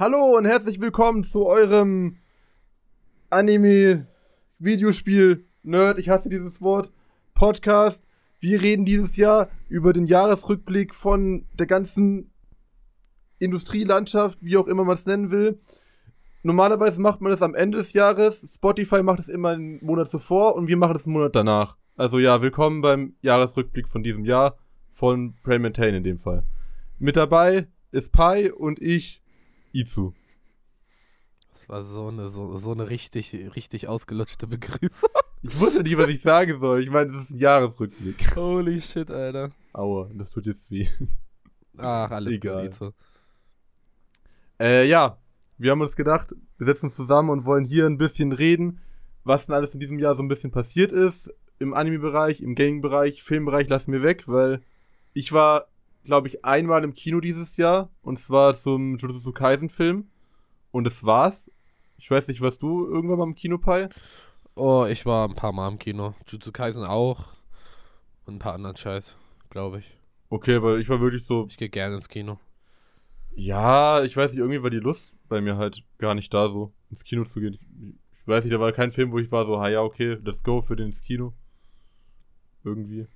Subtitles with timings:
[0.00, 2.18] Hallo und herzlich willkommen zu eurem
[3.30, 6.92] Anime-Videospiel Nerd, ich hasse dieses Wort,
[7.34, 8.06] Podcast.
[8.38, 12.30] Wir reden dieses Jahr über den Jahresrückblick von der ganzen
[13.40, 15.58] Industrielandschaft, wie auch immer man es nennen will.
[16.44, 18.48] Normalerweise macht man das am Ende des Jahres.
[18.54, 21.76] Spotify macht es immer einen Monat zuvor und wir machen es einen Monat danach.
[21.96, 24.58] Also ja, willkommen beim Jahresrückblick von diesem Jahr
[24.92, 26.44] von Pray Maintain in dem Fall.
[27.00, 29.24] Mit dabei ist Pi und ich,
[29.72, 30.14] Izu.
[31.52, 35.10] Das war so eine, so, so eine richtig, richtig ausgelutschte Begrüßung.
[35.40, 36.82] Ich wusste nicht, was ich sagen soll.
[36.82, 38.34] Ich meine, das ist ein Jahresrückblick.
[38.34, 39.52] Holy shit, Alter.
[39.72, 40.88] Aua, das tut jetzt weh.
[41.76, 42.64] Ach, alles Egal.
[42.64, 42.92] gut, Izo.
[44.58, 45.18] Äh, ja,
[45.56, 48.80] wir haben uns gedacht, wir setzen uns zusammen und wollen hier ein bisschen reden,
[49.22, 51.32] was denn alles in diesem Jahr so ein bisschen passiert ist.
[51.60, 54.60] Im Anime-Bereich, im Gaming-Bereich, Filmbereich lassen wir weg, weil
[55.12, 55.68] ich war,
[56.08, 60.08] glaube ich, einmal im Kino dieses Jahr und zwar zum Jujutsu Kaisen-Film.
[60.70, 61.50] Und das war's.
[61.96, 63.88] Ich weiß nicht, was du irgendwann mal im Kino, Pi?
[64.54, 66.14] Oh, ich war ein paar Mal im Kino.
[66.26, 67.28] Jutsu Kaisen auch.
[68.26, 69.16] Und ein paar anderen Scheiß,
[69.50, 69.96] glaube ich.
[70.30, 72.38] Okay, weil ich war wirklich so, Ich gehe gerne ins Kino.
[73.34, 76.72] Ja, ich weiß nicht, irgendwie war die Lust bei mir halt gar nicht da, so
[76.90, 77.54] ins Kino zu gehen.
[77.54, 77.60] Ich,
[78.20, 80.42] ich weiß nicht, da war kein Film, wo ich war so, ha ja, okay, let's
[80.42, 81.32] go für den ins Kino.
[82.64, 83.06] Irgendwie.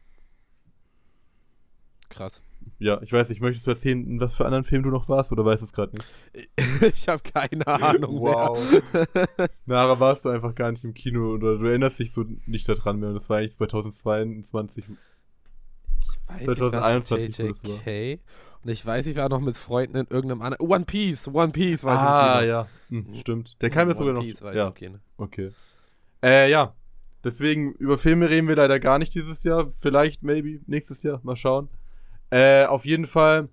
[2.08, 2.42] Krass.
[2.78, 5.32] Ja, ich weiß nicht, möchtest du erzählen, in was für anderen Film du noch warst
[5.32, 6.48] oder weißt du es gerade nicht?
[6.94, 8.58] Ich habe keine Ahnung Wow.
[9.66, 12.98] Nachher warst du einfach gar nicht im Kino oder du erinnerst dich so nicht daran
[12.98, 13.12] mehr.
[13.12, 14.84] Das war eigentlich 2022.
[14.88, 18.20] Ich weiß, 2021 ich war muss zu es JJK.
[18.64, 20.66] Und ich weiß, ich war noch mit Freunden in irgendeinem anderen.
[20.68, 22.52] One Piece, One Piece war ich ah, im Kino.
[22.52, 22.68] ja.
[22.88, 23.62] Hm, stimmt.
[23.62, 24.22] Der kam jetzt One sogar noch.
[24.22, 24.98] Piece war ich ja, im Kino.
[25.16, 25.50] okay.
[26.22, 26.74] Äh, ja.
[27.24, 29.70] Deswegen, über Filme reden wir leider gar nicht dieses Jahr.
[29.80, 31.20] Vielleicht, maybe, nächstes Jahr.
[31.22, 31.68] Mal schauen.
[32.32, 33.50] Äh, auf jeden Fall,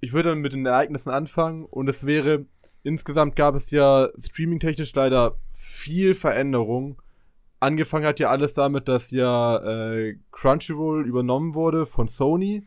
[0.00, 2.46] ich würde dann mit den Ereignissen anfangen und es wäre,
[2.82, 7.02] insgesamt gab es ja streaming-technisch leider viel Veränderung.
[7.60, 12.66] Angefangen hat ja alles damit, dass ja äh, Crunchyroll übernommen wurde von Sony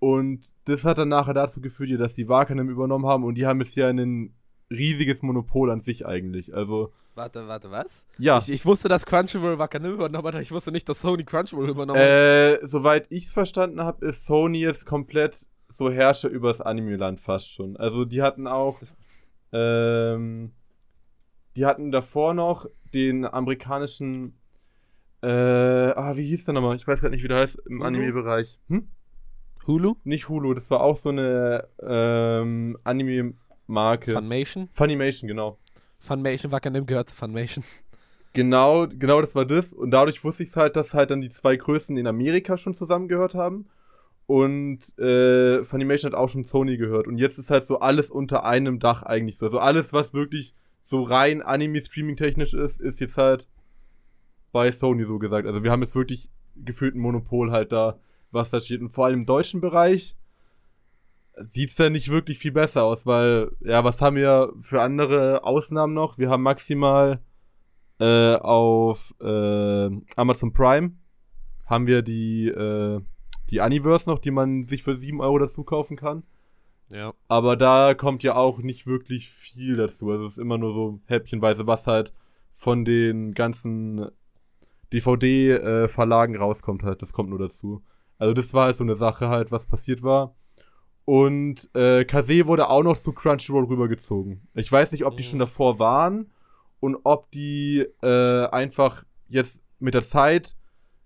[0.00, 3.60] und das hat dann nachher dazu geführt, dass die Wakanim übernommen haben und die haben
[3.60, 4.34] jetzt ja ein
[4.70, 6.54] riesiges Monopol an sich eigentlich.
[6.54, 8.04] Also, Warte, warte, was?
[8.18, 8.38] ja.
[8.38, 11.70] Ich, ich wusste, dass Crunchyroll Wakanim übernommen hat, aber ich wusste nicht, dass Sony Crunchyroll
[11.70, 12.06] übernommen hat.
[12.06, 17.20] Äh, soweit ich es verstanden habe, ist Sony jetzt komplett so Herrscher über das Anime-Land
[17.20, 17.76] fast schon.
[17.76, 18.78] Also die hatten auch,
[19.52, 20.52] ähm,
[21.56, 24.38] die hatten davor noch den amerikanischen,
[25.22, 26.76] äh, ah, wie hieß der nochmal?
[26.76, 27.82] Ich weiß gerade nicht, wie der heißt im?
[27.82, 28.58] Anime-Bereich.
[28.68, 28.88] Hm?
[29.66, 29.96] Hulu?
[30.04, 32.76] Nicht Hulu, das war auch so eine ähm,
[33.68, 34.12] Anime-Marke.
[34.12, 34.68] Funimation?
[34.72, 35.58] Funimation, genau.
[35.98, 37.64] Funimation Wakanim gehört zu Funimation.
[38.32, 39.72] Genau, genau das war das.
[39.72, 43.34] Und dadurch wusste ich halt, dass halt dann die zwei Größen in Amerika schon zusammengehört
[43.34, 43.66] haben.
[44.26, 47.06] Und äh, Funimation hat auch schon Sony gehört.
[47.06, 49.46] Und jetzt ist halt so alles unter einem Dach eigentlich so.
[49.46, 50.54] Also alles, was wirklich
[50.84, 53.48] so rein Anime-Streaming-technisch ist, ist jetzt halt
[54.50, 55.46] bei Sony so gesagt.
[55.46, 57.98] Also wir haben jetzt wirklich gefühlt ein Monopol halt da,
[58.30, 58.80] was da steht.
[58.80, 60.16] Und vor allem im deutschen Bereich
[61.50, 65.44] sieht es ja nicht wirklich viel besser aus, weil, ja, was haben wir für andere
[65.44, 66.18] Ausnahmen noch?
[66.18, 67.20] Wir haben maximal
[68.00, 70.92] äh, auf äh, Amazon Prime
[71.66, 73.00] haben wir die, äh,
[73.50, 76.24] die Universe noch, die man sich für 7 Euro dazu kaufen kann.
[76.90, 77.14] Ja.
[77.28, 80.10] Aber da kommt ja auch nicht wirklich viel dazu.
[80.10, 82.12] Also es ist immer nur so häppchenweise, was halt
[82.54, 84.10] von den ganzen
[84.92, 87.02] DVD-Verlagen rauskommt halt.
[87.02, 87.82] Das kommt nur dazu.
[88.18, 90.36] Also das war halt so eine Sache halt, was passiert war.
[91.04, 94.48] Und äh, Kase wurde auch noch zu Crunchyroll rübergezogen.
[94.54, 96.30] Ich weiß nicht, ob die schon davor waren
[96.80, 100.56] und ob die äh, einfach jetzt mit der Zeit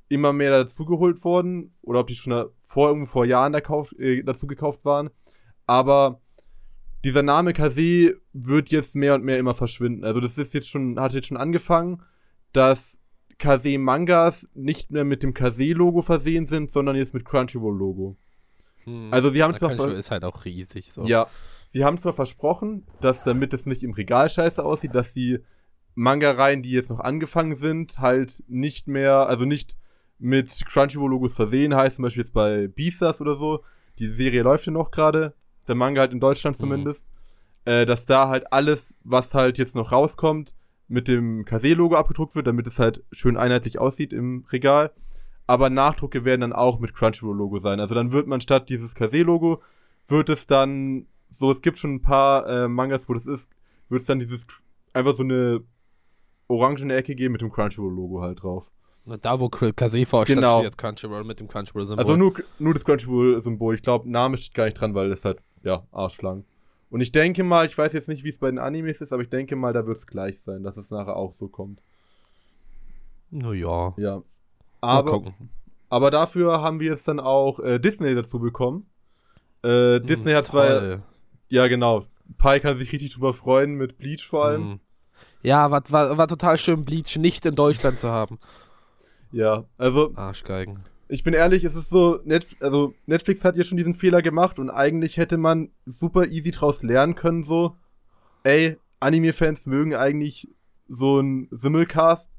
[0.09, 4.23] immer mehr dazugeholt wurden oder ob die schon vor, irgendwo vor Jahren da kauf, äh,
[4.23, 5.11] dazu gekauft waren.
[5.67, 6.21] Aber
[7.05, 10.05] dieser Name Kase wird jetzt mehr und mehr immer verschwinden.
[10.05, 12.03] Also das ist jetzt schon, hat jetzt schon angefangen,
[12.53, 12.99] dass
[13.39, 18.17] Kase Mangas nicht mehr mit dem Kase-Logo versehen sind, sondern jetzt mit Crunchyroll-Logo.
[18.89, 19.09] Hm.
[19.13, 20.93] Also sie haben zwar ist halt auch riesig.
[20.93, 21.05] So.
[21.05, 21.27] Ja.
[21.71, 25.41] Sie haben zwar versprochen, dass damit es nicht im Regal scheiße aussieht, dass die
[25.95, 29.77] Manga-Reihen, die jetzt noch angefangen sind, halt nicht mehr, also nicht
[30.19, 33.65] mit Crunchyroll-Logos versehen, heißt zum Beispiel jetzt bei Beastars oder so,
[33.99, 35.35] die Serie läuft ja noch gerade,
[35.67, 36.61] der Manga halt in Deutschland Mhm.
[36.61, 37.09] zumindest,
[37.65, 40.55] äh, dass da halt alles, was halt jetzt noch rauskommt,
[40.87, 44.93] mit dem Kase-Logo abgedruckt wird, damit es halt schön einheitlich aussieht im Regal.
[45.49, 47.81] Aber Nachdrucke werden dann auch mit Crunchyroll-Logo sein.
[47.81, 49.63] Also dann wird man statt dieses Kase-Logo,
[50.07, 51.07] wird es dann,
[51.41, 53.51] so es gibt schon ein paar äh, Mangas, wo das ist,
[53.89, 54.47] wird es dann dieses,
[54.93, 55.63] einfach so eine
[56.49, 58.71] orangene Ecke geben mit dem Crunchyroll-Logo halt drauf.
[59.23, 60.57] Da, wo Kase vorstand, Genau.
[60.59, 61.99] steht jetzt Crunchyroll mit dem Crunchyroll-Symbol.
[61.99, 63.75] Also nur, nur das Crunchyroll-Symbol.
[63.75, 66.45] Ich glaube, Name steht gar nicht dran, weil das halt, ja, arschlang.
[66.91, 69.23] Und ich denke mal, ich weiß jetzt nicht, wie es bei den Animes ist, aber
[69.23, 71.81] ich denke mal, da wird es gleich sein, dass es nachher auch so kommt.
[73.31, 73.95] Naja.
[73.97, 74.23] Ja.
[74.81, 75.23] Aber,
[75.89, 78.87] aber dafür haben wir jetzt dann auch äh, Disney dazu bekommen.
[79.63, 81.03] Äh, Disney hat zwar, Toll.
[81.49, 82.07] ja genau,
[82.39, 84.63] Pi kann sich richtig drüber freuen, mit Bleach vor allem.
[84.69, 84.81] Mhm.
[85.43, 88.39] Ja, war, war, war total schön, Bleach nicht in Deutschland zu haben.
[89.33, 90.79] Ja, also Arschgeigen.
[91.09, 94.59] ich bin ehrlich, es ist so, Net also Netflix hat ja schon diesen Fehler gemacht
[94.59, 97.77] und eigentlich hätte man super easy draus lernen können, so,
[98.45, 100.49] ey, Anime-Fans mögen eigentlich
[100.89, 102.31] so ein Simulcast,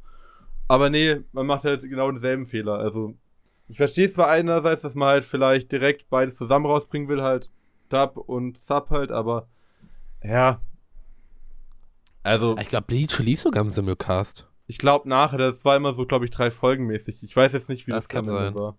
[0.69, 2.75] aber nee, man macht halt genau denselben Fehler.
[2.79, 3.13] Also,
[3.67, 7.49] ich verstehe zwar einerseits, dass man halt vielleicht direkt beides zusammen rausbringen will, halt
[7.89, 9.47] Dub und Sub halt, aber
[10.23, 10.61] ja.
[12.23, 14.47] Also, Ich glaube, Bleach lief sogar im Simulcast.
[14.67, 17.23] ich glaube nachher, das war immer so, glaube ich, drei Folgen mäßig.
[17.23, 18.53] Ich weiß jetzt nicht, wie Das das, kann sein.
[18.55, 18.77] war.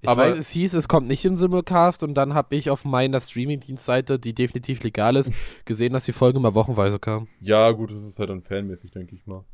[0.00, 2.84] Ich Aber- weiß, es hieß, es kommt nicht im Simulcast und dann habe ich auf
[2.84, 5.32] meiner Streaming-Dienstseite, die definitiv legal ist,
[5.64, 7.26] gesehen, dass die Folge mal wochenweise kam.
[7.40, 9.44] Ja, gut, das ist halt dann fanmäßig, denke ich mal.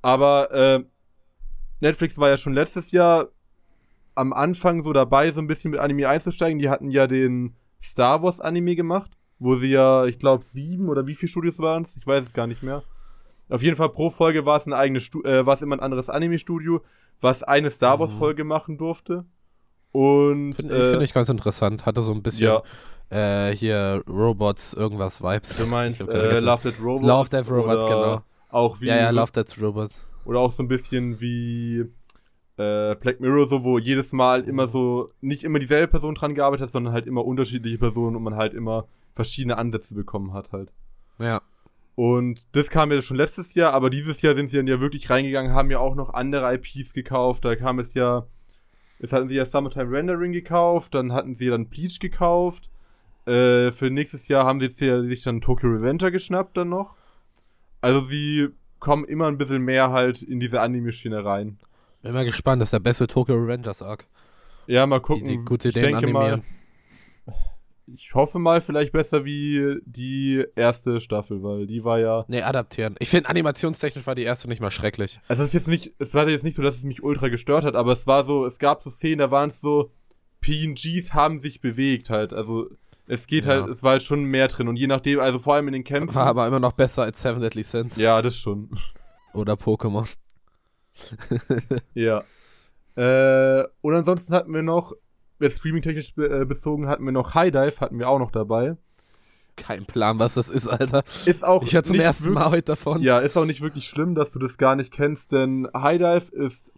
[0.00, 0.82] Aber äh,
[1.82, 3.28] Netflix war ja schon letztes Jahr
[4.14, 6.58] am Anfang so dabei, so ein bisschen mit Anime einzusteigen.
[6.58, 11.06] Die hatten ja den Star Wars Anime gemacht, wo sie ja, ich glaube, sieben oder
[11.06, 11.90] wie viele Studios waren es?
[12.00, 12.82] Ich weiß es gar nicht mehr.
[13.48, 15.80] Auf jeden Fall pro Folge war es eine eigene Stu äh, war es immer ein
[15.80, 16.80] anderes Anime-Studio,
[17.20, 18.00] was eine Star Mhm.
[18.00, 19.24] Wars-Folge machen durfte.
[19.90, 21.84] Und Finde äh, find ich ganz interessant.
[21.84, 25.56] Hatte so ein bisschen ja, äh, hier Robots, irgendwas Vibes.
[25.58, 26.38] du meinst äh.
[26.38, 27.02] Love That Robot.
[27.08, 28.22] Love Death Robot, genau.
[28.50, 30.00] Auch wie Ja, ja, Love Death Robots.
[30.24, 31.86] Oder auch so ein bisschen wie
[32.56, 36.66] äh, Black Mirror, so wo jedes Mal immer so nicht immer dieselbe Person dran gearbeitet
[36.66, 40.72] hat, sondern halt immer unterschiedliche Personen und man halt immer verschiedene Ansätze bekommen hat halt.
[41.18, 41.40] Ja.
[41.94, 45.10] Und das kam ja schon letztes Jahr, aber dieses Jahr sind sie dann ja wirklich
[45.10, 47.44] reingegangen, haben ja auch noch andere IPs gekauft.
[47.44, 48.26] Da kam es ja,
[48.98, 52.70] jetzt hatten sie ja Summertime Rendering gekauft, dann hatten sie dann Bleach gekauft.
[53.26, 56.96] Äh, für nächstes Jahr haben sie jetzt ja sich dann Tokyo Revenger geschnappt dann noch.
[57.80, 58.48] Also sie
[58.82, 61.56] kommen immer ein bisschen mehr halt in diese Anime-Schiene rein.
[62.02, 64.08] Bin mal gespannt, das ist der beste Tokyo Revengers Arc.
[64.66, 65.24] Ja, mal Die, gucken.
[65.28, 66.42] die gute ich denke mal, animieren.
[67.94, 72.24] ich hoffe mal vielleicht besser wie die erste Staffel, weil die war ja.
[72.26, 72.96] Nee, adaptieren.
[72.98, 75.20] Ich finde, animationstechnisch war die erste nicht mal schrecklich.
[75.28, 77.64] Also es ist jetzt nicht, es war jetzt nicht so, dass es mich ultra gestört
[77.64, 79.92] hat, aber es war so, es gab so Szenen, da waren es so,
[80.40, 82.32] PNGs haben sich bewegt halt.
[82.32, 82.68] Also
[83.06, 83.52] es geht Ja.
[83.52, 85.84] halt, es war halt schon mehr drin und je nachdem, also vor allem in den
[85.84, 86.14] Kämpfen.
[86.14, 87.96] War aber immer noch besser als Seven Deadly Sins.
[87.96, 88.70] ja, das schon.
[89.34, 90.06] Oder Pokémon.
[91.94, 92.24] Ja.
[92.96, 94.92] Äh, und ansonsten hatten wir noch,
[95.40, 98.76] äh, streaming-technisch be äh, bezogen, hatten wir noch High Dive, hatten wir auch noch dabei.
[99.56, 101.02] Kein Plan, was das ist, Alter.
[101.26, 103.02] Ist auch Ich höre zum ersten Mal heute davon.
[103.02, 106.34] Ja, ist auch nicht wirklich schlimm, dass du das gar nicht kennst, denn High Dive
[106.34, 106.72] ist,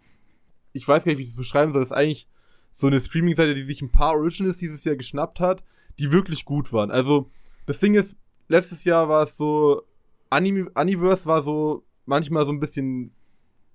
[0.73, 2.27] ich weiß gar nicht, wie ich das beschreiben soll, ist eigentlich
[2.73, 5.63] so eine Streaming-Seite, die sich ein paar Originals dieses Jahr geschnappt hat,
[5.99, 6.91] die wirklich gut waren.
[6.91, 7.29] Also,
[7.65, 8.15] das Ding ist,
[8.47, 9.83] letztes Jahr war es so,
[10.29, 13.11] Anime, Universe war so manchmal so ein bisschen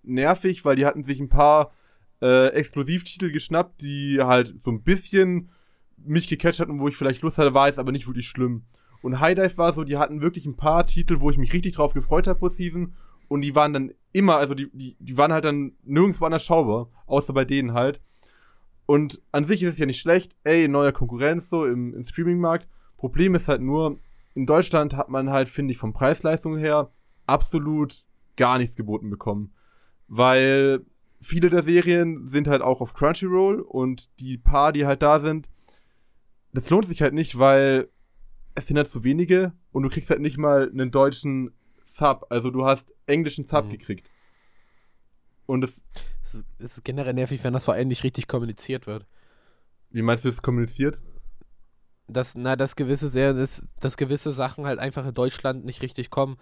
[0.02, 1.72] nervig, weil die hatten sich ein paar
[2.22, 5.50] äh, Exklusivtitel geschnappt, die halt so ein bisschen
[5.96, 8.64] mich gecatcht hatten, wo ich vielleicht Lust hatte, war jetzt aber nicht wirklich schlimm.
[9.02, 11.75] Und High Dive war so, die hatten wirklich ein paar Titel, wo ich mich richtig
[11.75, 12.94] drauf gefreut habe pro Season.
[13.28, 16.88] Und die waren dann immer, also die, die, die waren halt dann nirgendwo anders schaubar,
[17.06, 18.00] außer bei denen halt.
[18.91, 22.67] Und an sich ist es ja nicht schlecht, ey, neuer Konkurrenz so im, im Streaming-Markt.
[22.97, 24.01] Problem ist halt nur,
[24.35, 26.91] in Deutschland hat man halt, finde ich, vom Preis-Leistung her
[27.25, 27.94] absolut
[28.37, 29.53] gar nichts geboten bekommen.
[30.09, 30.81] Weil
[31.20, 35.49] viele der Serien sind halt auch auf Crunchyroll und die paar, die halt da sind,
[36.53, 37.89] das lohnt sich halt nicht, weil
[38.56, 41.53] es sind halt zu wenige und du kriegst halt nicht mal einen deutschen
[41.87, 42.27] Sub.
[42.29, 43.70] Also du hast englischen Sub Mhm.
[43.70, 44.11] gekriegt.
[45.51, 45.83] Und Es
[46.23, 49.05] ist- es ist generell nervig, wenn das vor allem nicht richtig kommuniziert wird.
[49.91, 51.01] wie meinst du das kommuniziert?
[52.07, 56.11] Dass, na, dass gewisse, sehr, dass, dass gewisse Sachen halt einfach in Deutschland nicht richtig
[56.11, 56.37] kommen.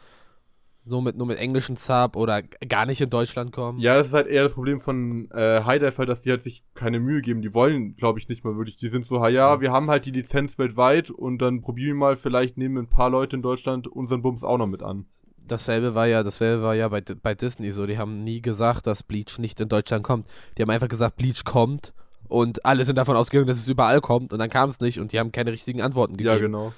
[0.85, 3.79] So mit, nur mit englischen Sub oder gar nicht in Deutschland kommen.
[3.79, 6.63] Ja, das ist halt eher das Problem von äh, Dive, halt, dass die halt sich
[6.75, 7.43] keine Mühe geben.
[7.43, 8.77] Die wollen, glaube ich, nicht mal wirklich.
[8.77, 9.61] Die sind so, ha, ja, Ja.
[9.61, 13.11] wir haben halt die Lizenz weltweit und dann probieren wir mal, vielleicht nehmen ein paar
[13.11, 15.05] Leute in Deutschland unseren Bums auch noch mit an.
[15.49, 17.87] Dasselbe war ja, dasselbe war ja bei, bei Disney so.
[17.87, 20.29] Die haben nie gesagt, dass Bleach nicht in Deutschland kommt.
[20.57, 21.93] Die haben einfach gesagt, Bleach kommt
[22.29, 25.13] und alle sind davon ausgegangen, dass es überall kommt und dann kam es nicht und
[25.13, 26.35] die haben keine richtigen Antworten gegeben.
[26.37, 26.73] Ja, genau.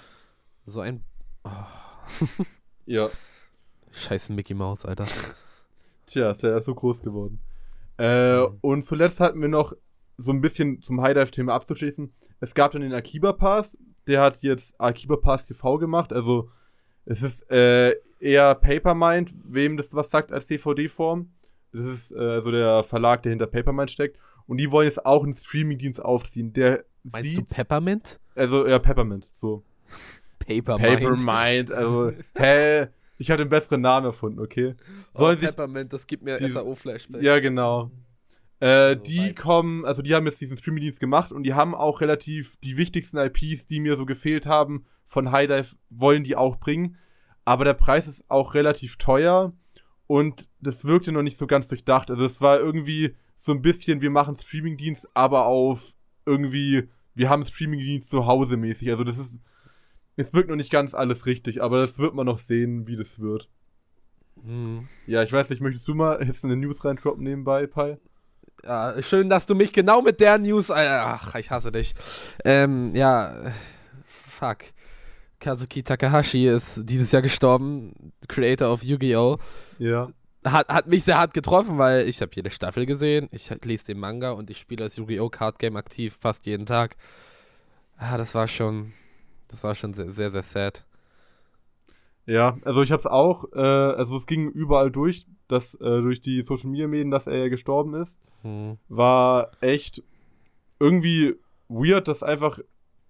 [0.65, 1.03] So ein
[2.87, 3.09] Ja.
[3.93, 5.07] scheiß Mickey Mouse, Alter.
[6.07, 7.41] Tja, ist ja so groß geworden.
[7.99, 8.59] Äh, Mhm.
[8.63, 9.73] und zuletzt hatten wir noch
[10.19, 12.13] so ein bisschen zum High Dive-Thema abzuschließen.
[12.41, 16.13] Es gab dann den Akiba Pass, der hat jetzt Akiba Pass TV gemacht.
[16.13, 16.51] Also,
[17.11, 21.29] es ist äh, eher Papermind, wem das was sagt als DVD-Form.
[21.73, 24.17] Das ist äh, also der Verlag, der hinter Papermind steckt.
[24.47, 27.51] Und die wollen jetzt auch einen Streaming-Dienst aufziehen, der Meinst sieht.
[27.51, 28.21] du Peppermint?
[28.37, 29.65] also, ja, Peppermint, so.
[30.39, 31.01] Papermind.
[31.01, 32.87] Papermind, also, hä?
[33.19, 34.77] Ich habe den besseren Namen erfunden, okay?
[35.13, 37.23] Sollen oh, Peppermint, das gibt mir SAO-Flashback.
[37.23, 37.91] Ja, genau.
[38.61, 42.01] Äh, also die kommen, also die haben jetzt diesen Streaming-Dienst gemacht und die haben auch
[42.01, 46.57] relativ die wichtigsten IPs, die mir so gefehlt haben, von High Dive, wollen die auch
[46.57, 46.97] bringen.
[47.45, 49.53] Aber der Preis ist auch relativ teuer
[50.07, 52.11] und das wirkte noch nicht so ganz durchdacht.
[52.11, 55.95] Also es war irgendwie so ein bisschen, wir machen Streaming-Dienst, aber auf
[56.27, 58.91] irgendwie, wir haben Streaming-Dienst zu Hause mäßig.
[58.91, 59.41] Also das ist
[60.21, 63.19] es wirkt noch nicht ganz alles richtig, aber das wird man noch sehen, wie das
[63.21, 63.49] wird.
[64.43, 64.89] Hm.
[65.07, 67.97] Ja, ich weiß nicht, möchtest du mal jetzt eine News reindroppen nebenbei, Pi?
[68.65, 70.71] Ja, schön, dass du mich genau mit der News.
[70.71, 71.95] Ach, ich hasse dich.
[72.45, 73.53] Ähm, ja.
[74.05, 74.59] Fuck.
[75.41, 79.39] Kazuki Takahashi ist dieses Jahr gestorben, Creator of Yu-Gi-Oh!
[79.79, 80.11] Ja.
[80.45, 83.99] Hat, hat mich sehr hart getroffen, weil ich habe jede Staffel gesehen, ich lese den
[83.99, 85.31] Manga und ich spiele das Yu-Gi-Oh!
[85.31, 86.97] Card Game aktiv fast jeden Tag.
[87.97, 88.93] Ah, das war schon,
[89.49, 90.85] das war schon sehr, sehr, sehr sad.
[92.31, 96.43] Ja, also ich hab's auch, äh, also es ging überall durch, dass äh, durch die
[96.43, 98.21] Social Media Medien, dass er ja gestorben ist.
[98.43, 98.79] Hm.
[98.89, 100.05] War echt
[100.79, 101.35] irgendwie
[101.69, 102.61] weird, dass einfach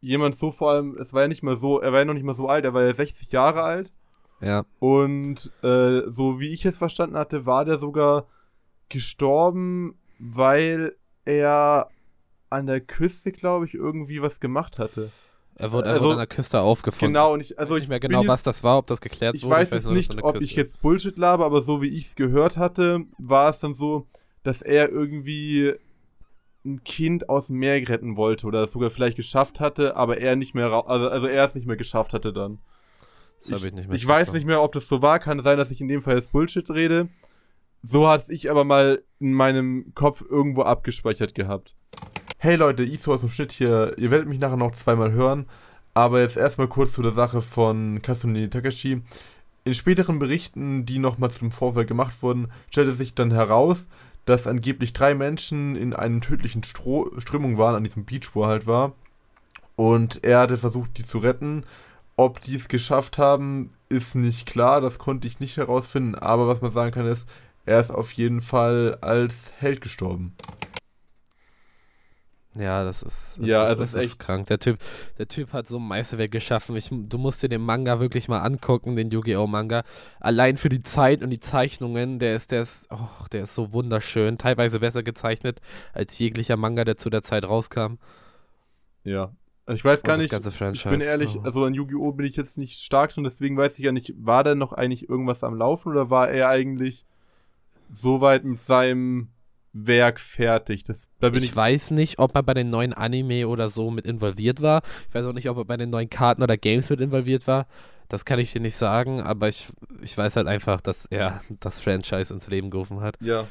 [0.01, 2.25] jemand so vor allem, es war ja nicht mal so, er war ja noch nicht
[2.25, 3.93] mal so alt, er war ja 60 Jahre alt.
[4.41, 4.65] Ja.
[4.79, 8.27] Und äh, so wie ich es verstanden hatte, war der sogar
[8.89, 10.97] gestorben, weil
[11.27, 11.91] er
[12.49, 15.11] an der Küste, glaube ich, irgendwie was gemacht hatte.
[15.61, 17.13] Er wurde, also, an der Küste aufgefunden.
[17.13, 19.35] Genau, und ich, also ich weiß nicht mehr genau, was das war, ob das geklärt
[19.35, 19.57] ich wurde.
[19.57, 22.15] Weiß ich weiß jetzt nicht, ob ich jetzt Bullshit labe, aber so wie ich es
[22.15, 24.07] gehört hatte, war es dann so,
[24.43, 25.75] dass er irgendwie
[26.65, 30.37] ein Kind aus dem Meer retten wollte oder es sogar vielleicht geschafft hatte, aber er
[30.37, 32.59] nicht mehr, also, also er es nicht mehr geschafft hatte dann.
[33.41, 33.97] Das habe ich nicht mehr.
[33.97, 35.19] Ich weiß nicht mehr, ob das so war.
[35.19, 37.09] Kann sein, dass ich in dem Fall jetzt Bullshit rede.
[37.83, 41.75] So hat es ich aber mal in meinem Kopf irgendwo abgespeichert gehabt.
[42.43, 43.93] Hey Leute, Iso aus dem Schnitt hier.
[43.99, 45.45] Ihr werdet mich nachher noch zweimal hören.
[45.93, 49.03] Aber jetzt erstmal kurz zu der Sache von Kasumi Takashi.
[49.65, 53.89] In späteren Berichten, die nochmal zu dem Vorfall gemacht wurden, stellte sich dann heraus,
[54.25, 58.49] dass angeblich drei Menschen in einer tödlichen Stro Strömung waren, an diesem Beach, wo er
[58.49, 58.95] halt war.
[59.77, 61.67] Und er hatte versucht, die zu retten.
[62.17, 64.81] Ob die es geschafft haben, ist nicht klar.
[64.81, 66.15] Das konnte ich nicht herausfinden.
[66.15, 67.29] Aber was man sagen kann, ist,
[67.67, 70.33] er ist auf jeden Fall als Held gestorben.
[72.61, 74.47] Ja, das ist, das ja, ist, das ist, echt krank.
[74.49, 74.79] Der Typ,
[75.19, 76.77] der Typ hat so ein Meisterwerk geschaffen.
[76.77, 79.47] Ich, du musst dir den Manga wirklich mal angucken, den Yu-Gi-Oh!
[79.47, 79.83] Manga.
[80.21, 83.73] Allein für die Zeit und die Zeichnungen, der ist, der ist, oh, der ist so
[83.73, 84.39] wunderschön.
[84.39, 85.61] Teilweise besser gezeichnet
[85.93, 87.95] als jeglicher Manga, der zu der Zeit rauskam.
[89.05, 89.33] Ja.
[89.67, 91.43] Also ich weiß gar nicht, ich bin ehrlich, oh.
[91.43, 92.13] also an Yu-Gi-Oh!
[92.13, 95.09] bin ich jetzt nicht stark drin, deswegen weiß ich ja nicht, war da noch eigentlich
[95.09, 97.07] irgendwas am Laufen oder war er eigentlich
[97.93, 99.29] so weit mit seinem
[99.73, 100.83] Werk fertig.
[100.85, 103.91] Das, da bin ich, ich weiß nicht, ob er bei den neuen Anime oder so
[103.91, 104.83] mit involviert war.
[105.09, 107.67] Ich weiß auch nicht, ob er bei den neuen Karten oder Games mit involviert war.
[108.09, 109.69] Das kann ich dir nicht sagen, aber ich,
[110.03, 113.17] ich weiß halt einfach, dass er das Franchise ins Leben gerufen hat.
[113.21, 113.47] Ja.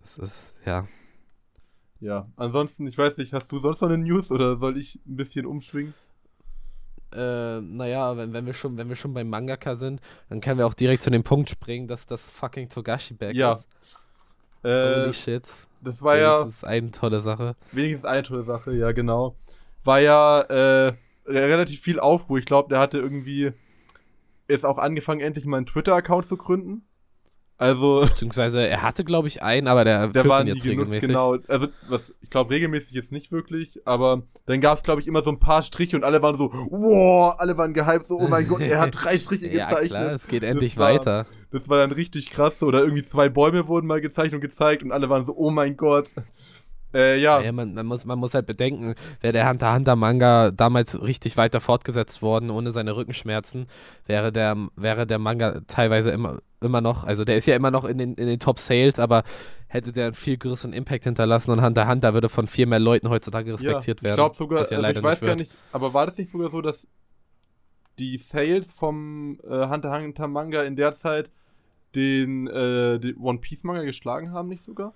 [0.00, 0.88] Das ist, ja.
[2.00, 5.16] Ja, ansonsten, ich weiß nicht, hast du sonst noch eine News oder soll ich ein
[5.16, 5.94] bisschen umschwingen?
[7.12, 10.66] Äh, naja, wenn, wenn, wir schon, wenn wir schon beim Mangaka sind, dann können wir
[10.66, 13.62] auch direkt zu dem Punkt springen, dass das fucking Togashi Back ja.
[13.80, 14.03] ist.
[14.03, 14.03] Äh,
[14.64, 15.44] Holy shit.
[15.82, 16.68] Das war wenigstens ja.
[16.68, 17.56] eine tolle Sache.
[17.72, 19.36] Wenigstens eine tolle Sache, ja, genau.
[19.84, 20.94] War ja äh,
[21.26, 22.38] relativ viel Aufruhr.
[22.38, 23.52] Ich glaube, der hatte irgendwie
[24.48, 26.86] jetzt auch angefangen, endlich mal einen Twitter-Account zu gründen.
[27.56, 28.00] Also.
[28.08, 31.00] Beziehungsweise er hatte, glaube ich, einen, aber der, der war jetzt genutzt, regelmäßig.
[31.00, 31.36] Genau.
[31.48, 35.22] Also, was, ich glaube, regelmäßig jetzt nicht wirklich, aber dann gab es, glaube ich, immer
[35.22, 38.48] so ein paar Striche und alle waren so, wow, alle waren gehypt, so, oh mein
[38.48, 39.92] Gott, er hat drei Striche gezeichnet.
[39.92, 41.26] Ja, klar, es geht endlich war, weiter.
[41.54, 44.90] Das war dann richtig krass, oder irgendwie zwei Bäume wurden mal gezeichnet und gezeigt und
[44.90, 46.12] alle waren so, oh mein Gott.
[46.92, 47.40] Äh, ja.
[47.40, 51.36] ja man, man, muss, man muss halt bedenken, wäre der Hunter Hunter Manga damals richtig
[51.36, 53.68] weiter fortgesetzt worden, ohne seine Rückenschmerzen,
[54.04, 57.84] wäre der, wäre der Manga teilweise immer, immer noch, also der ist ja immer noch
[57.84, 59.22] in den, in den Top Sales, aber
[59.68, 63.10] hätte der einen viel größeren Impact hinterlassen und Hunter Hunter würde von viel mehr Leuten
[63.10, 64.14] heutzutage respektiert ja, werden.
[64.14, 66.60] Ich glaube sogar, ja also ich weiß gar nicht, aber war das nicht sogar so,
[66.62, 66.88] dass
[68.00, 71.30] die Sales vom äh, Hunter Hunter Manga in der Zeit
[71.94, 74.92] den, äh, den One Piece Manga geschlagen haben, nicht sogar?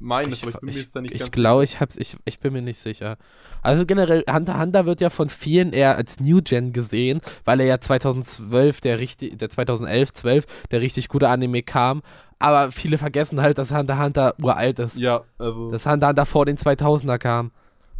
[0.00, 1.96] meine ich, aber ich bin mir jetzt da nicht ich, ganz Ich glaube, ich hab's,
[1.96, 3.16] ich, ich bin mir nicht sicher.
[3.62, 7.66] Also generell, Hunter Hunter wird ja von vielen eher als New Gen gesehen, weil er
[7.66, 12.02] ja 2012, der richtig, der 2011, 12, der richtig gute Anime kam.
[12.38, 14.96] Aber viele vergessen halt, dass Hunter Hunter uralt ist.
[14.96, 15.70] Ja, also.
[15.70, 17.50] Dass Hunter Hunter vor den 2000er kam.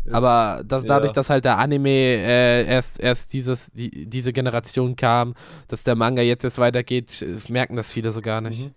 [0.09, 0.15] Ja.
[0.15, 1.15] Aber dass dadurch, ja.
[1.15, 5.35] dass halt der Anime äh, erst, erst dieses, die, diese Generation kam,
[5.69, 8.67] dass der Manga jetzt erst weitergeht, merken das viele so gar nicht.
[8.67, 8.75] Mhm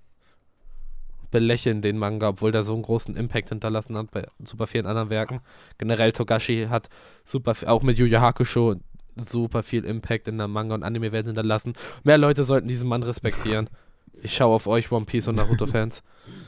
[1.32, 5.10] belächeln den Manga, obwohl der so einen großen Impact hinterlassen hat bei super vielen anderen
[5.10, 5.40] Werken.
[5.78, 6.90] Generell Togashi hat
[7.24, 8.76] super, auch mit Yu Yu Hakusho
[9.16, 11.74] super viel Impact in der Manga- und Anime-Welt hinterlassen.
[12.04, 13.70] Mehr Leute sollten diesen Mann respektieren.
[14.24, 16.04] Ich schaue auf euch, One Piece und Naruto-Fans.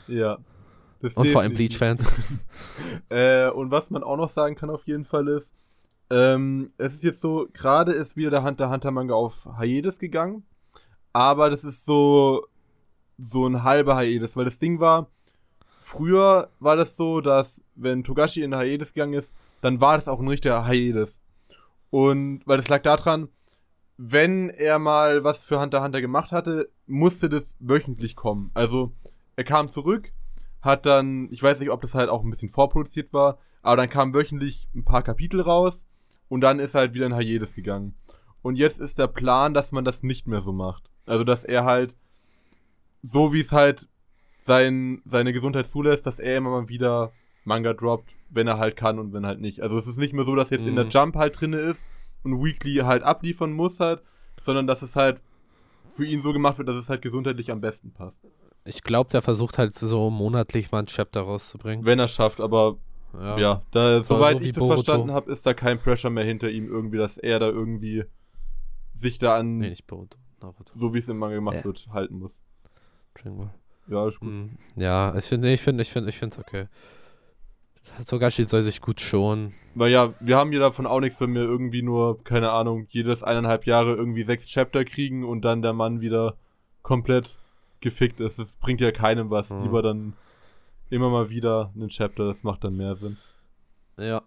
[0.06, 0.38] Ja.
[1.04, 1.52] Das Und vor allem.
[1.52, 2.08] Bleach-Fans.
[3.10, 5.52] Äh, und was man auch noch sagen kann auf jeden Fall ist,
[6.10, 10.44] ähm, es ist jetzt so, gerade ist wieder der Hunter Hunter Manga auf Hiatus gegangen,
[11.12, 12.46] aber das ist so
[13.18, 15.08] so ein halber Hiatus, weil das Ding war,
[15.82, 20.20] früher war das so, dass wenn Togashi in Hiatus gegangen ist, dann war das auch
[20.20, 21.20] ein richtiger Hiatus.
[21.90, 23.28] Und weil das lag daran,
[23.98, 28.50] wenn er mal was für Hunter Hunter gemacht hatte, musste das wöchentlich kommen.
[28.54, 28.92] Also
[29.36, 30.12] er kam zurück,
[30.64, 33.90] hat dann, ich weiß nicht, ob das halt auch ein bisschen vorproduziert war, aber dann
[33.90, 35.84] kamen wöchentlich ein paar Kapitel raus
[36.28, 37.94] und dann ist er halt wieder in Hiatus gegangen.
[38.42, 40.90] Und jetzt ist der Plan, dass man das nicht mehr so macht.
[41.06, 41.96] Also, dass er halt,
[43.02, 43.88] so wie es halt
[44.42, 47.12] sein, seine Gesundheit zulässt, dass er immer mal wieder
[47.44, 49.60] Manga droppt, wenn er halt kann und wenn halt nicht.
[49.60, 50.90] Also, es ist nicht mehr so, dass jetzt in der Mhm.
[50.90, 51.86] Jump halt drinne ist
[52.22, 54.02] und Weekly halt abliefern muss halt,
[54.42, 55.20] sondern dass es halt
[55.88, 58.20] für ihn so gemacht wird, dass es halt gesundheitlich am besten passt.
[58.64, 61.84] Ich glaube, der versucht halt so monatlich mal ein Chapter rauszubringen.
[61.84, 62.76] Wenn er schafft, aber
[63.16, 64.74] Ja, da, So- soweit so ich das Boruto.
[64.74, 68.04] verstanden habe, ist da kein Pressure mehr hinter ihm irgendwie, dass er da irgendwie
[68.92, 70.18] sich da an, Nee, nicht Boruto.
[70.40, 70.72] Naruto.
[70.76, 71.64] so wie es im Manga gemacht Ja.
[71.64, 72.40] wird, halten muss.
[73.14, 73.50] Dragon.
[73.86, 74.30] Ja, ist gut.
[74.30, 76.66] Mm, Ja, ich finde, ich finde, ich finde, ich finde es okay.
[78.08, 79.54] Togashi soll sich gut schonen.
[79.76, 83.22] Weil ja, wir haben ja davon auch nichts, wenn wir irgendwie nur, keine Ahnung, jedes
[83.22, 86.36] eineinhalb Jahre irgendwie sechs Chapter kriegen und dann der Mann wieder
[86.82, 87.38] komplett
[87.84, 88.38] gefickt ist.
[88.40, 89.48] Das bringt ja keinem was.
[89.50, 89.62] Mhm.
[89.62, 90.12] Lieber dann
[90.90, 93.16] immer mal wieder einen Chapter, das macht dann mehr Sinn.
[93.96, 94.22] Ja.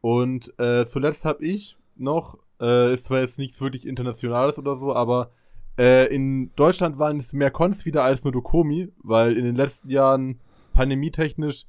[0.00, 4.94] Und äh, zuletzt habe ich noch, äh, ist zwar jetzt nichts wirklich Internationales oder so,
[4.94, 5.30] aber
[5.78, 9.88] äh, in Deutschland waren es mehr Cons wieder als nur Dokomi, weil in den letzten
[9.90, 10.40] Jahren
[10.74, 11.64] pandemietechnisch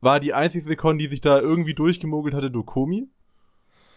[0.00, 3.08] war die einzige Con, die sich da irgendwie durchgemogelt hatte, Dokomi.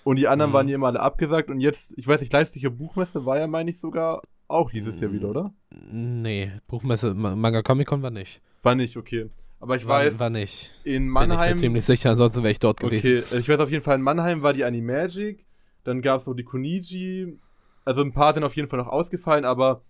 [0.04, 0.54] Und die anderen Mhm.
[0.54, 1.50] waren ja immer alle abgesagt.
[1.50, 5.12] Und jetzt, ich weiß nicht, Leipziger Buchmesse war ja, meine ich, sogar auch dieses Jahr
[5.12, 5.54] wieder, oder?
[5.92, 8.42] Nee, Buchmesse, Ma- Manga Comic Con war nicht.
[8.64, 9.30] War nicht, okay.
[9.60, 10.72] Aber ich war, weiß, war nicht.
[10.84, 11.54] in Bin ich Mannheim.
[11.54, 13.24] mir ziemlich sicher, ansonsten wäre ich dort gewesen.
[13.24, 15.46] Okay, äh, ich weiß auf jeden Fall, in Mannheim war die Animagic,
[15.84, 17.38] dann gab es noch die Koniji,
[17.86, 19.82] also ein paar sind auf jeden Fall noch ausgefallen, aber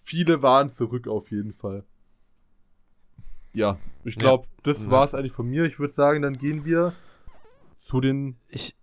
[0.00, 1.84] viele waren zurück auf jeden Fall.
[3.52, 4.20] Ja, ich Ja.
[4.20, 4.90] glaube, das Ja.
[4.90, 5.64] war es eigentlich von mir.
[5.64, 6.94] Ich würde sagen, dann gehen wir
[7.80, 8.36] zu den.
[8.48, 8.74] Ich,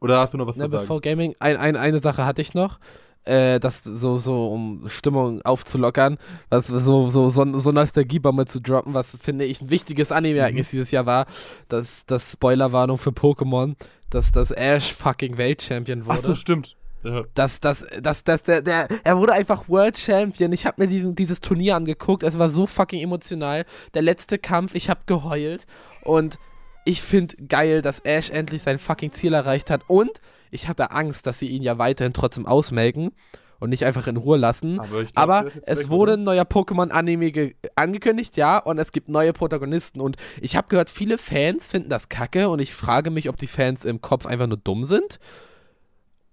[0.00, 0.82] Oder hast du noch was Na, zu sagen?
[0.82, 2.78] bevor Gaming, ein, ein, eine Sache hatte ich noch.
[3.24, 6.18] Äh, das so, so, um Stimmung aufzulockern,
[6.50, 10.70] was so, so, so, so Nostalgiebombe zu droppen, was finde ich ein wichtiges Anime-Ereignis Mhm.
[10.72, 11.26] dieses Jahr war,
[11.68, 13.76] dass das Spoilerwarnung für Pokémon,
[14.10, 16.18] dass das Ash fucking Weltchampion wurde.
[16.20, 16.76] Ach so, stimmt.
[17.04, 17.22] Ja.
[17.34, 20.52] dass, dass, dass, dass der, der, er wurde einfach World Champion.
[20.52, 22.22] Ich habe mir diesen, dieses Turnier angeguckt.
[22.22, 23.64] Es war so fucking emotional.
[23.94, 25.66] Der letzte Kampf, ich habe geheult.
[26.02, 26.38] Und
[26.84, 29.82] ich finde geil, dass Ash endlich sein fucking Ziel erreicht hat.
[29.88, 30.20] Und
[30.52, 33.10] ich hatte Angst, dass sie ihn ja weiterhin trotzdem ausmelken
[33.58, 34.78] und nicht einfach in Ruhe lassen.
[34.80, 39.32] Aber, glaub, Aber es wurde ein neuer Pokémon-Anime ge- angekündigt, ja, und es gibt neue
[39.32, 40.00] Protagonisten.
[40.00, 43.46] Und ich habe gehört, viele Fans finden das kacke und ich frage mich, ob die
[43.46, 45.18] Fans im Kopf einfach nur dumm sind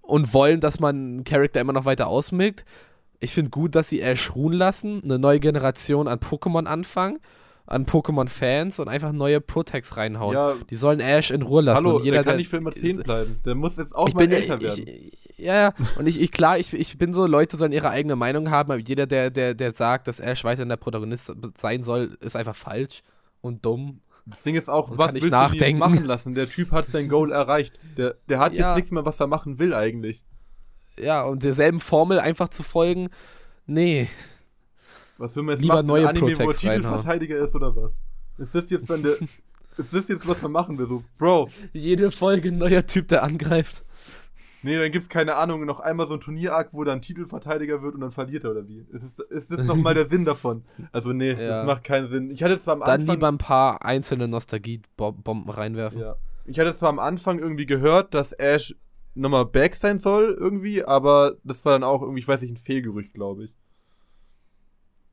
[0.01, 2.65] und wollen, dass man einen Charakter immer noch weiter ausmilkt.
[3.19, 7.19] Ich finde gut, dass sie Ash ruhen lassen, eine neue Generation an Pokémon anfangen,
[7.69, 10.33] an Pokémon-Fans und einfach neue Protex reinhauen.
[10.33, 11.77] Ja, Die sollen Ash in Ruhe lassen.
[11.85, 13.39] hallo, und jeder, der kann der- nicht für immer 10 bleiben.
[13.45, 14.83] Der muss jetzt auch ich mal bin älter ich, werden.
[14.87, 18.15] ich, ja, ja, und ich, ich klar, ich, ich bin so, Leute sollen ihre eigene
[18.15, 22.17] Meinung haben, aber jeder, der, der, der sagt, dass Ash weiterhin der Protagonist sein soll,
[22.21, 23.03] ist einfach falsch
[23.41, 24.01] und dumm.
[24.25, 25.79] Das Ding ist auch, Und was willst du nachdenken?
[25.79, 26.35] machen lassen?
[26.35, 27.79] Der Typ hat sein Goal erreicht.
[27.97, 28.69] Der, der hat Ja.
[28.69, 30.23] jetzt nichts mehr, was er machen will eigentlich.
[30.99, 33.09] Ja, und derselben Formel einfach zu folgen,
[33.65, 34.07] nee.
[35.19, 35.87] Was will man jetzt Lieber machen?
[35.87, 37.99] neue Anime, wo Protex Titelverteidiger ist oder was?
[38.37, 39.13] Ist das jetzt dann der.
[39.77, 40.87] ist das jetzt, was man machen will?
[40.87, 43.83] So, Bro, Jede Folge ein neuer Typ, der angreift.
[44.63, 48.01] nee, dann gibt's keine Ahnung, noch einmal so ein Turnierakt, wo dann Titelverteidiger wird und
[48.01, 48.85] dann verliert er oder wie?
[48.91, 50.63] Ist, es, ist das nochmal der Sinn davon?
[50.91, 51.35] Also, nee, Ja.
[51.35, 52.31] das macht keinen Sinn.
[52.31, 53.15] Ich hatte zwar am Dann Anfang.
[53.15, 55.99] lieber ein paar einzelne Nostalgie-Bomben reinwerfen.
[55.99, 56.15] Ja.
[56.45, 58.75] Ich hatte zwar am Anfang irgendwie gehört, dass Ash
[59.15, 62.57] nochmal back sein soll, irgendwie, aber das war dann auch irgendwie, ich weiß nicht, ein
[62.57, 63.53] Fehlgerücht, glaube ich.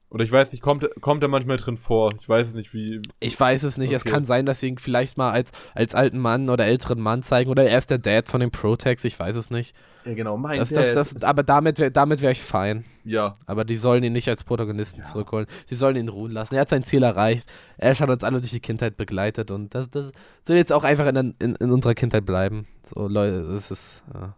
[0.08, 2.12] Oder ich weiß nicht, kommt, kommt er manchmal drin vor?
[2.20, 3.02] Ich weiß es nicht, wie.
[3.18, 3.90] Ich weiß es nicht.
[3.92, 4.12] Es Okay.
[4.12, 7.50] kann sein, dass sie ihn vielleicht mal als, als alten Mann oder älteren Mann zeigen
[7.50, 9.04] oder er ist der Dad von den Protex.
[9.04, 9.74] Ich weiß es nicht.
[10.04, 12.84] Ja, genau, mein Das, das, das, aber damit wäre damit wär ich fein.
[13.02, 15.06] Ja, Aber die sollen ihn nicht als Protagonisten Ja.
[15.06, 15.48] zurückholen.
[15.66, 16.54] Sie sollen ihn ruhen lassen.
[16.54, 17.48] Er hat sein Ziel erreicht.
[17.76, 20.12] Ash hat uns alle durch die Kindheit begleitet und das, das
[20.46, 22.68] soll jetzt auch einfach in, in, in unserer Kindheit bleiben.
[22.94, 24.04] So, Leute, das ist.
[24.14, 24.36] Ja.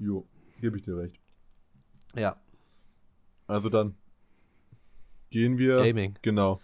[0.00, 0.26] jo,
[0.60, 1.14] gebe ich dir recht.
[2.16, 2.34] ja.
[3.46, 3.94] Also dann
[5.30, 5.76] gehen wir.
[5.78, 6.14] Gaming.
[6.22, 6.60] Genau.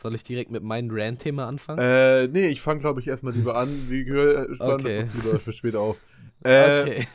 [0.00, 1.78] Soll ich direkt mit meinem Rant-Thema anfangen?
[1.80, 3.68] Äh, nee, ich fange, glaube ich, erstmal lieber an.
[3.88, 5.06] Wie gehört, sparen Okay.
[5.06, 5.96] das lieber für später auf.
[6.44, 7.06] Äh, okay.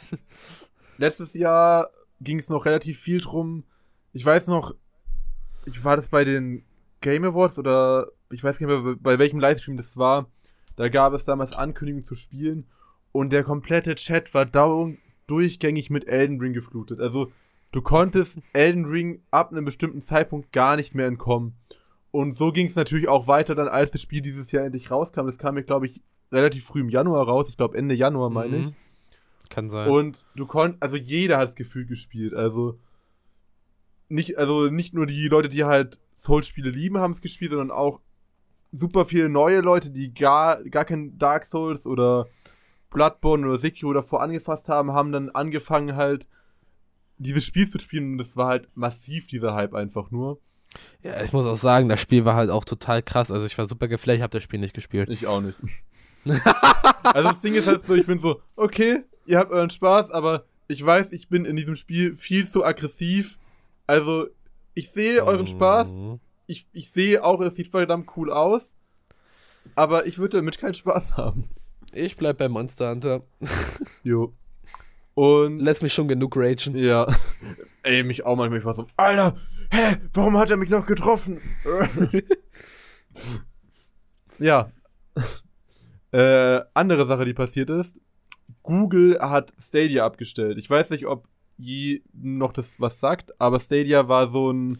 [0.98, 1.90] letztes Jahr
[2.22, 3.66] ging es noch relativ viel drum.
[4.14, 4.74] Ich weiß noch,
[5.66, 6.64] ich war das bei den
[7.02, 10.32] Game Awards oder ich weiß nicht mehr, bei, bei welchem Livestream das war.
[10.78, 12.68] Da gab es damals Ankündigungen zu spielen
[13.12, 17.02] und der komplette Chat war dauernd durchgängig mit Elden Ring geflutet.
[17.02, 17.30] Also
[17.72, 21.56] du konntest Elden Ring ab einem bestimmten Zeitpunkt gar nicht mehr entkommen.
[22.12, 25.26] Und so ging es natürlich auch weiter dann, als das Spiel dieses Jahr endlich rauskam.
[25.26, 26.02] Das kam mir, glaube ich,
[26.32, 27.50] relativ früh im Januar raus.
[27.50, 28.68] Ich glaube Ende Januar, meine ich.
[28.68, 28.76] Mhm.
[29.50, 29.90] Kann sein.
[29.90, 32.34] Und du konntest, also jeder hat es gefühlt gespielt.
[32.34, 32.80] Also
[34.10, 38.02] nicht, also nicht nur die Leute, die halt Souls-Spiele lieben, haben es gespielt, sondern auch
[38.72, 42.28] super viele neue Leute, die gar, gar kein Dark Souls oder
[42.90, 46.28] Bloodborne oder Sekiro davor angefasst haben, haben dann angefangen halt
[47.18, 50.40] dieses Spiel zu spielen und das war halt massiv dieser Hype einfach nur.
[51.02, 53.32] ja, ich muss auch sagen, das Spiel war halt auch total krass.
[53.32, 55.10] Also ich war super geflasht, ich habe das Spiel nicht gespielt.
[55.10, 55.58] Ich auch nicht.
[57.04, 60.46] also das Ding ist halt so, ich bin so, okay, ihr habt euren Spaß, aber
[60.68, 63.40] ich weiß, ich bin in diesem Spiel viel zu aggressiv.
[63.86, 64.28] Also,
[64.74, 66.20] ich sehe euren Spaß, Mhm.
[66.46, 68.76] ich, ich sehe auch, es sieht verdammt cool aus,
[69.76, 71.50] aber ich würde damit keinen Spaß haben.
[71.94, 73.24] Ich bleib bei Monster Hunter.
[74.04, 74.34] Jo.
[75.18, 76.76] Und Lässt mich schon genug ragen.
[76.78, 77.08] ja,
[77.82, 79.36] ey, mich auch manchmal, ich war so, Alter,
[79.72, 81.40] hä, warum hat er mich noch getroffen?
[84.38, 84.72] ja.
[86.12, 88.00] Äh, andere Sache, die passiert ist,
[88.62, 90.60] Google hat Stadia abgestellt.
[90.60, 91.28] Ich weiß nicht, ob
[91.58, 94.78] je noch das was sagt, aber Stadia war so ein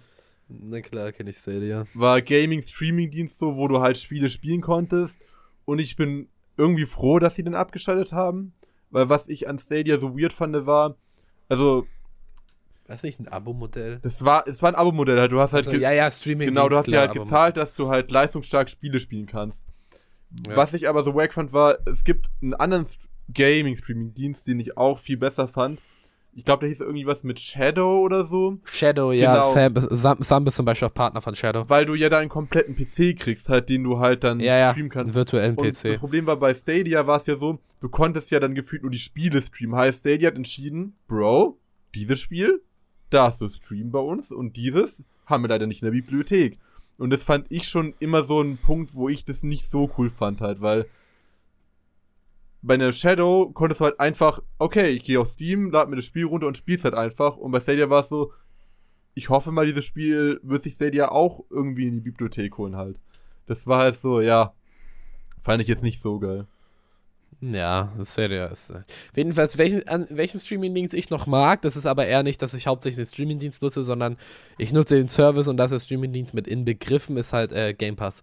[0.50, 1.88] Na klar, kenne ich Stadia.
[1.96, 5.20] war Gaming-Streaming-Dienst so, wo du halt Spiele spielen konntest.
[5.66, 8.54] Und ich bin irgendwie froh, dass sie den abgeschaltet haben.
[8.90, 10.96] Weil was ich an Stadia so weird fand, war,
[11.50, 11.86] also,
[12.86, 14.00] Das ist nicht ein Abo-Modell.
[14.02, 15.20] das war, es war ein Abo-Modell.
[15.20, 15.32] halt.
[15.32, 16.50] Du hast halt, Also, ja, ja, Streaming.
[16.50, 19.64] genau, du hast ja halt gezahlt, dass du halt leistungsstark Spiele spielen kannst.
[20.48, 20.56] Ja.
[20.56, 22.98] Was ich aber so wack fand, war, es gibt einen anderen St-
[23.34, 25.80] Gaming-Streaming-Dienst, den ich auch viel besser fand.
[26.38, 28.60] Ich glaube, der hieß irgendwie was mit Shadow oder so.
[28.66, 29.38] Shadow, ja.
[29.38, 29.52] Genau.
[29.52, 31.68] Sam, Sam, Sam ist zum Beispiel auch Partner von Shadow.
[31.68, 34.70] Weil du ja da einen kompletten PC kriegst, halt, den du halt dann Ja, ja.
[34.70, 35.08] streamen kannst.
[35.10, 35.98] Einen virtuellen Und das PC.
[35.98, 39.00] Problem war bei Stadia war es ja so, du konntest ja dann gefühlt nur die
[39.00, 39.76] Spiele streamen.
[39.76, 41.58] Heißt, Stadia hat entschieden, Bro,
[41.96, 42.62] dieses Spiel
[43.10, 46.60] darfst du streamen bei uns und dieses haben wir leider nicht in der Bibliothek.
[47.00, 50.12] Und das fand ich schon immer so ein Punkt, wo ich das nicht so cool
[50.12, 50.86] fand halt, weil
[52.62, 56.06] bei einer Shadow konntest du halt einfach, okay, ich gehe auf Steam, lade mir das
[56.06, 57.38] Spiel runter und spiel's halt einfach.
[57.38, 58.34] Und bei Stadia war es so,
[59.14, 63.00] ich hoffe mal, dieses Spiel wird sich Stadia auch irgendwie in die Bibliothek holen halt.
[63.46, 64.54] Das war halt so, ja,
[65.42, 66.46] fand ich jetzt nicht so geil.
[67.40, 68.72] Ja, Stadia ist.
[68.72, 68.82] Äh.
[69.16, 72.66] Jedenfalls, welchen, an, welchen Streaming-Dienst ich noch mag, das ist aber eher nicht, dass ich
[72.66, 74.18] hauptsächlich den Streaming-Dienst nutze, sondern
[74.58, 78.22] ich nutze den Service und das ist Streaming-Dienst mit inbegriffen, ist halt äh, Game Pass.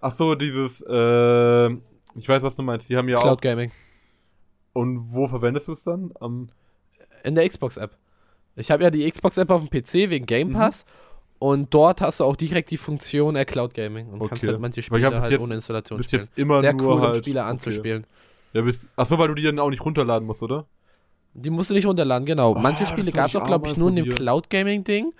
[0.00, 1.76] Ach so, dieses, äh,
[2.16, 2.88] ich weiß, was du meinst.
[2.88, 3.40] Die haben ja Cloud auch.
[3.40, 3.70] Gaming.
[4.72, 6.12] Und wo verwendest du es dann?
[6.20, 6.48] Am,
[7.24, 7.96] In der Xbox-App.
[8.56, 10.52] Ich habe ja die Xbox-App auf dem PC wegen Game Mhm.
[10.54, 10.84] Pass.
[11.38, 14.52] Und dort hast du auch direkt die Funktion äh, Cloud Gaming und kannst Okay.
[14.52, 16.22] halt manche Spiele halt jetzt- ohne Installation bist spielen.
[16.22, 17.50] jetzt immer Sehr cool, halt, um Spiele okay.
[17.50, 18.06] anzuspielen.
[18.52, 20.66] Ja, bist, ach so, weil du die dann auch nicht runterladen musst, oder?
[21.34, 22.52] Die musst du nicht runterladen, genau.
[22.52, 24.08] Oh, Manche das Spiele gab es auch, glaube ich, nur in dem.
[24.10, 25.12] Cloud Gaming-Ding.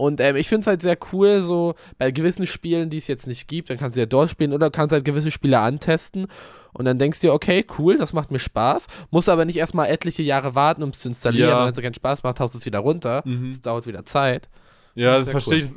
[0.00, 3.26] Und ähm, ich finde es halt sehr cool, so bei gewissen Spielen, die es jetzt
[3.26, 6.26] nicht gibt, dann kannst du ja dort spielen oder kannst halt gewisse Spiele antesten.
[6.72, 8.86] Und dann denkst du dir, okay, cool, das macht mir Spaß.
[9.10, 11.50] Musst aber nicht erstmal etliche Jahre warten, um es zu installieren.
[11.50, 11.58] Ja.
[11.58, 13.22] Und wenn es dir keinen Spaß macht, haust du es wieder runter.
[13.26, 13.50] Mhm.
[13.50, 14.48] Das dauert wieder Zeit.
[14.94, 15.70] Ja, Das das, verstehe ich.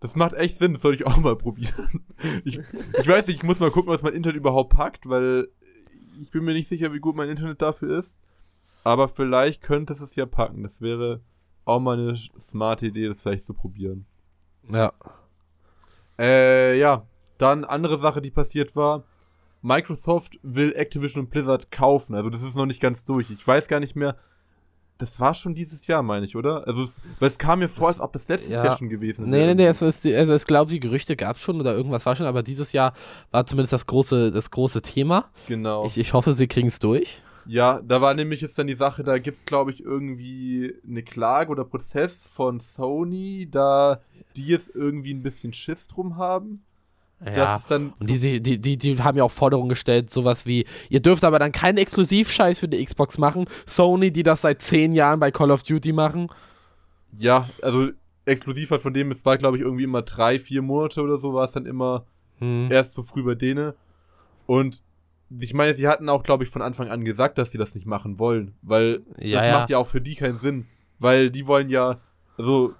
[0.00, 2.04] Das macht echt Sinn, das soll ich auch mal probieren.
[2.44, 2.58] Ich,
[2.98, 5.48] ich weiß nicht, ich muss mal gucken, was mein Internet überhaupt packt, weil
[6.22, 8.20] ich bin mir nicht sicher, wie gut mein Internet dafür ist.
[8.84, 10.62] Aber vielleicht könnte es es ja packen.
[10.62, 11.20] Das wäre
[11.64, 14.06] auch mal eine smarte Idee, das vielleicht zu probieren.
[14.72, 14.92] Ja.
[16.18, 17.06] Äh, ja.
[17.38, 19.02] Dann andere Sache, die passiert war.
[19.62, 22.14] Microsoft will Activision und Blizzard kaufen.
[22.14, 23.30] Also das ist noch nicht ganz durch.
[23.30, 24.16] Ich weiß gar nicht mehr.
[24.98, 26.64] Das war schon dieses Jahr, meine ich, oder?
[26.66, 28.62] Also es, weil es kam mir vor, als ob das letztes ja.
[28.64, 29.46] Jahr schon gewesen Nee, wäre.
[29.48, 32.06] nee, nee, es ist, die- also ich glaube, die Gerüchte gab es schon oder irgendwas
[32.06, 32.92] war schon, aber dieses Jahr
[33.32, 35.24] war zumindest das große, das große Thema.
[35.48, 35.86] Genau.
[35.86, 37.20] Ich, ich hoffe, sie kriegen es durch.
[37.46, 41.02] Ja, da war nämlich jetzt dann die Sache, da gibt es, glaube ich, irgendwie eine
[41.02, 44.00] Klage oder Prozess von Sony, da
[44.36, 46.64] die jetzt irgendwie ein bisschen Schiss drum haben.
[47.36, 47.60] Ja.
[47.68, 51.38] Und die, die, die, die haben ja auch Forderungen gestellt, sowas wie, ihr dürft aber
[51.38, 53.46] dann keinen Exklusivscheiß für die Xbox machen.
[53.66, 56.28] Sony, die das seit zehn Jahren bei Call of Duty machen.
[57.16, 57.90] Ja, also
[58.24, 61.32] exklusiv halt von dem, es war, glaube ich, irgendwie immer drei, vier Monate oder so,
[61.34, 62.06] war es dann immer
[62.42, 62.72] Hm.
[62.72, 63.72] erst so früh bei denen.
[64.46, 64.82] Und
[65.40, 67.86] ich meine, sie hatten auch, glaube ich, von Anfang an gesagt, dass sie das nicht
[67.86, 69.58] machen wollen, weil Ja, das ja.
[69.58, 70.66] macht ja auch für die keinen Sinn,
[70.98, 72.00] weil die wollen ja,
[72.36, 72.74] also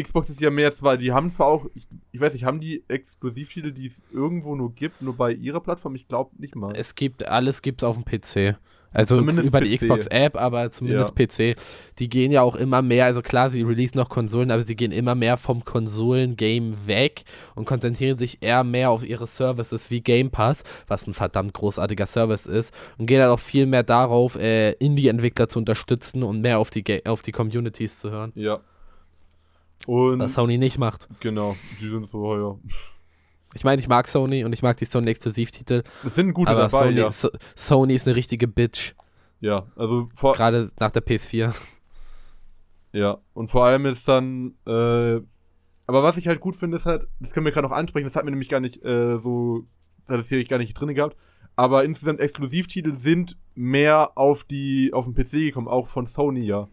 [0.00, 2.82] Xbox ist ja mehr zwar, die haben zwar auch, ich, ich weiß nicht, haben die
[2.88, 5.94] Exklusivtitel, die es irgendwo nur gibt, nur bei ihrer Plattform?
[5.94, 6.72] Ich glaube nicht mal.
[6.74, 8.56] Es gibt, alles gibt es auf dem PC.
[8.92, 9.76] Also Zumindest über die.
[9.76, 11.54] Xbox-App, aber zumindest PC.
[12.00, 14.90] Die gehen ja auch immer mehr, also klar, sie releasen noch Konsolen, aber sie gehen
[14.90, 17.22] immer mehr vom Konsolen-Game weg
[17.54, 22.06] und konzentrieren sich eher mehr auf ihre Services wie Game Pass, was ein verdammt großartiger
[22.06, 26.58] Service ist, und gehen halt auch viel mehr darauf, äh, Indie-Entwickler zu unterstützen und mehr
[26.58, 28.32] auf die, Ga- auf die Communities zu hören.
[28.34, 28.60] Ja.
[29.86, 31.08] Und Was Sony nicht macht.
[31.20, 32.58] genau, die sind so, ja.
[33.54, 36.86] Ich meine, ich mag Sony und ich mag die Sony-Exklusivtitel, Es sind gute aber dabei,
[36.86, 37.10] Sony, ja.
[37.10, 38.94] so, Sony ist eine richtige Bitch,
[39.40, 41.52] Ja, also vor, gerade nach der PS4.
[42.92, 45.20] Ja, und vor allem ist dann, äh,
[45.86, 48.16] aber was ich halt gut finde, ist halt, das können wir gerade noch ansprechen, das
[48.16, 49.64] hat mir nämlich gar nicht äh, so,
[50.06, 51.16] das hat es hier gar nicht drin gehabt,
[51.56, 56.68] aber insgesamt Exklusivtitel sind mehr auf die, auf den PC gekommen, auch von Sony ja.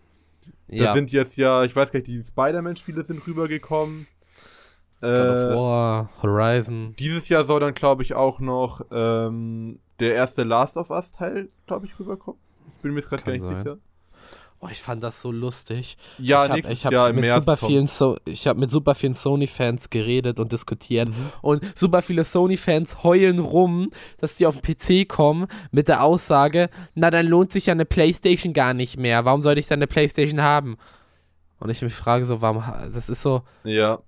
[0.70, 4.08] Da Ja, sind jetzt ja, ich weiß gar nicht, die Spider-Man-Spiele sind rübergekommen.
[5.00, 6.96] God of Äh, War, Horizon.
[6.98, 11.86] dieses Jahr soll dann, glaube ich, auch noch ähm, der erste Last of Us-Teil, glaube
[11.86, 12.40] ich, rüberkommen.
[12.70, 13.58] Ich bin mir jetzt gerade gar nicht sein.
[13.58, 13.78] sicher.
[14.60, 15.98] Oh, ich fand das so lustig.
[16.18, 18.96] Ja, ich hab, ich hab Jahr mit März super vielen so ich habe mit super
[18.96, 21.16] vielen Sony-Fans geredet und diskutiert Mhm.
[21.44, 26.70] und super viele Sony-Fans heulen rum, dass die auf den PC kommen mit der Aussage,
[26.96, 29.26] na dann lohnt sich ja eine Playstation gar nicht mehr.
[29.26, 30.78] Warum sollte ich dann eine Playstation haben?
[31.60, 34.00] Und ich mich frage so, warum das ist so Ja.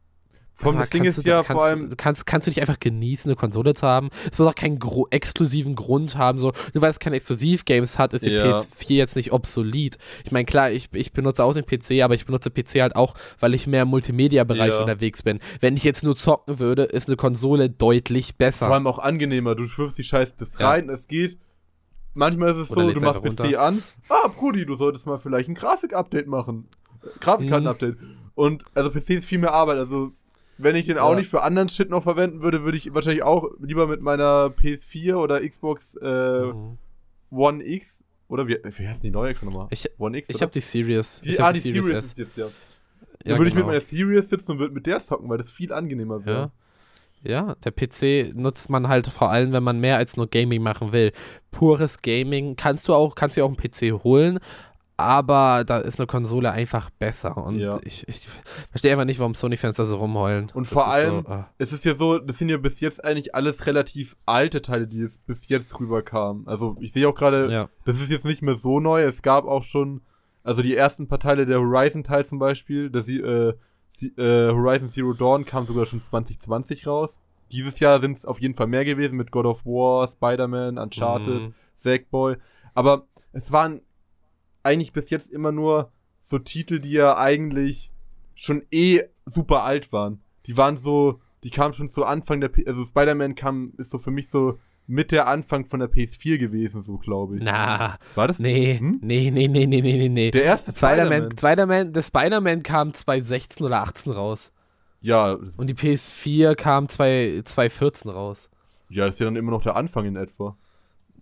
[0.62, 2.80] Vom aber das Ding ist du, ja kannst, vor allem, kannst, kannst du nicht einfach
[2.80, 4.10] genießen, eine Konsole zu haben?
[4.30, 4.78] Es muss auch keinen
[5.10, 6.38] exklusiven Grund haben.
[6.38, 8.60] So, nur weil es keine Exklusivgames hat, ist die Ja.
[8.60, 9.98] PS4 jetzt nicht obsolet.
[10.26, 13.16] Ich meine, klar, ich, ich benutze auch den PC, aber ich benutze PC halt auch,
[13.40, 14.82] weil ich mehr im Multimedia-Bereich Ja.
[14.82, 15.40] unterwegs bin.
[15.62, 18.66] Wenn ich jetzt nur zocken würde, ist eine Konsole deutlich besser.
[18.66, 19.56] vor allem auch angenehmer.
[19.56, 20.72] Du wirfst die Scheiße das Ja.
[20.72, 21.38] rein, es geht.
[22.14, 23.82] Manchmal ist es Oder so, du machst PC an.
[24.10, 26.68] Ah, Brudi, du solltest mal vielleicht ein Grafik-Update machen.
[27.22, 27.98] Grafikkarten-Update.
[28.36, 29.78] Und also PC ist viel mehr Arbeit.
[29.78, 30.12] Also,
[30.62, 31.18] wenn ich den auch Ja.
[31.18, 35.16] nicht für anderen Shit noch verwenden würde, würde ich wahrscheinlich auch lieber mit meiner PS4
[35.16, 36.78] oder Xbox äh, Mhm.
[37.32, 39.68] One X oder wie, wie heißt die neue nochmal?
[39.72, 40.30] Ich, One X?
[40.30, 41.22] ich habe die Series.
[41.22, 42.06] die, ich ah, hab die Series, S.
[42.08, 42.48] ist jetzt, ja.
[43.26, 43.68] Ja, würde ich mit genau.
[43.68, 46.38] meiner Series sitzen und würde mit der zocken, weil das viel angenehmer wäre.
[46.38, 46.52] Ja.
[47.22, 50.94] Ja, der PC nutzt man halt vor allem, wenn man mehr als nur Gaming machen
[50.94, 51.12] will.
[51.52, 54.40] Pures Gaming kannst du auch, kannst du auch einen PC holen,
[55.00, 57.38] aber da ist eine Konsole einfach besser.
[57.38, 57.80] Und Ja.
[57.84, 58.28] ich, ich
[58.70, 60.52] verstehe einfach nicht, warum Sony-Fans da so rumheulen.
[60.54, 61.50] Und Das vor allem- So, ah.
[61.58, 65.02] Es ist ja so, das sind ja bis jetzt eigentlich alles relativ alte Teile, die
[65.02, 66.48] es bis jetzt rüberkamen.
[66.48, 67.70] Also ich sehe auch gerade, ja.
[67.86, 69.02] das ist jetzt nicht mehr so neu.
[69.04, 70.02] Es gab auch schon,
[70.44, 73.54] also die ersten paar Teile der Horizon-Teil zum Beispiel, Sie- äh,
[73.98, 77.20] Sie- äh, Horizon Zero Dawn kam sogar schon 2020 raus.
[77.52, 81.42] Dieses Jahr sind es auf jeden Fall mehr gewesen mit God of War, Spider-Man, Uncharted,
[81.42, 81.54] Mhm.
[81.76, 82.38] Sackboy.
[82.76, 83.82] Aber es waren
[84.70, 87.92] eigentlich bis jetzt immer nur so Titel, die ja eigentlich
[88.36, 90.22] schon eh super alt waren.
[90.46, 93.98] Die waren so, die kamen schon zu Anfang der, P also Spider-Man kam, ist so
[93.98, 97.44] für mich so mit der Anfang von der PS4 gewesen, so glaube ich.
[97.44, 98.40] Na, War das?
[98.40, 99.00] nee, Hm?
[99.04, 100.32] nee, nee, nee, nee, nee, nee, nee.
[100.32, 101.38] Der erste Spider-Man, Spider-Man.
[101.38, 104.52] Spider-Man, der Spider-Man kam 2016 oder 18 raus.
[105.02, 108.50] ja, Und die PS4 kam 2 2014 raus.
[108.90, 110.58] ja, das ist ja dann immer noch der Anfang in etwa.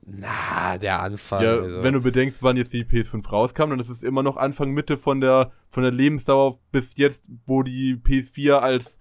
[0.09, 1.43] Na, der Anfang.
[1.43, 1.83] ja, also.
[1.83, 4.97] wenn du bedenkst, wann jetzt die PS5 rauskam, dann ist es immer noch Anfang Mitte
[4.97, 8.97] von der von der Lebensdauer bis jetzt, wo die PS4 als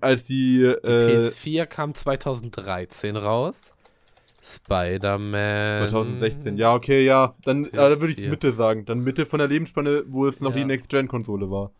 [0.00, 3.74] als die, Die äh, PS4 kam 2013 raus.
[4.42, 5.88] Spider-Man.
[5.88, 6.56] 2016.
[6.56, 7.34] Ja, okay, ja.
[7.44, 8.30] Dann, ja, dann würde ich PS4.
[8.30, 8.84] Mitte sagen.
[8.84, 10.58] Dann Mitte von der Lebensspanne, wo es noch Ja.
[10.58, 11.72] die Next-Gen-Konsole war.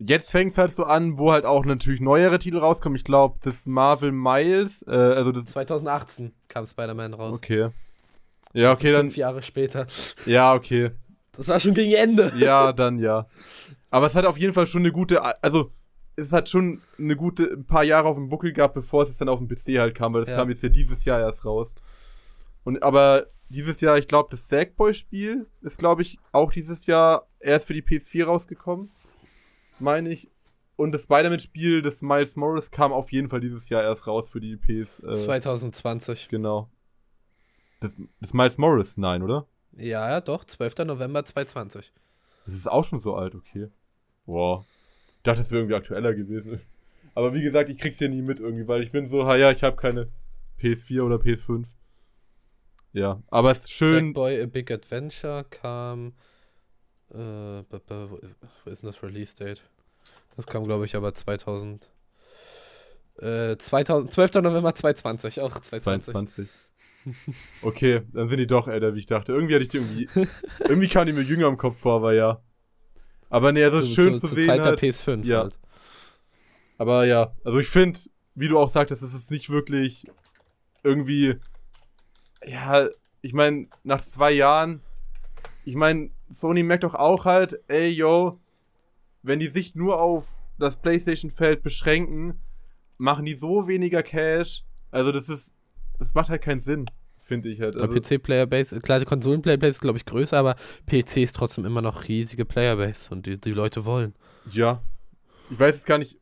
[0.00, 2.96] Jetzt fängt es halt so an, wo halt auch natürlich neuere Titel rauskommen.
[2.96, 5.46] Ich glaube, das Marvel Miles, äh, also das.
[5.46, 7.34] 2018 kam Spider-Man raus.
[7.34, 7.70] Okay.
[8.52, 9.06] Ja, okay, Also dann.
[9.06, 9.86] Fünf Jahre später.
[10.24, 10.92] Ja, okay.
[11.36, 12.32] Das war schon gegen Ende.
[12.36, 13.26] Ja, dann ja.
[13.90, 15.70] Aber es hat auf jeden Fall schon eine gute, also
[16.16, 19.28] es hat schon eine gute, ein paar Jahre auf dem Buckel gehabt, bevor es dann
[19.28, 20.36] auf dem PC halt kam, weil das Ja.
[20.36, 21.74] kam jetzt ja dieses Jahr erst raus.
[22.64, 27.66] Und aber dieses Jahr, ich glaube, das Sackboy-Spiel ist, glaube ich, auch dieses Jahr erst
[27.66, 28.90] für die PS4 rausgekommen.
[29.78, 30.30] Meine ich.
[30.76, 34.40] Und das Spider-Man-Spiel des Miles Morris kam auf jeden Fall dieses Jahr erst raus für
[34.40, 35.00] die PS.
[35.00, 36.28] Äh, 2020.
[36.28, 36.70] genau.
[37.80, 39.46] Das, das Miles Morris, nein, oder?
[39.76, 40.44] Ja, ja, doch.
[40.44, 40.78] 12.
[40.86, 41.92] November 2020.
[42.44, 43.68] Das ist auch schon so alt, okay.
[44.26, 44.64] Wow.
[45.16, 46.60] Ich dachte, das wäre irgendwie aktueller gewesen.
[47.14, 49.50] Aber wie gesagt, ich krieg's hier nie mit irgendwie, weil ich bin so, ha ja,
[49.50, 50.08] ich habe keine
[50.60, 51.64] PS4 oder PS5.
[52.92, 54.06] Ja, aber es ist schön.
[54.06, 56.14] Sackboy A Big Adventure kam.
[57.10, 58.18] Äh, wo
[58.64, 59.62] wo ist denn das Release Date?
[60.36, 61.88] Das kam, glaube ich, aber 2000.
[63.20, 64.34] Äh, 2000, 12.
[64.34, 66.12] November 2020, auch 2020.
[66.12, 66.48] 22.
[67.62, 69.32] Okay, dann sind die doch älter, wie ich dachte.
[69.32, 70.08] Irgendwie hatte ich die irgendwie.
[70.60, 72.42] irgendwie kam die mir jünger im Kopf vor, aber ja.
[73.30, 74.46] Aber nee, also zu, schön zu, zu, zu sehen.
[74.46, 74.82] Zeit halt.
[74.82, 75.42] der PS5 Ja.
[75.42, 75.58] halt.
[76.76, 77.98] Aber ja, also ich finde,
[78.34, 80.06] wie du auch sagtest, es ist nicht wirklich
[80.84, 81.36] irgendwie.
[82.46, 82.88] Ja,
[83.20, 84.80] ich meine, nach zwei Jahren,
[85.64, 88.38] ich meine, Sony merkt doch auch halt, ey, yo,
[89.22, 92.40] wenn die sich nur auf das PlayStation-Feld beschränken,
[92.96, 94.64] machen die so weniger Cash.
[94.90, 95.52] Also, das ist.
[95.98, 96.86] Das macht halt keinen Sinn,
[97.24, 97.76] finde ich halt.
[97.76, 100.54] Also, PC-Playerbase, klar, die Konsolen-Playerbase ist, glaube ich, größer, aber
[100.86, 104.14] PC ist trotzdem immer noch riesige Playerbase und die, die Leute wollen.
[104.52, 104.82] ja.
[105.50, 106.18] Ich weiß jetzt gar nicht.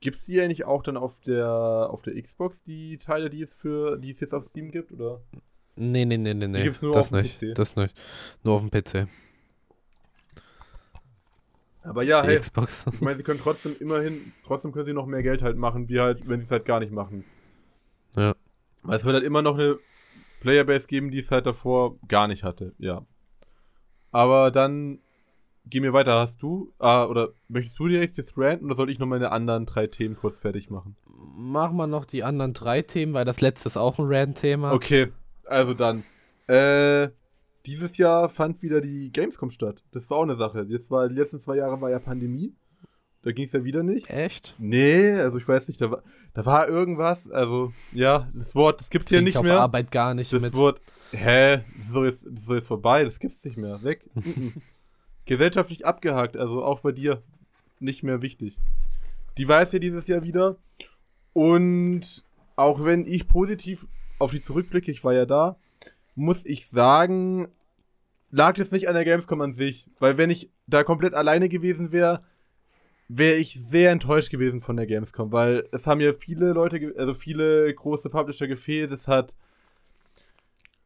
[0.00, 3.52] Gibt's die ja nicht auch dann auf der auf der Xbox die Teile, die es
[3.54, 5.22] für die es jetzt auf Steam gibt, oder?
[5.78, 6.62] Nee, nee, nee, nee, nee.
[6.64, 7.40] gibt's nur das auf dem nicht.
[7.40, 7.54] PC.
[7.54, 7.94] Das nicht.
[8.42, 9.08] Nur auf dem PC.
[11.84, 12.84] Aber ja, die hey, Xbox.
[12.92, 16.00] ich meine, sie können trotzdem immerhin, trotzdem können sie noch mehr Geld halt machen, wie
[16.00, 17.24] halt, wenn sie es halt gar nicht machen.
[18.16, 18.34] Ja.
[18.82, 19.78] Weil es wird halt immer noch eine
[20.40, 23.06] Playerbase geben, die es halt davor gar nicht hatte, ja.
[24.10, 24.98] Aber dann
[25.66, 28.98] geh mir weiter, hast du, ah, oder möchtest du direkt jetzt ranten oder soll ich
[28.98, 30.96] noch meine anderen drei Themen kurz fertig machen?
[31.06, 34.72] Machen wir noch die anderen drei Themen, weil das letzte ist auch ein Rand-Thema.
[34.72, 35.12] Okay,
[35.48, 36.04] also dann.
[36.46, 37.10] Äh,
[37.66, 39.82] dieses Jahr fand wieder die Gamescom statt.
[39.92, 40.66] Das war auch eine Sache.
[40.68, 42.54] Jetzt war, die letzten zwei Jahre war ja Pandemie.
[43.22, 44.08] Da ging es ja wieder nicht.
[44.08, 44.54] Echt?
[44.58, 46.02] Nee, also ich weiß nicht, da war,
[46.34, 47.30] da war irgendwas.
[47.30, 49.60] Also, ja, das Wort, das gibt's hier nicht ich auf mehr.
[49.60, 50.54] Arbeit gar nicht Das mit.
[50.54, 50.80] Wort,
[51.10, 53.82] hä, das ist, so jetzt, das ist so jetzt vorbei, das gibt's nicht mehr.
[53.82, 54.08] Weg.
[54.14, 54.52] Mhm.
[55.26, 57.22] Gesellschaftlich abgehakt, also auch bei dir
[57.80, 58.56] nicht mehr wichtig.
[59.36, 60.56] Die war es ja dieses Jahr wieder.
[61.34, 62.24] Und
[62.56, 63.86] auch wenn ich positiv
[64.18, 65.56] auf die zurückblicke, ich war ja da,
[66.14, 67.48] muss ich sagen,
[68.30, 69.86] lag das nicht an der Gamescom an sich.
[69.98, 72.22] Weil wenn ich da komplett alleine gewesen wäre,
[73.08, 77.14] wäre ich sehr enttäuscht gewesen von der Gamescom, weil es haben ja viele Leute, also
[77.14, 78.92] viele große Publisher gefehlt.
[78.92, 79.34] Es hat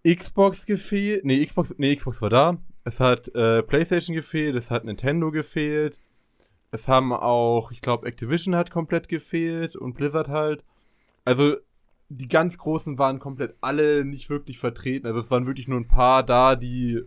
[0.07, 2.59] Xbox gefehlt, nee, Xbox, nee, Xbox war da.
[2.85, 6.01] Es hat äh, PlayStation gefehlt, es hat Nintendo gefehlt.
[6.71, 10.65] Es haben auch, ich glaube, Activision hat komplett gefehlt und Blizzard halt.
[11.25, 11.57] Also
[12.17, 15.07] die ganz großen waren komplett alle nicht wirklich vertreten.
[15.07, 17.03] Also es waren wirklich nur ein paar da, die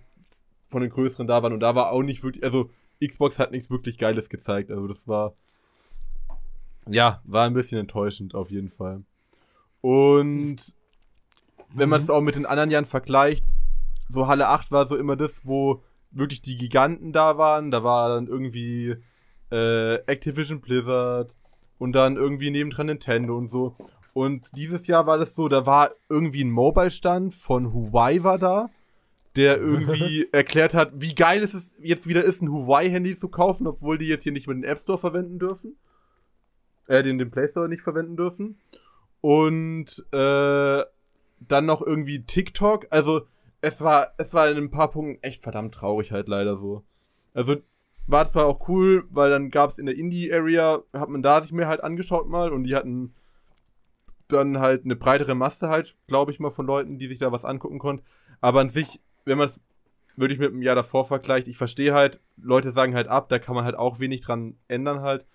[0.67, 2.69] von den größeren da waren und da war auch nicht wirklich, also
[3.05, 4.71] Xbox hat nichts wirklich Geiles gezeigt.
[4.71, 5.35] Also das war,
[6.87, 9.03] ja, war ein bisschen enttäuschend auf jeden Fall.
[9.81, 10.73] Und
[11.73, 13.45] wenn man es auch mit den anderen Jahren vergleicht,
[14.07, 17.69] so Halle 8 war so immer das, wo wirklich die Giganten da waren.
[17.69, 18.95] Da war dann irgendwie
[19.51, 21.35] äh, Activision Blizzard
[21.77, 23.75] und dann irgendwie nebendran Nintendo und so.
[24.15, 28.69] Und dieses Jahr war das so, da war irgendwie ein Mobile-Stand von Huawei war da,
[29.35, 33.67] der irgendwie erklärt hat, wie geil es ist, jetzt wieder ist, ein Huawei-Handy zu kaufen,
[33.67, 35.75] obwohl die jetzt hier nicht mehr den App Store verwenden dürfen.
[36.87, 38.57] Äh, den, den Play Store nicht verwenden dürfen.
[39.19, 40.83] Und äh,
[41.41, 42.87] dann noch irgendwie TikTok.
[42.91, 43.27] Also,
[43.59, 46.85] es war, es war in ein paar Punkten echt verdammt traurig halt leider so.
[47.33, 47.57] Also,
[48.07, 51.51] war zwar auch cool, weil dann gab es in der Indie-Area, hat man da sich
[51.51, 53.13] mehr halt angeschaut mal und die hatten
[54.27, 57.45] dann halt eine breitere Masse halt, glaube ich mal, von Leuten, die sich da was
[57.45, 58.05] angucken konnten.
[58.41, 59.59] Aber an sich, wenn man es
[60.15, 63.55] wirklich mit dem Jahr davor vergleicht, ich verstehe halt, Leute sagen halt ab, da kann
[63.55, 65.25] man halt auch wenig dran ändern halt.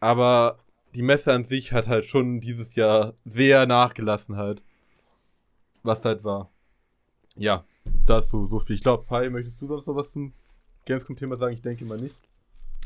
[0.00, 0.58] Aber
[0.94, 4.62] die Messe an sich hat halt schon dieses Jahr sehr nachgelassen halt.
[5.82, 6.50] Was halt war.
[7.36, 7.64] Ja,
[8.06, 8.76] dazu so viel.
[8.76, 10.32] Ich glaube, Pai, möchtest du sonst noch was zum
[10.86, 11.54] Gamescom-Thema sagen?
[11.54, 12.16] Ich denke mal nicht.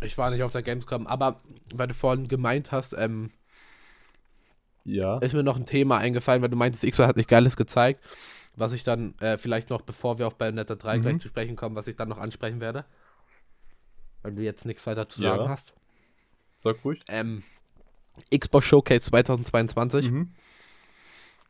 [0.01, 1.41] Ich war nicht auf der Gamescom, aber
[1.75, 3.31] weil du vorhin gemeint hast, ähm,
[4.89, 5.19] Ja.
[5.19, 8.03] ist mir noch ein Thema eingefallen, weil du meintest, Xbox hat nicht Geiles gezeigt,
[8.57, 11.03] was ich dann äh, vielleicht noch, bevor wir auf Bayonetta 3 Mhm.
[11.03, 12.85] gleich zu sprechen kommen, was ich dann noch ansprechen werde.
[14.23, 15.37] Wenn du jetzt nichts weiter zu Ja.
[15.37, 15.75] sagen hast.
[16.65, 17.01] Sag ruhig.
[17.09, 17.43] Ähm,
[18.37, 20.11] Xbox Showcase 2022.
[20.11, 20.33] Mhm.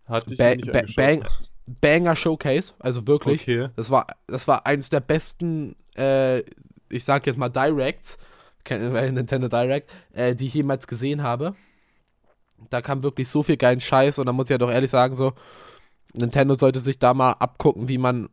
[0.07, 1.25] Hatte ich Ba nicht ba bang
[1.81, 3.43] Banger Showcase, also wirklich.
[3.43, 3.69] Okay.
[3.77, 6.39] Das war, das war eines der besten, äh,
[6.89, 8.17] ich sag jetzt mal Directs,
[8.69, 11.55] weil Nintendo Direct, äh, die ich jemals gesehen habe.
[12.71, 15.17] Da kam wirklich so viel geilen Scheiß und da muss ich ja doch ehrlich sagen,
[15.17, 15.33] so,
[16.15, 18.29] Nintendo sollte sich da mal abgucken, wie man,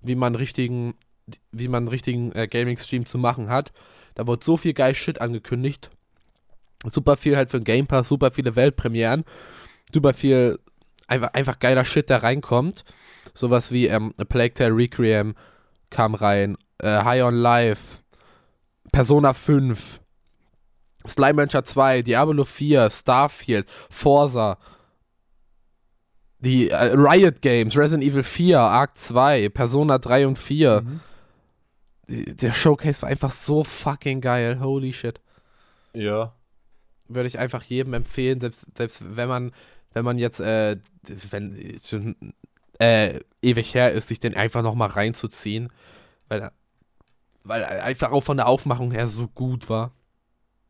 [0.00, 0.94] wie man richtigen,
[1.52, 3.72] wie man richtigen äh, Gaming-Stream zu machen hat.
[4.14, 5.90] Da wurde so viel geil Shit angekündigt.
[6.86, 9.24] Super viel halt für den Game Pass, super viele Weltpremieren,
[9.92, 10.58] super viel
[11.08, 12.84] einfach, einfach geiler Shit, der reinkommt.
[13.34, 15.34] Sowas wie ähm, A Plague Tale Requiem
[15.90, 17.98] kam rein, äh, High on Life,
[18.92, 19.99] Persona 5,
[21.06, 24.58] Slime Rancher 2, Diablo 4, Starfield, Forza,
[26.40, 30.82] die äh, Riot Games, Resident Evil 4, Arc 2, Persona 3 und 4.
[30.82, 31.00] Mhm.
[32.08, 34.60] Die- Der Showcase war einfach so fucking geil.
[34.60, 35.20] Holy shit.
[35.92, 36.34] Ja.
[37.08, 39.52] Würde ich einfach jedem empfehlen, selbst, selbst wenn man,
[39.92, 40.76] wenn man jetzt, äh,
[41.30, 42.14] wenn es schon
[42.78, 45.70] äh, ewig her ist, sich den einfach nochmal reinzuziehen.
[46.28, 46.50] Weil
[47.42, 49.92] Weil er einfach auch von der Aufmachung her so gut war.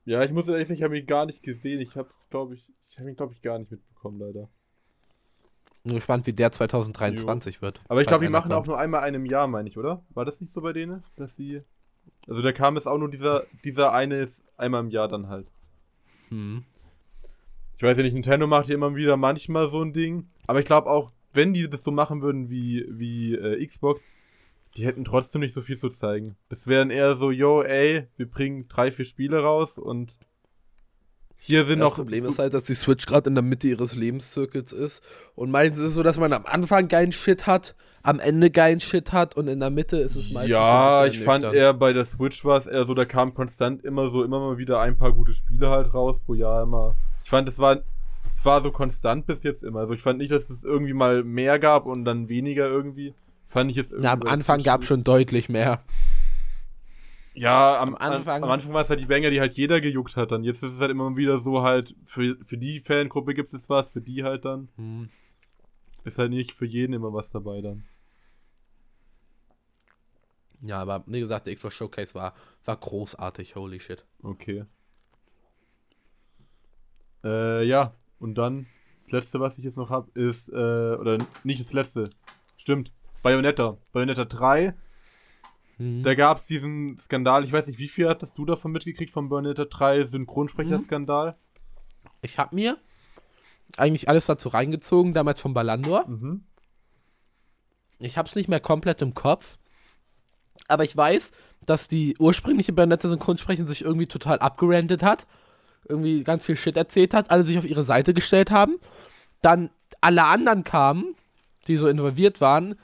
[0.05, 1.81] Ja, ich muss ehrlich sagen, ich habe ihn gar nicht gesehen.
[1.81, 4.49] Ich habe, glaube ich, ich habe ihn, glaube ich, gar nicht mitbekommen, leider.
[5.85, 7.81] Bin gespannt, wie der 2023 wird.
[7.89, 8.67] Aber ich glaube, die machen auch kommt.
[8.69, 10.05] nur einmal einem Jahr, meine ich, oder?
[10.11, 11.63] War das nicht so bei denen, dass sie.
[12.27, 15.49] Also da kam es auch nur dieser, dieser eine jetzt einmal im Jahr dann halt.
[16.29, 16.65] Hm.
[17.77, 20.29] Ich weiß ja nicht, Nintendo macht ja immer wieder manchmal so ein Ding.
[20.47, 24.03] Aber ich glaube auch, wenn die das so machen würden wie, wie äh, Xbox,
[24.77, 26.37] die hätten trotzdem nicht so viel zu zeigen.
[26.49, 30.18] Das wären eher so, yo, ey, wir bringen drei, vier Spiele raus und
[31.43, 31.95] hier sind Das noch.
[31.97, 35.03] Problem ist halt, dass die Switch gerade in der Mitte ihres Lebenszirkels ist.
[35.35, 38.79] Und meistens ist es so, dass man am Anfang geilen Shit hat, am Ende geilen
[38.79, 40.51] Shit hat und in der Mitte ist es meistens.
[40.51, 44.11] Ja, ich fand eher bei der Switch war es eher so, da kam konstant immer
[44.11, 46.95] so, immer mal wieder ein paar gute Spiele halt raus pro Jahr immer.
[47.25, 47.83] Ich fand, es war,
[48.27, 49.81] es war so konstant bis jetzt immer.
[49.81, 53.14] Also ich fand nicht, dass es irgendwie mal mehr gab und dann weniger irgendwie.
[53.51, 54.07] Fand ich jetzt irgendwie.
[54.07, 54.89] Ja, am Anfang gab nicht.
[54.89, 55.83] schon deutlich mehr.
[57.35, 59.81] Ja, am, am Anfang- An, am Anfang war es halt die Banger, die halt jeder
[59.81, 60.31] gejuckt hat.
[60.31, 63.69] Dann jetzt ist es halt immer wieder so halt, für, für die Fangruppe gibt es
[63.69, 64.69] was, für die halt dann.
[64.77, 65.11] Hm.
[66.05, 67.85] Ist halt nicht für jeden immer was dabei dann.
[70.63, 72.35] Ja, aber wie gesagt, der Xbox Showcase war,
[72.65, 74.05] war großartig, holy shit.
[74.23, 74.65] Okay.
[77.25, 78.67] Äh, ja, und dann,
[79.05, 82.11] das letzte, was ich jetzt noch habe, ist, äh, oder nicht das letzte,
[82.57, 82.93] stimmt,
[83.23, 83.77] Bayonetta.
[83.93, 84.75] Bayonetta 3,
[85.81, 86.03] Hm.
[86.03, 89.31] da gab es diesen Skandal, ich weiß nicht, wie viel hattest du davon mitgekriegt vom
[89.31, 91.37] Bayonetta 3 Synchronsprecher-Skandal?
[92.21, 92.77] Ich habe mir
[93.79, 96.07] eigentlich alles dazu reingezogen, damals von Ballandor.
[96.07, 96.45] Mhm.
[97.99, 99.59] Ich habe es nicht mehr komplett im Kopf,
[100.68, 101.31] aber ich weiß,
[101.64, 105.27] dass die ursprüngliche Bayonetta-Synchronsprecherin sich irgendwie total abgerandet hat,
[105.89, 108.79] irgendwie ganz viel Shit erzählt hat, alle sich auf ihre Seite gestellt haben,
[109.41, 109.71] dann
[110.03, 111.14] alle anderen kamen,
[111.68, 112.77] die so involviert waren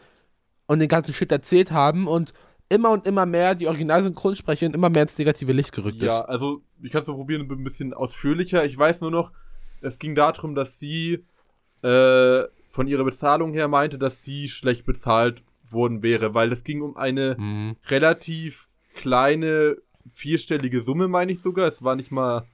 [0.66, 2.32] und den ganzen Shit erzählt haben und
[2.68, 6.28] immer und immer mehr die Original-Synchronsprecherin immer mehr ins negative Licht gerückt Ja, ist.
[6.28, 8.64] also ich kann es mal probieren, ein bisschen ausführlicher.
[8.66, 9.30] Ich weiß nur noch,
[9.80, 11.24] es ging darum, dass sie
[11.82, 16.82] äh, von ihrer Bezahlung her meinte, dass sie schlecht bezahlt worden wäre, weil es ging
[16.82, 17.76] um eine Mhm.
[17.88, 19.76] relativ kleine
[20.12, 21.66] vierstellige Summe, meine ich sogar.
[21.68, 22.46] Es war nicht mal,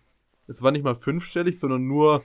[0.46, 2.22] es war nicht mal fünfstellig, sondern nur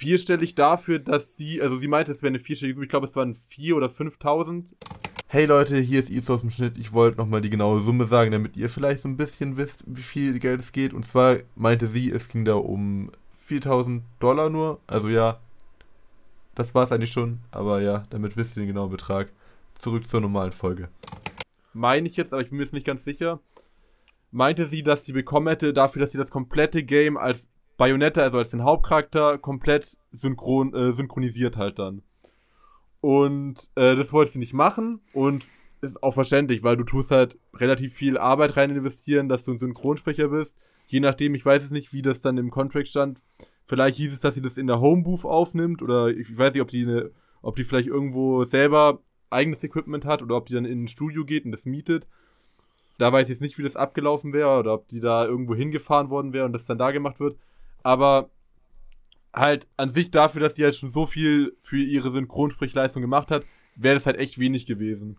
[0.00, 2.86] vierstellig dafür, dass sie, also sie meinte, es wäre eine vierstellige Summe.
[2.86, 4.64] Ich glaube, es waren vier oder 5.000.
[5.26, 6.78] Hey Leute, hier ist Is aus dem Schnitt.
[6.78, 10.00] Ich wollte nochmal die genaue Summe sagen, damit ihr vielleicht so ein bisschen wisst, wie
[10.00, 10.94] viel Geld es geht.
[10.94, 13.12] Und zwar meinte sie, es ging da um
[13.46, 14.80] 4.000 Dollar nur.
[14.86, 15.38] Also ja,
[16.54, 17.40] das war es eigentlich schon.
[17.50, 19.28] Aber ja, damit wisst ihr den genauen Betrag.
[19.78, 20.88] Zurück zur normalen Folge.
[21.74, 23.38] Meine ich jetzt, aber ich bin mir jetzt nicht ganz sicher.
[24.30, 27.48] Meinte sie, dass sie bekommen hätte dafür, dass sie das komplette Game als
[27.80, 32.02] Bayonetta, also als den Hauptcharakter, komplett synchron, äh, synchronisiert halt dann.
[33.00, 35.48] Und äh, das wollte sie nicht machen und
[35.80, 39.58] ist auch verständlich, weil du tust halt relativ viel Arbeit rein investieren, dass du ein
[39.58, 40.58] Synchronsprecher bist.
[40.88, 43.22] Je nachdem, ich weiß es nicht, wie das dann im Contract stand.
[43.64, 46.68] Vielleicht hieß es, dass sie das in der Homebooth aufnimmt oder ich weiß nicht, ob
[46.68, 47.10] die eine,
[47.40, 49.00] ob die vielleicht irgendwo selber
[49.30, 52.06] eigenes Equipment hat oder ob die dann in ein Studio geht und das mietet.
[52.98, 56.10] Da weiß ich jetzt nicht, wie das abgelaufen wäre oder ob die da irgendwo hingefahren
[56.10, 57.38] worden wäre und das dann da gemacht wird.
[57.82, 58.30] Aber
[59.32, 63.44] halt an sich dafür, dass die halt schon so viel für ihre Synchronsprechleistung gemacht hat,
[63.76, 65.18] wäre das halt echt wenig gewesen.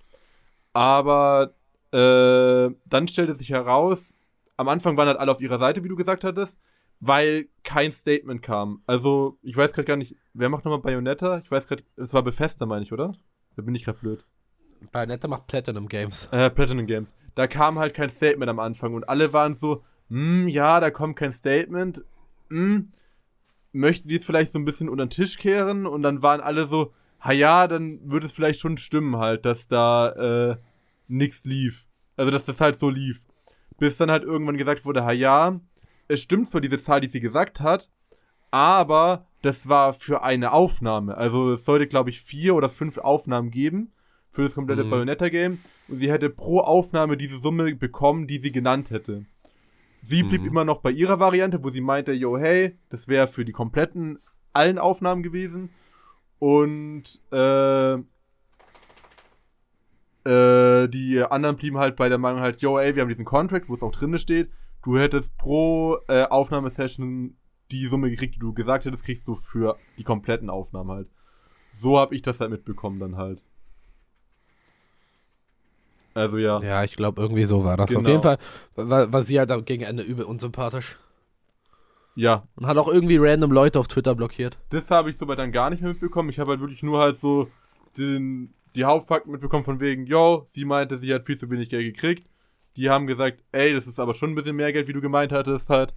[0.74, 1.54] Aber
[1.92, 4.14] äh, dann stellte sich heraus,
[4.58, 6.60] am Anfang waren halt alle auf ihrer Seite, wie du gesagt hattest,
[7.00, 8.84] weil kein Statement kam.
[8.86, 11.40] Also, ich weiß gerade gar nicht, wer macht nochmal Bayonetta?
[11.44, 13.14] Ich weiß gerade, es war Bethesda, meine ich, oder?
[13.56, 14.24] Da bin ich gerade blöd.
[14.92, 16.30] Bayonetta macht Platinum Games.
[16.32, 17.14] Äh, Platinum Games.
[17.36, 21.16] Da kam halt kein Statement am Anfang und alle waren so, hm, ja, da kommt
[21.16, 22.04] kein Statement.
[22.52, 22.92] Hm,
[23.72, 25.86] möchten die es vielleicht so ein bisschen unter den Tisch kehren?
[25.86, 29.68] Und dann waren alle so, ha ja, dann würde es vielleicht schon stimmen halt, dass
[29.68, 30.58] da äh,
[31.08, 31.86] nichts lief.
[32.18, 33.24] Also, dass das halt so lief.
[33.80, 35.60] Bis dann halt irgendwann gesagt wurde, ha ja,
[36.08, 37.90] es stimmt zwar diese Zahl, die sie gesagt hat,
[38.52, 41.18] aber das war für eine Aufnahme.
[41.18, 43.92] Also es sollte, glaube ich, vier oder fünf Aufnahmen geben
[44.30, 44.90] für das komplette Mhm.
[44.90, 45.60] Bayonetta-Game.
[45.88, 49.26] Und sie hätte pro Aufnahme diese Summe bekommen, die sie genannt hätte.
[50.02, 50.48] Sie blieb Mhm.
[50.48, 54.20] immer noch bei ihrer Variante, wo sie meinte, yo, hey, das wäre für die kompletten,
[54.54, 55.70] allen Aufnahmen gewesen.
[56.40, 57.94] Und äh,
[60.24, 63.70] äh, die anderen blieben halt bei der Meinung halt, yo, ey, wir haben diesen Contract,
[63.70, 64.50] wo es auch drin steht,
[64.84, 67.38] du hättest pro äh, Aufnahmesession
[67.72, 71.10] die Summe gekriegt, die du gesagt hättest, kriegst du für die kompletten Aufnahmen halt.
[71.80, 73.46] So habe ich das halt mitbekommen dann halt.
[76.14, 76.62] Also ja.
[76.62, 77.90] Ja, ich glaube, irgendwie so war das.
[77.96, 78.10] Auf Genau.
[78.10, 78.38] jeden Fall
[78.76, 80.98] war, war sie halt gegen Ende übel unsympathisch.
[82.16, 84.58] Ja, Und hat auch irgendwie random Leute auf Twitter blockiert.
[84.70, 86.30] das habe ich soweit dann gar nicht mehr mitbekommen.
[86.30, 87.48] Ich habe halt wirklich nur halt so
[87.98, 91.86] den, die Hauptfakten mitbekommen von wegen, yo, sie meinte, sie hat viel zu wenig Geld
[91.96, 92.28] gekriegt.
[92.76, 95.32] Die haben gesagt, ey, das ist aber schon ein bisschen mehr Geld, wie du gemeint
[95.32, 95.94] hattest halt.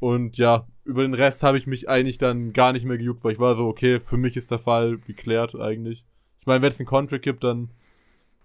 [0.00, 3.32] Und ja, über den Rest habe ich mich eigentlich dann gar nicht mehr gejuckt, weil
[3.32, 6.04] ich war so, okay, für mich ist der Fall geklärt eigentlich.
[6.40, 7.70] Ich meine, wenn es einen Contract gibt, dann,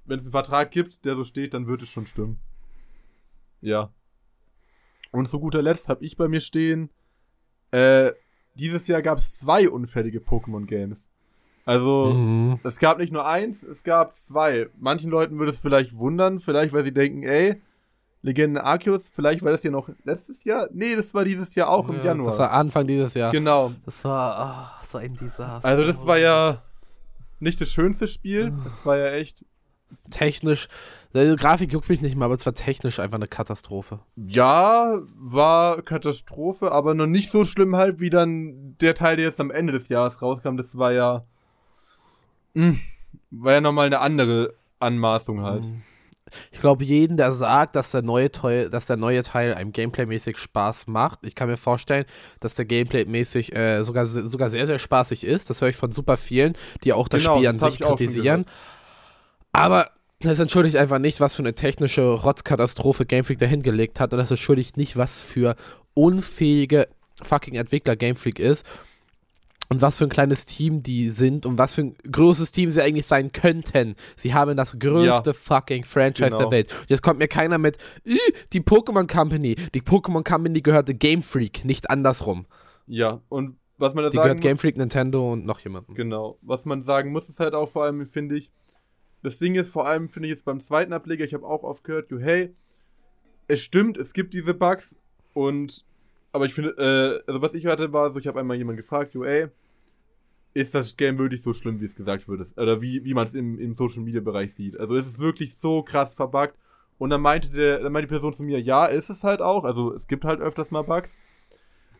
[0.10, 2.40] wenn es einen Vertrag gibt, der so steht, dann wird es schon stimmen.
[3.62, 3.92] Ja.
[5.12, 6.90] Und zu guter Letzt habe ich bei mir stehen,
[7.72, 8.12] äh,
[8.56, 11.08] dieses Jahr gab es zwei unfertige Pokémon-Games.
[11.66, 12.60] Also, Mhm.
[12.64, 14.70] es gab nicht nur eins, es gab zwei.
[14.80, 17.62] Manchen Leuten würde es vielleicht wundern, vielleicht weil sie denken, ey,
[18.22, 20.68] Legenden Arceus, vielleicht war das ja noch letztes Jahr?
[20.74, 22.32] Nee, das war dieses Jahr auch im Ja, Januar.
[22.32, 23.32] Das war Anfang dieses Jahr.
[23.32, 23.72] genau.
[23.86, 25.64] Das war ah, so ein Desaster.
[25.64, 26.62] Also das war ja
[27.40, 28.52] nicht das schönste Spiel.
[28.66, 29.46] Das war ja echt.
[30.10, 30.68] Technisch.
[31.14, 34.00] Die Grafik juckt mich nicht mal, aber es war technisch einfach eine Katastrophe.
[34.16, 39.40] Ja, war Katastrophe, aber noch nicht so schlimm halt, wie dann der Teil, der jetzt
[39.40, 40.56] am Ende des Jahres rauskam.
[40.58, 41.26] Das war ja.
[42.54, 42.76] Mh,
[43.32, 45.66] war ja nochmal eine andere Anmaßung halt.
[46.52, 50.38] Ich glaube, jeden, der sagt, dass der neue Teil, dass der neue Teil einem Gameplay-mäßig
[50.38, 52.06] Spaß macht, ich kann mir vorstellen,
[52.40, 55.50] dass der Gameplay-mäßig äh, sogar, sogar sehr, sehr spaßig ist.
[55.50, 57.86] Das höre ich von super vielen, die auch das Genau, Spiel an das sich ich
[57.86, 58.46] auch kritisieren.
[59.52, 59.86] Aber
[60.22, 64.12] das entschuldigt einfach nicht, was für eine technische Rotzkatastrophe Game Freak da hingelegt hat.
[64.14, 65.56] Und das entschuldigt nicht, was für
[65.94, 66.88] unfähige
[67.22, 68.66] fucking Entwickler Game Freak ist.
[69.72, 72.82] Und was für ein kleines Team die sind und was für ein großes Team sie
[72.82, 73.96] eigentlich sein könnten.
[74.16, 76.40] Sie haben das größte fucking Franchise Genau.
[76.40, 76.74] der Welt.
[76.74, 78.18] Und jetzt kommt mir keiner mit, "Ih,
[78.52, 79.56] die Pokémon Company.
[79.76, 82.48] Die Pokémon Company gehörte Game Freak, nicht andersrum.
[82.88, 85.94] Ja, und was man da Die sagen gehört muss, Game Freak, Nintendo und noch jemandem.
[85.94, 86.40] Genau.
[86.42, 88.50] Was man sagen muss, ist halt auch vor allem, finde ich,
[89.22, 91.84] das Ding ist vor allem, finde ich jetzt beim zweiten Ableger, ich habe auch oft
[91.84, 92.56] gehört, jo, hey,
[93.48, 94.96] es stimmt, es gibt diese Bugs
[95.34, 95.86] und,
[96.32, 99.14] aber ich finde, äh, also was ich hatte, war so, ich habe einmal jemanden gefragt,
[99.14, 99.48] jo, ey,
[100.54, 102.58] ist das Game wirklich so schlimm, wie es gesagt wird?
[102.58, 104.80] Oder wie, wie man es im, im Social Media Bereich sieht?
[104.80, 106.58] Also ist es wirklich so krass verbuggt?
[106.98, 109.64] Und dann meinte der, dann meinte die Person zu mir, ja, ist es halt auch.
[109.64, 111.18] Also es gibt halt öfters mal Bugs.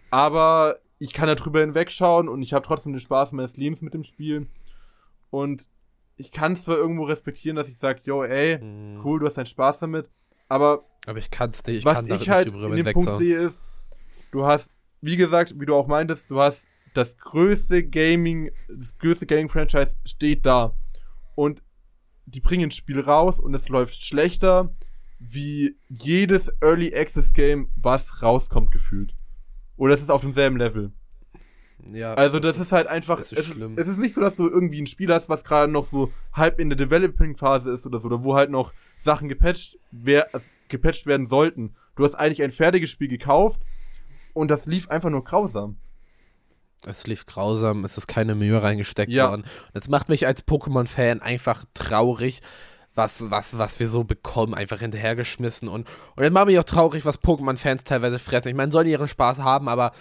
[0.10, 4.04] Aber ich kann darüber hinwegschauen und ich habe trotzdem den Spaß meines Lebens mit dem
[4.04, 4.48] Spiel.
[5.30, 5.68] Und
[6.20, 9.02] ich kann zwar irgendwo respektieren, dass ich sage, yo, ey, Mhm.
[9.06, 10.10] cool, du hast deinen Spaß damit.
[10.50, 11.80] Aber Aber ich kann's nicht.
[11.80, 13.64] Ich was kann ich halt in dem Punkt sehe, ist,
[14.32, 19.26] du hast, wie gesagt, wie du auch meintest, du hast das größte Gaming, das größte
[19.26, 20.76] Gaming-Franchise steht da.
[21.36, 21.64] Und
[22.26, 24.76] die bringen ein Spiel raus und es läuft schlechter
[25.20, 29.16] wie jedes Early Access Game, was rauskommt, gefühlt.
[29.78, 30.92] Oder es ist auf demselben Level.
[31.92, 33.76] Ja, Also das ist halt einfach, ist es, ist, schlimm.
[33.78, 36.60] es ist nicht so, dass du irgendwie ein Spiel hast, was gerade noch so halb
[36.60, 41.06] in der Developing-Phase ist oder so, oder wo halt noch Sachen gepatcht, wer, äh, gepatcht
[41.06, 41.76] werden sollten.
[41.96, 43.62] Du hast eigentlich ein fertiges Spiel gekauft
[44.34, 45.78] und das lief einfach nur grausam.
[46.86, 49.30] Es lief grausam, es ist keine Mühe reingesteckt Ja.
[49.32, 49.42] worden.
[49.42, 52.42] Und das macht mich als Pokémon-Fan einfach traurig,
[52.96, 55.68] was, was, was wir so bekommen, einfach hinterhergeschmissen.
[55.68, 58.50] Und, und das macht mich auch traurig, was Pokémon-Fans teilweise fressen.
[58.50, 59.92] Ich meine, sollen ihren Spaß haben, aber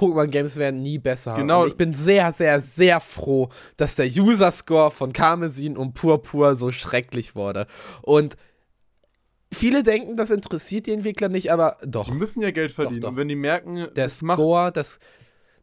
[0.00, 1.36] Pokémon-Games werden nie besser.
[1.36, 1.62] Genau.
[1.62, 6.70] Und ich bin sehr, sehr, sehr froh, dass der User-Score von Karmesin und Purpur so
[6.72, 7.66] schrecklich wurde.
[8.02, 8.36] Und
[9.52, 12.06] viele denken, das interessiert die Entwickler nicht, aber doch.
[12.06, 13.02] Die müssen ja Geld verdienen.
[13.02, 13.10] doch.
[13.10, 14.38] Und wenn die merken, Der das macht.
[14.38, 14.98] Score, das.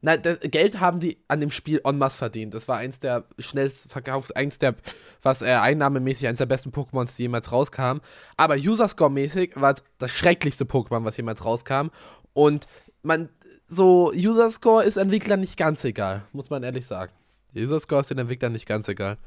[0.01, 2.53] Nein, das Geld haben die an dem Spiel en masse verdient.
[2.53, 4.75] Das war eins der schnellst verkauft, eins der,
[5.23, 8.03] was äh, einnahmemäßig eins der besten Pokémons, die jemals rauskamen.
[8.37, 11.87] Aber User-Score-mäßig war es das schrecklichste Pokémon, was jemals rauskam.
[12.33, 12.67] Und
[13.01, 13.29] man,
[13.67, 17.11] so, User-Score ist Entwicklern nicht ganz egal, muss man ehrlich sagen.
[17.53, 19.17] Der User-Score ist den Entwicklern nicht ganz egal.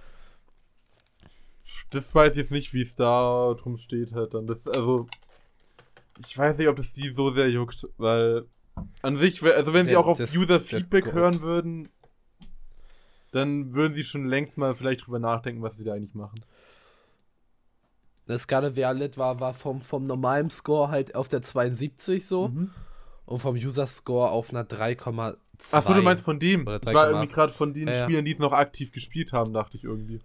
[1.91, 4.47] Das weiß ich jetzt nicht, wie es da drum steht halt dann.
[4.47, 5.07] Das, also.
[6.27, 8.45] Ich weiß nicht, ob das die so sehr juckt, weil
[9.03, 11.89] an sich, also wenn sie auch auf das- User-Feedback der- hören würden,
[13.33, 16.45] dann würden sie schon längst mal vielleicht drüber nachdenken, was sie da eigentlich machen.
[18.27, 22.71] Das Scarlet Violet war, war vom, vom normalen Score halt auf der 72 so Mhm.
[23.31, 25.37] Und vom User-Score auf einer 3,2.
[25.73, 26.63] Achso, du meinst von dem.
[26.67, 27.11] Oder Ich war 3,8.
[27.11, 28.03] irgendwie gerade von den Ja.
[28.05, 30.21] Spielern, die es noch aktiv gespielt haben, dachte ich irgendwie.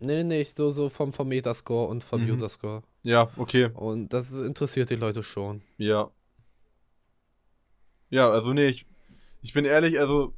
[0.00, 2.32] Nee, nee, nee, so, so vom, vom Metascore und vom Mhm.
[2.32, 2.82] User-Score.
[3.02, 3.70] Ja, okay.
[3.74, 5.62] Und das interessiert die Leute schon.
[5.78, 6.10] Ja.
[8.10, 8.86] Ja, also nee, ich,
[9.42, 10.32] ich bin ehrlich, also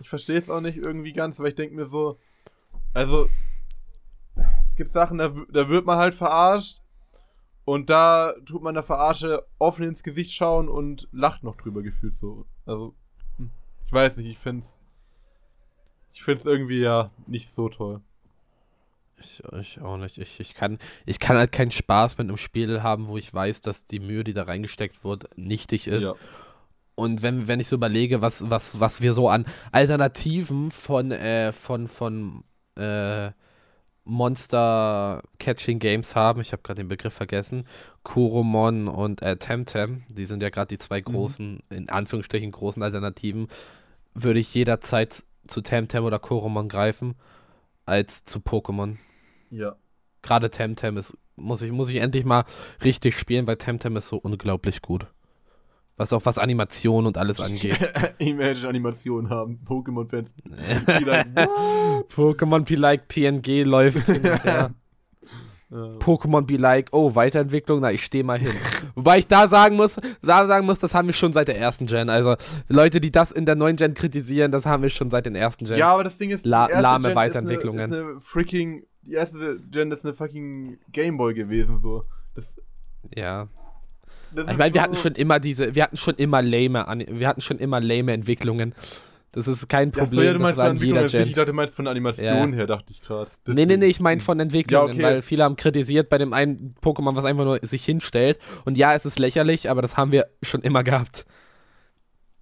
[0.00, 2.18] ich verstehe es auch nicht irgendwie ganz, weil ich denke mir so,
[2.94, 3.28] also
[4.68, 6.82] es gibt Sachen, da, da wird man halt verarscht
[7.68, 12.16] und da tut man der Verarsche offen ins Gesicht schauen und lacht noch drüber gefühlt
[12.16, 12.46] so.
[12.64, 12.94] Also,
[13.36, 13.50] hm,
[13.86, 14.78] ich weiß nicht, ich find's
[16.14, 18.00] ich find's irgendwie ja nicht so toll.
[19.18, 20.16] Ich, ich auch nicht.
[20.16, 23.60] Ich, ich, kann, ich kann halt keinen Spaß mit einem Spiel haben, wo ich weiß,
[23.60, 26.04] dass die Mühe, die da reingesteckt wird, nichtig ist.
[26.04, 26.14] Ja.
[26.94, 31.52] Und wenn, wenn ich so überlege, was, was, was wir so an Alternativen von, äh,
[31.52, 32.44] von, von
[32.76, 33.32] äh,
[34.08, 36.40] Monster-Catching-Games haben.
[36.40, 37.64] Ich habe gerade den Begriff vergessen.
[38.02, 40.02] Kuromon und äh, Temtem.
[40.08, 43.46] Die sind ja gerade die zwei großen, in Anführungsstrichen großen Alternativen.
[44.14, 47.14] Würde ich jederzeit zu Temtem oder Kuromon greifen,
[47.84, 48.96] als zu Pokémon.
[49.50, 49.76] Ja.
[50.22, 52.44] Gerade Temtem ist, muss ich, muss ich endlich mal
[52.82, 55.06] richtig spielen, weil Temtem ist so unglaublich gut.
[55.98, 57.76] Was auch was Animation und alles angeht.
[58.18, 59.60] Imagine Animationen haben.
[59.66, 60.30] Pokémon-Fans.
[62.14, 64.70] Pokémon Be Like PNG läuft hin und her.
[65.70, 65.76] Ja.
[65.98, 68.52] Pokémon Be Like, oh, Weiterentwicklung, na, ich stehe mal hin.
[68.94, 71.84] Wobei ich da sagen muss, da sagen muss, das haben wir schon seit der ersten
[71.84, 72.08] Gen.
[72.08, 72.36] Also
[72.68, 75.66] Leute, die das in der neuen Gen kritisieren, das haben wir schon seit den ersten
[75.66, 75.76] Gen.
[75.76, 77.80] Ja, aber das Ding ist, die La- erste lahme Gen Weiterentwicklungen.
[77.84, 82.04] Ist eine, ist eine freaking, die erste Gen ist eine fucking Gameboy gewesen, so.
[82.34, 82.54] Das,
[83.14, 83.46] ja.
[84.34, 87.28] Das Ich meine, wir so- hatten schon immer diese, wir hatten schon immer lame, wir
[87.28, 88.74] hatten schon immer lame Entwicklungen.
[89.32, 91.04] Das ist kein Ja, so, Problem, ja, du das meinst war von in jeder.
[91.04, 91.28] Gen.
[91.28, 93.30] ich dachte, du meinst von der Animation her, dachte ich gerade.
[93.46, 95.02] Nee, nee, nee, ich meine von Entwicklungen, Ja, okay.
[95.02, 98.38] weil viele haben kritisiert bei dem einen Pokémon, was einfach nur sich hinstellt.
[98.64, 101.26] Und ja, es ist lächerlich, aber das haben wir schon immer gehabt.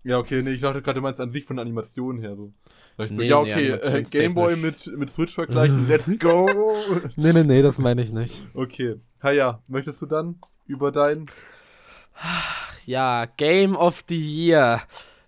[0.05, 2.53] Ja, okay, nee, ich dachte gerade, du meinst an sich von der Animation her, so.
[2.99, 4.03] Ich so Nee, ja, nee, okay, äh.
[4.05, 6.49] Gameboy mit, mit Switch vergleichen, let's go!
[7.17, 8.47] Nee, nee, nee, das meine ich nicht.
[8.55, 8.95] okay.
[9.23, 11.27] Haya, möchtest du dann über dein.
[12.87, 14.83] Ja, Game of the Year.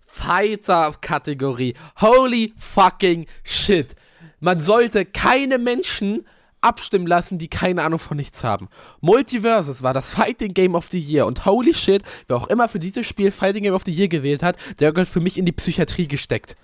[0.07, 1.75] Fighter-Kategorie.
[2.01, 3.95] Holy fucking shit.
[4.41, 6.25] Man sollte keine Menschen
[6.61, 8.69] abstimmen lassen, die keine Ahnung von nichts haben.
[9.01, 12.79] Multiverses war das Fighting Game of the Year und holy shit, wer auch immer für
[12.79, 15.53] dieses Spiel Fighting Game of the Year gewählt hat, der gehört für mich in die
[15.53, 16.57] Psychiatrie gesteckt.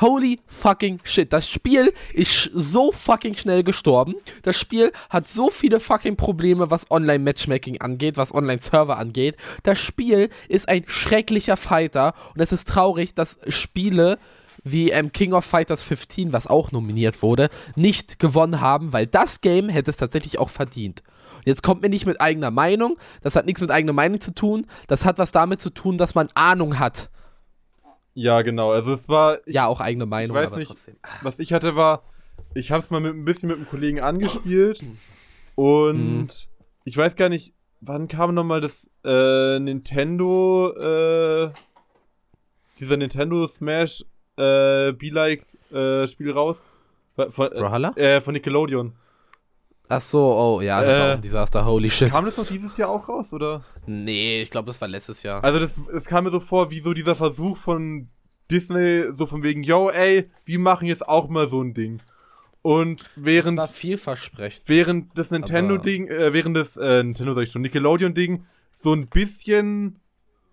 [0.00, 1.32] Holy fucking shit.
[1.32, 4.14] Das Spiel ist so fucking schnell gestorben.
[4.42, 9.36] Das Spiel hat so viele fucking Probleme, was Online-Matchmaking angeht, was Online-Server angeht.
[9.62, 14.18] Das Spiel ist ein schrecklicher Fighter und es ist traurig, dass Spiele
[14.62, 19.40] wie ähm, King of Fighters 15, was auch nominiert wurde, nicht gewonnen haben, weil das
[19.40, 21.02] Game hätte es tatsächlich auch verdient.
[21.44, 22.98] Jetzt kommt mir nicht mit eigener Meinung.
[23.22, 24.66] Das hat nichts mit eigener Meinung zu tun.
[24.88, 27.10] Das hat was damit zu tun, dass man Ahnung hat.
[28.14, 28.72] Ja, genau.
[28.72, 29.38] Also, es war.
[29.46, 30.68] Ich, Ja, auch eigene Meinung, weiß aber nicht.
[30.68, 30.96] trotzdem.
[31.22, 32.02] Was ich hatte war,
[32.54, 34.82] ich habe es mal mit, ein bisschen mit einem Kollegen angespielt
[35.54, 36.26] und Mhm.
[36.84, 41.50] ich weiß gar nicht, wann kam nochmal das äh, Nintendo, äh,
[42.78, 44.04] dieser Nintendo Smash
[44.36, 46.62] äh, Be-like äh, Spiel raus?
[47.16, 47.92] Von, von, Brawlhalla?
[47.96, 48.94] äh, von Nickelodeon.
[49.92, 52.10] Ach so, oh ja, das war Äh, auch ein Desaster, holy shit.
[52.12, 53.64] Kam das noch dieses Jahr auch raus, oder?
[53.86, 55.42] Nee, ich glaube, das war letztes Jahr.
[55.42, 58.08] Also das, es kam mir so vor, wie so dieser Versuch von
[58.52, 62.00] Disney, so von wegen, yo, ey, wir machen jetzt auch mal so ein Ding.
[62.62, 64.62] Und das während war vielversprechend.
[64.68, 68.44] während das Nintendo-Ding, äh, während das, äh, Nintendo sag ich schon, Nickelodeon-Ding
[68.76, 69.98] so ein bisschen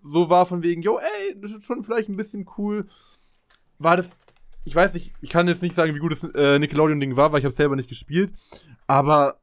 [0.02, 2.88] so war von wegen, yo, ey, das ist schon vielleicht ein bisschen cool,
[3.78, 4.16] war das,
[4.64, 7.40] ich weiß nicht, ich kann jetzt nicht sagen, wie gut das äh, Nickelodeon-Ding war, weil
[7.40, 8.32] ich habe selber nicht gespielt,
[8.88, 9.38] aber,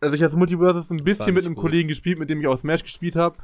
[0.00, 1.64] also ich habe Multiversus ein bisschen mit einem gut.
[1.64, 3.36] Kollegen gespielt, mit dem ich auch Smash gespielt habe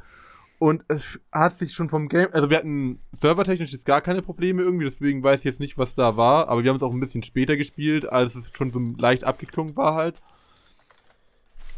[0.57, 4.61] und es hat sich schon vom Game, also wir hatten servertechnisch jetzt gar keine Probleme
[4.61, 6.99] irgendwie, deswegen weiß ich jetzt nicht, was da war, aber wir haben es auch ein
[7.01, 10.21] bisschen später gespielt, als es schon so leicht abgeklungen war halt.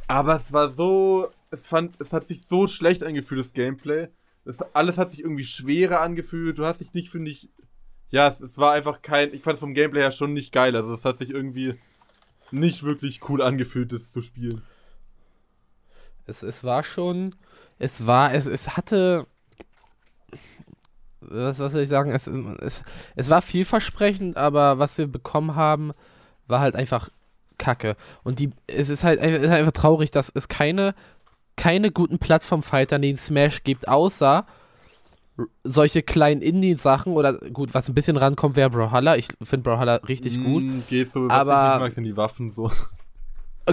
[0.07, 4.07] Aber es war so, es fand, es hat sich so schlecht angefühlt, das Gameplay.
[4.45, 6.57] Es, alles hat sich irgendwie schwerer angefühlt.
[6.57, 7.49] Du hast dich nicht, finde ich,
[8.09, 10.75] ja, es, es war einfach kein, ich fand es vom Gameplay her schon nicht geil.
[10.75, 11.75] Also es hat sich irgendwie
[12.51, 14.61] nicht wirklich cool angefühlt, das zu spielen.
[16.25, 17.35] Es, es war schon,
[17.79, 19.27] es war, es, es hatte,
[21.21, 22.83] was, was soll ich sagen, es, es,
[23.15, 25.93] es war vielversprechend, aber was wir bekommen haben,
[26.47, 27.09] war halt einfach
[27.57, 27.95] Kacke.
[28.23, 30.95] Und die, es ist halt, es ist halt einfach traurig, dass es keine,
[31.55, 34.45] keine guten Plattform-Fighter neben Smash gibt, außer
[35.63, 39.15] solche kleinen Indie-Sachen oder gut, was ein bisschen rankommt, wäre Brawlhalla.
[39.17, 40.63] Ich finde Brawlhalla richtig gut.
[40.63, 42.71] Mm, Geht so, was Aber- ich mag, sind die Waffen so.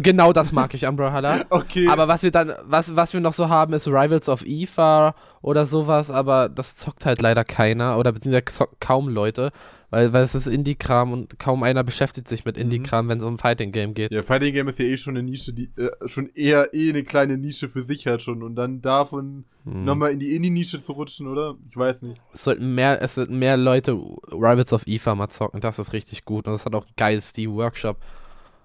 [0.03, 1.45] Genau das mag ich an Brawlhalla.
[1.51, 1.87] Okay.
[1.89, 5.65] Aber was wir dann, was, was wir noch so haben, ist Rivals of Eva oder
[5.67, 9.53] sowas, aber das zockt halt leider keiner oder beziehungsweise kaum Leute,
[9.95, 13.35] weil, weil es ist Indie-Kram und kaum einer beschäftigt sich mit Indie-Kram, wenn es um
[13.35, 14.13] ein Fighting-Game geht.
[14.13, 17.05] ja, Fighting Game ist ja eh schon eine Nische, die äh, schon eher eh eine
[17.05, 18.43] kleine Nische für sich hat schon.
[18.43, 19.85] Und dann davon Hm.
[19.85, 21.55] nochmal in die Indie-Nische zu rutschen, oder?
[21.71, 22.21] Ich weiß nicht.
[22.33, 26.25] Es sollten mehr, es sollten mehr Leute Rivals of Eva mal zocken, das ist richtig
[26.27, 27.97] gut und das hat auch geil Steam Workshop.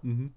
[0.02, 0.34] Mhm.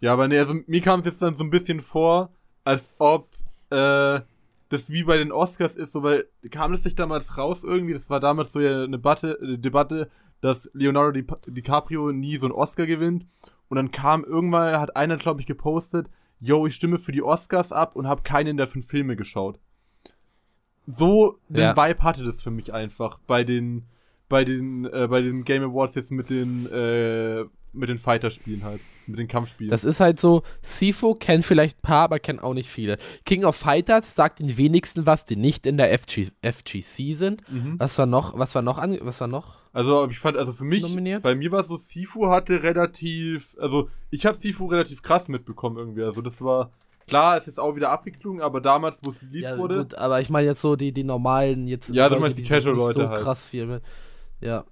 [0.00, 2.30] Ja, aber nee, also mir kam es jetzt dann so ein bisschen vor,
[2.64, 3.30] als ob
[3.70, 4.20] äh,
[4.68, 8.10] das wie bei den Oscars ist, so weil kam das nicht damals raus irgendwie, das
[8.10, 10.10] war damals so ja eine Debatte, eine Debatte
[10.40, 13.26] dass Leonardo Di DiCaprio nie so einen Oscar gewinnt
[13.68, 16.08] und dann kam irgendwann, hat einer glaube ich gepostet,
[16.40, 19.58] yo, ich stimme für die Oscars ab und habe keinen der fünf Filme geschaut.
[20.86, 21.76] So den Ja.
[21.76, 23.84] Vibe hatte das für mich einfach bei den
[24.28, 27.44] bei den, äh, bei den Game Awards jetzt mit den, äh,
[27.76, 28.80] mit den Fighter-Spielen halt.
[29.06, 29.70] Mit den Kampfspielen.
[29.70, 32.98] Das ist halt so, Sifo kennt vielleicht ein paar, aber kennt auch nicht viele.
[33.24, 37.48] King of Fighters sagt den wenigsten was, die nicht in der FG, FGC sind.
[37.48, 37.76] mhm.
[37.78, 39.54] Was war noch, was war noch an, was war noch?
[39.72, 41.22] Also ich fand, also für mich, Nominiert?
[41.22, 45.76] bei mir war es so, Sifu hatte relativ, also ich habe Sifu relativ krass mitbekommen
[45.76, 46.02] irgendwie.
[46.02, 46.70] Also das war,
[47.06, 50.20] klar, ist jetzt auch wieder Abwicklung, aber damals, wo es released Ja, wurde, gut, aber
[50.20, 53.22] ich meine jetzt so die, die normalen, jetzt Ja, du meinst die Casual-Leute so halt.
[53.22, 53.82] krass viel mit.
[54.40, 54.64] Ja.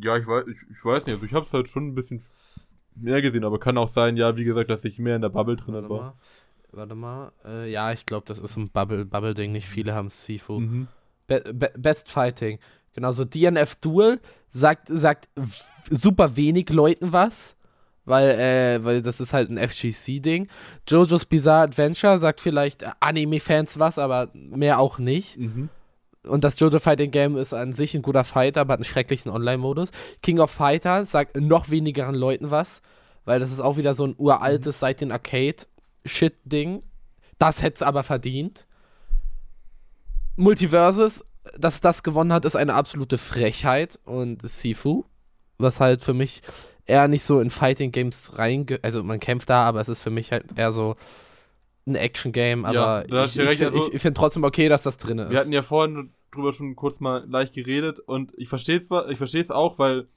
[0.00, 2.22] Ja, ich weiß, ich, ich weiß nicht, also ich habe es halt schon ein bisschen
[2.94, 5.56] mehr gesehen, aber kann auch sein, ja, wie gesagt, dass ich mehr in der Bubble
[5.56, 6.00] drin Warte war.
[6.00, 6.14] mal.
[6.72, 7.32] Warte mal.
[7.44, 9.52] Äh, ja, ich glaube, das ist ein Bubble- Bubble-Ding.
[9.52, 10.60] Nicht viele haben Sifu.
[10.60, 10.88] Mhm.
[11.26, 12.58] Be Be Best Fighting.
[12.94, 14.20] Genau, so DNF Duel
[14.52, 15.28] sagt, sagt
[15.90, 17.54] super wenig Leuten was.
[18.04, 20.46] Weil, äh, weil das ist halt ein FGC-Ding.
[20.88, 25.36] JoJo's Bizarre Adventure sagt vielleicht äh, Anime-Fans was, aber mehr auch nicht.
[25.38, 25.68] Mhm.
[26.26, 29.30] Und das JoJo Fighting Game ist an sich ein guter Fighter, aber hat einen schrecklichen
[29.30, 29.90] Online-Modus.
[30.22, 32.82] King of Fighters sagt noch wenigeren Leuten was,
[33.24, 36.82] weil das ist auch wieder so ein uraltes seit den Arcade-Shit-Ding.
[37.38, 38.66] Das hätte es aber verdient.
[40.36, 41.24] Multiverses,
[41.58, 43.98] dass das gewonnen hat, ist eine absolute Frechheit.
[44.04, 45.04] Und Sifu,
[45.58, 46.42] was halt für mich
[46.86, 48.78] eher nicht so in Fighting Games reinge...
[48.82, 50.96] Also man kämpft da, aber es ist für mich halt eher so
[51.86, 52.62] ein Action-Game.
[52.62, 55.30] Ja, Aber hast ich, ich, also- ich, finde trotzdem okay, dass das drin ist.
[55.30, 59.50] Wir hatten ja vorhin drüber schon kurz mal leicht geredet und ich verstehe es es
[59.50, 60.08] auch, weil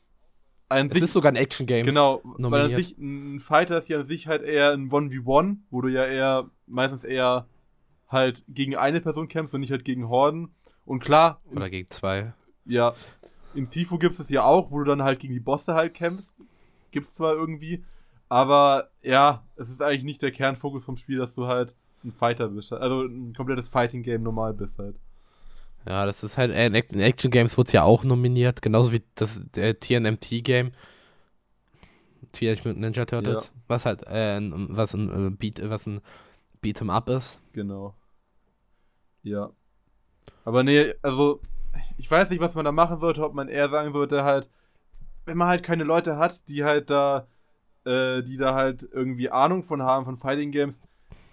[0.67, 1.85] an Es sich ist sogar ein Action-Game.
[1.85, 2.79] Genau, weil an nominiert.
[2.79, 6.49] sich ein Fighter ist ja an sich halt eher ein 1v1, wo du ja eher
[6.67, 7.47] meistens eher
[8.07, 10.49] halt gegen eine Person kämpfst und nicht halt gegen Horden.
[10.85, 12.33] Und klar, Oder gegen zwei.
[12.65, 12.93] ja,
[13.55, 15.93] in Sifu gibt es es ja auch, wo du dann halt gegen die Bosse halt
[15.93, 16.31] kämpfst.
[16.91, 17.83] Gibt's zwar irgendwie,
[18.29, 22.47] aber ja, es ist eigentlich nicht der Kernfokus vom Spiel, dass du halt ein Fighter
[22.49, 22.71] bist.
[22.71, 24.95] Also ein komplettes Fighting-Game normal bist halt.
[25.87, 28.61] Ja, das ist halt, äh, in Act- in Action Games wurde es ja auch nominiert,
[28.61, 30.71] genauso wie das äh, TNMT-Game.
[32.31, 33.45] Teenage Mutant Ninja Turtles.
[33.45, 33.61] Ja.
[33.67, 36.01] Was halt, äh, was ein äh, Beat, was ein
[36.61, 37.41] Beat'em Up ist.
[37.53, 37.95] Genau.
[39.23, 39.49] Ja.
[40.45, 41.41] Aber nee, also
[41.97, 44.49] ich weiß nicht, was man da machen sollte, ob man eher sagen sollte, halt,
[45.25, 47.27] wenn man halt keine Leute hat, die halt da,
[47.89, 50.79] äh, die da halt irgendwie Ahnung von haben, von Fighting Games.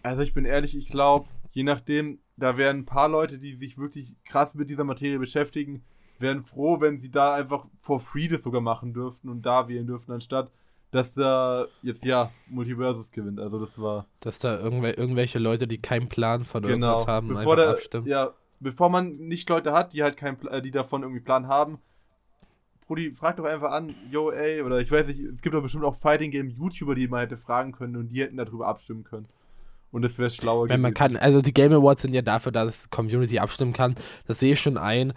[0.02, 3.78] Also ich bin ehrlich, ich glaube, je nachdem, da wären ein paar Leute, die sich
[3.78, 5.84] wirklich krass mit dieser Materie beschäftigen,
[6.18, 9.86] wären froh, wenn sie da einfach for free das sogar machen dürften und da wählen
[9.86, 10.50] dürften, anstatt
[10.90, 13.40] dass da jetzt ja Multiversus gewinnt.
[13.40, 16.86] Also das war Dass da irgendwel irgendwelche Leute, die keinen Plan von genau.
[16.88, 18.06] irgendwas haben, bevor einfach der, abstimmen.
[18.06, 21.78] Ja, bevor man nicht Leute hat, die halt keinen, äh, die davon irgendwie Plan haben.
[22.86, 25.84] Brudi, frag doch einfach an, yo, ey, oder ich weiß nicht, es gibt doch bestimmt
[25.84, 29.26] auch Fighting Game YouTuber, die man hätte fragen können und die hätten darüber abstimmen können.
[29.90, 32.84] Und das wäre schlauer Wenn man kann, also die Game Awards sind ja dafür, dass
[32.84, 33.94] die Community abstimmen kann.
[34.26, 35.14] Das sehe ich schon ein.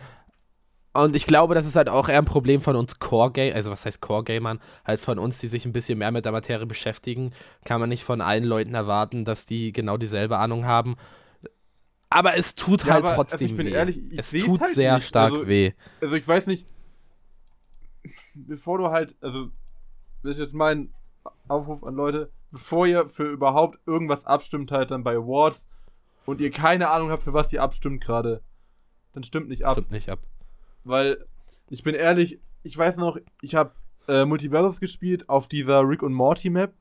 [0.93, 3.85] Und ich glaube, das ist halt auch eher ein Problem von uns Core-Game, also was
[3.85, 4.59] heißt Core-Gamern?
[4.85, 7.31] Halt von uns, die sich ein bisschen mehr mit der Materie beschäftigen,
[7.63, 10.95] kann man nicht von allen Leuten erwarten, dass die genau dieselbe Ahnung haben.
[12.09, 13.71] Aber es tut Ja, halt aber, also trotzdem ich bin weh.
[13.71, 15.07] ehrlich, ich es tut halt sehr nicht.
[15.07, 15.73] stark Also, weh.
[16.01, 16.67] Also ich weiß nicht,
[18.47, 19.49] bevor du halt, also,
[20.23, 20.93] das ist jetzt mein
[21.47, 25.69] Aufruf an Leute, bevor ihr für überhaupt irgendwas abstimmt halt dann bei Awards
[26.25, 28.41] und ihr keine Ahnung habt, für was ihr abstimmt gerade,
[29.13, 29.73] dann stimmt nicht ab.
[29.73, 30.19] Stimmt nicht ab.
[30.83, 31.25] Weil,
[31.69, 33.71] ich bin ehrlich, ich weiß noch, ich habe
[34.07, 36.73] äh, Multiversus gespielt auf dieser Rick und Morty Map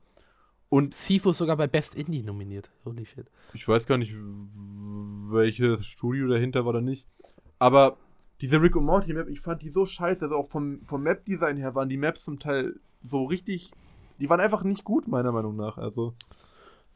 [0.69, 2.69] und Sifu ist sogar bei Best Indie nominiert.
[2.85, 3.25] Holy shit.
[3.53, 7.07] ich weiß gar nicht, welches Studio dahinter war oder nicht,
[7.57, 7.97] aber
[8.41, 11.57] diese Rick und Morty Map, ich fand die so scheiße, also auch vom, vom Map-Design
[11.57, 12.75] her waren die Maps zum Teil
[13.09, 13.71] so richtig,
[14.19, 16.13] die waren einfach nicht gut, meiner Meinung nach, also.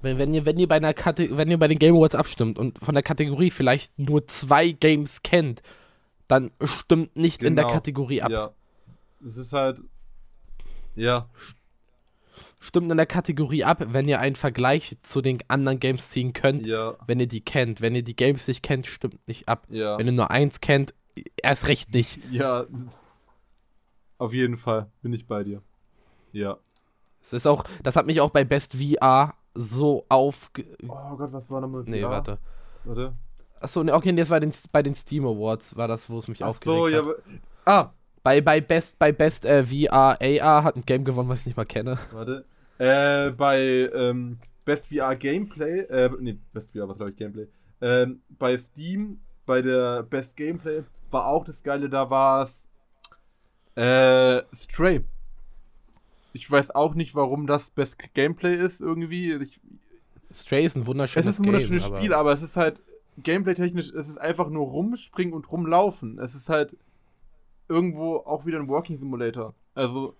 [0.01, 2.59] Wenn, wenn, ihr, wenn, ihr bei einer Kate wenn ihr bei den Game Awards abstimmt
[2.59, 5.61] und von der Kategorie vielleicht nur zwei Games kennt,
[6.27, 7.75] dann stimmt nicht in der Genau.
[7.75, 8.31] Kategorie ab.
[8.31, 8.51] Ja.
[9.25, 9.81] Es ist halt,
[10.95, 11.29] ja,
[12.59, 16.65] Stimmt in der Kategorie ab, wenn ihr einen Vergleich zu den anderen Games ziehen könnt,
[16.65, 17.81] ja, wenn ihr die kennt.
[17.81, 19.67] Wenn ihr die Games nicht kennt, stimmt nicht ab.
[19.69, 19.97] ja.
[19.97, 20.93] Wenn ihr nur eins kennt,
[21.41, 22.19] erst recht nicht.
[22.31, 22.65] Ja,
[24.17, 25.61] auf jeden Fall bin ich bei dir.
[26.31, 26.57] Ja.
[27.21, 30.65] Es ist auch, das hat mich auch bei Best VR so aufge...
[30.87, 31.83] Oh Gott, was war nochmal?
[31.85, 32.37] Nee, warte.
[32.83, 33.13] Warte.
[33.59, 36.43] Achso, ne, okay, das war den, bei den Steam Awards, war das, wo es mich
[36.43, 37.05] Ach aufgeregt so, ja.
[37.05, 37.15] hat.
[37.65, 37.93] Ah,
[38.23, 41.57] Bei, bei Best, bei Best äh, VR AR hat ein Game gewonnen, was ich nicht
[41.57, 41.97] mal kenne.
[42.11, 42.45] warte.
[42.77, 43.61] Äh, bei
[43.93, 47.47] ähm, Best VR Gameplay, äh, nee, Best VR war glaube ich Gameplay.
[47.79, 52.67] Ähm, bei Steam, bei der Best Gameplay, war auch das Geile, da war es
[53.75, 55.03] äh, Stray.
[56.33, 59.33] Ich weiß auch nicht, warum das Best Gameplay ist irgendwie.
[59.33, 59.59] Ich,
[60.31, 62.81] Stray ist ein wunderschönes es ist ein wunderschönes Game, Spiel, aber es ist halt
[63.17, 66.19] gameplay-technisch, es ist einfach nur rumspringen und rumlaufen.
[66.19, 66.75] Es ist halt.
[67.69, 69.53] irgendwo auch wieder ein Walking Simulator.
[69.75, 70.15] Also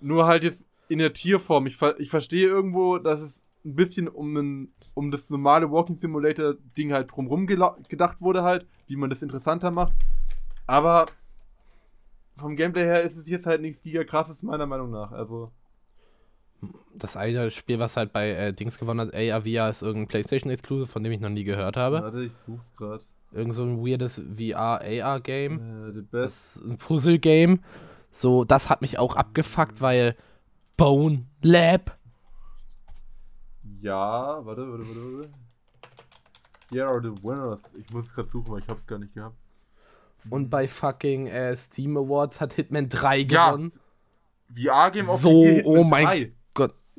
[0.00, 1.66] nur halt jetzt in der Tierform.
[1.66, 5.96] Ich, ver ich verstehe irgendwo, dass es ein bisschen um, ein, um das normale Walking
[5.96, 9.92] Simulator Ding halt drumherum gedacht wurde halt, wie man das interessanter macht.
[10.66, 11.06] Aber
[12.36, 15.12] vom Gameplay her ist es jetzt halt nichts giga krasses meiner Meinung nach.
[15.12, 15.52] Also
[16.94, 20.88] das eine Spiel, was halt bei äh, Dings gewonnen hat, ARVR, ist irgendein PlayStation Exclusive,
[20.88, 22.02] von dem ich noch nie gehört habe.
[22.02, 23.02] Warte, ich such's grad.
[23.30, 25.60] Irgend so ein weirdes VR-AR-Game.
[25.96, 27.60] Äh, das ein Puzzle-Game.
[28.10, 30.16] So, das hat mich auch abgefuckt, weil
[30.76, 31.97] Bone Lab.
[33.80, 35.30] Ja, warte, warte, warte, warte.
[36.70, 37.60] Yeah, or the winners.
[37.78, 39.36] Ich muss es gerade suchen, weil ich hab's gar nicht gehabt.
[40.28, 43.72] Und bei fucking äh, Steam Awards hat Hitman 3 gewonnen.
[44.54, 44.86] Ja.
[44.86, 45.30] VR-Game auf So,
[45.64, 46.32] oh mein 3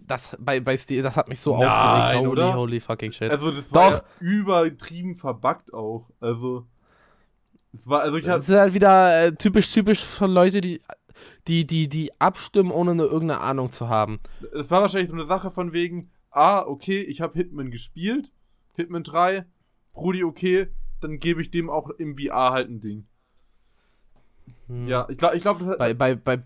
[0.10, 2.20] das bei, bei Steel, das hat mich so Nein, aufgeregt.
[2.20, 2.54] Holy, oder?
[2.56, 3.30] holy fucking shit.
[3.30, 6.10] Also das war ja übertrieben verbuggt auch.
[6.20, 6.66] Also
[7.74, 10.82] es war also ich hab, Das ist halt wieder äh, typisch typisch von Leute, die
[11.48, 14.20] die die die abstimmen ohne eine, irgendeine Ahnung zu haben.
[14.54, 18.32] Es war wahrscheinlich so eine Sache von wegen ah, okay, ich habe Hitman gespielt,
[18.76, 19.46] Hitman 3,
[19.94, 20.68] Brudi okay,
[21.02, 23.08] dann gebe ich dem auch im VR halt ein Ding.
[24.68, 24.88] Hm.
[24.88, 26.44] Ja, ich glaube, ich glaube, bei, bei, bei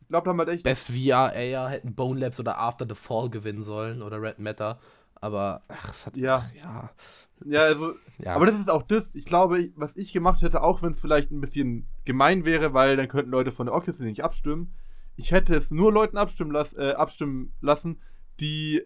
[0.00, 0.64] ich glaube, da haben wir echt.
[0.64, 4.78] Best VR, AR hätten Bone Labs oder After the Fall gewinnen sollen oder Red Matter.
[5.14, 6.16] Aber, ach, es hat.
[6.16, 6.44] Ja.
[6.44, 6.90] Ach, ja.
[7.44, 7.94] Ja, also.
[8.18, 8.34] Ja.
[8.34, 9.14] Aber das ist auch das.
[9.14, 12.96] Ich glaube, was ich gemacht hätte, auch wenn es vielleicht ein bisschen gemein wäre, weil
[12.96, 14.74] dann könnten Leute von der Oculus nicht abstimmen.
[15.16, 18.00] Ich hätte es nur Leuten abstimmen, las äh, abstimmen lassen,
[18.40, 18.82] die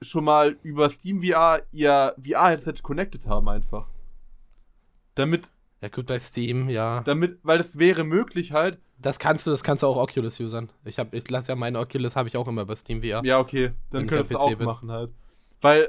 [0.00, 3.86] schon mal über Steam VR ihr VR-Headset connected haben, einfach.
[5.14, 5.50] Damit.
[5.80, 7.02] Ja, gut, bei Steam, ja.
[7.02, 10.70] Damit, weil es wäre möglich halt, das kannst du, das kannst du auch Oculus usern.
[10.84, 13.24] Ich habe, ich lasse ja meine Oculus habe ich auch immer bei Steam VR.
[13.24, 14.66] Ja, okay, dann könntest du auch bin.
[14.66, 15.12] machen halt.
[15.60, 15.88] Weil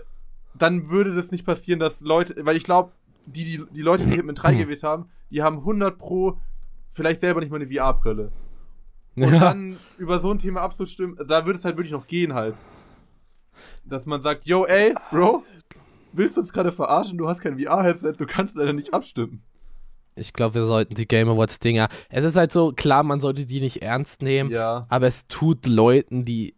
[0.53, 2.91] dann würde das nicht passieren, dass Leute, weil ich glaube,
[3.25, 6.37] die, die, die Leute, die Hitman 3 gewählt haben, die haben 100 pro
[6.91, 8.31] vielleicht selber nicht mal eine VR-Brille.
[9.15, 9.39] Und ja.
[9.39, 12.55] dann über so ein Thema abzustimmen, da würde es halt wirklich noch gehen halt.
[13.83, 15.43] Dass man sagt, yo, ey, Bro,
[16.13, 17.17] willst du uns gerade verarschen?
[17.17, 19.43] Du hast kein VR-Headset, du kannst leider nicht abstimmen.
[20.15, 21.87] Ich glaube, wir sollten die Game Awards Dinger.
[22.09, 24.85] Es ist halt so, klar, man sollte die nicht ernst nehmen, ja.
[24.89, 26.55] aber es tut Leuten, die.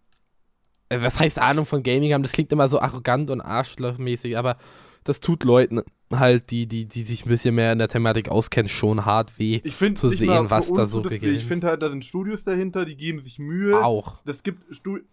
[0.90, 2.24] Äh, was heißt Ahnung von Gaming haben?
[2.24, 4.58] Das klingt immer so arrogant und arschlochmäßig, aber
[5.04, 5.82] das tut Leuten
[6.12, 9.62] halt, die, die, die sich ein bisschen mehr in der Thematik auskennen, schon hart weh
[9.64, 11.38] ich find, zu sehen, was da so beginnt.
[11.38, 13.84] Ich finde halt, da sind Studios dahinter, die geben sich Mühe.
[13.84, 14.18] Auch.
[14.26, 14.64] Das gibt,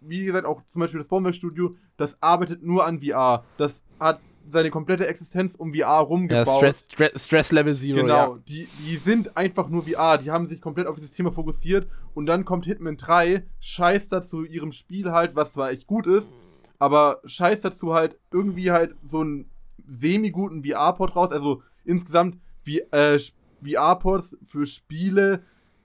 [0.00, 3.44] wie gesagt, auch zum Beispiel das Bomberg Studio, das arbeitet nur an VR.
[3.56, 4.20] Das hat
[4.50, 6.46] seine komplette Existenz um VR rumgebaut.
[6.46, 8.00] Ja, Stress, Stress, Stress Level Zero.
[8.00, 8.38] Genau, ja.
[8.48, 12.26] die, die sind einfach nur VR, die haben sich komplett auf dieses Thema fokussiert und
[12.26, 16.34] dann kommt Hitman 3, scheiß dazu ihrem Spiel halt, was zwar echt gut ist,
[16.78, 19.50] aber scheiß dazu halt irgendwie halt so einen
[19.88, 23.18] semi-guten VR-Port raus, also insgesamt wie, äh,
[23.62, 25.42] VR-Ports für Spiele,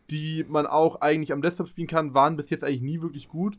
[0.10, 3.58] die man auch eigentlich am Desktop spielen kann, waren bis jetzt eigentlich nie wirklich gut.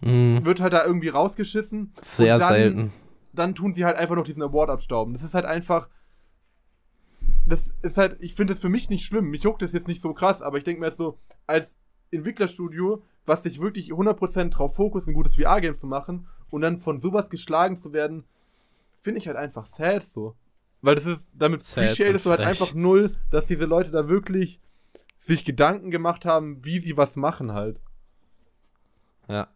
[0.00, 0.44] Mhm.
[0.44, 1.92] Wird halt da irgendwie rausgeschissen.
[2.00, 2.92] Sehr dann, selten
[3.36, 5.12] dann tun sie halt einfach noch diesen Award abstauben.
[5.12, 5.88] Das ist halt einfach.
[7.46, 9.30] Das ist halt, ich finde es für mich nicht schlimm.
[9.30, 11.76] Mich juckt das jetzt nicht so krass, aber ich denke mir jetzt so, als
[12.10, 17.00] Entwicklerstudio, was sich wirklich 100% drauf fokussiert, ein gutes VR-Game zu machen und dann von
[17.00, 18.24] sowas geschlagen zu werden,
[19.06, 20.34] finde ich halt einfach sad so.
[20.82, 24.60] Weil das ist, damit appreciatest du halt einfach null, dass diese Leute da wirklich
[25.20, 27.78] sich Gedanken gemacht haben, wie sie was machen halt.
[29.28, 29.46] Ja.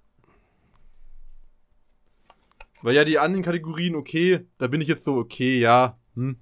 [2.83, 6.37] Weil ja die anderen Kategorien, okay, da bin ich jetzt so, okay, ja, hm,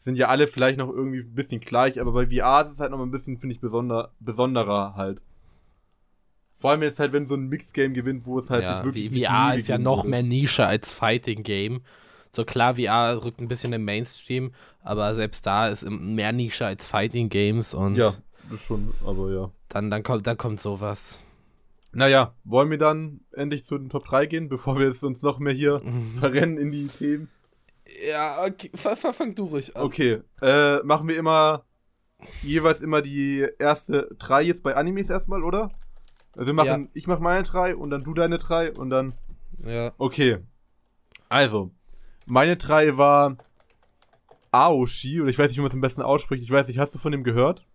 [0.00, 2.92] sind ja alle vielleicht noch irgendwie ein bisschen gleich, aber bei VR ist es halt
[2.92, 5.20] noch ein bisschen, finde ich, besonder, besonderer halt.
[6.60, 9.10] Vor allem jetzt halt, wenn so ein Mixed-Game gewinnt, wo es halt ja, wirklich.
[9.10, 11.82] VR ist ja noch mehr Nische als Fighting-Game.
[12.34, 16.86] So klar, VR rückt ein bisschen im Mainstream, aber selbst da ist mehr Nische als
[16.86, 17.96] Fighting Games und.
[17.96, 18.14] Ja,
[18.50, 19.50] das schon, aber ja.
[19.68, 21.20] Dann, dann, kommt, dann kommt sowas.
[21.92, 25.38] Naja, wollen wir dann endlich zu den Top 3 gehen, bevor wir jetzt uns noch
[25.38, 26.18] mehr hier mhm.
[26.18, 27.28] verrennen in die Themen?
[28.08, 29.82] Ja, okay, fang du ruhig an.
[29.82, 31.64] Okay, äh, machen wir immer
[32.42, 35.70] jeweils immer die erste drei jetzt bei Animes erstmal, oder?
[36.32, 36.90] Also wir machen, ja.
[36.94, 39.14] ich mach meine drei und dann du deine drei und dann.
[39.64, 39.92] Ja.
[39.98, 40.38] Okay.
[41.28, 41.70] Also,
[42.26, 43.36] meine drei war
[44.50, 46.42] Aoshi, oder ich weiß nicht, wie man es am besten ausspricht.
[46.42, 47.66] Ich weiß nicht, hast du von dem gehört?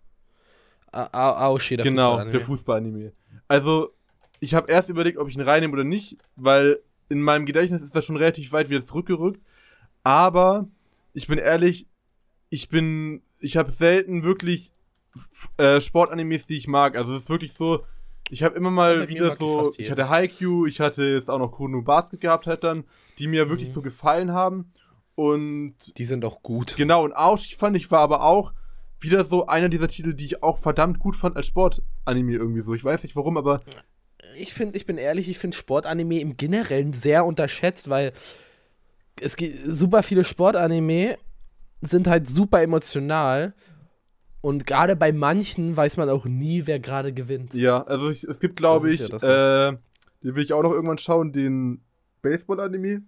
[0.91, 2.31] Aoshi, der genau, Fußballanime.
[2.31, 3.11] der Fußballanime.
[3.47, 3.93] Also,
[4.39, 6.79] ich habe erst überlegt, ob ich ihn reinnehme oder nicht, weil
[7.09, 9.41] in meinem Gedächtnis ist das schon relativ weit wieder zurückgerückt.
[10.03, 10.67] Aber
[11.13, 11.87] ich bin ehrlich,
[12.49, 14.71] ich bin, ich habe selten wirklich
[15.57, 16.95] äh, Sportanimes, die ich mag.
[16.95, 17.83] Also es ist wirklich so,
[18.29, 21.81] ich habe immer mal wieder so, ich hatte Haikyuu, ich hatte jetzt auch noch Kuno
[21.81, 22.83] Basket gehabt halt dann,
[23.17, 23.73] die mir wirklich mhm.
[23.73, 24.71] so gefallen haben.
[25.15, 26.77] Und die sind auch gut.
[26.77, 28.53] Genau, und Ausch fand ich war aber auch
[29.01, 32.73] wieder so einer dieser Titel, die ich auch verdammt gut fand als Sportanime irgendwie so.
[32.73, 33.59] Ich weiß nicht warum, aber
[34.37, 38.13] ich finde, ich bin ehrlich, ich finde Sportanime im Generellen sehr unterschätzt, weil
[39.19, 41.17] es gibt super viele Sportanime
[41.81, 43.53] sind halt super emotional
[44.41, 47.53] und gerade bei manchen weiß man auch nie, wer gerade gewinnt.
[47.53, 49.77] Ja, also ich, es gibt, glaube ich, ja äh,
[50.23, 51.81] den will ich auch noch irgendwann schauen, den
[52.21, 53.03] Baseball-Anime.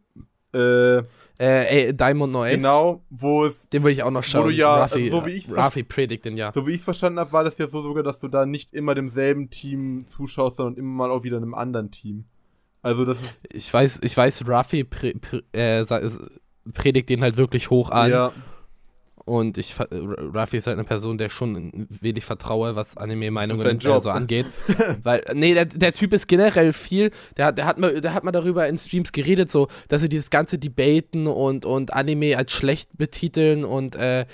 [0.54, 1.04] Äh, äh,
[1.40, 2.56] ey, Diamond No Ace.
[2.56, 3.70] Genau, wo es.
[3.70, 4.46] Den will ich auch noch schauen.
[4.46, 6.52] Wo du ja, Ruffy, also so wie ich Ruffy Predict den ja.
[6.52, 8.94] So wie ich verstanden habe, war das ja so sogar, dass du da nicht immer
[8.94, 12.26] demselben Team zuschaust, sondern immer mal auch wieder einem anderen Team.
[12.82, 13.48] Also das ist.
[13.54, 15.86] Ich weiß, ich weiß, Ruffy pre, pre, äh,
[16.74, 18.12] predigt den halt wirklich hoch an.
[18.12, 18.32] Ja.
[19.26, 24.09] Und ich, Rafi ist halt eine Person, der schon wenig vertraue, was Anime-Meinungen äh, so
[24.09, 24.47] angeht.
[25.03, 28.32] Weil, nee, der, der Typ ist generell viel, der, der, hat mal, der hat mal
[28.32, 32.97] darüber in Streams geredet, so, dass sie dieses ganze Debaten und, und Anime als schlecht
[32.97, 34.26] betiteln und äh,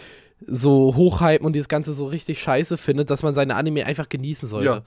[0.46, 4.48] so hochhypen und dieses Ganze so richtig scheiße findet, dass man seine Anime einfach genießen
[4.48, 4.70] sollte.
[4.70, 4.82] Ja.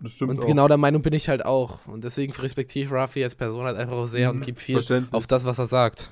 [0.00, 0.46] Das stimmt und auch.
[0.46, 1.86] genau der Meinung bin ich halt auch.
[1.86, 4.78] Und deswegen respektiere ich Rafi als Person halt einfach sehr mhm, und gebe viel
[5.12, 6.10] auf das, was er sagt.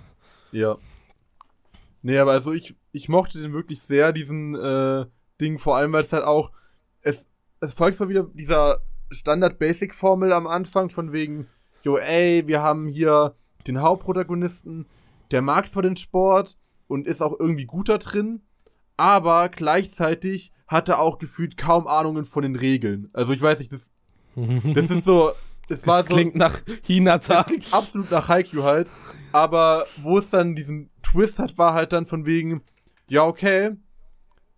[0.53, 0.77] Ja.
[2.03, 5.07] Nee, aber also ich, ich mochte den wirklich sehr, diesen äh,
[5.41, 6.53] Ding, vor allem, weil es halt auch,
[7.03, 7.27] es,
[7.61, 8.79] es folgt zwar wieder dieser
[9.11, 11.47] Standard-Basic-Formel am Anfang, von wegen,
[11.83, 13.35] jo, ey, wir haben hier
[13.67, 14.87] den Hauptprotagonisten,
[15.31, 18.43] der mag zwar den Sport und ist auch irgendwie gut da drin,
[18.97, 23.11] aber gleichzeitig hat er auch gefühlt kaum Ahnungen von den Regeln.
[23.13, 23.91] Also ich weiß nicht, das,
[24.75, 25.33] das ist so,
[25.69, 26.15] das war so.
[26.15, 27.35] Klingt nach Hinata.
[27.37, 28.91] Das klingt absolut nach Haikyuu halt.
[29.33, 32.63] Aber wo es dann diesen Twist hat, war halt dann von wegen,
[33.09, 33.77] ja, okay,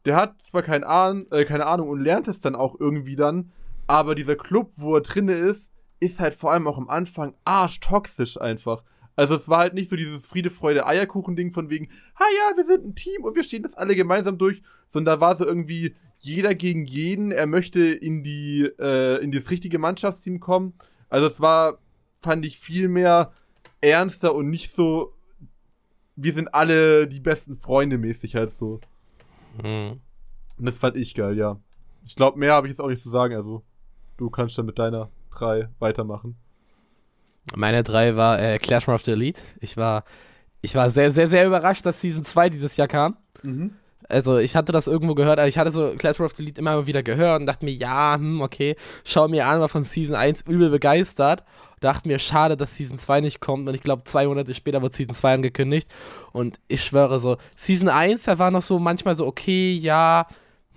[0.04, 3.52] der hat zwar kein Ahn, äh, keine Ahnung und lernt es dann auch irgendwie dann,
[3.86, 8.40] aber dieser Club, wo er drinne ist, ist halt vor allem auch am Anfang arschtoxisch
[8.40, 8.82] einfach.
[9.16, 12.64] Also es war halt nicht so dieses Friede, Freude, Eierkuchen-Ding von wegen, ha ja, wir
[12.64, 15.94] sind ein Team und wir stehen das alle gemeinsam durch, sondern da war so irgendwie
[16.18, 20.74] jeder gegen jeden, er möchte in die, äh, in das richtige Mannschaftsteam kommen.
[21.08, 21.78] Also es war,
[22.20, 23.32] fand ich, viel mehr
[23.80, 25.14] ernster und nicht so,
[26.22, 28.80] wir sind alle die besten Freunde mäßig halt so.
[29.62, 30.00] Mhm.
[30.58, 31.58] Und das fand ich geil, ja.
[32.04, 33.62] Ich glaube, mehr habe ich jetzt auch nicht zu sagen, also
[34.16, 36.36] du kannst dann mit deiner 3 weitermachen.
[37.56, 39.40] Meine 3 war äh, Clash of the Elite.
[39.60, 40.04] Ich war,
[40.60, 43.16] ich war sehr, sehr, sehr überrascht, dass Season 2 dieses Jahr kam.
[43.42, 43.72] Mhm.
[44.08, 46.86] Also ich hatte das irgendwo gehört, aber ich hatte so Clash of the Elite immer
[46.86, 50.42] wieder gehört und dachte mir, ja, hm, okay, schau mir an, war von Season 1
[50.48, 51.44] übel begeistert.
[51.80, 53.68] Dachte mir, schade, dass Season 2 nicht kommt.
[53.68, 55.90] Und ich glaube, zwei Monate später wird Season 2 angekündigt.
[56.32, 60.26] Und ich schwöre so, Season 1, da war noch so manchmal so, okay, ja,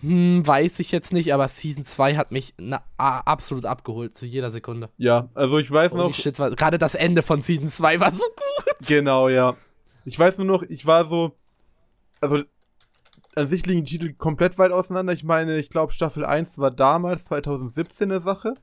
[0.03, 4.51] hm, weiß ich jetzt nicht, aber Season 2 hat mich na, absolut abgeholt, zu jeder
[4.51, 4.89] Sekunde.
[4.97, 6.13] Ja, also ich weiß Holy noch.
[6.13, 8.87] Shit, gerade das Ende von Season 2 war so gut.
[8.87, 9.55] Genau, ja.
[10.03, 11.37] Ich weiß nur noch, ich war so.
[12.19, 12.43] Also,
[13.35, 15.13] an sich liegen die Titel komplett weit auseinander.
[15.13, 18.55] Ich meine, ich glaube, Staffel 1 war damals 2017 eine Sache.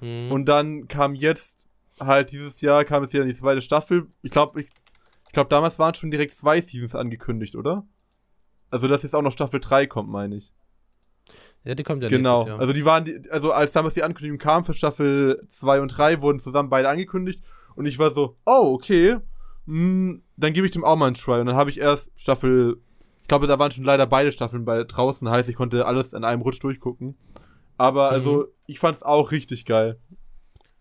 [0.00, 0.32] Mhm.
[0.32, 1.66] Und dann kam jetzt
[2.00, 4.06] halt dieses Jahr kam es wieder in die zweite Staffel.
[4.22, 4.68] Ich glaube, ich,
[5.26, 7.86] ich glaube, damals waren schon direkt zwei Seasons angekündigt, oder?
[8.70, 10.52] Also, dass jetzt auch noch Staffel 3 kommt, meine ich.
[11.64, 12.46] Ja, die kommt ja genau.
[12.46, 12.60] Jahr.
[12.60, 16.22] Also die waren, die, also als damals die Ankündigung kam für Staffel 2 und 3,
[16.22, 17.42] wurden zusammen beide angekündigt.
[17.74, 19.16] Und ich war so, oh, okay.
[19.66, 21.40] Mh, hm, dann gebe ich dem auch mal einen Try.
[21.40, 22.80] Und dann habe ich erst Staffel,
[23.22, 26.24] ich glaube, da waren schon leider beide Staffeln bei draußen, heißt, ich konnte alles in
[26.24, 27.16] einem Rutsch durchgucken.
[27.78, 28.44] Aber also, mhm.
[28.66, 29.98] ich fand es auch richtig geil.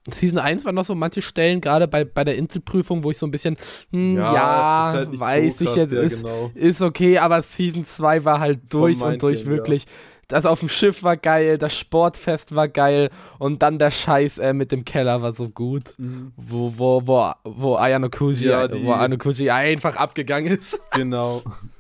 [0.10, 3.26] Season 1 waren noch so manche Stellen, gerade bei, bei der Inselprüfung, wo ich so
[3.26, 3.58] ein bisschen,
[3.92, 6.52] hm, ja, ja halt weiß so ich jetzt, ja, ist, genau.
[6.56, 9.84] ist okay, aber Season 2 war halt durch und durch Game, wirklich.
[9.84, 9.90] Ja.
[10.30, 14.54] Das auf dem Schiff war geil, das Sportfest war geil und dann der Scheiß äh,
[14.54, 16.34] mit dem Keller war so gut, mhm.
[16.36, 20.80] wo, wo, wo, wo Ayano Kuji, wo Ayano Kuji einfach abgegangen ist.
[20.92, 21.44] Genau.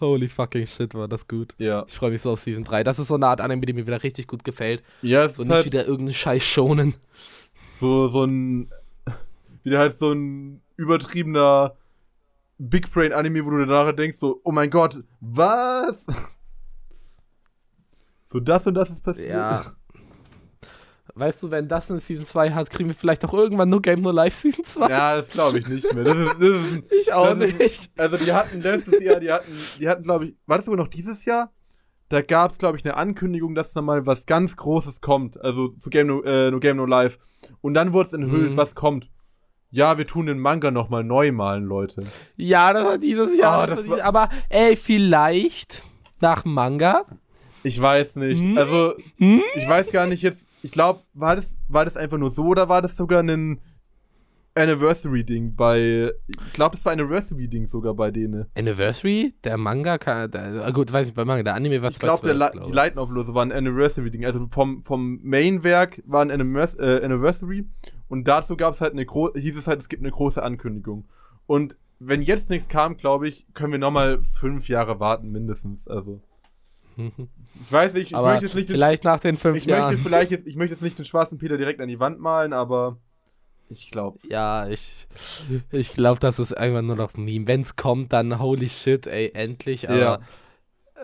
[0.00, 1.54] Holy fucking shit, war das gut.
[1.58, 1.84] Ja.
[1.88, 2.84] Ich freue mich so auf Season 3.
[2.84, 4.82] Das ist so eine Art Anime, die mir wieder richtig gut gefällt.
[5.02, 6.94] Ja, es Und ist nicht halt wieder irgendein Scheiß schonen.
[7.80, 8.70] So, so ein.
[9.64, 11.76] Wieder halt so ein übertriebener
[12.58, 16.06] Big Brain Anime, wo du danach denkst, so, oh mein Gott, was?
[18.30, 19.30] So, das und das ist passiert.
[19.30, 19.74] Ja.
[21.18, 24.02] Weißt du, wenn das eine Season 2 hat, kriegen wir vielleicht auch irgendwann nur Game
[24.02, 24.88] No Life Season 2.
[24.88, 26.04] Ja, das glaube ich nicht mehr.
[26.04, 27.60] Das ist, das ist, ich auch nicht.
[27.60, 30.78] Ist, also die hatten letztes Jahr, die hatten, die hatten, glaube ich, war das sogar
[30.78, 31.52] noch dieses Jahr?
[32.08, 35.40] Da gab es, glaube ich, eine Ankündigung, dass da mal was ganz Großes kommt.
[35.40, 37.18] Also zu Game No, äh, no Game No Life.
[37.60, 38.56] Und dann wurde es enthüllt, mhm.
[38.56, 39.10] was kommt.
[39.70, 42.04] Ja, wir tun den Manga nochmal neu malen, Leute.
[42.36, 43.64] Ja, das war dieses Jahr.
[43.64, 45.84] Oh, das war, aber ey, vielleicht
[46.20, 47.04] nach Manga.
[47.62, 48.42] Ich weiß nicht.
[48.42, 48.56] Hm?
[48.56, 49.42] Also, hm?
[49.54, 52.68] ich weiß gar nicht jetzt, ich glaube, war das, war das einfach nur so oder
[52.68, 53.60] war das sogar ein
[54.54, 56.12] Anniversary-Ding bei.
[56.26, 58.46] Ich glaube, das war Anniversary-Ding sogar bei denen.
[58.56, 59.34] Anniversary?
[59.44, 59.98] Der Manga?
[59.98, 61.44] Kann, der, ah, gut, weiß ich bei Manga.
[61.44, 62.74] Der Anime war Ich glaube, 2012, die glaub ich.
[62.74, 64.24] Light Novel war ein Anniversary-Ding.
[64.24, 67.66] Also vom, vom Main-Werk war ein Annivers äh, Anniversary
[68.08, 71.06] und dazu gab es halt eine große, hieß es halt, es gibt eine große Ankündigung.
[71.46, 75.86] Und wenn jetzt nichts kam, glaube ich, können wir nochmal fünf Jahre warten, mindestens.
[75.88, 76.20] Also,
[76.98, 79.90] ich weiß nicht, ich Aber möchte jetzt nicht den, vielleicht nach den fünf ich Jahren.
[79.92, 82.52] möchte vielleicht jetzt, ich möchte jetzt nicht den schwarzen Peter direkt an die Wand malen,
[82.52, 82.98] aber
[83.70, 84.18] ich glaube.
[84.28, 85.06] Ja, ich,
[85.70, 87.46] ich glaube, das ist einfach nur noch ein Meme.
[87.46, 89.88] Wenn es kommt, dann holy shit, ey, endlich.
[89.88, 90.18] Aber Ja.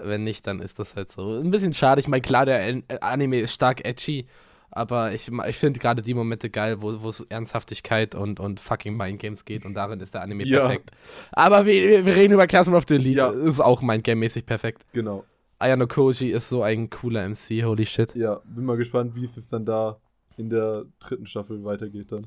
[0.03, 1.39] wenn nicht, dann ist das halt so.
[1.41, 2.01] Ein bisschen schade.
[2.01, 4.27] Ich meine, klar, der äh, Anime ist stark edgy,
[4.71, 8.97] aber ich, ich finde gerade die Momente geil, wo wo es Ernsthaftigkeit und, und fucking
[8.97, 10.61] Mindgames geht und darin ist der Anime Ja.
[10.61, 10.91] perfekt.
[11.33, 13.19] Aber wir, wir reden über Classroom of the Elite.
[13.19, 13.29] Ja.
[13.31, 14.85] Ist auch Mindgame-mäßig perfekt.
[14.93, 15.25] Genau.
[15.65, 18.15] Ayano Koji ist so ein cooler MC, holy shit.
[18.15, 19.99] Ja, bin mal gespannt, wie es jetzt dann da
[20.37, 22.27] in der dritten Staffel weitergeht dann.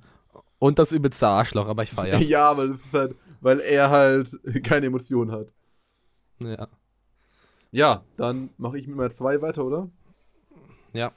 [0.58, 2.18] Und das übelste Arschloch, aber ich feiere.
[2.22, 5.54] Ja, aber das ist halt, weil er halt keine Emotionen hat.
[6.40, 6.68] ja.
[7.70, 9.90] Ja, dann mache ich mit meiner 2 weiter, oder?
[10.94, 11.12] Ja.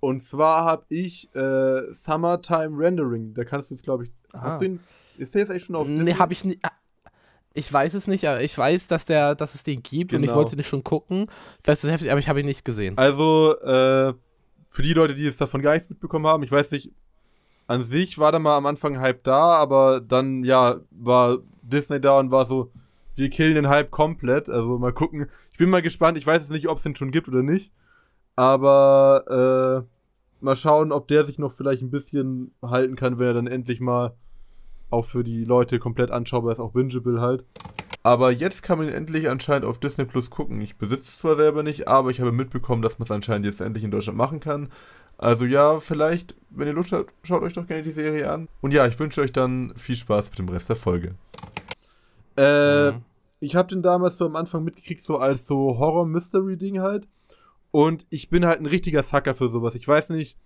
[0.00, 3.34] Und zwar habe ich äh, Summertime Rendering.
[3.34, 4.10] Da kannst du jetzt, glaube ich.
[4.32, 4.40] Ah.
[4.40, 4.80] Hast du ihn.
[5.18, 6.64] Ist der jetzt eigentlich schon auf Nee, habe ich nicht.
[7.52, 10.28] Ich weiß es nicht, aber ich weiß, dass, der, dass es den gibt und ich
[10.28, 10.38] Genau.
[10.38, 11.22] wollte nicht schon gucken.
[11.62, 12.96] Ich weiß, das ist heftig, aber ich habe ihn nicht gesehen.
[12.96, 14.14] Also, äh,
[14.68, 16.92] für die Leute, die jetzt davon gar nichts mitbekommen haben, ich weiß nicht,
[17.66, 22.18] an sich war da mal am Anfang Hype da, aber dann, ja, war Disney da
[22.20, 22.70] und war so,
[23.16, 24.48] wir killen den Hype komplett.
[24.48, 25.28] Also mal gucken.
[25.52, 27.72] Ich bin mal gespannt, ich weiß jetzt nicht, ob es den schon gibt oder nicht.
[28.36, 33.34] Aber äh, mal schauen, ob der sich noch vielleicht ein bisschen halten kann, wenn er
[33.34, 34.14] dann endlich mal
[34.90, 37.44] auch für die Leute komplett anschaubar ist, auch bingeable halt.
[38.02, 40.60] Aber jetzt kann man ihn endlich anscheinend auf Disney Plus gucken.
[40.60, 43.60] Ich besitze es zwar selber nicht, aber ich habe mitbekommen, dass man es anscheinend jetzt
[43.60, 44.70] endlich in Deutschland machen kann.
[45.18, 48.48] Also ja, vielleicht, wenn ihr Lust habt, schaut euch doch gerne die Serie an.
[48.62, 51.14] Und ja, ich wünsche euch dann viel Spaß mit dem Rest der Folge.
[52.36, 53.02] Äh, Mhm.
[53.40, 57.06] ich habe den damals so am Anfang mitgekriegt, so als so Horror-Mystery-Ding halt.
[57.70, 59.74] Und ich bin halt ein richtiger Sucker für sowas.
[59.74, 60.36] Ich weiß nicht,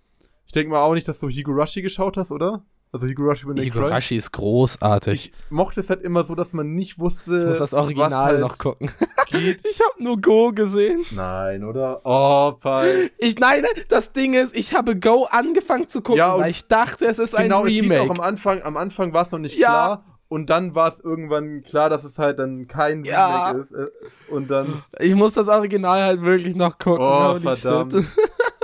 [0.45, 2.63] ich denke mal auch nicht, dass du Higurashi geschaut hast, oder?
[2.95, 3.65] Also Higurashi When They.
[3.65, 5.33] Higurashi ist großartig.
[5.35, 8.17] Ich mochte es halt immer so, dass man nicht wusste, Ich muss das Original was
[8.31, 8.89] halt noch gucken.
[9.29, 9.61] geht.
[9.69, 11.03] Ich habe nur Go gesehen.
[11.11, 11.99] Nein, oder?
[12.05, 13.11] Oh, Pai.
[13.17, 17.05] Ich, nein, das Ding ist, ich habe Go angefangen zu gucken, Ja, weil ich dachte,
[17.05, 18.01] es ist ein Genau, hieß Remake.
[18.03, 19.67] auch am Anfang, am Anfang war es noch nicht Ja.
[19.67, 20.05] klar.
[20.27, 23.49] Und dann war es irgendwann klar, dass es halt dann kein Ja.
[23.51, 23.71] Remake ist.
[23.73, 23.87] äh,
[24.33, 24.83] Und dann.
[24.99, 27.03] Ich muss das Original halt wirklich noch gucken.
[27.05, 27.93] Oh, verdammt.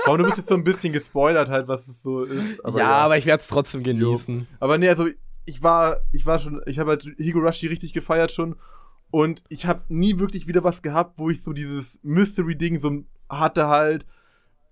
[0.06, 2.60] Aber du bist jetzt so ein bisschen gespoilert halt, was es so ist.
[2.76, 4.48] ja, aber ich werde es trotzdem genießen.
[4.60, 5.08] Aber nee, also
[5.46, 8.56] ich war, ich war schon, ich habe halt Higurashi richtig gefeiert schon.
[9.12, 13.68] Und ich habe nie wirklich wieder was gehabt, wo ich so dieses Mystery-Ding so hatte
[13.68, 14.06] halt.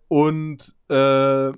[0.08, 1.52] Und äh,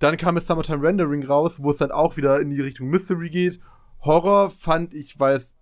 [0.00, 3.30] dann kam es Summertime Rendering raus, wo es dann auch wieder in die Richtung Mystery
[3.30, 3.60] geht.
[4.00, 5.56] Horror fand ich, war es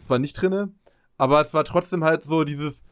[0.00, 0.72] zwar nicht drinne,
[1.16, 2.84] aber es war trotzdem halt so dieses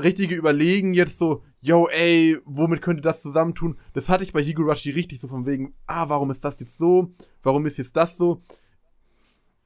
[0.00, 3.78] richtige Überlegen jetzt so, yo, ey, womit könnte das zusammentun?
[3.92, 7.12] Das hatte ich bei Higurashi richtig so von wegen, ah, warum ist das jetzt so?
[7.42, 8.42] Warum ist jetzt das so?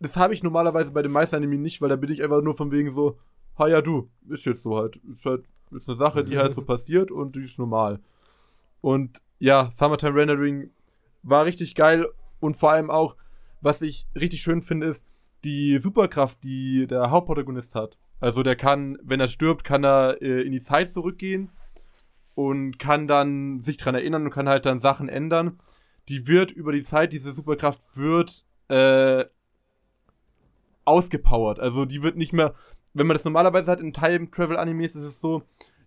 [0.00, 2.56] Das habe ich normalerweise bei den meisten Anime nicht, weil da bin ich einfach nur
[2.56, 3.18] von wegen so,
[3.58, 4.96] ha ja du, ist jetzt so halt.
[5.10, 8.00] Ist halt ist eine Sache, die halt so passiert und die ist normal.
[8.80, 10.70] Und ja, Summertime Rendering
[11.22, 12.06] war richtig geil
[12.40, 13.16] und vor allem auch,
[13.60, 15.06] was ich richtig schön finde, ist
[15.44, 17.96] die Superkraft, die der Hauptprotagonist hat.
[18.20, 21.50] Also der kann, wenn er stirbt, kann er äh, in die Zeit zurückgehen
[22.34, 25.58] und kann dann sich dran erinnern und kann halt dann Sachen ändern.
[26.08, 29.24] Die wird über die Zeit, diese Superkraft wird äh,
[30.84, 31.60] ausgepowert.
[31.60, 32.54] Also die wird nicht mehr,
[32.94, 35.42] wenn man das normalerweise hat in Time-Travel-Animes, ist es so,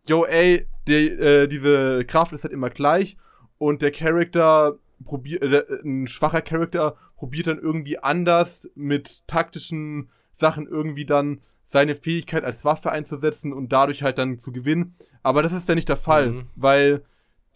[0.08, 3.18] yo, ey, die, äh, diese Kraft ist halt immer gleich
[3.58, 10.68] und der Charakter probiert, äh, ein schwacher Charakter probiert dann irgendwie anders mit taktischen Sachen
[10.68, 14.96] irgendwie dann seine Fähigkeit als Waffe einzusetzen und dadurch halt dann zu gewinnen.
[15.24, 16.44] Aber das ist ja nicht der Fall, Mhm.
[16.56, 17.04] weil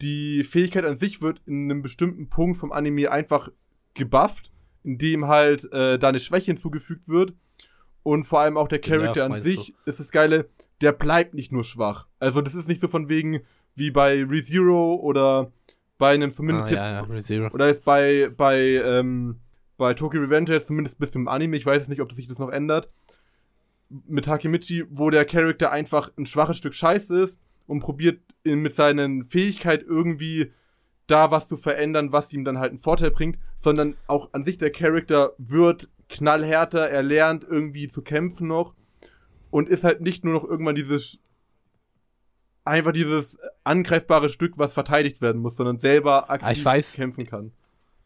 [0.02, 3.50] die Fähigkeit an sich wird in einem bestimmten Punkt vom Anime einfach
[3.94, 4.50] gebufft,
[4.82, 7.34] indem halt äh, da eine Schwäche hinzugefügt wird.
[8.02, 10.48] Und vor allem auch der Charakter an sich ist das Geile,
[10.80, 12.06] der bleibt nicht nur schwach.
[12.18, 13.40] Also das ist nicht so von wegen
[13.74, 15.52] wie bei ReZero oder
[15.98, 16.82] bei einem zumindest Ah, jetzt
[17.30, 19.36] ja, ja, oder jetzt bei, bei, ähm,
[19.76, 22.26] bei Tokyo Revenge jetzt zumindest bis zum Anime, ich weiß jetzt nicht, ob das sich
[22.26, 22.90] das noch ändert,
[24.06, 28.74] mit Takemichi, wo der Charakter einfach ein schwaches Stück Scheiße ist und probiert in, mit
[28.74, 30.52] seinen Fähigkeit irgendwie
[31.06, 34.58] da was zu verändern, was ihm dann halt einen Vorteil bringt, sondern auch an sich
[34.58, 38.74] der Charakter wird knallhärter, er lernt irgendwie zu kämpfen noch
[39.50, 41.18] und ist halt nicht nur noch irgendwann dieses
[42.64, 46.92] einfach dieses angreifbare Stück, was verteidigt werden muss, sondern selber aktiv Ah, ich weiß.
[46.94, 47.52] kämpfen kann.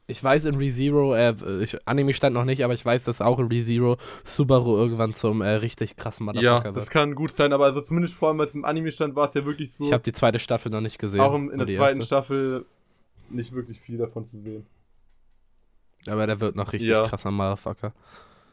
[0.07, 3.39] Ich weiß in ReZero, äh, ich, Anime stand noch nicht, aber ich weiß, dass auch
[3.39, 6.91] in ReZero Subaru irgendwann zum äh, richtig krassen Ja, Motherfucker das wird.
[6.91, 9.45] kann gut sein, aber also zumindest vor allem, als im Anime stand, war es ja
[9.47, 9.85] wirklich so.
[9.85, 11.21] Ich habe die zweite Staffel noch nicht gesehen.
[11.21, 12.03] auch in nur der zweiten erste.
[12.07, 12.67] Staffel
[13.31, 14.67] nicht wirklich viel davon zu sehen.
[16.07, 17.03] Aber der wird noch richtig Ja.
[17.07, 17.95] krasser Motherfucker.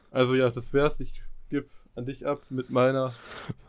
[0.10, 1.02] Also ja, das wär's.
[1.02, 3.14] Ich gebe an dich ab mit meiner,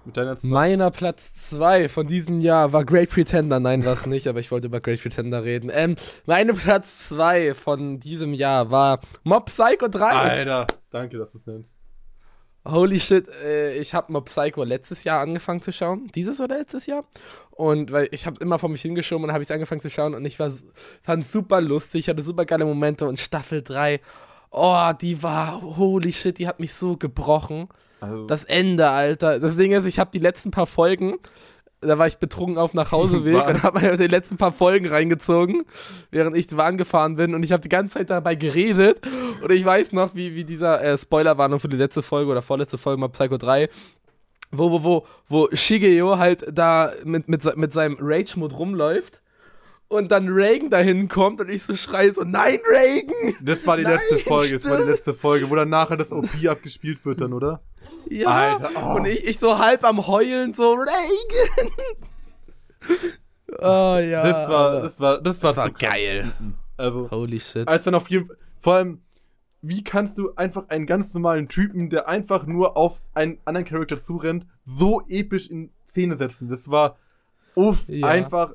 [0.05, 0.51] mit deiner Zahl.
[0.51, 3.61] Meiner Platz 2 von diesem Jahr war Great Pretender.
[3.61, 5.71] Nein, war es nicht, aber ich wollte über Great Pretender reden.
[5.73, 5.97] Ähm,
[6.27, 10.07] meine Platz 2 von diesem Jahr war Mob Psycho 3.
[10.07, 11.75] Alter, danke, dass du es nennst.
[12.65, 16.09] Holy shit, äh, ich habe Mob Psycho letztes Jahr angefangen zu schauen.
[16.15, 17.05] Dieses oder letztes Jahr?
[17.51, 20.25] Und weil ich habe immer vor mich hingeschoben und habe ich angefangen zu schauen und
[20.25, 20.53] ich war
[21.03, 24.01] fand super lustig, hatte super geile Momente und Staffel 3,
[24.51, 27.69] oh, die war holy shit, die hat mich so gebrochen.
[28.03, 29.39] Also, Das Ende, Alter.
[29.39, 31.19] Das Ding ist, ich habe die letzten paar Folgen,
[31.81, 35.63] da war ich betrunken auf Nachhauseweg und habe mir die letzten paar Folgen reingezogen,
[36.11, 39.01] während ich Bahn gefahren bin und ich habe die ganze Zeit dabei geredet
[39.41, 42.77] und ich weiß noch, wie, wie dieser äh, Spoilerwarnung für die letzte Folge oder vorletzte
[42.77, 43.69] Folge mal Psycho 3,
[44.51, 49.21] wo, wo, wo, wo Shigeo halt da mit, mit, mit seinem Rage-Mode rumläuft
[49.87, 53.37] und dann Reagan dahin kommt und ich so schreie so, nein, Reagan!
[53.41, 54.97] das war die Nein, letzte Folge, das war die stimmt.
[54.97, 57.61] letzte Folge, wo dann nachher das OP abgespielt wird dann, oder?
[58.09, 58.97] Ja, Alter, oh.
[58.97, 61.73] und ich, ich so halb am Heulen, so Reagan!
[63.61, 64.23] oh ja.
[64.23, 65.81] Das war, das war, das war, das war so krass.
[65.91, 66.33] geil.
[66.77, 67.69] Also, Holy shit.
[67.69, 68.31] als dann auf jeden
[68.61, 69.03] vor allem,
[69.61, 74.01] wie kannst du einfach einen ganz normalen Typen, der einfach nur auf einen anderen Charakter
[74.01, 76.49] zurennt, so episch in Szene setzen?
[76.49, 76.97] Das war
[77.55, 78.09] uff, Ja.
[78.09, 78.55] einfach.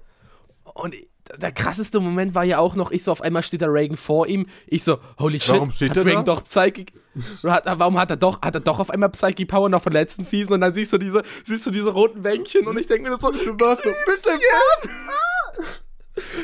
[0.73, 0.95] Und
[1.37, 4.27] der krasseste Moment war ja auch noch, ich so auf einmal steht der Reagan vor
[4.27, 4.45] ihm.
[4.67, 6.35] Ich so, holy shit, Warum steht hat Reagan da?
[6.35, 6.93] doch Psychic.
[7.43, 10.03] Hat, warum hat er doch, hat er doch auf einmal Psychic Power noch von der
[10.03, 13.09] letzten Season und dann siehst du diese, siehst du diese roten Wänkchen und ich denke
[13.09, 14.29] mir so, Du warst so, bitte,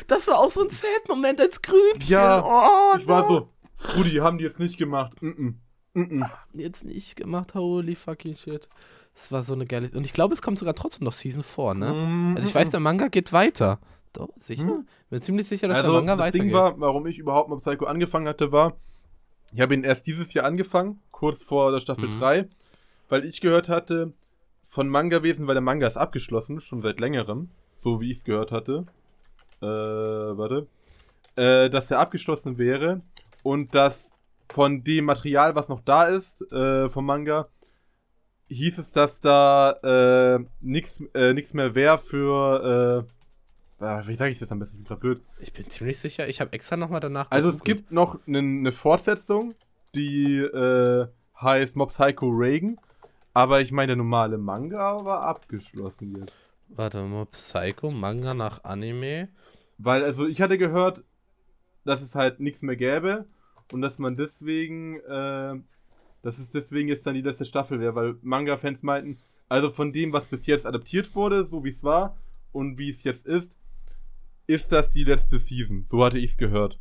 [0.07, 2.01] das war auch so ein Sad-Moment als Grübchen.
[2.07, 3.49] Ja, oh, Ich war so,
[3.97, 5.22] Rudi, haben die jetzt nicht gemacht.
[5.22, 5.53] Mm -mm.
[5.93, 6.30] Mm -mm.
[6.53, 8.68] Jetzt nicht gemacht, holy fucking shit.
[9.15, 9.91] Das war so eine geile.
[9.93, 11.93] Und ich glaube, es kommt sogar trotzdem noch Season 4, ne?
[11.93, 12.72] Mm, Also ich mm, weiß, mm.
[12.72, 13.80] der Manga geht weiter.
[14.14, 14.64] Doch, sicher?
[14.68, 14.88] Hm.
[15.10, 16.48] Bin ziemlich sicher, dass Also, der Manga das weitergeht.
[16.48, 18.77] Ding war, warum ich überhaupt mal Psycho angefangen hatte, war,
[19.53, 22.19] ich habe ihn erst dieses Jahr angefangen, kurz vor der Staffel Mhm.
[22.19, 22.49] 3,
[23.10, 24.14] weil ich gehört hatte,
[24.68, 27.49] von Manga-Wesen, weil der Manga ist abgeschlossen, schon seit längerem,
[27.84, 28.85] so wie ich es gehört hatte.
[29.61, 30.68] Äh, warte.
[31.35, 33.02] Äh, dass er abgeschlossen wäre
[33.44, 34.11] und dass
[34.52, 37.48] von dem Material, was noch da ist, äh, vom Manga,
[38.49, 39.72] hieß es, dass da
[40.38, 43.22] äh, nichts äh, nix mehr wäre für, äh,
[43.84, 44.77] wie sage ich das am besten?
[44.77, 45.22] Ich bin gerade blöd.
[45.39, 48.72] Ich bin ziemlich sicher, ich habe extra nochmal danach Also es gibt noch eine ne
[48.72, 49.53] Fortsetzung,
[49.95, 51.07] die äh,
[51.39, 52.80] heißt Mob Psycho Reagan,
[53.34, 56.34] aber ich meine, der normale Manga war abgeschlossen jetzt.
[56.69, 59.30] Warte mal, Psycho, Manga nach Anime.
[59.77, 61.03] Weil, also ich hatte gehört,
[61.85, 63.26] dass es halt nichts mehr gäbe
[63.72, 65.55] und dass man deswegen, äh,
[66.22, 69.18] dass es deswegen jetzt dann die letzte Staffel wäre, weil Manga-Fans meinten,
[69.49, 72.18] also von dem, was bis jetzt adaptiert wurde, so wie es war
[72.51, 73.57] und wie es jetzt ist,
[74.48, 75.86] ist das die letzte Season.
[75.90, 76.80] So hatte ich es gehört.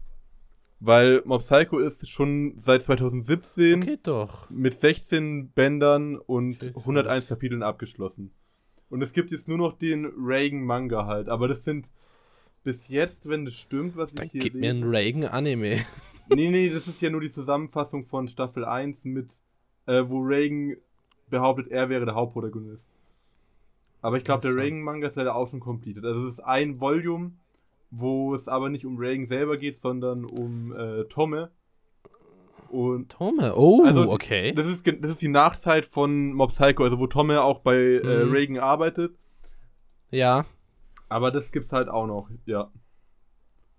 [0.80, 4.50] Weil Mob Psycho ist schon seit 2017 Geht doch.
[4.50, 8.32] mit 16 Bändern und Okay, 101 Kapiteln abgeschlossen.
[8.90, 11.28] Und es gibt jetzt nur noch den Reagan-Manga halt.
[11.28, 11.90] Aber das sind
[12.64, 14.70] bis jetzt, wenn das stimmt, was Dann ich hier gib mir lese.
[14.84, 15.76] einen Reagan-Anime.
[16.28, 19.36] Nee, nee, das ist ja nur die Zusammenfassung von Staffel 1 mit,
[19.86, 20.76] äh, wo Reagan
[21.28, 22.86] behauptet, er wäre der Hauptprotagonist.
[24.00, 24.56] Aber ich glaube, der.
[24.56, 26.04] Reagan-Manga ist leider auch schon completed.
[26.04, 27.32] Also es ist ein Volume,
[27.94, 31.50] wo es aber nicht um Reagan selber geht, sondern um äh, Tomme.
[32.70, 34.52] Und Tome, oh, Also, okay.
[34.54, 38.24] das ist, das ist die Nachzeit von Mob Psycho, also wo Tomme auch bei äh,
[38.24, 38.32] Mhm.
[38.32, 39.12] Reagan arbeitet.
[40.10, 40.46] Ja,
[41.10, 42.70] Aber das gibt's halt auch noch, ja.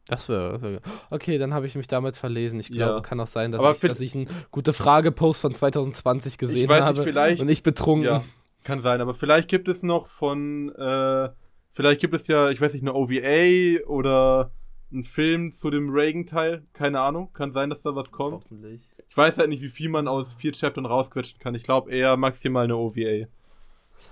[0.08, 0.62] das wäre.
[0.62, 0.80] wär,
[1.10, 2.60] okay, dann habe ich mich damals verlesen.
[2.60, 3.02] Ich glaube, Ja.
[3.02, 6.82] kann auch sein, dass, ich, dass ich einen gute Frage-Post von 2020 gesehen ich weiß
[6.82, 7.00] habe.
[7.00, 7.42] nicht, vielleicht.
[7.42, 8.06] und ich betrunken.
[8.06, 8.24] Ja,
[8.64, 11.30] kann sein, aber vielleicht gibt es noch von, äh,
[11.74, 14.52] vielleicht gibt es ja, ich weiß nicht, eine OVA oder
[14.92, 16.64] einen Film zu dem Reagan-Teil.
[16.74, 18.44] Keine Ahnung, kann sein, dass da was kommt.
[18.46, 18.82] Hoffentlich.
[19.10, 21.54] Ich weiß halt nicht, wie viel man aus vier Chaptern rausquetschen kann.
[21.56, 23.28] Ich glaube eher maximal eine OVA.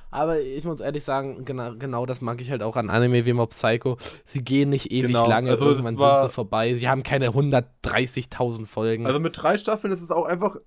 [0.09, 3.33] Aber ich muss ehrlich sagen, genau, genau das mag ich halt auch an Anime wie
[3.33, 3.97] Mob Psycho.
[4.25, 6.75] Sie gehen nicht ewig Genau, lange, also irgendwann war- sind sie vorbei.
[6.75, 9.05] Sie haben keine 130.000 Folgen.
[9.05, 10.57] Also mit drei Staffeln ist es auch einfach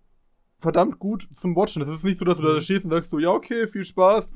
[0.59, 1.83] verdammt gut zum Watchen.
[1.83, 2.61] Es ist nicht so, dass du da Mhm.
[2.63, 4.35] stehst und sagst so, ja, okay, viel Spaß.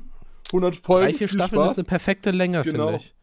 [0.51, 1.71] 100 Folgen, Drei, vier Staffeln Spaß.
[1.73, 2.87] ist eine perfekte Länge, Genau.
[2.87, 3.15] finde ich.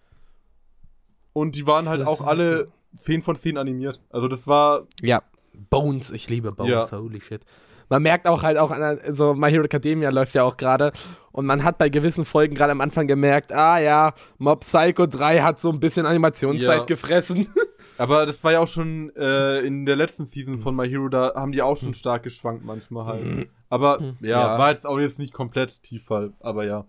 [1.33, 4.01] Und die waren halt Das auch alle 10 von 10 animiert.
[4.11, 5.23] Also das war, Ja.
[5.71, 6.99] Bones, ich liebe Bones, Ja.
[6.99, 7.43] holy shit.
[7.89, 10.93] Man merkt auch halt auch, an der- so My Hero Academia läuft ja auch gerade
[11.31, 15.41] und man hat bei gewissen Folgen gerade am Anfang gemerkt, ah ja, Mob Psycho 3
[15.43, 16.85] hat so ein bisschen Animationszeit Ja.
[16.85, 17.47] gefressen.
[17.99, 21.33] Aber das war ja auch schon äh, in der letzten Season von My Hero, da
[21.37, 23.49] haben die auch schon stark geschwankt manchmal halt.
[23.71, 24.59] Aber ja, Ja.
[24.59, 26.87] war jetzt auch jetzt nicht komplett Tieffall, aber ja.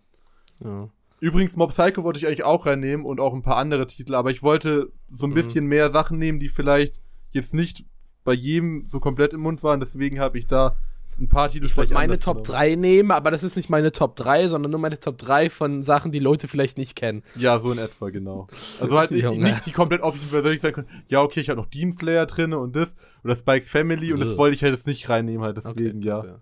[0.64, 0.90] Ja.
[1.20, 4.30] Übrigens, Mob Psycho wollte ich eigentlich auch reinnehmen und auch ein paar andere Titel, aber
[4.32, 5.36] ich wollte so ein Mhm.
[5.36, 7.00] bisschen mehr Sachen nehmen, die vielleicht
[7.32, 7.86] jetzt nicht
[8.24, 10.76] bei jedem so komplett im Mund waren, deswegen habe ich da
[11.20, 12.60] ein paar Titel Ich wollte meine Top genommen.
[12.60, 15.82] 3 nehmen, aber das ist nicht meine Top 3, sondern nur meine Top 3 von
[15.82, 17.24] Sachen, die Leute vielleicht nicht kennen.
[17.36, 18.48] Ja, so in etwa, genau.
[18.80, 21.60] Also halt nicht, nicht die komplett offensiv, weil ich sagen können, ja, okay, ich habe
[21.60, 24.86] noch Demon Slayer drin und das oder Spikes Family und das wollte ich halt jetzt
[24.86, 26.18] nicht reinnehmen, halt deswegen, ja.
[26.18, 26.42] das wär-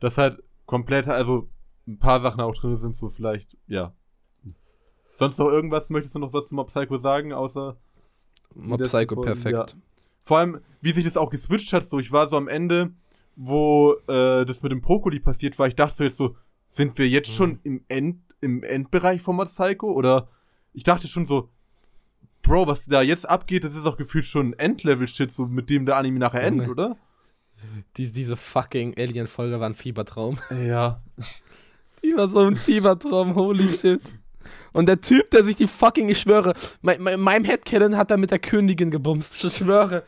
[0.00, 1.48] Das halt komplett, also
[1.92, 3.92] ein paar Sachen auch drin sind, so vielleicht, ja.
[5.16, 7.76] Sonst noch irgendwas, möchtest du noch was zu Mob Psycho sagen, außer
[8.54, 9.76] Mob Psycho, Folgen, perfekt.
[10.22, 12.92] vor allem, wie sich das auch geswitcht hat, so ich war so am Ende,
[13.36, 16.36] wo äh, das mit dem Brokkoli passiert war, ich dachte so jetzt so,
[16.68, 17.34] sind wir jetzt Mhm.
[17.34, 19.90] schon im End, im Endbereich von Mob Psycho?
[19.92, 20.28] Oder
[20.72, 21.50] ich dachte schon so,
[22.42, 25.84] Bro, was da jetzt abgeht, das ist auch gefühlt schon ein Endlevel-Shit, so mit dem
[25.84, 26.72] der Anime nachher endet, Junge.
[26.72, 26.96] oder?
[27.98, 30.38] Die, diese fucking Alien-Folge war ein Fiebertraum.
[30.50, 31.02] Ja.
[32.02, 34.00] Die war so ein Fiebertraum, holy shit.
[34.72, 38.16] Und der Typ, der sich die fucking, ich schwöre, mein, mein, meinem Headcanon hat er
[38.16, 40.04] mit der Königin gebumst, ich schwöre.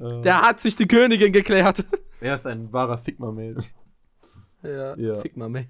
[0.00, 1.84] Äh, Der hat sich die Königin geklärt.
[2.20, 3.58] er ist ein wahrer Sigma-Mail.
[4.62, 5.22] Ja, Ja.
[5.36, 5.54] man.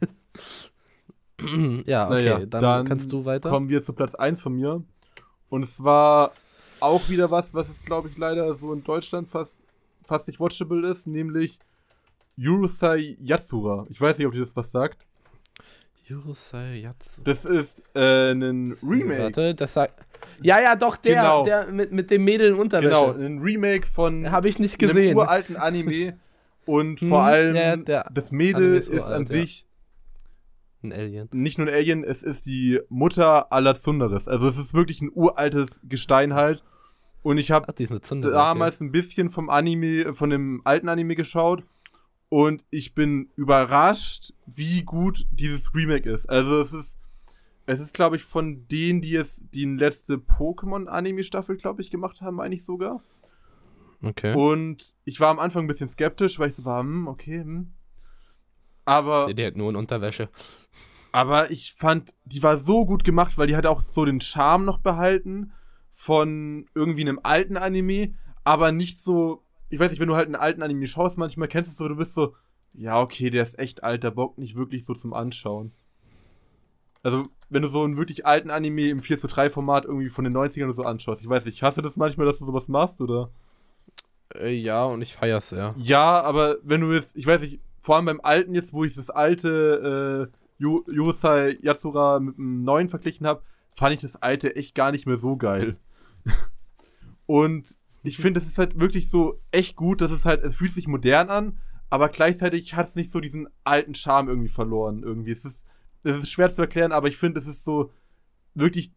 [1.86, 3.50] ja, okay, Naja, dann, dann kannst du weiter.
[3.50, 4.82] kommen wir zu Platz 1 von mir.
[5.50, 6.32] Und es war
[6.80, 9.60] auch wieder was, was es, glaube ich, leider so in Deutschland fast,
[10.02, 11.58] fast nicht watchable ist, nämlich
[12.36, 13.86] Yurusai Yatsura.
[13.90, 15.06] Ich weiß nicht, ob dir das was sagt.
[16.06, 17.22] Yurusai Yatsu.
[17.24, 19.22] Das ist äh, ein Remake.
[19.22, 20.04] Warte, das sagt.
[20.42, 21.44] Ja, ja, doch, der, Genau.
[21.44, 22.88] der mit, mit dem Mädel in Unterwäsche.
[22.88, 25.16] Genau, ein Remake von Habe ich nicht einem gesehen.
[25.16, 26.18] uralten Anime.
[26.66, 29.28] Und Hm, vor allem, ja, der das Mädel ist uralt, an ja.
[29.28, 29.66] sich
[30.82, 31.28] Ein Alien.
[31.32, 34.28] nicht nur ein Alien, es ist die Mutter aller Zunderes.
[34.28, 36.62] Also es ist wirklich ein uraltes Gestein halt.
[37.22, 37.72] Und ich habe
[38.20, 41.64] damals ein bisschen vom Anime, von dem alten Anime geschaut.
[42.28, 46.28] Und ich bin überrascht, wie gut dieses Remake ist.
[46.28, 46.98] Also es ist,
[47.66, 52.36] es ist, glaube ich, von denen, die jetzt die letzte Pokémon-Anime-Staffel, glaube ich, gemacht haben,
[52.36, 53.02] meine ich sogar.
[54.02, 54.34] Okay.
[54.34, 57.72] Und ich war am Anfang ein bisschen skeptisch, weil ich so war, hm, okay, hm.
[58.84, 60.28] Aber, Die hat nur in Unterwäsche.
[61.12, 64.64] aber ich fand, die war so gut gemacht, weil die hat auch so den Charme
[64.64, 65.52] noch behalten
[65.92, 69.43] von irgendwie einem alten Anime, aber nicht so,
[69.74, 71.88] ich weiß nicht, wenn du halt einen alten Anime schaust, manchmal kennst du es so,
[71.88, 72.36] du bist so,
[72.74, 75.72] ja, okay, der ist echt alt, der Bock nicht wirklich so zum Anschauen.
[77.02, 80.24] Also, wenn du so einen wirklich alten Anime im 4 zu 3 Format irgendwie von
[80.24, 82.68] den 90ern oder so anschaust, ich weiß nicht, hast du das manchmal, dass du sowas
[82.68, 83.30] machst, oder?
[84.36, 85.74] Äh, ja, und ich feier's sehr.
[85.76, 88.94] Ja, aber wenn du jetzt, ich weiß nicht, vor allem beim alten jetzt, wo ich
[88.94, 93.42] das alte äh, Yurusai Yatsura mit dem neuen verglichen habe,
[93.74, 95.76] fand ich das alte echt gar nicht mehr so geil.
[97.26, 100.72] Und ich finde, es ist halt wirklich so echt gut, dass es halt, es fühlt
[100.72, 101.58] sich modern an,
[101.88, 105.02] aber gleichzeitig hat es nicht so diesen alten Charme irgendwie verloren.
[105.02, 105.32] Irgendwie.
[105.32, 105.66] Es ist,
[106.02, 107.90] es ist schwer zu erklären, aber ich finde, es ist so
[108.54, 108.92] wirklich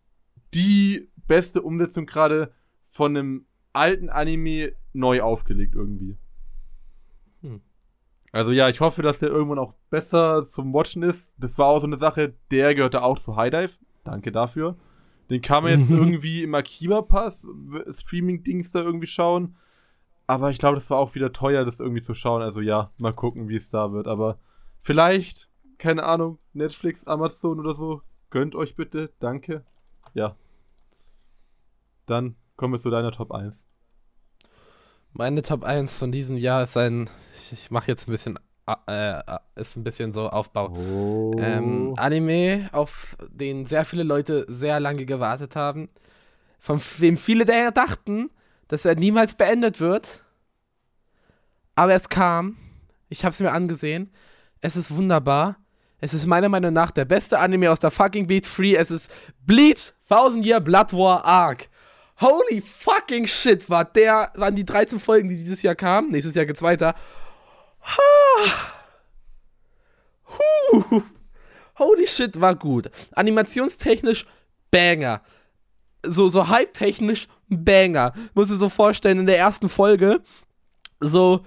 [0.54, 2.54] die beste Umsetzung gerade
[2.90, 6.18] von einem alten Anime neu aufgelegt irgendwie.
[7.42, 7.62] Hm.
[8.34, 11.34] Also ja, ich hoffe, dass der irgendwann auch besser zum Watchen ist.
[11.38, 13.74] Das war auch so eine Sache, der gehörte auch zu High Dive.
[14.04, 14.76] Danke dafür.
[15.30, 17.46] Den kann man jetzt irgendwie im Akiba Pass
[17.92, 19.56] Streaming-Dings da irgendwie schauen.
[20.26, 22.42] Aber ich glaube, das war auch wieder teuer, das irgendwie zu schauen.
[22.42, 24.08] Also ja, mal gucken, wie es da wird.
[24.08, 24.38] Aber
[24.82, 29.12] vielleicht, keine Ahnung, Netflix, Amazon oder so, gönnt euch bitte.
[29.20, 29.64] Danke.
[30.14, 30.36] Ja.
[32.06, 33.68] Dann kommen wir zu deiner Top 1.
[35.14, 37.10] Meine Top 1 von diesem Jahr ist ein.
[37.36, 38.38] Ich, ich mache jetzt ein bisschen.
[38.88, 39.22] Äh,
[39.56, 40.70] ist ein bisschen so Aufbau.
[40.70, 41.36] Oh.
[41.40, 45.90] Ähm, Anime, auf den sehr viele Leute sehr lange gewartet haben.
[46.60, 48.30] Von wem viele der dachten,
[48.68, 50.22] dass er niemals beendet wird.
[51.76, 52.58] Aber es kam.
[53.08, 54.12] Ich habe es mir angesehen.
[54.60, 55.58] Es ist wunderbar.
[56.00, 58.76] Es ist meiner Meinung nach der beste Anime aus der fucking Beat Free.
[58.76, 59.10] Es ist
[59.46, 61.70] Bleach Thousand Year Blood War Arc.
[62.20, 66.12] Holy fucking shit, war der, waren die 13 Folgen, die dieses Jahr kamen.
[66.12, 66.96] Nächstes Jahr geht's weiter.
[67.96, 68.52] Huh.
[71.78, 72.90] Holy shit, war gut.
[73.14, 74.26] Animationstechnisch
[74.72, 75.22] Banger.
[76.04, 78.14] So, so hype-technisch Banger.
[78.34, 80.22] Muss dir so vorstellen, in der ersten Folge,
[81.00, 81.46] so,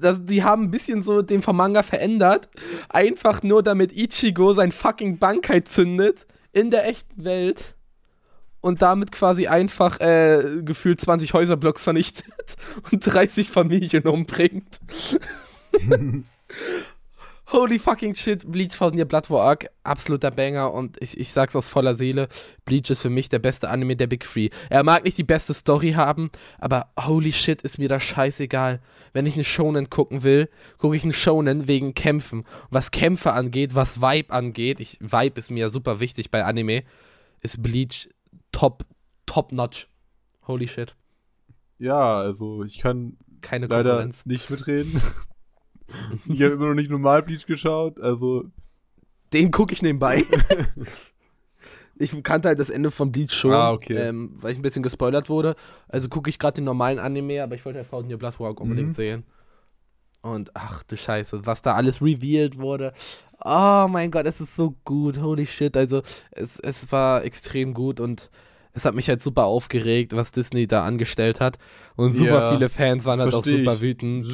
[0.00, 2.48] das, die haben ein bisschen so den Manga verändert.
[2.88, 7.74] Einfach nur, damit Ichigo sein fucking Bankai zündet in der echten Welt
[8.60, 12.56] und damit quasi einfach äh, gefühlt 20 Häuserblocks vernichtet
[12.90, 14.80] und 30 Familien umbringt.
[17.50, 21.56] Holy fucking shit, Bleach Thousand Year Blood War Arc, absoluter Banger und ich, ich sag's
[21.56, 22.28] aus voller Seele,
[22.66, 24.50] Bleach ist für mich der beste Anime der Big Three.
[24.68, 28.82] Er mag nicht die beste Story haben, aber holy shit ist mir das scheißegal.
[29.14, 32.44] Wenn ich einen Shonen gucken will, gucke ich einen Shonen wegen Kämpfen.
[32.68, 36.82] Was Kämpfe angeht, was Vibe angeht, ich, Vibe ist mir super wichtig bei Anime,
[37.40, 38.10] ist Bleach
[38.52, 38.84] top,
[39.24, 39.88] top notch.
[40.46, 40.94] Holy shit.
[41.78, 45.00] Ja, also ich kann Keine leider nicht mitreden.
[46.28, 48.44] ich habe immer noch nicht normal Bleach geschaut, also
[49.32, 50.24] Den gucke ich nebenbei.
[51.98, 53.94] ich kannte halt das Ende von Bleach schon, Ah, okay.
[53.94, 55.56] ähm, weil ich ein bisschen gespoilert wurde.
[55.88, 58.60] Also gucke ich gerade den normalen Anime, aber ich wollte halt Thousand Year Blood Arc
[58.60, 58.94] unbedingt Mhm.
[58.94, 59.24] sehen.
[60.20, 62.92] Und ach du Scheiße, was da alles revealed wurde.
[63.44, 65.20] Oh mein Gott, es ist so gut.
[65.20, 65.76] Holy shit.
[65.76, 66.02] Also
[66.32, 68.28] es, es war extrem gut und
[68.72, 71.58] es hat mich halt super aufgeregt, was Disney da angestellt hat.
[71.96, 73.80] Und super Ja, viele Fans waren halt auch super ich.
[73.80, 74.26] wütend.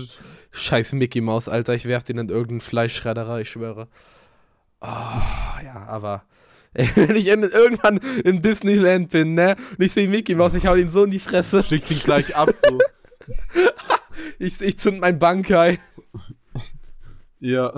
[0.50, 1.74] Scheiß Mickey Mouse, Alter.
[1.74, 3.88] Ich werf den in irgendeinen Fleischschredderer, ich schwöre.
[4.80, 4.86] Oh,
[5.64, 6.24] ja, aber.
[6.94, 9.56] Wenn ich in, irgendwann in Disneyland bin, ne?
[9.78, 11.62] Und ich sehe Mickey Mouse, ich hau ihn so in die Fresse.
[11.62, 12.78] sticht ihn gleich ab so.
[14.38, 15.78] Ich, ich zünd mein Bankai.
[17.40, 17.72] ja.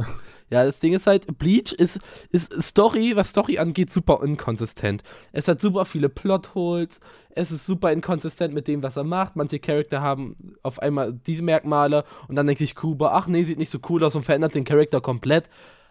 [0.50, 1.98] Ja, das Ding ist halt, Bleach ist,
[2.30, 5.02] ist Story, was Story angeht, super inkonsistent.
[5.32, 7.00] Es hat super viele Plotholes,
[7.30, 9.34] es ist super inkonsistent mit dem, was er macht.
[9.34, 13.58] Manche Charakter haben auf einmal diese Merkmale und dann denkt sich Kuba, ach nee, sieht
[13.58, 15.48] nicht so cool aus und verändert den Charakter komplett.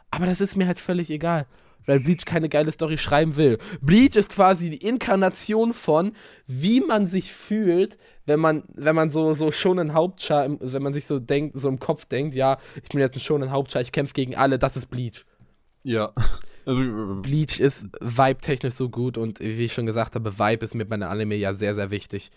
[0.10, 1.48] Aber das ist mir halt völlig egal,
[1.86, 3.58] weil Bleach keine geile Story schreiben will.
[3.82, 6.14] Bleach ist quasi die Inkarnation von,
[6.48, 10.94] wie man sich fühlt, wenn man, wenn man so, so schon ein Hauptschar, wenn man
[10.94, 13.82] sich so denkt, so im Kopf denkt, ja, ich bin jetzt ein schon ein Hauptschar,
[13.82, 15.26] ich kämpfe gegen alle, das ist Bleach.
[15.84, 16.14] Ja.
[16.68, 20.74] Also, äh, Bleach ist vibe-technisch so gut und wie ich schon gesagt habe, Vibe ist
[20.74, 22.32] mir bei einer Anime ja sehr, sehr wichtig.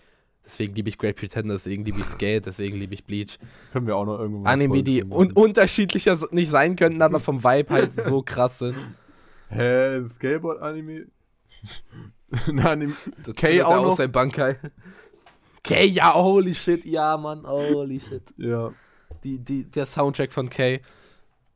[0.44, 3.38] Deswegen liebe ich Great Pretender, deswegen liebe ich Skate, deswegen liebe ich Bleach.
[3.72, 7.44] können wir auch noch irgendwann mal Anime, die un unterschiedlicher nicht sein könnten, aber vom
[7.44, 8.76] Vibe halt so krass sind.
[9.48, 11.06] Hä, ein Skateboard-Anime?
[12.46, 12.94] ein Anime.
[13.24, 13.96] Das Kay findet er auch noch?
[13.96, 14.58] Sein Bankai.
[15.64, 18.22] Kay, ja, holy shit, ja, Mann, holy shit.
[18.36, 18.72] Ja.
[19.24, 20.80] Die, die, der Soundtrack von Kay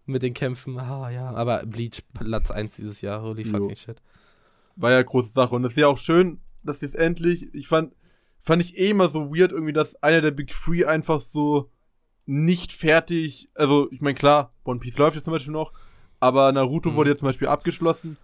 [0.06, 3.52] mit den Kämpfen, ah ja, aber Bleach Platz 1 dieses Jahr, holy Jo.
[3.52, 4.02] fucking shit.
[4.76, 5.54] War ja große Sache.
[5.54, 7.54] Und es ist ja auch schön, dass jetzt endlich.
[7.54, 7.94] Ich fand,
[8.40, 11.70] fand ich eh immer so weird, irgendwie, dass einer der Big Three einfach so
[12.26, 13.48] nicht fertig.
[13.54, 15.72] Also, ich meine, klar, One Piece läuft jetzt zum Beispiel noch,
[16.22, 16.94] aber Naruto Mhm.
[16.94, 18.16] wurde jetzt zum Beispiel abgeschlossen.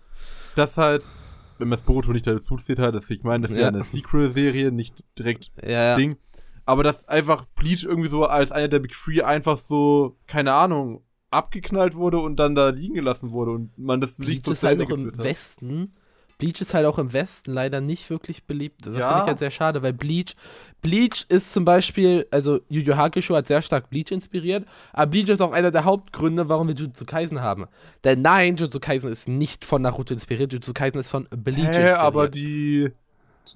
[0.54, 1.08] Das halt,
[1.58, 3.68] wenn man das Boruto nicht dazu zählt hat, dass ich meine, das ist ja, Ja.
[3.68, 5.96] eine Sequel-Serie, nicht direkt Ja.
[5.96, 6.16] Ding.
[6.64, 11.02] Aber dass einfach Bleach irgendwie so als einer der Big Three einfach so, keine Ahnung,
[11.30, 14.62] abgeknallt wurde und dann da liegen gelassen wurde und man das Bleach Lied so ist
[14.62, 15.18] halt auch im hat.
[15.18, 15.92] Westen.
[16.38, 18.86] Bleach ist halt auch im Westen leider nicht wirklich beliebt.
[18.86, 19.08] Das Ja.
[19.08, 20.36] finde ich halt sehr schade, weil Bleach,
[20.82, 25.28] Bleach ist zum Beispiel, also Yu Yu Hakusho hat sehr stark Bleach inspiriert, aber Bleach
[25.28, 27.66] ist auch einer der Hauptgründe, warum wir Jujutsu Kaisen haben.
[28.04, 31.66] Denn nein, Jujutsu Kaisen ist nicht von Naruto inspiriert, Jujutsu Kaisen ist von Bleach Hä,
[31.66, 31.98] inspiriert.
[31.98, 32.92] aber die,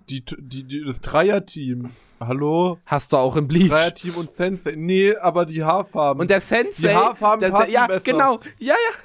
[0.08, 2.78] die, die, die das Dreier-Team, hallo?
[2.86, 3.68] Hast du auch im Bleach.
[3.70, 4.74] Dreier-Team und Sensei.
[4.76, 6.20] Nee, aber die Haarfarben.
[6.20, 6.88] Und der Sensei.
[6.88, 8.00] Die Haarfarben der, der, passen Ja, besser.
[8.04, 8.40] genau.
[8.58, 8.96] Ja, ja.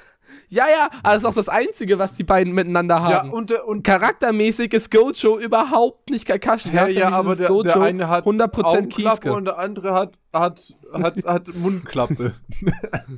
[0.50, 0.88] Ja, ja.
[1.02, 3.32] Aber das ist auch das Einzige, was die beiden miteinander ja, haben.
[3.32, 6.70] und, der- und Charaktermäßig ist Gojo überhaupt nicht Kakashi.
[6.70, 9.32] ja, ja, aber der, der eine hat 100% Augenklappe Kieske.
[9.32, 10.60] und der andere hat, hat,
[10.92, 12.34] hat, hat Mundklappe.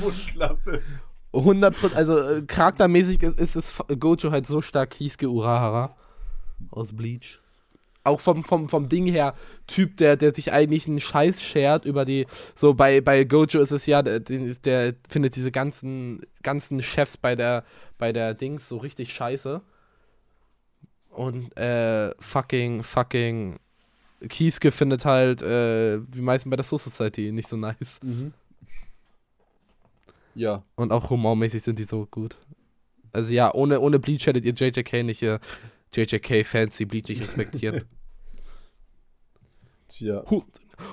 [0.00, 0.82] Mundklappe.
[1.32, 5.94] 100%, also äh, charaktermäßig ist, ist es Gojo halt so stark Kieske Urahara
[6.70, 7.38] aus Bleach.
[8.04, 9.34] Auch vom, vom, vom Ding her,
[9.66, 12.26] Typ, der, der sich eigentlich einen Scheiß schert über die.
[12.54, 17.36] So bei, bei Gojo ist es ja, der, der findet diese ganzen, ganzen Chefs bei
[17.36, 17.64] der,
[17.98, 19.62] bei der Dings so richtig scheiße.
[21.10, 23.58] Und äh, fucking, fucking
[24.28, 28.00] Kieske findet halt, äh, wie meisten bei der Soul Society, nicht so nice.
[30.34, 30.62] Ja.
[30.76, 32.36] Und auch humormäßig sind die so gut.
[33.12, 35.38] Also ja, ohne, ohne Bleach hättet ihr JJK nicht, äh,
[35.94, 37.84] JJK-Fans, die Bleach nicht respektieren.
[39.88, 40.24] Tja.
[40.28, 40.42] Huh.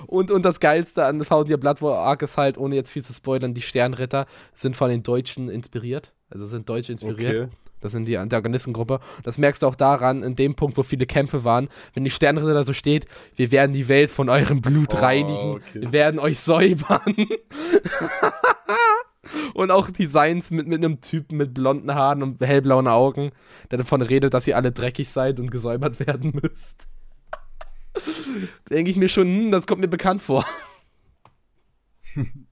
[0.06, 3.04] und, und das Geilste an Thousand Year Blood War Arc ist halt, ohne jetzt viel
[3.04, 6.12] zu spoilern, die Sternritter sind von den Deutschen inspiriert.
[6.28, 7.48] Also sind Deutsche inspiriert.
[7.48, 7.56] Okay.
[7.80, 9.00] Das sind die Antagonistengruppe.
[9.22, 12.52] Das merkst du auch daran, in dem Punkt, wo viele Kämpfe waren, wenn die Sternritter
[12.52, 13.06] da so steht,
[13.36, 15.80] wir werden die Welt von eurem Blut Oh, reinigen, okay.
[15.80, 17.16] wir werden euch säubern.
[19.54, 23.30] und auch Designs mit, mit einem Typen mit blonden Haaren und hellblauen Augen,
[23.70, 26.86] der davon redet, dass ihr alle dreckig seid und gesäubert werden müsst.
[28.70, 30.44] Denke ich mir schon, hm, das kommt mir bekannt vor.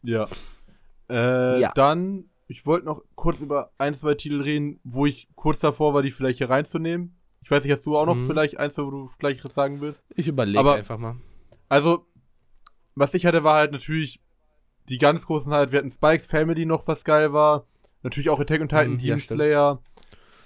[0.02, 0.26] Ja.
[1.10, 1.72] Äh, Ja.
[1.74, 6.02] Dann, ich wollte noch kurz über ein, zwei Titel reden, wo ich kurz davor war,
[6.02, 7.16] die vielleicht hier reinzunehmen.
[7.42, 8.26] Ich weiß nicht, hast du auch noch Mhm.
[8.28, 10.04] vielleicht eins, wo du gleich was sagen willst?
[10.14, 11.16] Ich überlege einfach mal.
[11.68, 12.06] Also,
[12.94, 14.20] was ich hatte, war halt natürlich
[14.88, 17.66] die ganz großen halt, wir hatten Spikes Family noch, was geil war.
[18.02, 19.20] Natürlich auch Attack on Titan, Mhm, Demon.
[19.20, 19.82] Slayer.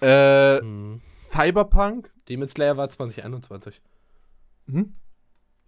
[0.01, 1.01] Äh, Hm.
[1.21, 2.11] Cyberpunk.
[2.29, 3.81] Demon Slayer war 2021.
[4.71, 4.95] Hm?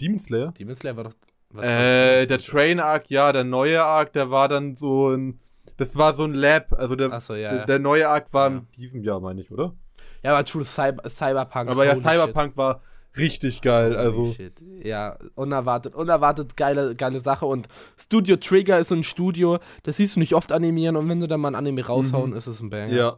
[0.01, 0.52] Demon Slayer?
[0.52, 1.14] Demon Slayer war doch.
[1.51, 2.46] War Äh, der 2021.
[2.51, 5.40] Train Arc, ja, der neue Arc, der war dann so ein.
[5.76, 7.51] Das war so ein Lab, also der, Achso, ja.
[7.51, 8.56] der, der neue Arc war Ja.
[8.59, 9.74] in diesem Jahr, meine ich, oder?
[10.22, 11.68] Ja, aber True Cyber, Cyberpunk.
[11.70, 12.80] Aber ja, Cyberpunk war
[13.16, 14.32] richtig geil, also.
[14.32, 14.55] Shit.
[14.82, 17.47] Ja, unerwartet, unerwartet geile, geile Sache.
[17.47, 21.28] Und Studio Trigger ist ein Studio, das siehst du nicht oft animieren und wenn sie
[21.28, 22.36] dann mal ein Anime raushauen, Mhm.
[22.36, 22.93] ist es ein Banger.
[22.95, 23.16] Ja.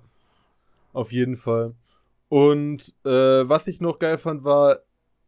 [0.93, 1.75] Auf jeden Fall.
[2.29, 3.11] Und äh,
[3.49, 4.79] was ich noch geil fand, war,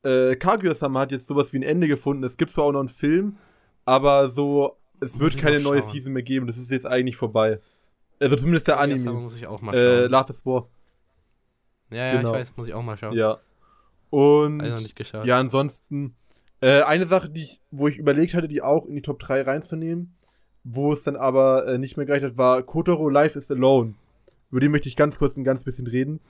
[0.02, 2.24] äh, Kaguya-sama hat jetzt sowas wie ein Ende gefunden.
[2.24, 3.36] Es gibt zwar auch noch einen Film,
[3.84, 5.90] aber so, es wird keine neue schauen.
[5.90, 6.46] Season mehr geben.
[6.46, 7.60] Das ist jetzt eigentlich vorbei.
[8.20, 9.12] Also zumindest der Anime.
[9.12, 10.10] muss ich auch mal Äh, schauen.
[10.10, 10.66] Love is War.
[11.90, 12.30] ja, ja, genau.
[12.30, 13.14] ich weiß, muss ich auch mal schauen.
[13.16, 13.38] Ja.
[14.10, 15.26] Und Also nicht geschaut.
[15.26, 16.14] ja, ansonsten,
[16.60, 19.42] äh, eine Sache, die ich, wo ich überlegt hatte, die auch in die Top 3
[19.42, 20.14] reinzunehmen,
[20.64, 23.94] wo es dann aber äh, nicht mehr gereicht hat, war Kotaro Life is Alone.
[24.50, 26.20] Über den möchte ich ganz kurz ein ganz bisschen reden.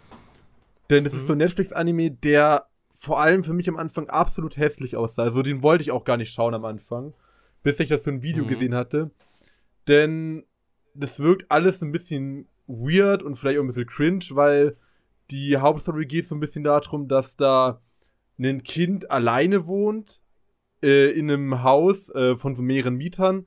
[0.91, 1.19] Denn das Mhm.
[1.21, 5.23] ist so ein Netflix-Anime, der vor allem für mich am Anfang absolut hässlich aussah.
[5.23, 7.15] Also den wollte ich auch gar nicht schauen am Anfang,
[7.63, 8.49] bis ich das für ein Video Mhm.
[8.49, 9.11] gesehen hatte.
[9.87, 10.45] Denn
[10.95, 14.77] das wirkt alles ein bisschen weird und vielleicht auch ein bisschen cringe, weil
[15.31, 17.81] die Hauptstory geht so ein bisschen darum, dass da
[18.39, 20.21] ein Kind alleine wohnt
[20.83, 23.47] äh, in einem Haus äh, von so mehreren Mietern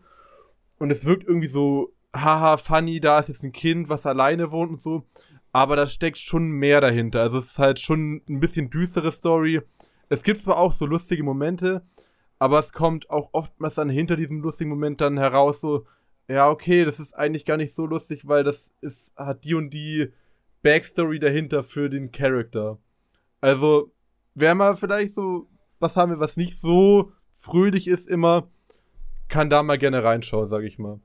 [0.77, 4.71] und es wirkt irgendwie so haha funny, da ist jetzt ein Kind, was alleine wohnt
[4.71, 5.07] und so,
[5.53, 7.21] aber da steckt schon mehr dahinter.
[7.21, 9.61] Also es ist halt schon ein bisschen düstere Story.
[10.09, 11.85] Es gibt zwar auch so lustige Momente,
[12.37, 15.85] aber es kommt auch oftmals dann hinter diesem lustigen Moment dann heraus so
[16.31, 19.71] ja, okay, das ist eigentlich gar nicht so lustig, weil das ist, hat die und
[19.71, 20.13] die
[20.63, 22.77] Backstory dahinter für den Charakter.
[23.39, 23.91] Also,
[24.35, 25.47] wer mal vielleicht so
[25.81, 28.47] was haben wir, was nicht so fröhlich ist immer,
[29.27, 30.99] kann da mal gerne reinschauen, sag ich mal.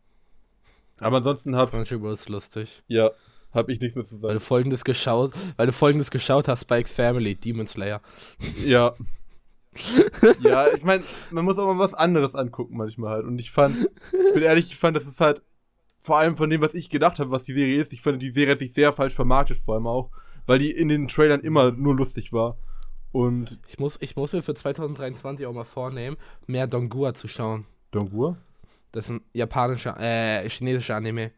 [1.01, 2.83] Aber ansonsten hab, Crunchyroll ist lustig.
[2.87, 3.11] ja,
[3.53, 4.35] hab ich nichts mehr zu Weil sagen.
[4.35, 8.01] du folgendes geschaut, weil du folgendes geschaut hast, Spikes Family, Demon Slayer.
[8.65, 8.95] Ja.
[10.41, 13.27] ja, ich meine, man muss auch mal was anderes angucken manchmal halt.
[13.27, 13.77] Und ich fand,
[14.13, 15.43] ich bin ehrlich, ich fand, das ist halt,
[16.07, 18.31] vor allem von dem, was ich gedacht habe, was die Serie ist, ich fand, die
[18.31, 20.11] Serie hat sich sehr falsch vermarktet, vor allem auch,
[20.47, 22.57] weil die in den Trailern immer nur lustig war.
[23.13, 26.17] Und Ich muss, ich muss mir für 2023 auch mal vornehmen,
[26.47, 27.65] mehr Dongua zu schauen.
[27.91, 28.37] Dongur?
[28.93, 31.33] Das ist ein japanischer, äh, chinesischer Anime.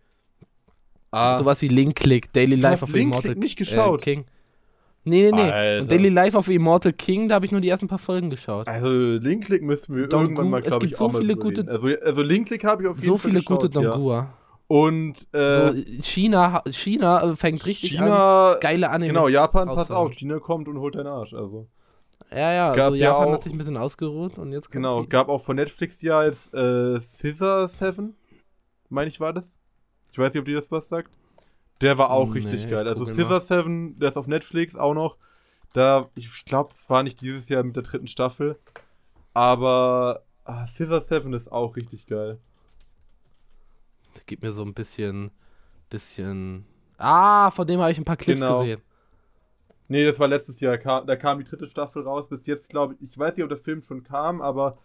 [1.11, 4.03] Ah, Sowas wie Link Click, Daily Du Life of Link Immortal Click nicht geschaut?
[4.03, 4.25] Äh, King.
[5.05, 5.51] Nee, nee, nee.
[5.51, 5.83] Alter.
[5.83, 8.69] Und Daily Life of Immortal King, da habe ich nur die ersten paar Folgen geschaut.
[8.69, 11.35] also Link-Click müssten wir Dongu- irgendwann mal, es glaube gibt ich, so auch mal viele
[11.35, 11.71] drüber gute-.
[11.71, 13.91] Also, also Link-Click habe ich auf jeden So Fall viele geschaut, gute ja.
[14.69, 19.09] Und äh, so, China, China fängt richtig an, China, geile Anime.
[19.13, 21.67] genau, Japan, pass auf, China kommt und holt deinen Arsch, also.
[22.31, 24.75] Ja, ja, Gab also ja Japan auch- hat sich ein bisschen ausgeruht und jetzt kommt
[24.75, 25.09] Genau, China.
[25.09, 28.15] gab auch von Netflix ja jetzt äh, Scissor 7,
[28.91, 29.57] meine ich war das.
[30.13, 31.11] Ich weiß nicht, ob dir das was sagt.
[31.81, 32.87] Der war auch Nee, richtig ich geil.
[32.87, 35.17] Also Scissor 7, der ist auf Netflix auch noch.
[35.73, 38.59] Da, ich glaube, das war nicht dieses Jahr mit der dritten Staffel.
[39.33, 42.39] Aber ah, Scissor 7 ist auch richtig geil.
[44.27, 45.31] Gib mir so ein bisschen,
[45.91, 46.65] bisschen.
[46.97, 48.61] Ah, von dem habe ich ein paar Clips Genau.
[48.61, 48.81] gesehen.
[49.89, 50.77] Nee, das war letztes Jahr.
[50.77, 52.29] Da kam die dritte Staffel raus.
[52.29, 54.79] Bis jetzt, glaube ich, ich weiß nicht, ob der Film schon kam, aber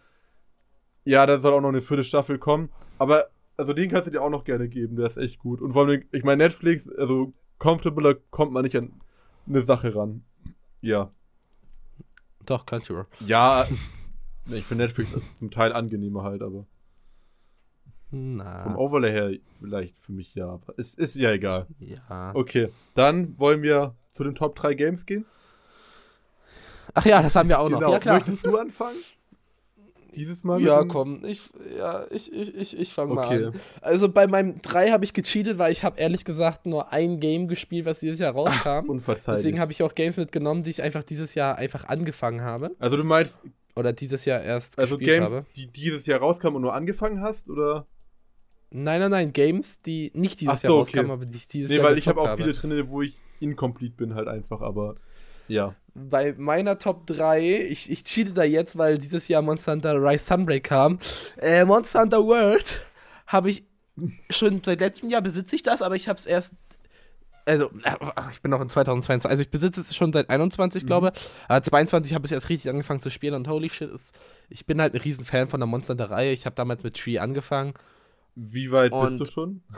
[1.04, 2.70] ja, da soll auch noch eine vierte Staffel kommen.
[2.98, 3.26] Aber,
[3.58, 5.60] also den kannst du dir auch noch gerne geben, der ist echt gut.
[5.60, 8.92] Und vor allem, ich meine, Netflix, also comfortabler kommt man nicht an
[9.46, 10.24] eine Sache ran.
[10.80, 11.10] Ja.
[12.46, 13.06] Doch, Crunchyroll.
[13.20, 13.66] Ja,
[14.46, 16.66] nee, ich finde Netflix zum Teil angenehmer halt, aber
[18.14, 19.30] vom Na, Overlay her
[19.60, 20.48] vielleicht für mich ja.
[20.48, 21.66] Aber es ist ja egal.
[21.78, 22.32] ja.
[22.34, 25.24] Okay, dann wollen wir zu den Top 3 Games gehen.
[26.94, 27.78] Ach ja, das haben wir auch noch.
[27.80, 27.92] Genau.
[27.92, 28.14] Ja, klar.
[28.16, 28.96] Möchtest du anfangen?
[30.14, 30.60] Dieses Mal?
[30.62, 31.40] Ja, komm, ich,
[31.76, 33.40] ja, ich, ich, ich, ich fange Okay.
[33.40, 33.60] mal an.
[33.80, 37.48] Also bei meinem 3 habe ich gecheatet, weil ich habe ehrlich gesagt nur ein Game
[37.48, 38.88] gespielt, was dieses Jahr rauskam.
[38.88, 39.40] Unverzeihlich.
[39.42, 42.70] Deswegen habe ich auch Games mitgenommen, die ich einfach dieses Jahr einfach angefangen habe.
[42.78, 43.40] Also du meinst,
[43.74, 45.46] Oder dieses Jahr erst also gespielt Games, habe.
[45.56, 47.88] die dieses Jahr rauskamen und nur angefangen hast, oder?
[48.76, 50.80] Nein, nein, nein, Games, die nicht dieses Ach so, Jahr okay.
[50.98, 53.14] rauskamen, aber die ich dieses Nee, Jahr weil ich habe auch viele drin, wo ich
[53.38, 54.96] incomplete bin halt einfach, aber
[55.46, 55.76] ja.
[55.94, 60.24] Bei meiner Top 3, ich, ich cheate da jetzt, weil dieses Jahr Monster Hunter Rise
[60.24, 60.98] Sunbreak kam.
[61.36, 62.82] Äh, Monster Hunter World
[63.28, 63.64] habe ich
[64.30, 66.54] schon seit letztem Jahr besitze ich das, aber ich habe es erst.
[67.46, 67.92] Also, äh,
[68.32, 69.30] ich bin noch in 2022.
[69.30, 70.86] Also, ich besitze es schon seit 21, Mhm.
[70.88, 71.12] glaube
[71.46, 74.18] Aber 22 habe ich erst richtig angefangen zu spielen und holy shit, ist,
[74.48, 76.32] ich bin halt ein riesen Fan von der Monster Hunter Reihe.
[76.32, 77.74] Ich habe damals mit Tree angefangen.
[78.34, 79.62] Wie weit Und- bist du schon?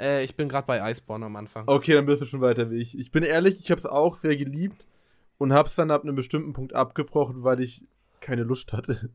[0.00, 1.64] Äh, ich bin gerade bei Iceborne am Anfang.
[1.66, 2.98] Okay, dann bist du schon weiter wie ich.
[2.98, 4.86] Ich bin ehrlich, ich habe es auch sehr geliebt
[5.36, 7.86] und habe es dann ab einem bestimmten Punkt abgebrochen, weil ich
[8.20, 9.10] keine Lust hatte.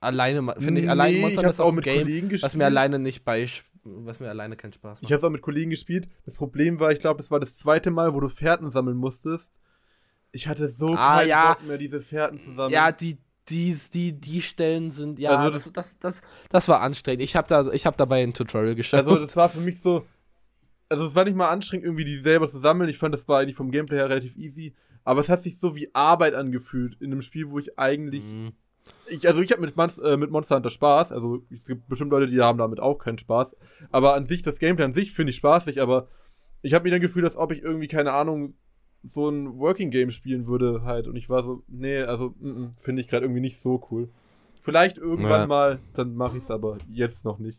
[0.00, 3.48] alleine, finde ich, alleine Monster ist auch ein Game, was mir alleine nicht bei,
[3.84, 5.02] was mir alleine keinen Spaß macht.
[5.02, 6.08] Ich habe es auch mit Kollegen gespielt.
[6.24, 9.54] Das Problem war, ich glaube, das war das zweite Mal, wo du Fährten sammeln musstest.
[10.32, 11.54] Ich hatte so ah, keinen ja.
[11.54, 12.72] Bock mehr, diese Fährten zu sammeln.
[12.72, 13.18] Ja, die,
[13.48, 17.22] die, die, die Stellen sind, ja, also das, das, das, das, war anstrengend.
[17.22, 19.00] Ich habe da, hab dabei ein Tutorial geschaut.
[19.00, 20.06] Also das war für mich so,
[20.88, 22.88] also es war nicht mal anstrengend, irgendwie die selber zu sammeln.
[22.88, 24.74] Ich fand, das war eigentlich vom Gameplay her relativ easy.
[25.04, 28.24] Aber es hat sich so wie Arbeit angefühlt in einem Spiel, wo ich eigentlich.
[28.24, 28.52] Mhm.
[29.08, 31.12] Ich, also ich habe mit, äh, mit Monster Hunter Spaß.
[31.12, 33.56] Also es gibt bestimmt Leute, die haben damit auch keinen Spaß.
[33.90, 35.80] Aber an sich, das Gameplay an sich finde ich spaßig.
[35.80, 36.08] Aber
[36.62, 38.54] ich habe mich dann gefühlt, als ob ich irgendwie, keine Ahnung,
[39.06, 41.06] so ein Working Game spielen würde halt.
[41.06, 42.34] Und ich war so, nee, also
[42.76, 44.08] finde ich gerade irgendwie nicht so cool.
[44.62, 45.46] Vielleicht irgendwann ja.
[45.46, 47.58] mal, dann mache ich es aber jetzt noch nicht.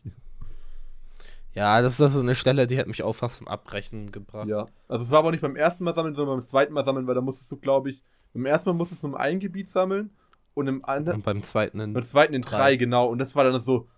[1.54, 4.48] Ja, das, das ist eine Stelle, die hat mich auch fast zum Abbrechen gebracht.
[4.48, 7.06] Ja, also es war aber nicht beim ersten Mal sammeln, sondern beim zweiten Mal sammeln,
[7.06, 8.02] weil da musstest du, glaube ich,
[8.34, 10.10] beim ersten Mal musstest du nur ein Gebiet sammeln
[10.52, 11.18] und im anderen.
[11.18, 11.92] Und beim zweiten in.
[11.94, 13.06] Beim zweiten in drei, drei genau.
[13.06, 13.88] Und das war dann so,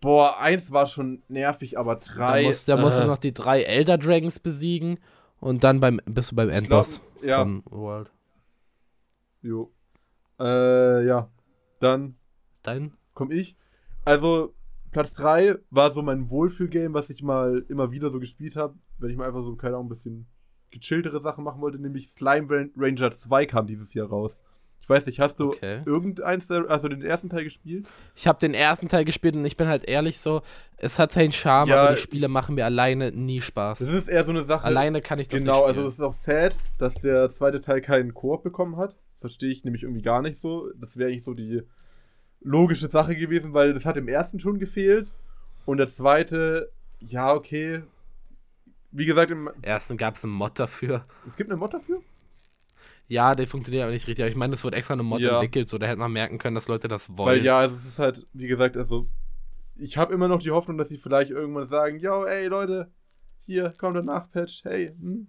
[0.00, 2.42] boah, eins war schon nervig, aber drei.
[2.42, 4.98] Da musst, da äh, musst du noch die drei Elder Dragons besiegen
[5.40, 7.40] und dann beim, bist du beim Endboss ja.
[7.40, 8.10] von World.
[9.42, 9.72] Jo.
[10.38, 11.30] Äh, ja.
[11.80, 12.16] Dann.
[12.62, 12.92] Dein?
[13.14, 13.56] Komm ich.
[14.04, 14.54] Also,
[14.90, 19.10] Platz 3 war so mein Wohlfühlgame, was ich mal immer wieder so gespielt habe, wenn
[19.10, 20.26] ich mal einfach so, keine Ahnung, ein bisschen
[20.70, 24.42] gechilltere Sachen machen wollte, nämlich Slime Ranger 2 kam dieses Jahr raus.
[24.88, 25.82] Ich weiß nicht, hast du okay.
[25.84, 27.86] irgendeins, also den ersten Teil gespielt?
[28.14, 30.40] Ich habe den ersten Teil gespielt und ich bin halt ehrlich so,
[30.78, 33.80] es hat seinen Charme, ja, aber die Spiele machen mir alleine nie Spaß.
[33.80, 34.64] Das ist eher so eine Sache.
[34.64, 37.60] Alleine kann ich das genau, nicht Genau, also es ist auch sad, dass der zweite
[37.60, 38.96] Teil keinen Koop bekommen hat.
[39.20, 40.70] Verstehe ich nämlich irgendwie gar nicht so.
[40.80, 41.60] Das wäre eigentlich so die
[42.40, 45.08] logische Sache gewesen, weil das hat im ersten schon gefehlt.
[45.66, 47.82] Und der zweite, ja, okay.
[48.90, 51.04] Wie gesagt, im ersten gab es einen Mod dafür.
[51.28, 52.00] Es gibt einen Mod dafür?
[53.08, 54.22] Ja, der funktioniert aber nicht richtig.
[54.22, 55.34] Aber ich meine, es wird extra eine Mod ja.
[55.34, 57.38] entwickelt, so da hätte man merken können, dass Leute das wollen.
[57.38, 59.08] Weil ja, also es ist halt, wie gesagt, also
[59.76, 62.90] ich habe immer noch die Hoffnung, dass sie vielleicht irgendwann sagen, yo, ey Leute,
[63.40, 64.88] hier kommt der Nachpatch, hey.
[64.88, 65.28] Hm.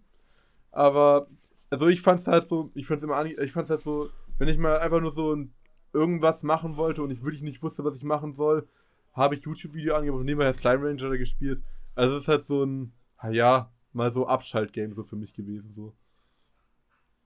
[0.72, 1.28] Aber
[1.70, 4.80] also ich fand's halt so, ich fand's immer, ich fand's halt so, wenn ich mal
[4.80, 5.54] einfach nur so ein
[5.94, 8.68] irgendwas machen wollte und ich wirklich nicht wusste, was ich machen soll,
[9.14, 11.62] habe ich YouTube-Video angemacht und nebenher Slime Ranger gespielt.
[11.96, 12.94] Also es ist halt so ein,
[13.32, 15.94] ja, mal so Abschaltgame so für mich gewesen, so.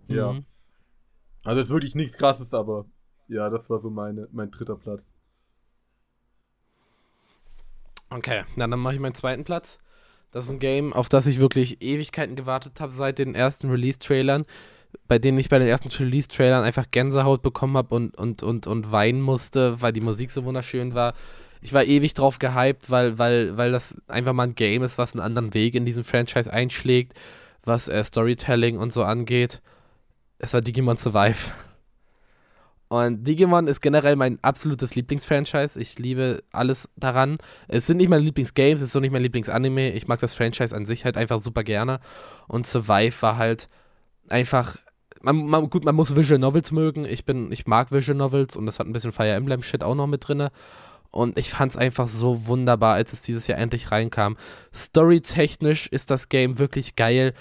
[0.07, 0.34] Ja.
[0.34, 0.45] Mhm.
[1.43, 2.85] Also es ist wirklich nichts krasses, aber
[3.27, 5.11] ja, das war so meine, mein dritter Platz.
[8.09, 9.80] Okay, na, dann mache ich meinen zweiten Platz.
[10.31, 14.45] Das ist ein Game, auf das ich wirklich Ewigkeiten gewartet habe seit den ersten Release-Trailern
[15.07, 18.91] bei denen ich bei den ersten Release-Trailern einfach Gänsehaut bekommen habe und, und, und, und
[18.91, 21.13] weinen musste, weil die Musik so wunderschön war.
[21.61, 25.13] Ich war ewig drauf gehypt, weil, weil, weil das einfach mal ein Game ist, was
[25.13, 27.13] einen anderen Weg in diesem Franchise einschlägt,
[27.63, 29.61] was äh, Storytelling und so angeht.
[30.39, 31.51] Es war Digimon Survive.
[32.89, 35.80] Und Digimon ist generell mein absolutes Lieblingsfranchise.
[35.80, 37.38] Ich liebe alles daran.
[37.68, 39.93] Es sind nicht meine Lieblingsgames, es ist auch nicht mein Lieblingsanime.
[39.93, 41.99] Ich mag das Franchise an sich halt einfach super gerne.
[42.47, 43.68] Und Survive war halt
[44.30, 44.77] einfach
[45.23, 47.05] man, man, gut, man muss Visual Novels mögen.
[47.05, 49.95] Ich bin, ich mag Visual Novels und das hat ein bisschen Fire Emblem Shit auch
[49.95, 50.49] noch mit drin.
[51.11, 54.35] Und ich fand es einfach so wunderbar, als es dieses Jahr endlich reinkam.
[54.73, 57.34] Storytechnisch ist das Game wirklich geil.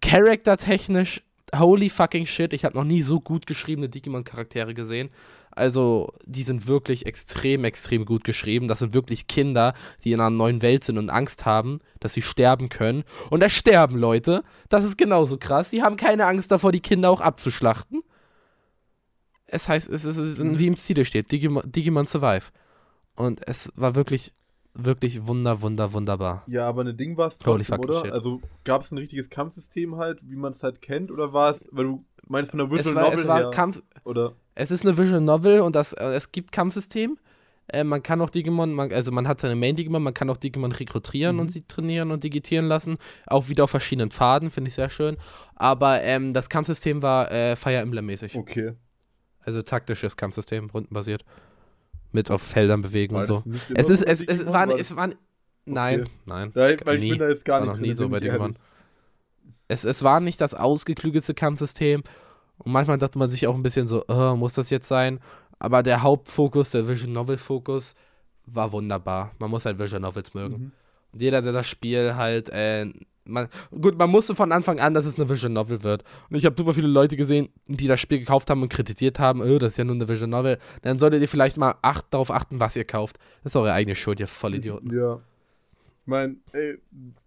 [0.00, 1.22] Charaktertechnisch,
[1.54, 5.10] holy fucking shit, ich habe noch nie so gut geschriebene Digimon-Charaktere gesehen.
[5.50, 8.68] Also, die sind wirklich extrem, extrem gut geschrieben.
[8.68, 9.74] Das sind wirklich Kinder,
[10.04, 13.04] die in einer neuen Welt sind und Angst haben, dass sie sterben können.
[13.30, 14.42] Und da sterben Leute.
[14.68, 15.70] Das ist genauso krass.
[15.70, 18.02] Die haben keine Angst davor, die Kinder auch abzuschlachten.
[19.46, 22.50] Es heißt, es ist, wie im Ziele steht, Digimon, Digimon Survive.
[23.14, 24.34] Und es war wirklich,
[24.76, 26.44] wirklich wunder, wunder, wunderbar.
[26.46, 28.00] Ja, aber ein Ding war es trotzdem, oder?
[28.00, 28.12] Shit.
[28.12, 31.68] Also gab es ein richtiges Kampfsystem halt, wie man es halt kennt, oder war es,
[31.72, 34.32] weil du meinst von der Visual es war, Novel es war her, Kampf, oder?
[34.54, 37.18] Es ist eine Visual Novel und das, äh, es gibt Kampfsystem.
[37.68, 40.72] Äh, man kann auch Digimon, man, also man hat seine Main-Digimon, man kann auch Digimon
[40.72, 41.42] rekrutieren mhm.
[41.42, 42.96] und sie trainieren und digitieren lassen.
[43.26, 45.16] Auch wieder auf verschiedenen Pfaden, finde ich sehr schön.
[45.56, 48.36] Aber ähm, das Kampfsystem war äh, Fire Emblem-mäßig.
[48.36, 48.74] Okay.
[49.40, 51.24] Also taktisches Kampfsystem, rundenbasiert.
[52.16, 53.44] Mit auf Feldern bewegen war und so.
[53.74, 55.10] Es ist, es, es, war, es war,
[55.66, 56.10] nein, okay.
[56.24, 56.52] nein.
[56.54, 57.04] Ja, weil nie.
[57.04, 57.68] ich bin da jetzt gar nicht.
[57.68, 58.58] noch nie so bei Digimon.
[59.68, 62.02] Es, es war nicht das ausgeklügelte Kampfsystem,
[62.58, 65.20] und manchmal dachte man sich auch ein bisschen so, oh, muss das jetzt sein?
[65.58, 67.94] Aber der Hauptfokus, der Vision Novel Fokus,
[68.46, 69.32] war wunderbar.
[69.38, 70.56] Man muss halt Vision Novels mögen.
[70.56, 70.72] Mhm.
[71.12, 72.86] Und jeder, der das Spiel halt, äh,
[73.26, 76.04] man, gut, man musste von Anfang an, dass es eine Vision Novel wird.
[76.30, 79.40] Und ich habe super viele Leute gesehen, die das Spiel gekauft haben und kritisiert haben,
[79.40, 80.58] oh, das ist ja nur eine Vision Novel.
[80.82, 83.18] Dann solltet ihr vielleicht mal acht, darauf achten, was ihr kauft.
[83.42, 84.96] Das ist eure eigene Schuld, ihr Vollidioten.
[84.96, 85.20] Ja.
[86.02, 86.78] Ich meine, ey,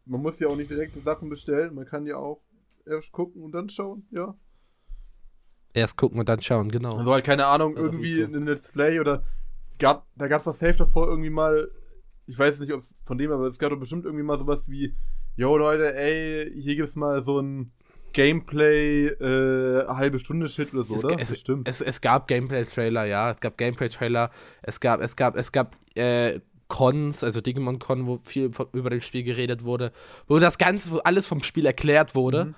[0.06, 1.76] man muss ja auch nicht direkt Sachen bestellen.
[1.76, 2.42] Man kann ja auch
[2.86, 4.36] erst gucken und dann schauen, ja.
[5.74, 6.98] Erst gucken und dann schauen, genau.
[6.98, 9.24] Also halt keine Ahnung, irgendwie ein Let's Play oder
[9.78, 11.70] gab, da gab es doch safe davor irgendwie mal,
[12.26, 14.96] ich weiß nicht, ob von dem, aber es gab doch bestimmt irgendwie mal sowas wie,
[15.36, 17.72] yo Leute, ey, hier gibt's mal so ein
[18.14, 21.20] Gameplay äh, halbe Stunde Shit oder so, es, oder?
[21.20, 21.68] Es, Bestimmt.
[21.68, 23.32] Es, es gab Gameplay-Trailer, ja.
[23.32, 24.32] Es gab Gameplay-Trailer.
[24.62, 29.04] Es gab, es gab, es gab äh, Cons, also Digimon Con, wo viel über das
[29.06, 29.92] Spiel geredet wurde,
[30.28, 32.46] wo das Ganze, wo alles vom Spiel erklärt wurde.
[32.46, 32.56] Mhm.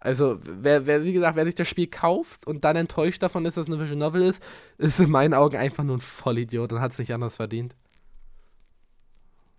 [0.00, 3.56] Also, wer, wer, wie gesagt, wer sich das Spiel kauft und dann enttäuscht davon ist,
[3.56, 4.40] dass es eine Visual Novel ist,
[4.78, 7.74] ist in meinen Augen einfach nur ein Vollidiot und hat es nicht anders verdient.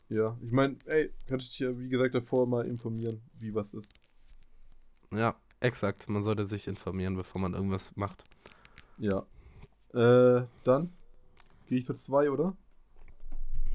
[0.10, 3.92] Ja, ich meine, ey, kannst dich ja, wie gesagt, davor mal informieren, wie was ist.
[5.12, 6.10] Ja, exakt.
[6.10, 8.24] Man sollte sich informieren, bevor man irgendwas macht.
[8.98, 9.26] Ja.
[9.94, 10.92] Äh, dann
[11.68, 12.56] gehe ich für zwei, oder?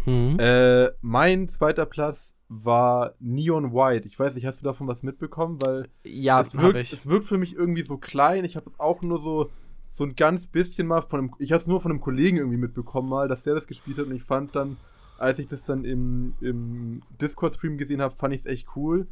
[0.06, 0.36] Mhm.
[0.38, 4.06] Äh, mein zweiter Platz war Neon White.
[4.06, 5.62] Ich weiß nicht, hast du davon was mitbekommen?
[5.62, 6.92] Weil ja, es, wirkt, ich.
[6.92, 8.44] es wirkt für mich irgendwie so klein.
[8.44, 9.50] Ich habe es auch nur so,
[9.88, 12.58] so ein ganz bisschen mal von einem, ich habe es nur von einem Kollegen irgendwie
[12.58, 14.76] mitbekommen mal, dass der das gespielt hat und ich fand dann,
[15.18, 19.06] als ich das dann im, im Discord-Stream gesehen habe, fand ich es echt cool.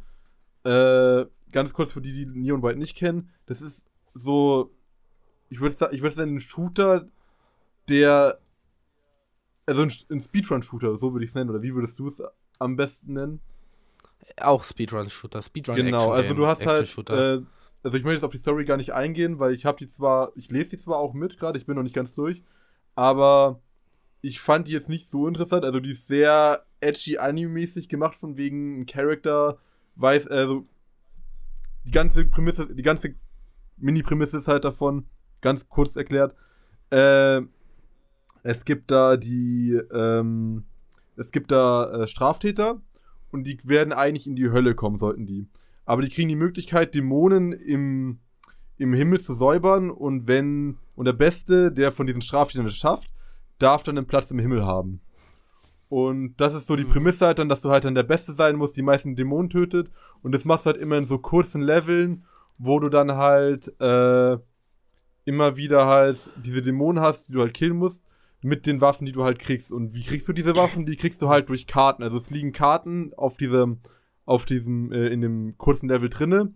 [0.63, 4.71] Äh, ganz kurz für die, die Neon White nicht kennen, das ist so,
[5.49, 7.07] ich würde sagen, ich würde sagen, ein Shooter,
[7.89, 8.39] der,
[9.65, 12.21] also ein, ein Speedrun-Shooter, so würde ich es nennen, oder wie würdest du es
[12.59, 13.41] am besten nennen?
[14.41, 15.41] Auch Speedrun-Shooter.
[15.41, 17.41] Speedrun Genau, also du hast halt, äh,
[17.83, 20.31] also ich möchte jetzt auf die Story gar nicht eingehen, weil ich habe die zwar,
[20.35, 22.43] ich lese die zwar auch mit gerade, ich bin noch nicht ganz durch,
[22.95, 23.61] aber
[24.23, 28.37] ich fand die jetzt nicht so interessant, also die ist sehr edgy anime-mäßig gemacht, von
[28.37, 29.59] wegen ein Charakter
[29.95, 30.63] weiß, also
[31.83, 33.15] die ganze Prämisse, die ganze
[33.77, 35.05] Mini-Prämisse ist halt davon,
[35.41, 36.33] ganz kurz erklärt,
[36.89, 37.41] äh,
[38.43, 40.63] es gibt da die, ähm,
[41.17, 42.81] es gibt da äh, Straftäter
[43.29, 45.47] und die werden eigentlich in die Hölle kommen, sollten die.
[45.83, 48.19] Aber die kriegen die Möglichkeit, Dämonen im,
[48.77, 53.09] im Himmel zu säubern und wenn, und der Beste, der von diesen Straftätern es schafft,
[53.59, 55.01] darf dann einen Platz im Himmel haben.
[55.89, 56.89] Und das ist so die Mhm.
[56.89, 59.91] Prämisse halt dann, dass du halt dann der Beste sein musst, die meisten Dämonen tötet.
[60.23, 62.25] Und das machst du halt immer in so kurzen Leveln,
[62.57, 64.37] wo du dann halt äh,
[65.25, 68.07] immer wieder halt diese Dämonen hast, die du halt killen musst,
[68.41, 69.71] mit den Waffen, die du halt kriegst.
[69.71, 70.85] Und wie kriegst du diese Waffen?
[70.85, 72.03] Die kriegst du halt durch Karten.
[72.03, 73.79] Also es liegen Karten auf diesem,
[74.25, 76.53] auf diesem, äh, in dem kurzen Level drinne,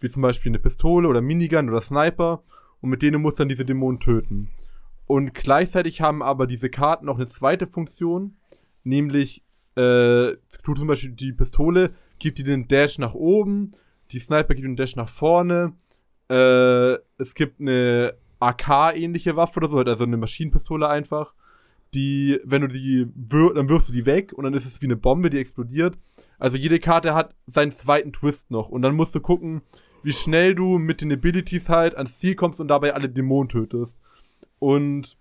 [0.00, 2.42] wie zum Beispiel eine Pistole oder Minigun oder Sniper.
[2.80, 4.50] Und mit denen musst du dann diese Dämonen töten.
[5.10, 8.36] Und gleichzeitig haben aber diese Karten noch eine zweite Funktion,
[8.84, 9.42] nämlich
[9.74, 13.72] äh, tut zum Beispiel die Pistole, gibt dir den Dash nach oben,
[14.12, 15.72] die Sniper gibt den Dash nach vorne,
[16.28, 21.34] äh, es gibt eine AK-ähnliche Waffe oder so, also eine Maschinenpistole einfach,
[21.92, 24.86] die, wenn du die wirfst, dann wirfst du die weg und dann ist es wie
[24.86, 25.98] eine Bombe, die explodiert.
[26.38, 29.62] Also jede Karte hat seinen zweiten Twist noch und dann musst du gucken,
[30.04, 33.98] wie schnell du mit den Abilities halt ans Ziel kommst und dabei alle Dämonen tötest.
[34.60, 35.16] Und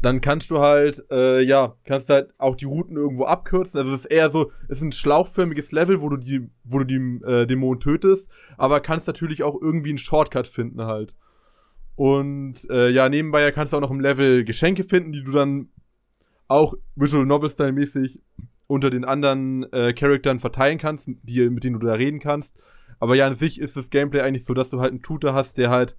[0.00, 3.80] dann kannst du halt, äh, ja, kannst halt auch die Routen irgendwo abkürzen.
[3.80, 6.84] Also es ist eher so, es ist ein schlauchförmiges Level, wo du die, wo du
[6.84, 11.14] die äh, Dämonen tötest, aber kannst natürlich auch irgendwie einen Shortcut finden halt.
[11.96, 15.68] Und äh, ja, nebenbei kannst du auch noch im Level Geschenke finden, die du dann
[16.48, 18.20] auch Visual Novel Style mäßig
[18.66, 22.56] unter den anderen äh, Charakteren verteilen kannst, die, mit denen du da reden kannst.
[22.98, 25.56] Aber ja, an sich ist das Gameplay eigentlich so, dass du halt einen Tutor hast,
[25.56, 25.96] der halt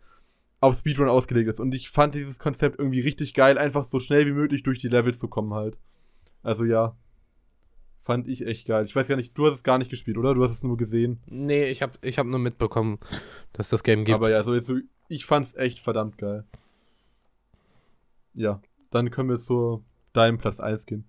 [0.59, 1.59] auf Speedrun ausgelegt ist.
[1.59, 4.87] Und ich fand dieses Konzept irgendwie richtig geil, einfach so schnell wie möglich durch die
[4.87, 5.77] Level zu kommen halt.
[6.43, 6.95] Also ja.
[8.01, 8.85] Fand ich echt geil.
[8.85, 10.35] Ich weiß gar nicht, du hast es gar nicht gespielt, oder?
[10.35, 11.19] Du hast es nur gesehen.
[11.25, 12.99] nee, ich habe ich hab nur mitbekommen,
[13.53, 14.15] dass das Game gibt.
[14.15, 14.71] Aber ja, so jetzt,
[15.07, 16.45] ich fand's echt verdammt geil.
[18.35, 18.61] Ja,
[18.91, 19.83] dann können wir zu
[20.13, 21.05] deinem Platz 1 gehen.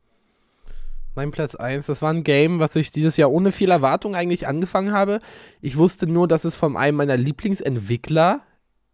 [1.15, 4.47] Mein Platz 1, das war ein Game, was ich dieses Jahr ohne viel Erwartung eigentlich
[4.47, 5.19] angefangen habe.
[5.61, 8.43] Ich wusste nur, dass es von einem meiner Lieblingsentwickler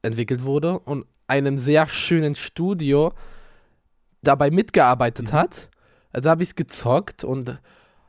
[0.03, 3.12] entwickelt wurde und einem sehr schönen Studio
[4.23, 5.37] dabei mitgearbeitet Mhm.
[5.37, 5.70] hat.
[6.12, 7.59] Also habe ich es gezockt und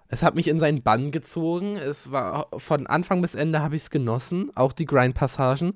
[0.10, 1.78] es hat mich in seinen Bann gezogen.
[1.78, 5.74] Es war von Anfang bis Ende habe ich es genossen, auch die Grind-Passagen.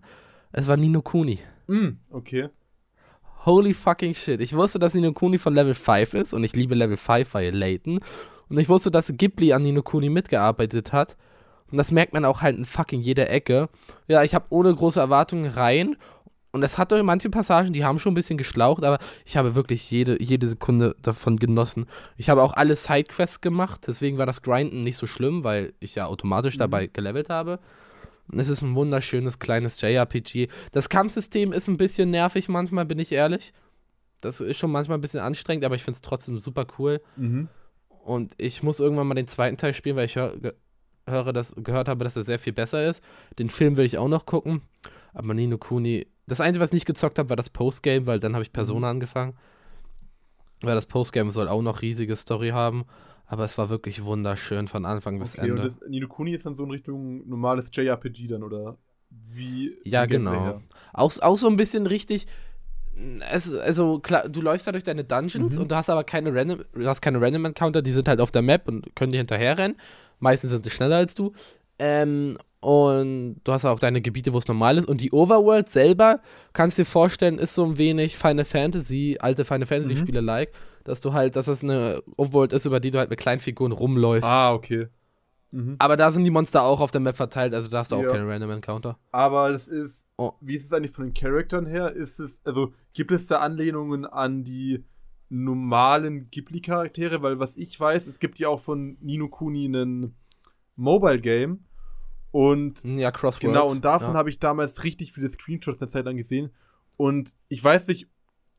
[0.51, 1.39] Es war Nino Kuni.
[1.67, 2.49] Mm, okay.
[3.45, 4.41] Holy fucking shit.
[4.41, 7.55] Ich wusste, dass Nino Kuni von Level 5 ist und ich liebe Level 5 weil
[7.55, 7.99] Layton.
[8.49, 11.15] Und ich wusste, dass Ghibli an Nino Kuni mitgearbeitet hat.
[11.71, 13.69] Und das merkt man auch halt in fucking jeder Ecke.
[14.07, 15.95] Ja, ich habe ohne große Erwartungen rein.
[16.53, 19.91] Und es hatte manche Passagen, die haben schon ein bisschen geschlaucht, aber ich habe wirklich
[19.91, 21.85] jede, jede Sekunde davon genossen.
[22.15, 25.93] Ich habe auch alle Sidequests gemacht, deswegen war das Grinden nicht so schlimm, weil ich
[25.95, 26.59] ja automatisch Mhm.
[26.59, 27.59] dabei gelevelt habe.
[28.31, 30.47] Und es ist ein wunderschönes kleines JRPG.
[30.71, 33.53] Das Kampfsystem ist ein bisschen nervig manchmal, bin ich ehrlich.
[34.21, 37.01] Das ist schon manchmal ein bisschen anstrengend, aber ich finde es trotzdem super cool.
[37.17, 37.49] Mhm.
[38.03, 40.53] Und ich muss irgendwann mal den zweiten Teil spielen, weil ich hör, ge
[41.07, 43.01] höre, dass, gehört habe, dass er sehr viel besser ist.
[43.39, 44.61] Den Film will ich auch noch gucken.
[45.13, 46.07] Aber Nino Kuni.
[46.27, 48.89] Das Einzige, was ich nicht gezockt habe, war das Postgame, weil dann habe ich Persona
[48.89, 49.33] angefangen.
[50.61, 52.85] Weil das Postgame soll auch noch riesige Story haben.
[53.25, 55.63] Aber es war wirklich wunderschön von Anfang bis Okay, und Ende.
[55.63, 58.77] das Nino Kuni ist dann so in Richtung normales JRPG dann, oder
[59.09, 59.75] wie?
[59.83, 60.61] Ja, genau.
[60.93, 62.25] Auch, auch so ein bisschen richtig.
[63.31, 65.61] Es, also klar, du läufst da durch deine Dungeons Mhm.
[65.63, 68.31] und du hast aber keine Random, du hast keine Random Encounter, die sind halt auf
[68.31, 69.77] der Map und können dir hinterherrennen.
[70.19, 71.33] Meistens sind sie schneller als du.
[71.79, 74.87] Ähm, und du hast auch deine Gebiete, wo es normal ist.
[74.87, 76.21] Und die Overworld selber,
[76.53, 80.25] kannst dir vorstellen, ist so ein wenig Final Fantasy, alte Final Fantasy Mhm.
[80.25, 80.51] Like,
[80.83, 83.71] dass du halt, dass das eine Overworld ist, über die du halt mit kleinen Figuren
[83.71, 84.27] rumläufst.
[84.27, 84.87] Ah, okay.
[85.51, 85.75] Mhm.
[85.79, 88.01] Aber da sind die Monster auch auf der Map verteilt, also da hast du auch
[88.03, 88.09] Ja.
[88.09, 88.97] keine Random Encounter.
[89.11, 90.33] Aber das ist, Oh.
[90.41, 91.93] wie ist es eigentlich von den Charaktern her?
[91.93, 94.83] Ist es, also gibt es da Anlehnungen an die
[95.29, 97.21] normalen Ghibli-Charaktere?
[97.21, 100.15] Weil was ich weiß, es gibt ja auch von Nino Kuni einen
[100.75, 101.65] Mobile-Game
[102.31, 103.39] und Ja, Crosswords.
[103.39, 104.15] Genau, und davon ja.
[104.15, 106.51] habe ich damals richtig viele Screenshots eine Zeit lang gesehen.
[106.97, 108.07] Und ich weiß nicht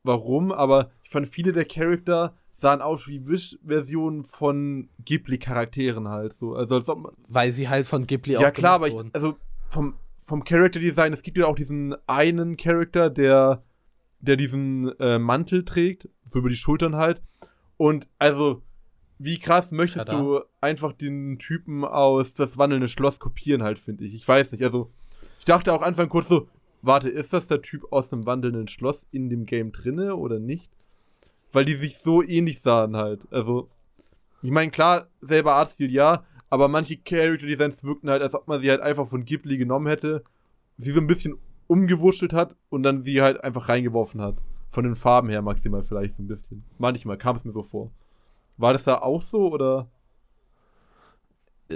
[0.03, 6.55] warum, aber ich fand viele der Charakter sahen aus wie Wish-Versionen von Ghibli-Charakteren halt so.
[6.55, 9.35] Also als ob man, Weil sie halt von Ghibli auch Ja klar, aber ich, also
[9.69, 13.63] vom, vom Character-Design, es gibt ja auch diesen einen Charakter, der,
[14.21, 17.21] der diesen äh, Mantel trägt, so über die Schultern halt.
[17.77, 18.61] Und also,
[19.17, 20.19] wie krass möchtest Tada.
[20.19, 24.13] du einfach den Typen aus das wandelnde Schloss kopieren halt, finde ich.
[24.13, 24.91] Ich weiß nicht, also
[25.39, 26.47] ich dachte auch Anfang kurz so,
[26.81, 30.71] warte, ist das der Typ aus dem wandelnden Schloss in dem Game drinne oder nicht?
[31.51, 33.27] Weil die sich so ähnlich sahen halt.
[33.31, 33.69] Also,
[34.41, 38.59] ich meine, klar, selber Artstil ja, aber manche Character Designs wirkten halt, als ob man
[38.59, 40.23] sie halt einfach von Ghibli genommen hätte,
[40.77, 41.37] sie so ein bisschen
[41.69, 44.35] umgewurschtelt hat und dann sie halt einfach reingeworfen hat.
[44.71, 46.63] Von den Farben her maximal vielleicht so ein bisschen.
[46.77, 47.91] Manchmal kam es mir so vor.
[48.57, 49.87] War das da auch so oder?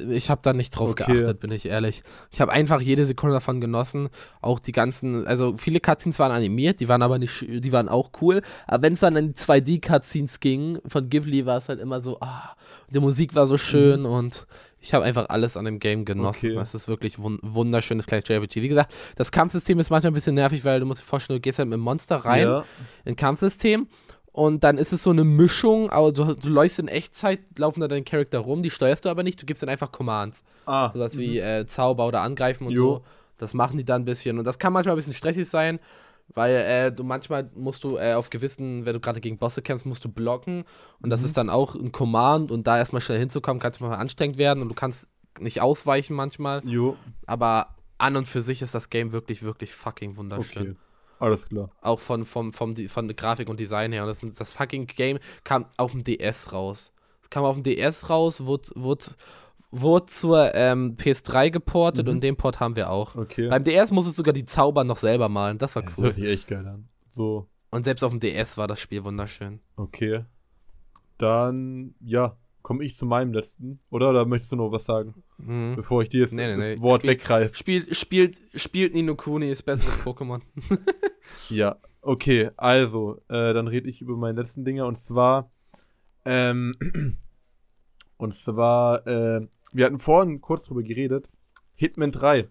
[0.10, 1.06] Ich habe da nicht drauf Okay.
[1.06, 2.02] geachtet, bin ich ehrlich.
[2.32, 4.10] Ich habe einfach jede Sekunde davon genossen.
[4.42, 8.10] Auch die ganzen, also viele Cutscenes waren animiert, die waren aber nicht, die waren auch
[8.20, 8.42] cool.
[8.66, 12.18] Aber wenn es dann in die 2D-Cutscenes ging, von Ghibli war es halt immer so,
[12.22, 12.56] ah,
[12.90, 14.48] die Musik war so schön und
[14.84, 16.50] ich habe einfach alles an dem Game genossen.
[16.52, 16.58] Mhm.
[16.58, 16.64] Okay.
[16.64, 18.62] Es ist wirklich wun wunderschönes kleines JRPG.
[18.62, 21.42] Wie gesagt, das Kampfsystem ist manchmal ein bisschen nervig, weil du musst dir vorstellen, du
[21.42, 22.66] gehst halt mit dem Monster rein Ja.
[23.06, 23.88] ein Kampfsystem
[24.34, 27.88] und dann ist es so eine Mischung, aber du, du läufst in Echtzeit, laufen da
[27.88, 30.44] deine Charakter rum, die steuerst du aber nicht, du gibst dann einfach Commands.
[30.66, 30.92] Ah.
[30.94, 32.96] Sowas wie äh, Zauber oder Angreifen und Jo.
[32.98, 33.04] so.
[33.38, 35.80] Das machen die dann ein bisschen und das kann manchmal ein bisschen stressig sein,
[36.34, 39.86] weil äh, du manchmal musst du äh, auf gewissen, wenn du gerade gegen Bosse kämpfst,
[39.86, 40.64] musst du blocken
[41.02, 41.26] und das Mhm.
[41.28, 44.62] ist dann auch ein Command und da erstmal schnell hinzukommen, kann es manchmal anstrengend werden
[44.64, 45.08] und du kannst
[45.40, 46.96] nicht ausweichen manchmal, Jo.
[47.28, 50.72] aber an und für sich ist das Game wirklich, wirklich fucking wunderschön.
[50.72, 50.76] Okay.
[51.20, 51.70] Alles klar.
[51.82, 54.04] Auch von, vom, vom, von der Grafik und Design her.
[54.04, 56.92] Und das, das fucking Game kam auf dem DS raus.
[57.22, 59.06] Es kam auf dem DS raus, wurde, wurde,
[59.76, 62.14] wurde zur ähm, PS3 geportet Mhm.
[62.14, 63.16] und den Port haben wir auch.
[63.16, 63.50] Okay.
[63.50, 65.58] Beim DS musstest du sogar die Zauber noch selber malen.
[65.58, 66.06] Das war das cool.
[66.06, 66.88] hört sich echt geil an.
[67.16, 69.60] So, Und selbst auf dem DS war das Spiel wunderschön.
[69.76, 70.26] okay.
[71.18, 73.80] Dann, ja, komme ich zu meinem letzten.
[73.92, 74.10] Oder?
[74.10, 75.14] Oder möchtest du noch was sagen?
[75.38, 75.74] Mhm.
[75.76, 76.82] Bevor ich dir jetzt Nee, nee, das nee.
[76.82, 77.58] Wort Spiel- wegreiß.
[77.58, 80.42] Spielt, spielt, spielt Nino Kuni, ist besseres Pokémon.
[81.50, 85.50] Ja, okay, also, äh, dann rede ich über meine letzten Dinge und zwar,
[86.26, 86.74] ähm,
[88.18, 91.30] und zwar, äh, wir hatten vorhin kurz drüber geredet,
[91.76, 92.48] Hitman 3.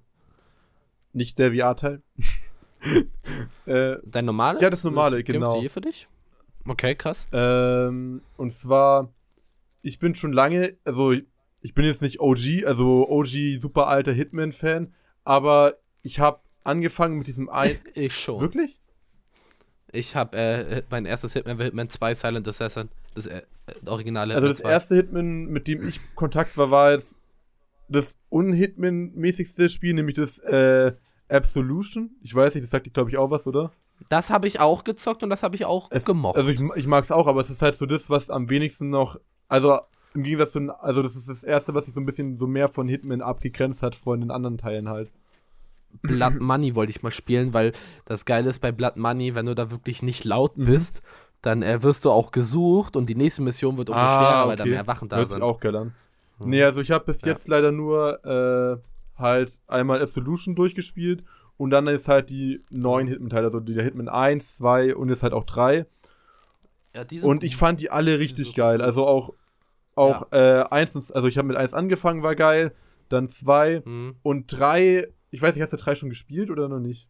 [1.12, 2.02] Nicht der VR-Teil.
[3.66, 4.60] äh, Dein normale?
[4.60, 5.60] Ja, das normale, Games genau.
[5.60, 6.08] die für dich?
[6.66, 7.26] Okay, krass.
[7.32, 9.12] ähm, und zwar,
[9.82, 11.24] ich bin schon lange, also ich-
[11.60, 14.92] ich bin jetzt nicht OG, also OG super alter Hitman-Fan,
[15.24, 17.78] aber ich habe angefangen mit diesem ein.
[17.94, 18.40] Ich schon.
[18.40, 18.80] Wirklich?
[19.92, 22.88] Ich habe äh, mein erstes Hitman war Hitman 2 Silent Assassin.
[23.14, 24.70] Das äh, äh, originale Also Hitman das 2.
[24.70, 27.16] erste Hitman, mit dem ich Kontakt war, war jetzt
[27.88, 30.92] das unhitman-mäßigste Spiel, nämlich das äh,
[31.28, 32.10] Absolution.
[32.22, 33.72] Ich weiß nicht, das sagt dir, glaube ich, auch was, oder?
[34.08, 36.36] Das habe ich auch gezockt und das habe ich auch Es, gemocht.
[36.36, 38.90] Also ich, ich mag es auch, aber es ist halt so das, was am wenigsten
[38.90, 39.18] noch,
[39.48, 39.78] also
[40.14, 42.68] im Gegensatz zu, also das ist das erste, was sich so ein bisschen so mehr
[42.68, 45.10] von Hitman abgegrenzt hat von den anderen Teilen halt.
[46.02, 47.72] Blood Money wollte ich mal spielen, weil
[48.06, 50.66] das Geile ist bei Blood Money, wenn du da wirklich nicht laut Mhm.
[51.42, 54.56] Dann äh, wirst du auch gesucht und die nächste Mission wird umso Ah, schwerer, weil
[54.56, 54.70] da okay.
[54.70, 55.42] mehr Wachen da Hört sich sind.
[55.42, 55.94] auch geil an.
[56.38, 56.50] Hm.
[56.50, 57.28] Nee, also ich habe bis Ja.
[57.28, 61.24] jetzt leider nur äh, halt einmal Absolution durchgespielt
[61.56, 65.22] und dann jetzt halt die neuen Hitman-Teile, also die der Hitman 1, 2 und jetzt
[65.22, 65.84] halt auch 3.
[66.94, 68.80] Ja, die Und ich fand die alle richtig geil.
[68.82, 69.34] Also auch,
[69.94, 72.72] auch äh, 1 und, also ich habe mit 1 angefangen, war geil.
[73.08, 74.14] Dann 2 Hm.
[74.22, 77.08] und 3, ich weiß nicht, hast du 3 schon gespielt oder noch nicht?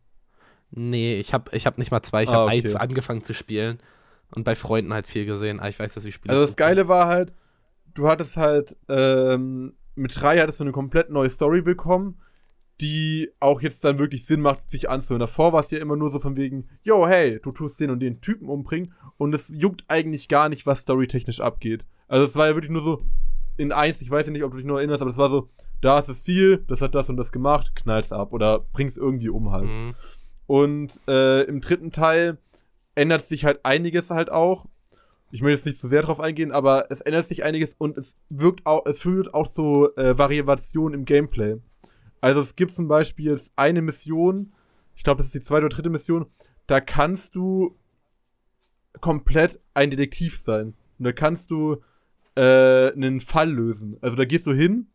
[0.71, 2.63] Nee, ich habe ich hab nicht mal zwei, ich Ah, habe okay.
[2.65, 3.79] eins angefangen zu spielen
[4.35, 5.61] und bei Freunden halt viel gesehen.
[5.61, 6.35] Ah, ich weiß, dass ich spiele.
[6.35, 7.33] Also das Geile war halt,
[7.95, 12.21] du hattest halt, ähm, mit 3 hattest du eine komplett neue Story bekommen,
[12.81, 15.21] die auch jetzt dann wirklich Sinn macht, sich anzuhören.
[15.21, 18.01] Davor war es ja immer nur so von wegen, yo, hey, du tust den und
[18.01, 21.87] den Typen umbringen und es juckt eigentlich gar nicht, was storytechnisch abgeht.
[22.09, 23.05] Also es war ja wirklich nur so
[23.57, 25.51] in eins, ich weiß ja nicht, ob du dich nur erinnerst, aber es war so,
[25.81, 29.29] da ist das Ziel, das hat das und das gemacht, knallst ab oder bringst irgendwie
[29.29, 29.69] um halt.
[29.69, 29.95] Mhm.
[30.47, 32.39] Und äh, im dritten Teil
[32.95, 34.67] ändert sich halt einiges halt auch.
[35.31, 38.19] Ich möchte jetzt nicht zu sehr drauf eingehen, aber es ändert sich einiges und es
[38.29, 41.57] wirkt auch, es führt auch so äh, Variationen im Gameplay.
[42.21, 44.53] Also es gibt zum Beispiel jetzt eine Mission,
[44.95, 46.27] ich glaube, das ist die zweite oder dritte Mission,
[46.67, 47.77] da kannst du
[49.01, 50.75] komplett ein Detektiv sein.
[50.99, 51.79] Und da kannst du
[52.37, 53.97] äh, einen Fall lösen.
[54.01, 54.87] Also da gehst du hin,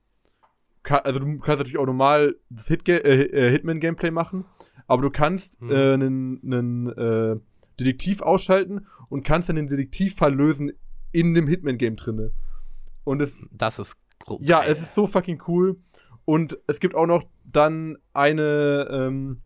[0.84, 4.46] ka also du kannst natürlich auch normal das Hit äh, äh, Hitman-Gameplay machen,
[4.88, 5.72] aber du kannst Mhm.
[5.72, 7.40] äh, einen, einen äh,
[7.80, 10.72] Detektiv ausschalten und kannst dann den Detektivfall lösen
[11.12, 12.32] in dem Hitman-Game drinne.
[13.04, 14.42] Und es Das ist grob.
[14.44, 15.78] ja, es ist so fucking cool.
[16.26, 19.42] Und es gibt auch noch dann eine, ähm,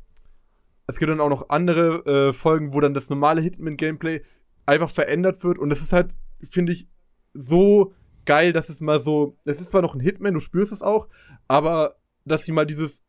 [0.87, 4.21] es gibt dann auch noch andere äh, Folgen, wo dann das normale Hitman-Gameplay
[4.65, 5.59] einfach verändert wird.
[5.59, 6.11] Und es ist halt,
[6.49, 6.87] finde ich,
[7.33, 7.93] so
[8.25, 11.07] geil, dass es mal so, es ist zwar noch ein Hitman, du spürst es auch,
[11.47, 11.95] aber
[12.25, 13.01] dass sie mal dieses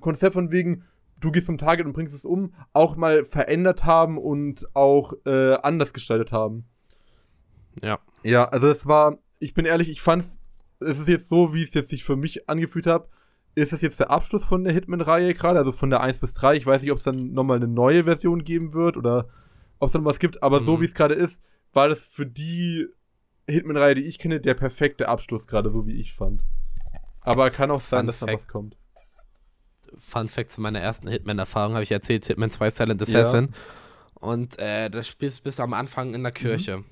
[0.00, 0.84] Konzept von wegen,
[1.24, 5.54] du gehst zum Target und bringst es um, auch mal verändert haben und auch äh,
[5.54, 6.66] anders gestaltet haben.
[7.82, 7.98] Ja.
[8.22, 10.38] Ja, also es war, ich bin ehrlich, ich fand's,
[10.80, 13.08] es ist jetzt so, wie es jetzt sich für mich angefühlt hat,
[13.54, 16.56] ist es jetzt der Abschluss von der Hitman-Reihe gerade, also von der 1 bis 3.
[16.56, 19.28] Ich weiß nicht, ob es dann nochmal eine neue Version geben wird oder
[19.78, 20.80] ob es dann was gibt, aber so Mhm.
[20.80, 21.40] wie es gerade ist,
[21.72, 22.86] war das für die
[23.46, 26.42] Hitman-Reihe, die ich kenne, der perfekte Abschluss gerade, so wie ich fand.
[27.20, 28.76] Aber kann auch sein, Fun dass da was kommt.
[29.98, 33.20] Fun Fact zu meiner ersten Hitman-Erfahrung habe ich erzählt, Hitman 2 Silent Ja.
[33.20, 33.48] Assassin.
[34.14, 36.84] Und äh, das spielst bis am Anfang in der Kirche.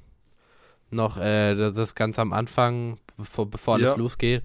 [0.91, 3.97] Noch äh, das- ganz am Anfang, bevor, bevor alles Ja.
[3.97, 4.43] losgeht.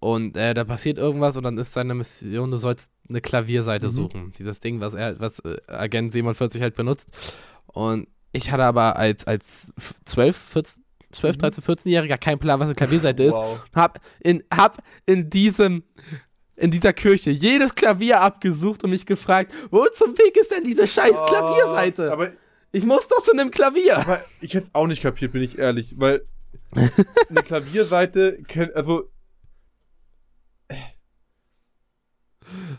[0.00, 3.90] Und äh, da passiert irgendwas und dann ist seine Mission, du sollst eine Klavierseite Mhm.
[3.92, 4.32] suchen.
[4.38, 7.10] Dieses Ding, was er, was äh, Agent 47 halt benutzt.
[7.66, 9.72] Und ich hatte aber als, als
[10.04, 10.82] 12, 14,
[11.12, 11.40] 12, Mhm.
[11.40, 13.64] 13, 14-Jähriger keinen Plan, was eine Klavierseite ist Wow.
[13.74, 15.84] hab in, hab in diesem
[16.56, 20.86] in dieser Kirche jedes Klavier abgesucht und mich gefragt, wo zum Weg ist denn diese
[20.86, 22.08] scheiß Klavierseite?
[22.10, 22.32] Oh, Aber,
[22.72, 23.98] ich muss doch zu einem Klavier.
[23.98, 26.24] aber ich hätte es auch nicht kapiert, bin ich ehrlich, weil
[27.28, 28.38] eine Klavierseite,
[28.74, 29.10] also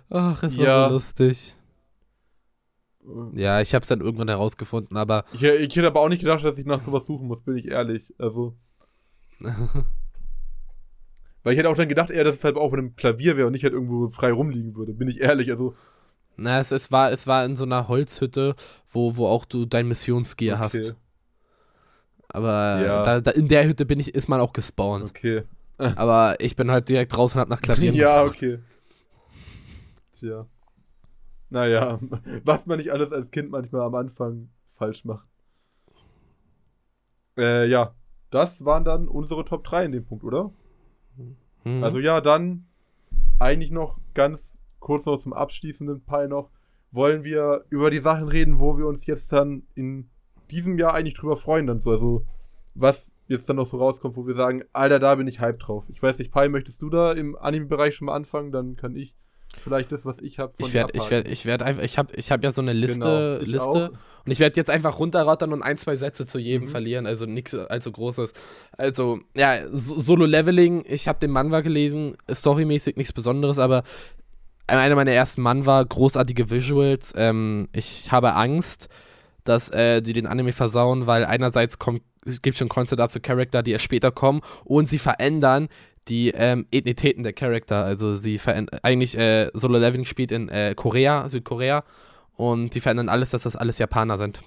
[0.10, 0.88] Ach, es war Ja.
[0.90, 1.56] so lustig.
[3.34, 6.58] Ja, ich hab's dann irgendwann herausgefunden, aber Ich, ich hätte aber auch nicht gedacht, dass
[6.58, 8.14] ich nach sowas suchen muss, bin ich ehrlich.
[8.18, 8.56] Also.
[11.46, 13.46] Weil ich hätte auch dann gedacht, eher, dass es halt auch mit einem Klavier wäre
[13.46, 15.52] und nicht halt irgendwo frei rumliegen würde, bin ich ehrlich.
[15.52, 15.76] Also.
[16.38, 18.56] na, es, es, war, es war in so einer Holzhütte,
[18.90, 20.96] wo, wo auch du dein Missionsgear okay, hast.
[22.30, 23.04] Aber Ja.
[23.04, 25.12] da, da, in der Hütte bin ich, ist man auch gespawnt.
[25.12, 25.44] Okay.
[25.78, 28.38] Aber ich bin halt direkt raus und hab nach Klavieren ja, gesucht.
[28.38, 28.60] okay.
[30.14, 30.48] Tja.
[31.52, 32.00] Naja,
[32.44, 35.28] was man nicht alles als Kind manchmal am Anfang falsch macht.
[37.38, 37.94] Äh, ja.
[38.32, 40.52] Das waren dann unsere Top 3 in dem Punkt, oder?
[41.66, 41.84] Mhm.
[41.84, 42.66] Also ja, dann
[43.40, 46.50] eigentlich noch ganz kurz noch zum abschließenden Teil noch.
[46.92, 50.10] Wollen wir über die Sachen reden, wo wir uns jetzt dann in
[50.50, 51.92] diesem Jahr eigentlich drüber freuen dann so.
[51.92, 52.26] Also
[52.76, 55.86] was jetzt dann noch so rauskommt, wo wir sagen, Alter, da bin ich hype drauf.
[55.90, 58.52] Ich weiß nicht, Pai, möchtest du da im Anime-Bereich schon mal anfangen?
[58.52, 59.16] Dann kann ich
[59.62, 62.32] vielleicht das, was ich habe, Ich werde, ich werde, ich werde einfach, ich habe, ich
[62.32, 63.90] habe ja so eine Liste, Genau, ich Liste auch.
[64.26, 66.72] und ich werde jetzt einfach runterrattern und ein, zwei Sätze zu jedem Mhm.
[66.72, 68.34] verlieren, also nichts allzu großes.
[68.78, 70.86] Also ja, so- Solo-Leveling.
[70.88, 73.84] Ich habe den Manhwa gelesen, storymäßig nichts Besonderes, aber
[74.68, 77.14] einer meiner ersten Manhwa, großartige Visuals.
[77.16, 78.90] Ähm, ich habe Angst,
[79.44, 83.20] dass äh, die den Anime versauen, weil einerseits kommt, es gibt schon Concept Art für
[83.20, 85.68] Charakter, die erst später kommen und sie verändern
[86.08, 87.84] die ähm, Ethnitäten der Charakter.
[87.84, 91.84] Also sie verändern eigentlich äh, Solo Leveling spielt in äh, Korea, Südkorea
[92.36, 94.42] und die verändern alles, dass das alles Japaner sind.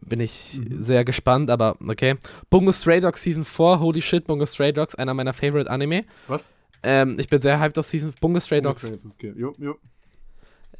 [0.00, 0.84] Bin ich Mhm.
[0.84, 2.16] sehr gespannt, aber okay.
[2.50, 6.04] Bungo Stray Dogs Season 4, holy shit, Bungo Stray Dogs, einer meiner favorite Anime.
[6.28, 6.52] Was?
[6.82, 8.84] Ähm, ich bin sehr hyped auf Season Bungo Stray Dogs.
[8.84, 9.32] Okay.
[9.36, 9.76] Jo, jo.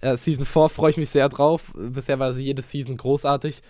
[0.00, 1.72] Äh, Season 4 freue ich mich sehr drauf.
[1.74, 3.62] Bisher war jede Season großartig.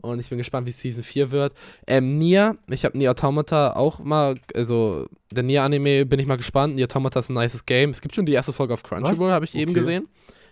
[0.00, 1.52] Und ich bin gespannt, wie Season 4 wird.
[1.86, 6.74] Ähm, Nier, ich habe Nier Automata auch mal, also der Nier-Anime bin ich mal gespannt.
[6.74, 7.90] Nier Automata ist ein nices Game.
[7.90, 9.80] Es gibt schon die erste Folge auf Crunchyroll, habe ich eben Okay.
[9.80, 10.08] gesehen.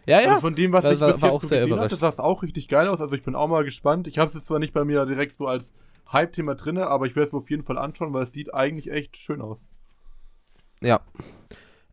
[0.06, 0.28] Ja, ja.
[0.30, 2.02] Also von dem, was War- ich bis war jetzt auch so sehr gesehen habe, überrascht.
[2.02, 3.00] das sah auch richtig geil aus.
[3.00, 4.06] Also ich bin auch mal gespannt.
[4.06, 5.72] Ich habe es jetzt zwar nicht bei mir direkt so als
[6.12, 8.90] Hype-Thema drinne, aber ich werde es mir auf jeden Fall anschauen, weil es sieht eigentlich
[8.90, 9.60] echt schön aus.
[10.80, 11.00] Ja.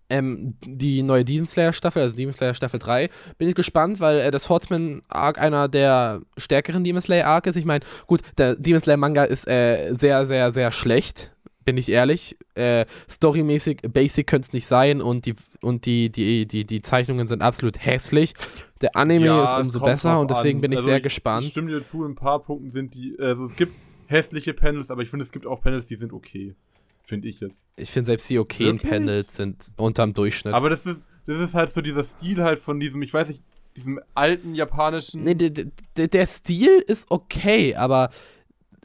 [0.10, 4.20] Ähm, die neue Demon Slayer Staffel, also Demon Slayer Staffel 3, bin ich gespannt, weil
[4.20, 7.58] äh, das Swordsman Arc einer der stärkeren Demon Slayer Arc ist.
[7.58, 11.34] Ich meine, gut, der Demon Slayer Manga ist äh, sehr, sehr, sehr schlecht.
[11.66, 12.38] bin ich ehrlich.
[12.56, 17.28] Äh, storymäßig, basic könnte es nicht sein und die und die, die, die, die Zeichnungen
[17.28, 18.34] sind absolut hässlich.
[18.80, 20.62] Der Anime Ja, ist umso besser und deswegen an.
[20.62, 21.44] bin ich Also sehr Ich gespannt.
[21.46, 23.74] stimme dir zu, in ein paar Punkten sind die, also es gibt
[24.06, 26.56] hässliche Panels, aber ich finde, es gibt auch Panels, die sind okay.
[27.08, 27.64] Finde ich jetzt.
[27.78, 28.92] Ich finde selbst die okayen Wirklich?
[28.92, 30.54] Panels sind unterm Durchschnitt.
[30.54, 33.42] Aber das ist, das ist halt so dieser Stil halt von diesem, ich weiß nicht,
[33.78, 35.22] diesem alten japanischen.
[35.22, 38.10] Nee, der, der, Stil ist okay, aber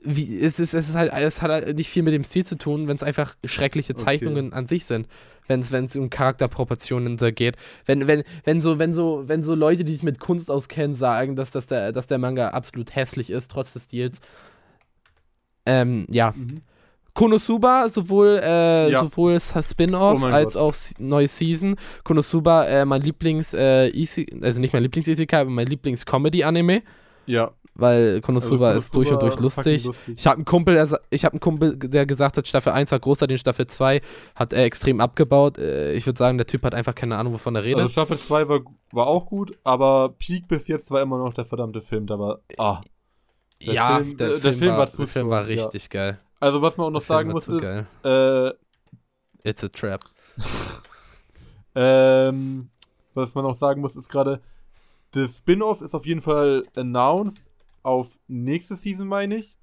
[0.05, 2.57] wie, es, ist, es, ist halt, es hat halt nicht viel mit dem Stil zu
[2.57, 4.05] tun, wenn es einfach schreckliche Okay.
[4.05, 5.09] Zeichnungen an sich sind.
[5.49, 7.57] Wenn es um Charakterproportionen da geht.
[7.85, 11.35] Wenn, wenn, wenn, so, wenn, so, wenn so Leute, die sich mit Kunst auskennen, sagen,
[11.35, 14.21] dass, dass, der, dass der Manga absolut hässlich ist, trotz des Stils.
[15.67, 16.31] Ähm, ja.
[16.31, 16.63] Mhm.
[17.15, 19.01] Konosuba, sowohl, äh, Ja.
[19.05, 20.63] sowohl Spin-off Oh als Gott.
[20.63, 21.77] auch neue Season.
[22.05, 26.83] Konosuba, äh, mein Lieblings, äh, Isi also nicht mein Lieblings-Isekai, aber mein Lieblings-Comedy-Anime,
[27.27, 27.51] Ja.
[27.75, 30.15] weil Konosuba Also ist durch und durch Konosuba fucking lustig.
[30.17, 32.91] Ich habe einen Kumpel, der, sa- ich habe einen Kumpel, der gesagt hat, Staffel 1
[32.93, 34.01] war großartig, Staffel 2
[34.35, 35.59] hat er extrem abgebaut.
[35.59, 37.81] Äh, ich würde sagen, der Typ hat einfach keine Ahnung, wovon er redet.
[37.81, 38.61] Also Staffel 2 war,
[38.93, 42.07] war auch gut, aber Peak bis jetzt war immer noch der verdammte Film.
[42.07, 42.39] Da war.
[42.57, 42.81] Ah.
[43.67, 45.63] der ja, Film- der, äh, der Film Film war, war der Film war strong, ja.
[45.65, 46.19] richtig geil.
[46.43, 48.53] Also was man auch noch sagen muss zu ist, äh,
[49.49, 50.01] It's a trap.
[51.77, 52.69] ähm,
[53.15, 54.41] was man auch sagen muss, ist gerade,
[55.13, 57.49] das Spin-off ist auf jeden Fall announced
[57.85, 59.57] auf nächste Season, meine ich.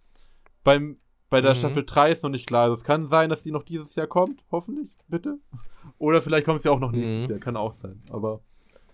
[0.63, 0.97] Beim,
[1.29, 1.55] bei der Mhm.
[1.55, 2.63] Staffel 3 ist noch nicht klar.
[2.63, 5.37] Also es kann sein, dass die noch dieses Jahr kommt, hoffentlich, bitte.
[5.97, 7.29] Oder vielleicht kommt ja auch noch nächstes Mhm.
[7.31, 8.01] Jahr, kann auch sein.
[8.09, 8.39] Aber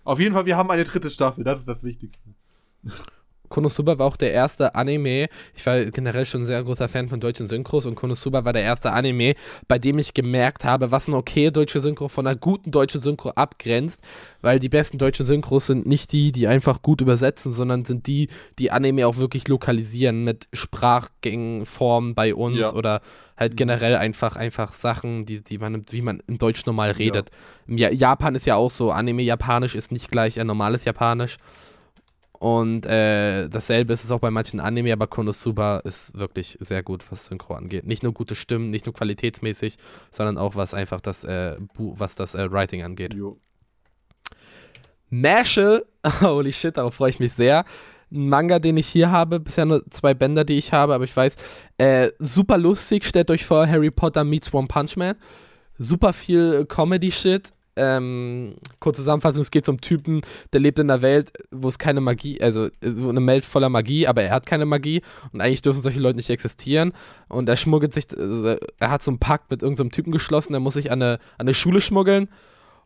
[0.02, 2.30] auf jeden Fall, wir haben eine dritte Staffel, das ist das Wichtigste.
[3.48, 5.28] Konosuba war auch der erste Anime.
[5.54, 8.62] Ich war generell schon ein sehr großer Fan von deutschen Synchros und Konosuba war der
[8.62, 9.34] erste Anime,
[9.68, 13.30] bei dem ich gemerkt habe, was eine okay deutsche Synchro von einer guten deutschen Synchro
[13.30, 14.02] abgrenzt,
[14.42, 18.28] weil die besten deutschen Synchros sind nicht die, die einfach gut übersetzen, sondern sind die,
[18.58, 22.72] die Anime auch wirklich lokalisieren mit Sprachgängen, Formen bei uns Ja.
[22.72, 23.00] oder
[23.36, 23.56] halt Mhm.
[23.56, 27.30] generell einfach einfach Sachen, die, die man, wie man in Deutsch normal redet.
[27.66, 31.36] Ja Japan ist ja auch so, Anime Japanisch ist nicht gleich ein normales Japanisch.
[32.38, 37.04] Und äh, dasselbe ist es auch bei manchen Anime, aber Konosuba ist wirklich sehr gut,
[37.10, 37.86] was Synchro angeht.
[37.86, 39.78] Nicht nur gute Stimmen, nicht nur qualitätsmäßig,
[40.10, 43.14] sondern auch was einfach das, äh, was das äh, Writing angeht.
[43.14, 43.38] Jo.
[45.08, 45.86] Mashal,
[46.20, 47.64] holy shit, darauf freue ich mich sehr.
[48.12, 51.16] Ein Manga, den ich hier habe, bisher nur zwei Bänder, die ich habe, aber ich
[51.16, 51.34] weiß,
[51.78, 55.16] äh, super lustig, stellt euch vor, Harry Potter meets One Punch Man.
[55.78, 57.52] Super viel Comedy-Shit.
[57.76, 60.22] Ähm, kurze Zusammenfassung, es geht um Typen,
[60.52, 63.68] der lebt in einer Welt, wo es keine Magie, also äh, so eine Welt voller
[63.68, 66.92] Magie, aber er hat keine Magie und eigentlich dürfen solche Leute nicht existieren
[67.28, 70.60] und er schmuggelt sich, äh, er hat so einen Pakt mit irgendeinem Typen geschlossen, der
[70.60, 72.28] muss sich an eine, an eine Schule schmuggeln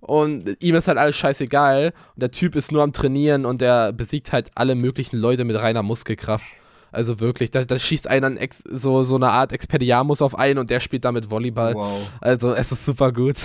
[0.00, 1.92] und ihm ist halt alles scheißegal.
[2.14, 5.56] Und der Typ ist nur am Trainieren und der besiegt halt alle möglichen Leute mit
[5.56, 6.46] reiner Muskelkraft.
[6.92, 8.32] Also wirklich, da, da schießt einer
[8.64, 11.74] so, so eine Art Expediamus auf einen und der spielt damit Volleyball.
[11.74, 12.10] Wow.
[12.20, 13.36] Also es ist super gut.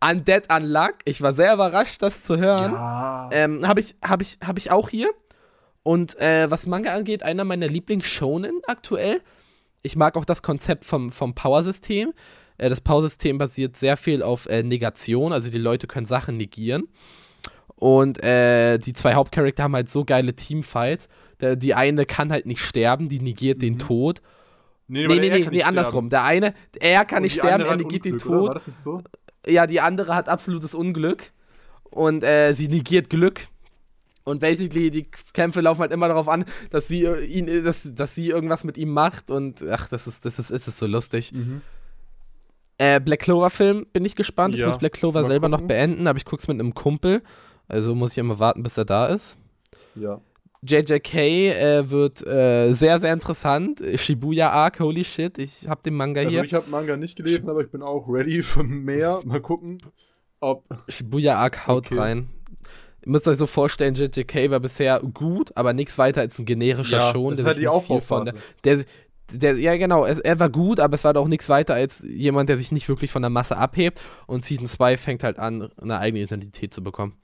[0.00, 2.72] Undead Unluck, ich war sehr überrascht, das zu hören.
[2.72, 3.30] Ja.
[3.32, 5.10] Ähm, habe ich, hab ich, hab ich auch hier.
[5.82, 9.22] Und äh, was Manga angeht, einer meiner Lieblings-Shonen aktuell.
[9.82, 12.12] Ich mag auch das Konzept vom, vom Power-System.
[12.58, 16.88] Äh, das Power-System basiert sehr viel auf äh, Negation, also die Leute können Sachen negieren.
[17.76, 21.08] Und äh, die zwei Hauptcharakter haben halt so geile Teamfights.
[21.40, 23.78] Der, die eine kann halt nicht sterben, die negiert den Mhm.
[23.78, 24.20] Tod.
[24.88, 26.10] Nee, Nee, nee, nee, nee andersrum.
[26.10, 28.38] Der eine, er kann Und nicht sterben, er negiert den Unglück, oder?
[28.40, 28.48] Tod.
[28.48, 29.02] War das nicht so?
[29.48, 31.32] Ja, die andere hat absolutes Unglück
[31.84, 33.48] und äh, sie negiert Glück.
[34.24, 37.88] Und basically, die Kämpfe laufen halt immer darauf an, dass sie äh, ihn, äh, dass,
[37.94, 40.86] dass sie irgendwas mit ihm macht und ach, das ist, das ist, ist, ist so
[40.86, 41.32] lustig.
[41.32, 41.62] Mhm.
[42.76, 44.54] Äh, Black Clover Film bin ich gespannt.
[44.54, 45.68] Ich Ja, muss Black Clover mal selber noch gucken.
[45.68, 47.22] beenden, aber ich guck's mit einem Kumpel.
[47.68, 49.36] Also muss ich immer warten, bis er da ist.
[49.94, 50.20] Ja.
[50.62, 53.80] JJK äh, wird äh, sehr, sehr interessant.
[53.96, 55.38] Shibuya Arc, holy shit.
[55.38, 56.44] Ich hab den Manga Also hier.
[56.44, 59.20] ich habe Manga nicht gelesen, aber ich bin auch ready für mehr.
[59.24, 59.78] Mal gucken,
[60.40, 60.64] ob.
[60.88, 61.98] Shibuya Arc haut Okay.
[62.00, 62.28] rein.
[63.06, 67.12] Ihr müsst euch so vorstellen, JJK war bisher gut, aber nichts weiter als ein generischer
[67.12, 67.36] Schon.
[67.36, 68.42] das der sich die nicht viel von Aufbauphase.
[68.64, 68.84] der, der,
[69.30, 72.48] der, ja genau, es, er war gut, aber es war doch nichts weiter als jemand,
[72.48, 74.02] der sich nicht wirklich von der Masse abhebt.
[74.26, 77.14] Und Season 2 fängt halt an, eine eigene Identität zu bekommen.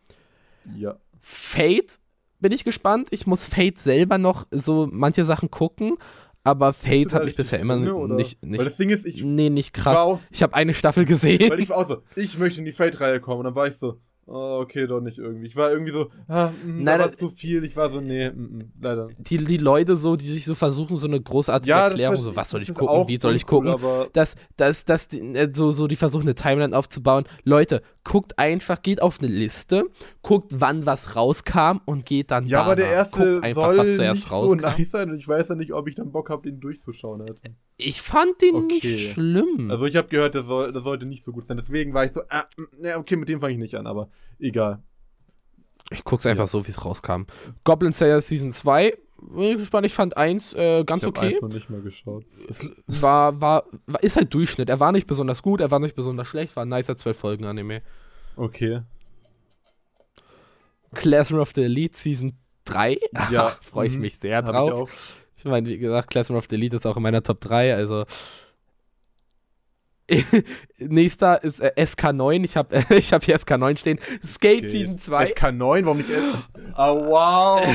[0.76, 0.94] Ja.
[1.20, 1.98] Fate
[2.44, 3.08] bin ich gespannt.
[3.10, 5.96] Ich muss Fate selber noch so manche Sachen gucken,
[6.42, 8.14] aber Fate hat mich bisher immer drinne, oder?
[8.16, 9.96] nicht, Weil nicht, das Ding ist, ich, nee, nicht krass.
[9.98, 11.50] auch, Ich habe eine Staffel gesehen.
[11.50, 13.38] weil ich war auch so, ich möchte in die Fate-Reihe kommen.
[13.38, 15.46] Und dann war ich so, oh, okay, doch nicht irgendwie.
[15.46, 17.64] Ich war irgendwie so, ah, mh, Nein, da war zu viel.
[17.64, 19.08] Ich war so, nee, mh, mh, leider.
[19.16, 22.50] die, die Leute so, die sich so versuchen, so eine großartige Ja, Erklärung, so was
[22.50, 25.86] soll ich gucken, wie soll ich uncool, gucken, dass, dass, dass die, äh, so, so
[25.86, 27.24] die versuchen, eine Timeline aufzubauen.
[27.44, 29.86] Leute, guckt einfach, geht auf eine Liste,
[30.24, 32.98] guckt, wann was rauskam und geht dann Ja, aber der danach.
[32.98, 34.60] erste Guckt einfach, soll was zuerst nicht so rauskam.
[34.78, 37.20] nice sein und ich weiß ja nicht, ob ich dann Bock habe, den durchzuschauen.
[37.20, 37.38] Halt.
[37.76, 38.74] Ich fand den Okay.
[38.74, 39.70] nicht schlimm.
[39.70, 41.56] Also ich habe gehört, der, soll, der sollte nicht so gut sein.
[41.56, 44.08] Deswegen war ich so, ah, mm, ja, okay, mit dem fange ich nicht an, aber
[44.40, 44.82] egal.
[45.90, 47.26] ich guck's einfach so, wie es rauskam.
[47.62, 49.86] Goblin Slayer Season 2, bin ich gespannt.
[49.86, 51.34] Ich fand 1 äh, ganz ich habe okay.
[51.34, 52.24] eins noch nicht mal geschaut.
[52.86, 54.68] War, war, war, ist halt Durchschnitt.
[54.68, 57.44] Er war nicht besonders gut, er war nicht besonders schlecht, war ein nicer 12 Folgen
[57.44, 57.82] Anime.
[58.36, 58.82] Okay.
[60.94, 62.98] Classroom of the Elite Season 3.
[63.30, 64.00] Ja, freue ich mhm.
[64.02, 64.90] mich sehr drauf.
[65.36, 65.44] ich.
[65.44, 68.04] Ich meine, wie gesagt, Classroom of the Elite ist auch in meiner Top 3, also.
[70.78, 72.44] Nächster ist äh, SK9.
[72.44, 73.98] Ich habe äh, ich hab hier SK9 stehen.
[74.24, 74.68] Skate Okay.
[74.68, 75.32] Season 2.
[75.32, 76.22] SK9, warum nicht S?
[76.74, 77.66] Ah, wow.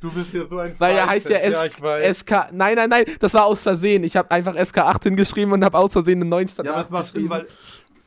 [0.00, 1.38] Du bist ja so ein Weil er heißt ja.
[1.38, 2.18] S weiß.
[2.18, 2.30] SK.
[2.52, 4.02] Nein, nein, nein, das war aus Versehen.
[4.02, 6.90] Ich habe einfach SK8 hingeschrieben und habe aus Versehen einen neuen Stand Ja, aber das
[6.90, 7.46] macht Sinn, weil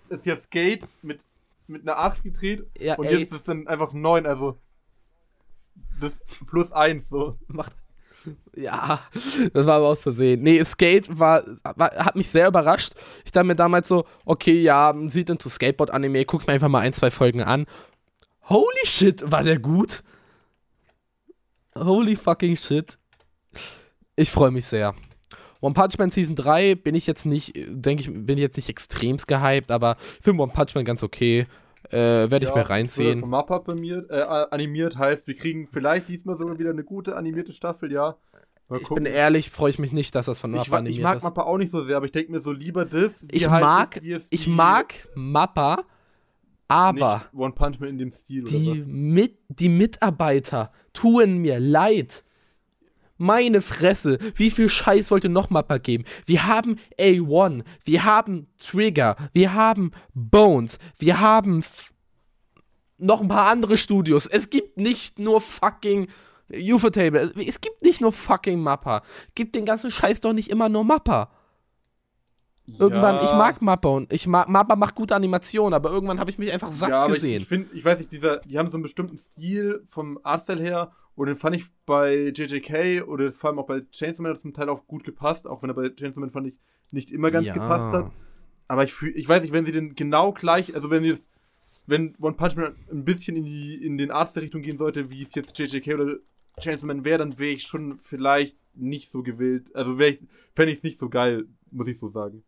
[0.09, 1.21] es ist ja Skate mit,
[1.69, 3.17] mit einer 8 gedreht Ja, und ey.
[3.19, 4.59] jetzt ist es dann einfach 9, also
[5.99, 6.13] das
[6.47, 7.37] plus 1 so.
[7.47, 7.73] Macht.
[8.55, 9.01] Ja,
[9.53, 10.41] das war aber aus Versehen.
[10.43, 11.43] Nee, Skate war,
[11.75, 12.93] war, hat mich sehr überrascht.
[13.25, 16.93] Ich dachte mir damals so, okay, ja, sieht into Skateboard-Anime, guck mir einfach mal ein,
[16.93, 17.65] zwei Folgen an.
[18.49, 20.03] Holy shit, war der gut.
[21.75, 22.97] Holy fucking shit.
[24.15, 24.93] Ich freue mich sehr.
[25.61, 28.69] One Punch Man Season 3 bin ich jetzt nicht, denke ich, bin ich jetzt nicht
[28.69, 31.47] extremst gehypt, aber ich finde One Punch Man ganz okay.
[31.91, 33.21] Äh, Werde ich mir reinziehen.
[33.21, 37.51] Vom Mappa animiert, äh, animiert heißt, wir kriegen vielleicht diesmal sogar wieder eine gute animierte
[37.53, 38.15] Staffel, ja.
[38.67, 39.05] Mal Ich gucken.
[39.05, 41.17] bin ehrlich, freue ich mich nicht, dass das von ich, Mappa wa- animiert ich mag
[41.17, 41.23] ist.
[41.23, 43.25] Mappa auch nicht so sehr, aber ich denke mir so lieber das.
[43.31, 45.83] Ich halt mag- das, Ich mag Mappa,
[46.67, 48.85] aber One Punch Man in dem Stil die, oder was.
[48.87, 52.23] mit, die Mitarbeiter tun mir leid.
[53.19, 56.05] Meine Fresse, wie viel Scheiß wollte noch Mappa geben?
[56.25, 61.61] Wir haben A1, wir haben Trigger, wir haben Bones, wir haben
[62.97, 64.25] noch ein paar andere Studios.
[64.25, 66.07] Es gibt nicht nur fucking
[66.49, 67.33] Ufotable.
[67.45, 69.03] Es gibt nicht nur fucking Mappa.
[69.35, 71.29] Gibt den ganzen Scheiß doch nicht immer nur Mappa.
[72.77, 73.23] Irgendwann, Ja.
[73.25, 76.51] ich mag Mappa und ich mag, Mappa macht gute Animationen, aber irgendwann habe ich mich
[76.51, 77.37] einfach satt ja, gesehen.
[77.37, 80.61] Ich, ich finde, ich weiß nicht, dieser, die haben so einen bestimmten Stil vom Artstyle
[80.61, 84.53] her und den fand ich bei JJK oder vor allem auch bei Chainsaw Man zum
[84.53, 86.55] Teil auch gut gepasst, auch wenn er bei Chainsaw Man fand ich
[86.91, 87.53] nicht immer ganz Ja.
[87.53, 88.11] gepasst hat.
[88.67, 91.29] Aber ich fühl, ich weiß nicht, wenn sie den genau gleich, also wenn jetzt,
[91.87, 95.33] wenn One Punch Man ein bisschen in die in den Artstyle-Richtung gehen sollte, wie es
[95.35, 96.15] jetzt JJK oder
[96.59, 99.75] Chainsaw Man wäre, dann wäre ich schon vielleicht nicht so gewillt.
[99.75, 100.19] Also wäre ich,
[100.55, 102.43] fände ich es nicht so geil, muss ich so sagen.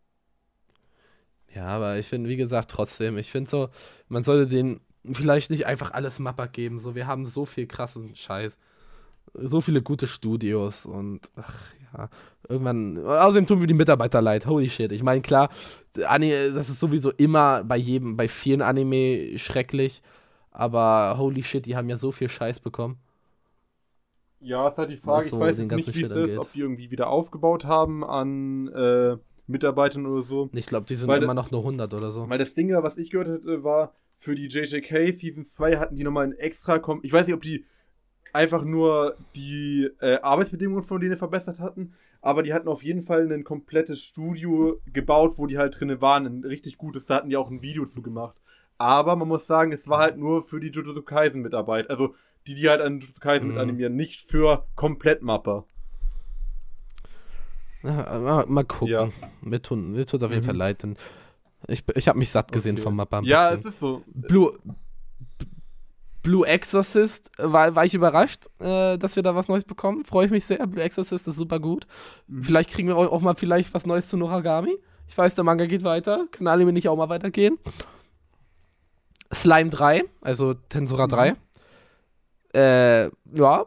[1.54, 3.70] Ja, aber ich finde, wie gesagt, trotzdem, ich finde so,
[4.08, 6.80] man sollte den vielleicht nicht einfach alles Mappa geben.
[6.80, 8.58] So, wir haben so viel krassen Scheiß.
[9.34, 12.10] So viele gute Studios und ach ja,
[12.50, 12.98] irgendwann.
[13.06, 14.46] Außerdem tun wir die Mitarbeiter leid.
[14.46, 14.92] Holy shit.
[14.92, 15.50] Ich meine, klar,
[15.94, 20.02] das ist sowieso immer bei jedem, bei vielen Anime schrecklich.
[20.52, 22.98] Aber holy shit, die haben ja so viel Scheiß bekommen.
[24.42, 25.30] Ja, ist halt die Frage.
[25.30, 29.18] So ich weiß nicht, wie es ist, ob die irgendwie wieder aufgebaut haben an äh,
[29.52, 30.50] Mitarbeitern oder so.
[30.54, 32.28] Ich glaube, die sind Weil- immer noch nur 100 oder so.
[32.30, 36.04] Weil das Ding, was ich gehört hatte, war, für die JJK Season 2 hatten die
[36.04, 36.80] nochmal ein extra.
[36.80, 37.66] Kom ich weiß nicht, ob die
[38.34, 43.30] einfach nur die äh, Arbeitsbedingungen von denen verbessert hatten, aber die hatten auf jeden Fall
[43.32, 46.26] ein komplettes Studio gebaut, wo die halt drinne waren.
[46.28, 48.38] Ein richtig gutes, da hatten die auch ein Video zu gemacht.
[48.78, 51.90] Aber man muss sagen, es war halt nur für die Jujutsu Kaisen Mitarbeit.
[51.90, 52.16] Also
[52.48, 53.54] die, die halt an Jujutsu Kaisen Mhm.
[53.54, 55.66] mit animieren, nicht für komplett Mapper.
[55.66, 55.66] Ja,
[57.84, 58.88] mal, mal gucken.
[58.88, 59.10] Ja.
[59.42, 60.48] Mir tut, mir tut auf jeden Mhm.
[60.48, 60.84] Fall leid.
[60.84, 60.96] Denn
[61.68, 62.84] ich ich habe mich satt gesehen Okay.
[62.84, 63.22] vom Mappa.
[63.24, 64.04] Ja, es ist so.
[64.08, 64.58] Blue,
[66.24, 70.06] Blue Exorcist, war, war ich überrascht, äh, dass wir da was Neues bekommen.
[70.06, 70.66] Freue ich mich sehr.
[70.68, 71.88] Blue Exorcist ist super gut.
[72.28, 72.44] Mhm.
[72.44, 74.78] Vielleicht kriegen wir auch mal vielleicht was Neues zu Noragami.
[75.08, 76.28] Ich weiß, der Manga geht weiter.
[76.32, 77.58] Kann Anime nicht auch mal weitergehen?
[79.34, 81.10] Slime 3, also Tensura Mhm.
[81.10, 81.36] 3.
[82.54, 83.04] Äh,
[83.34, 83.66] ja,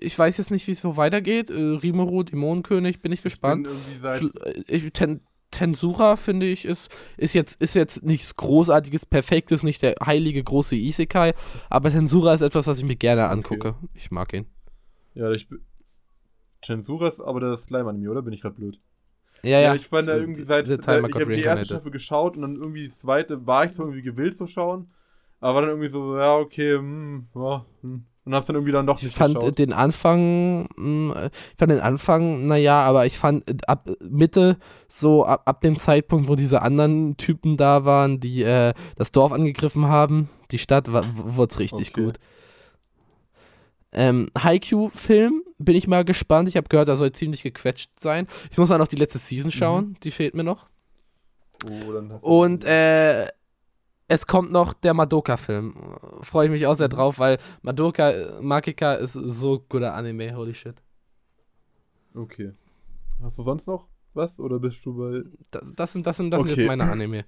[0.00, 1.50] ich weiß jetzt nicht, wie es so weitergeht.
[1.50, 3.68] Äh, Rimuru, Dämonenkönig, bin ich gespannt.
[4.68, 5.20] Ich bin äh, Ten,
[5.50, 10.74] Tensura, finde ich, ist, ist, jetzt, ist jetzt nichts Großartiges, Perfektes, nicht der heilige große
[10.74, 11.34] Isekai,
[11.70, 13.74] aber Tensura ist etwas, was ich mir gerne angucke.
[13.94, 14.46] Ich mag ihn.
[15.14, 15.60] Ja, ich bin.
[16.62, 18.22] Chensura ist aber das Slime-Anime, oder?
[18.22, 18.80] Bin ich gerade blöd?
[19.42, 19.74] Ja, ja.
[19.74, 20.66] ich bin da irgendwie seit.
[20.66, 21.66] The Äh, ich habe die erste.
[21.66, 24.90] Staffel geschaut und dann irgendwie die zweite war ich so irgendwie gewillt zu schauen.
[25.40, 28.04] Aber dann irgendwie so, ja, okay, hm, ja, hm.
[28.26, 29.58] Und hab's dann irgendwie dann doch Ich nicht fand geschaut.
[29.58, 34.58] den Anfang, mh, ich fand den Anfang, naja, aber ich fand äh, ab Mitte,
[34.88, 39.30] so ab, ab dem Zeitpunkt, wo diese anderen Typen da waren, die äh, das Dorf
[39.32, 42.04] angegriffen haben, die Stadt, wurde es richtig Okay.
[42.04, 42.16] gut.
[43.92, 46.48] Ähm, Haikyuu-Film, bin ich mal gespannt.
[46.48, 48.26] Ich habe gehört, er soll ziemlich gequetscht sein.
[48.50, 50.68] Ich muss mal noch die letzte Season schauen, die fehlt mir noch.
[51.64, 53.28] Oh, Und äh,
[54.08, 55.74] es kommt noch der Madoka-Film.
[56.22, 60.76] Freue ich mich auch sehr drauf, weil Madoka, Makika ist so guter Anime, holy shit.
[62.14, 62.52] Okay.
[63.22, 65.22] Hast du sonst noch was oder bist du bei.
[65.50, 66.50] Das, das sind, das sind, das Okay.
[66.50, 67.24] sind jetzt meine Anime.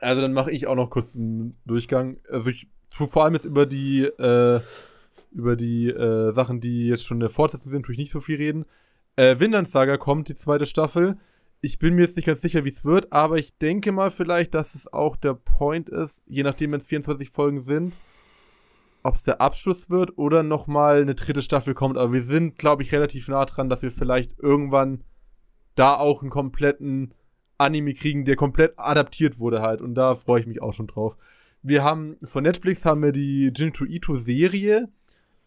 [0.00, 2.18] Also dann mache ich auch noch kurz einen Durchgang.
[2.28, 4.60] Also ich tue vor allem jetzt über die äh,
[5.30, 8.36] über die äh, Sachen, die jetzt schon eine Fortsetzung sind, tue ich nicht so viel
[8.36, 8.66] reden.
[9.16, 11.16] Äh, Vinland Saga kommt, die zweite Staffel.
[11.64, 14.52] Ich bin mir jetzt nicht ganz sicher, wie es wird, aber ich denke mal vielleicht,
[14.52, 17.96] dass es auch der Point ist, je nachdem, wenn es 24 Folgen sind,
[19.04, 21.98] ob es der Abschluss wird oder nochmal eine dritte Staffel kommt.
[21.98, 25.04] Aber wir sind, glaube ich, relativ nah dran, dass wir vielleicht irgendwann
[25.76, 27.14] da auch einen kompletten
[27.58, 29.80] Anime kriegen, der komplett adaptiert wurde halt.
[29.80, 31.16] Und da freue ich mich auch schon drauf.
[31.62, 34.88] Wir haben von Netflix haben wir die Jinto Ito Serie.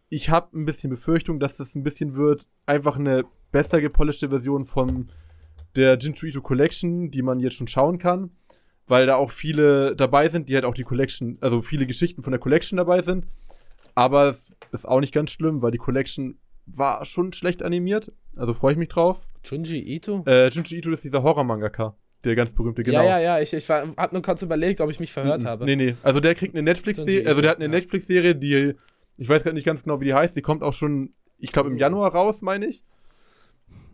[0.08, 4.64] Ich habe ein bisschen Befürchtung, dass das ein bisschen wird einfach eine besser gepolischte Version
[4.64, 5.10] von
[5.76, 8.31] der Jinto Ito Collection, die man jetzt schon schauen kann,
[8.88, 12.31] weil da auch viele dabei sind, die halt auch die Collection, also viele Geschichten von
[12.31, 13.26] der Collection dabei sind.
[13.95, 18.11] Aber es ist auch nicht ganz schlimm, weil die Collection war schon schlecht animiert.
[18.35, 19.22] Also freue ich mich drauf.
[19.43, 20.23] Junji Ito?
[20.27, 21.95] Äh, Junji Ito ist dieser Horror-Mangaka.
[22.23, 23.03] Der ganz berühmte, genau.
[23.03, 25.47] Ja, ja, ja, ich, ich war, hab nur kurz überlegt, ob ich mich verhört Mhm.
[25.47, 25.65] habe.
[25.65, 25.95] Nee, nee.
[26.02, 27.72] Also der kriegt eine Netflix-Serie, also der hat eine ja.
[27.72, 28.73] Netflix-Serie, die,
[29.18, 31.69] ich weiß gerade nicht ganz genau, wie die heißt, die kommt auch schon, ich glaube,
[31.69, 32.84] im Januar raus, meine ich.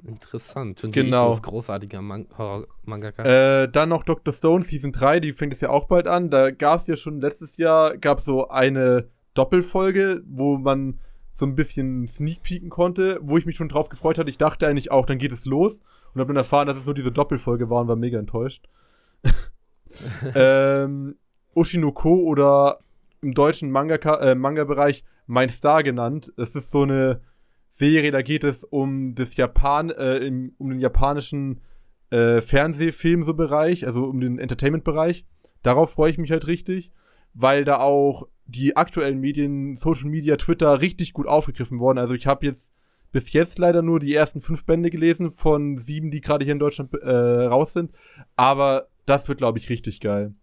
[0.06, 0.82] Interessant.
[0.82, 1.18] Junji Genau.
[1.26, 3.24] Ito ist großartiger Man Horror-Mangaka.
[3.24, 4.34] Äh, dann noch Dr.
[4.34, 6.30] Stone Season 3, die fängt es ja auch bald an.
[6.30, 11.00] Da gab es ja schon letztes Jahr, gab so eine Doppelfolge, wo man
[11.34, 14.30] so ein bisschen sneak peeken konnte, wo ich mich schon drauf gefreut hatte.
[14.30, 15.80] Ich dachte eigentlich auch, dann geht es los.
[16.14, 18.68] Und habe dann erfahren, dass es nur diese Doppelfolge war und war mega enttäuscht.
[20.36, 21.16] ähm,
[21.54, 22.80] Oshinoko oder
[23.22, 26.34] im deutschen Manga- äh, Manga-Bereich Mein Star genannt.
[26.38, 27.22] Es ist so eine
[27.72, 31.62] Serie, da geht es um das Japan, äh, im, um den japanischen
[32.10, 35.26] äh, Fernsehfilm so Bereich, also um den Entertainment-Bereich.
[35.64, 36.92] Darauf freue ich mich halt richtig,
[37.34, 42.00] weil da auch die aktuellen Medien, Social Media, Twitter richtig gut aufgegriffen wurden.
[42.00, 42.72] Also ich habe jetzt
[43.12, 46.60] bis jetzt leider nur die ersten fünf Bände gelesen von sieben, die gerade hier in
[46.60, 47.92] Deutschland äh, raus sind.
[48.36, 50.34] Aber das wird, glaube ich, richtig geil.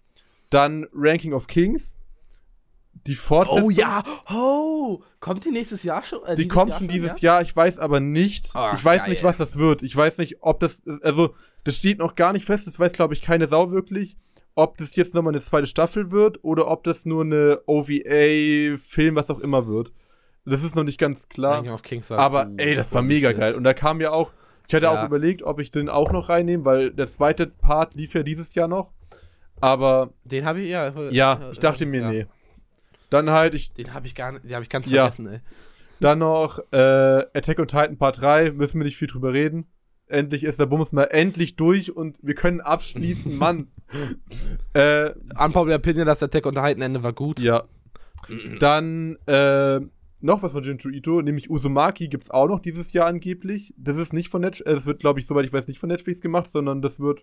[0.51, 1.98] Dann Ranking of Kings.
[3.07, 3.65] Die Fortsetzung.
[3.65, 4.03] oh ja!
[4.33, 5.03] Oh!
[5.21, 6.25] Kommt die nächstes Jahr schon?
[6.25, 7.35] Äh, Die kommt Jahr schon dieses ja?
[7.35, 8.51] Jahr, ich weiß aber nicht.
[8.55, 9.11] Ach, ich weiß geil.
[9.11, 9.83] nicht, was das wird.
[9.83, 10.83] Ich weiß nicht, ob das.
[11.03, 11.35] Also,
[11.65, 14.17] das steht noch gar nicht fest, das weiß, glaube ich, keine Sau wirklich.
[14.55, 19.15] Ob das jetzt nochmal eine zweite Staffel wird oder ob das nur eine OVA, Film,
[19.15, 19.93] was auch immer wird.
[20.45, 21.65] Das ist noch nicht ganz klar.
[22.11, 22.61] Aber gut.
[22.61, 23.55] ey, das war mega geil.
[23.55, 24.33] Und da kam ja auch.
[24.67, 25.01] Ich hatte Ja.
[25.03, 28.55] auch überlegt, ob ich den auch noch reinnehme, weil der zweite Part lief ja dieses
[28.55, 28.93] Jahr noch.
[29.61, 30.89] Aber Den habe ich, ja.
[31.11, 32.11] ja, äh, ich dachte äh, mir, ja.
[32.11, 32.27] nee.
[33.11, 35.03] Dann halt, ich Den habe ich gar nicht, den habe ich ganz Ja.
[35.05, 35.41] vergessen, ey.
[36.01, 36.77] Dann noch äh,
[37.35, 39.67] Attack on Titan Part 3, müssen wir nicht viel drüber reden.
[40.07, 43.69] Endlich ist der Bums mal endlich durch und wir können abschließen, Mann.
[44.75, 47.41] äh, Unpopular Opinion, das Attack on Titan Ende war gut.
[47.41, 47.65] ja.
[48.59, 49.81] Dann äh,
[50.21, 53.73] noch was von Jinju Ito, nämlich Uzumaki gibt's auch noch dieses Jahr angeblich.
[53.77, 55.89] Das ist nicht von Netflix, äh, das wird, glaube ich, soweit ich weiß, nicht von
[55.89, 57.23] Netflix gemacht, sondern das wird,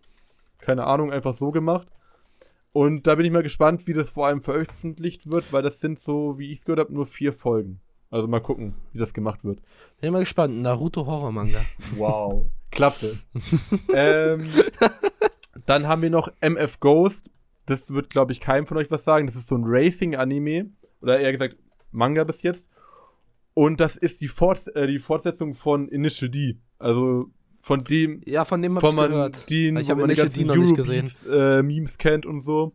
[0.59, 1.87] keine Ahnung, einfach so gemacht.
[2.75, 5.97] Und da bin ich mal gespannt, wie das vor allem veröffentlicht wird, weil das sind
[5.97, 7.79] so, wie ich es gehört habe, nur vier Folgen.
[8.09, 9.61] Also mal gucken, wie das gemacht wird.
[10.01, 10.57] Bin mal gespannt.
[10.57, 11.61] Naruto Horror Manga.
[11.95, 12.47] Wow.
[12.71, 13.17] Klappe.
[13.93, 14.49] ähm,
[15.65, 17.31] dann haben wir noch MF Ghost.
[17.65, 19.25] Das wird, glaube ich, keinem von euch was sagen.
[19.25, 20.71] Das ist so ein Racing-Anime.
[21.01, 21.55] Oder eher gesagt,
[21.91, 22.67] Manga bis jetzt.
[23.53, 26.57] Und das ist die, Forts äh, die Fortsetzung von Initial D.
[26.77, 27.31] Also
[27.65, 29.49] von dem, Ja, von dem habe von ich man gehört.
[29.49, 31.05] den, Ich wo habe Initial ganzen D noch nicht gesehen.
[31.05, 32.73] Eurobeats, äh, Memes kennt und so.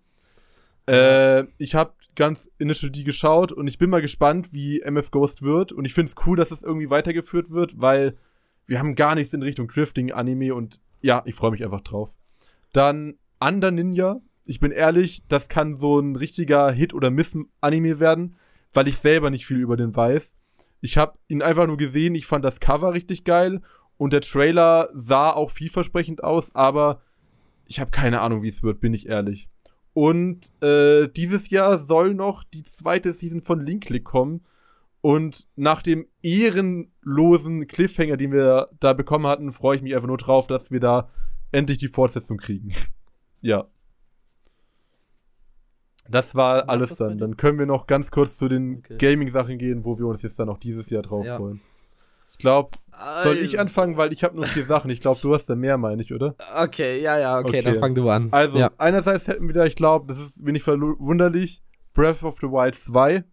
[0.89, 5.43] Äh, ich habe ganz Initial D geschaut und ich bin mal gespannt, wie MF Ghost
[5.43, 5.71] wird.
[5.71, 8.17] Und ich finde es cool, dass es irgendwie weitergeführt wird, weil
[8.67, 12.11] wir haben gar nichts in Richtung Drifting-Anime und ja, ich freue mich einfach drauf.
[12.73, 14.21] Dann Under Ninja.
[14.45, 18.35] Ich bin ehrlich, das kann so ein richtiger Hit- oder Miss-Anime werden,
[18.73, 20.35] weil ich selber nicht viel über den weiß.
[20.81, 23.61] Ich habe ihn einfach nur gesehen, ich fand das Cover richtig geil
[24.01, 27.03] und der Trailer sah auch vielversprechend aus, aber
[27.67, 29.51] ich habe keine Ahnung, wie es wird, bin ich ehrlich.
[29.93, 34.47] Und äh, dieses Jahr soll noch die zweite Season von Link Click kommen.
[35.03, 40.17] Und nach dem ehrenlosen Cliffhanger, den wir da bekommen hatten, freue ich mich einfach nur
[40.17, 41.11] drauf, dass wir da
[41.53, 42.73] endlich die Fortsetzung kriegen.
[43.43, 43.67] ja.
[46.09, 47.19] Das war alles dann.
[47.19, 48.97] Dann können wir noch ganz kurz zu den Okay.
[48.97, 51.37] Gaming-Sachen gehen, wo wir uns jetzt dann noch dieses Jahr drauf Ja.
[51.37, 51.61] freuen.
[52.31, 52.71] Ich glaube,
[53.23, 54.91] soll ich anfangen, weil ich habe nur vier Sachen.
[54.91, 56.35] Ich glaube, du hast da mehr, meine ich, oder?
[56.57, 57.63] Okay, ja, ja, okay, Okay.
[57.63, 58.29] dann fang du an.
[58.31, 58.71] Also, ja.
[58.79, 61.63] einerseits hätten wir da, ich glaube, das ist wenig verwunderlich,
[61.95, 63.25] Breath of the Wild 2.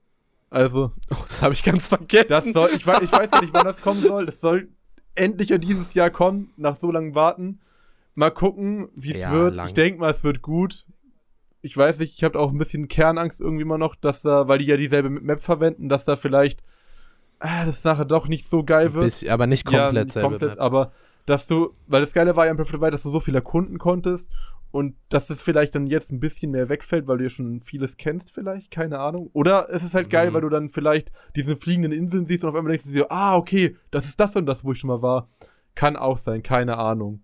[0.49, 2.27] Also, Oh, das habe ich ganz vergessen.
[2.29, 4.25] das soll, ich weiß, ich weiß ja nicht, wann das kommen soll.
[4.25, 4.69] Das soll
[5.15, 7.59] endlich ja dieses Jahr kommen, nach so langem Warten.
[8.15, 9.55] Mal gucken, wie es Ja, wird.
[9.55, 9.67] lang.
[9.67, 10.85] Ich denke mal, es wird gut.
[11.61, 14.59] ich weiß nicht, ich habe auch ein bisschen Kernangst irgendwie immer noch, dass da, weil
[14.59, 16.63] die ja dieselbe Map verwenden, dass da vielleicht
[17.39, 19.05] ah, das nachher doch nicht so geil wird.
[19.05, 20.59] Bisschen, aber nicht komplett ja, nicht komplett, Map.
[20.59, 20.91] aber
[21.25, 23.19] dass du, weil das Geile war ja im Breath of the Wild, dass du so
[23.19, 24.31] viel erkunden konntest
[24.71, 27.97] und dass es vielleicht dann jetzt ein bisschen mehr wegfällt, weil du ja schon vieles
[27.97, 29.29] kennst vielleicht, keine Ahnung.
[29.33, 30.33] Oder es ist halt geil, Mhm.
[30.35, 33.35] weil du dann vielleicht diese fliegenden Inseln siehst und auf einmal denkst du dir, ah,
[33.35, 35.29] okay, das ist das und das, wo ich schon mal war.
[35.75, 37.23] Kann auch sein, keine Ahnung.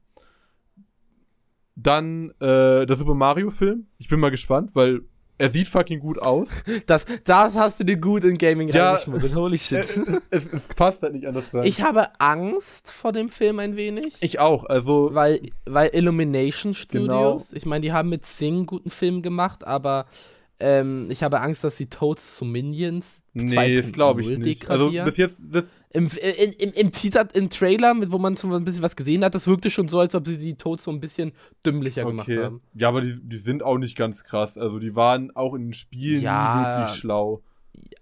[1.76, 3.88] Dann äh, der Super Mario Film.
[3.98, 5.02] Ich bin mal gespannt, weil
[5.44, 6.48] er sieht fucking gut aus.
[6.88, 8.92] Das, das hast du dir gut in Gaming Ja.
[8.94, 9.36] reingeschmuggelt.
[9.36, 9.86] Holy shit.
[10.30, 11.66] es, es passt halt nicht anders rein.
[11.66, 14.16] Ich habe Angst vor dem Film ein wenig.
[14.22, 17.38] ich auch, also weil, weil Illumination Genau.
[17.40, 20.06] Studios, ich meine, die haben mit Sing einen guten Film gemacht, aber
[20.60, 24.70] ähm, ich habe Angst, dass die Toads zu Minions nee, das glaube ich 2.0 nicht.
[24.70, 25.66] Also bis jetzt das,
[25.96, 29.24] Im, im, im, Im Teaser, im Trailer, mit, wo man so ein bisschen was gesehen
[29.24, 31.34] hat, das wirkte schon so, als ob sie die Toads so ein bisschen
[31.64, 32.44] dümmlicher gemacht okay.
[32.44, 32.62] haben.
[32.74, 34.58] Ja, aber die, die sind auch nicht ganz krass.
[34.58, 36.80] Also die waren auch in den Spielen Ja.
[36.80, 37.44] wirklich schlau.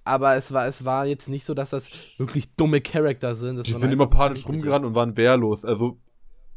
[0.05, 3.57] Aber es war, es war jetzt nicht so, dass das wirklich dumme Charakter sind.
[3.57, 5.65] Das Die sind immer panisch rumgerannt und waren wehrlos.
[5.65, 5.97] Also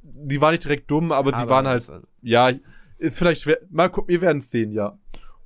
[0.02, 1.84] die waren nicht direkt dumm, aber, sie Aber waren halt
[2.22, 2.50] ja,
[2.98, 3.58] ist vielleicht schwer.
[3.70, 4.98] Mal gucken, wir werden es sehen, ja.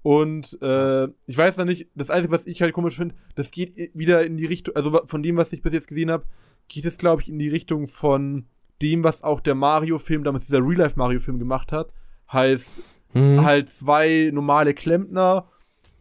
[0.09, 3.91] Und äh, ich weiß noch nicht, das Einzige, was ich halt komisch finde, das geht
[3.93, 6.25] wieder in die Richtung, also von dem, was ich bis jetzt gesehen habe,
[6.69, 8.47] geht es, glaube ich, in die Richtung von
[8.81, 11.93] dem, was auch der Mario-Film, damals dieser Real-Life-Mario-Film gemacht hat.
[12.33, 12.71] Heißt,
[13.13, 13.45] Mhm.
[13.45, 15.49] halt zwei normale Klempner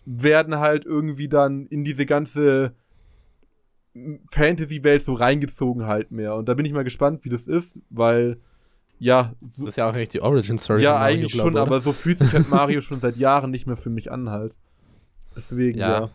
[0.05, 2.75] werden halt irgendwie dann in diese ganze
[4.31, 6.35] Fantasy-Welt so reingezogen halt mehr.
[6.35, 8.37] Und da bin ich mal gespannt, wie das ist, weil,
[8.99, 10.83] ja, so, Das ist ja auch eigentlich die Origin Story.
[10.83, 11.61] ja, Mario, eigentlich glaub, schon, oder?
[11.63, 14.55] aber so fühlt sich halt Mario schon seit Jahren nicht mehr für mich an halt.
[15.35, 15.99] Deswegen, ja.
[16.01, 16.09] Ja.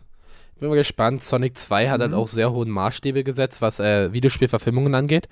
[0.59, 1.23] Bin mal gespannt.
[1.23, 2.17] Sonic 2 hat halt Mhm.
[2.17, 5.27] auch sehr hohen Maßstäbe gesetzt, was äh, Videospielverfilmungen angeht.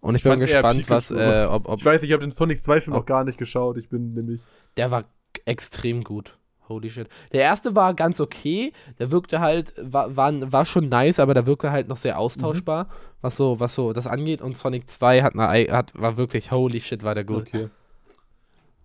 [0.00, 2.58] Und ich, Ich bin gespannt, was, äh, ob, ob Ich weiß, ich habe den Sonic
[2.58, 2.98] 2-Film Oh.
[3.00, 3.76] noch gar nicht geschaut.
[3.78, 4.40] Ich bin nämlich.
[4.76, 5.04] der war
[5.44, 6.36] extrem gut.
[6.68, 7.08] Holy shit.
[7.32, 8.72] Der erste war ganz okay.
[8.98, 12.88] Der wirkte halt, war, war, war schon nice, aber der wirkte halt noch sehr austauschbar,
[13.20, 14.42] was so, was so das angeht.
[14.42, 17.46] Und Sonic 2 hat, eine, hat war wirklich, holy shit, war der gut.
[17.46, 17.68] Okay.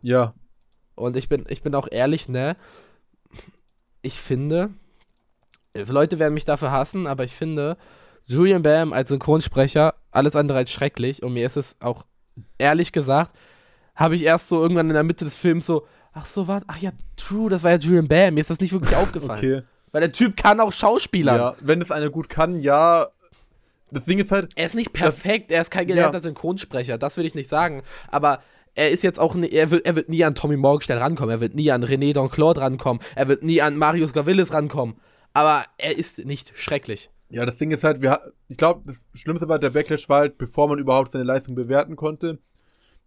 [0.01, 0.33] Ja.
[0.95, 2.55] Und ich bin, ich bin auch ehrlich, ne?
[4.03, 4.69] Ich finde,
[5.73, 7.77] äh, Leute werden mich dafür hassen, aber ich finde,
[8.25, 11.23] Julian Bam als Synchronsprecher alles andere als schrecklich.
[11.23, 12.05] Und mir ist es auch,
[12.57, 13.35] ehrlich gesagt,
[13.95, 16.63] habe ich erst so irgendwann in der Mitte des Films so, ach so, was?
[16.67, 18.33] Ach ja, true, das war ja Julian Bam.
[18.35, 19.39] Mir ist das nicht wirklich aufgefallen.
[19.39, 19.61] Okay.
[19.91, 21.37] Weil der Typ kann auch Schauspielern.
[21.37, 23.07] Ja, wenn das einer gut kann, ja.
[23.91, 26.21] Das Ding ist halt, Er ist nicht perfekt, er ist kein gelernter Ja.
[26.21, 27.83] Synchronsprecher, das will ich nicht sagen.
[28.09, 28.39] Aber
[28.73, 31.55] er ist jetzt auch, er, wird, er wird nie an Tommy Morgenstern rankommen, er wird
[31.55, 34.95] nie an René Donclaude rankommen, er wird nie an Marius Gavillis rankommen.
[35.33, 37.09] Aber er ist nicht schrecklich.
[37.29, 40.37] Ja, das Ding ist halt, wir, ich glaube, das Schlimmste war der Backlash war halt,
[40.37, 42.39] bevor man überhaupt seine Leistung bewerten konnte.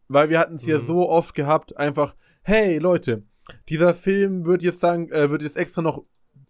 [0.09, 0.87] Weil wir hatten es ja Mhm.
[0.87, 2.15] so oft gehabt, einfach,
[2.45, 3.23] hey Leute,
[3.69, 6.05] dieser Film wird jetzt sagen, äh, wird jetzt extra noch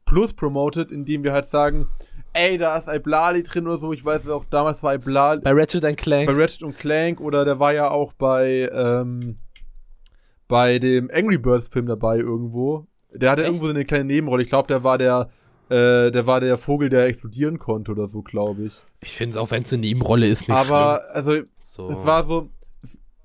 [0.05, 1.87] plus promoted, indem wir halt sagen,
[2.35, 3.93] ey, da ist Iblali drin oder so.
[3.93, 6.27] Ich weiß es auch, damals war Iblali Bei Ratchet Clank.
[6.29, 9.39] bei Ratchet und Clank oder der war ja auch bei, ähm,
[10.49, 12.87] bei dem Angry Birds Film dabei irgendwo.
[13.13, 13.49] Der hatte Echt?
[13.49, 14.43] irgendwo so eine kleine Nebenrolle.
[14.43, 15.31] Ich glaube, der war der,
[15.71, 18.83] äh, der war der Vogel, der explodieren konnte oder so, glaube ich.
[19.01, 21.49] ich finde es, auch wenn es eine Nebenrolle ist, nicht Aber, also, schlimm.
[21.61, 21.91] So.
[21.91, 22.51] es war so,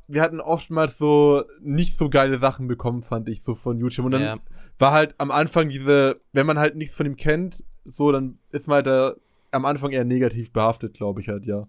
[0.09, 4.05] wir hatten oftmals so nicht so geile Sachen bekommen, fand ich, so von YouTube.
[4.05, 4.37] Und dann ja.
[4.79, 8.67] war halt am Anfang diese, wenn man halt nichts von ihm kennt, so, dann ist
[8.67, 9.13] man halt da
[9.51, 11.67] am Anfang eher negativ behaftet, glaube ich halt, ja.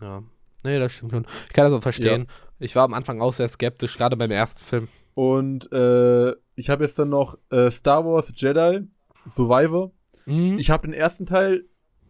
[0.00, 0.22] ja.
[0.64, 1.26] Nee, das stimmt schon.
[1.46, 2.26] Ich kann das auch verstehen.
[2.58, 4.88] Ich war am Anfang auch sehr skeptisch, gerade beim ersten Film.
[5.14, 8.80] Und äh, ich habe jetzt dann noch äh, Star Wars Jedi
[9.28, 9.92] Survivor.
[10.26, 10.58] Mhm.
[10.58, 11.64] Ich habe den ersten Teil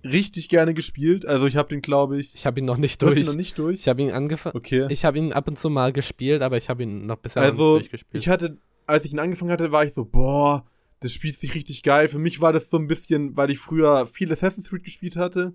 [0.04, 1.26] richtig gerne gespielt.
[1.26, 3.26] Also ich habe den, glaube ich, habe ihn noch nicht durch.
[3.26, 3.80] noch nicht durch.
[3.80, 4.56] Ich habe ihn angefangen.
[4.56, 4.86] okay.
[4.90, 7.48] Ich habe ihn ab und zu mal gespielt, aber ich habe ihn noch bisher noch
[7.50, 8.22] also nicht durchgespielt.
[8.22, 10.64] ich hatte, als ich ihn angefangen hatte, war ich so, boah,
[11.00, 12.08] das spielt sich richtig geil.
[12.08, 15.54] Für mich war das so ein bisschen, weil ich früher viel Assassin's Creed gespielt hatte,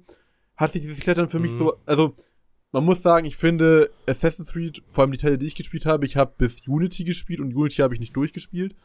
[0.57, 1.57] hat sich dieses Klettern für mich Mhm.
[1.57, 2.15] so, also
[2.71, 6.05] man muss sagen, ich finde Assassin's Creed, vor allem die Teile, die ich gespielt habe,
[6.05, 8.75] ich habe bis Unity gespielt und Unity habe ich nicht durchgespielt,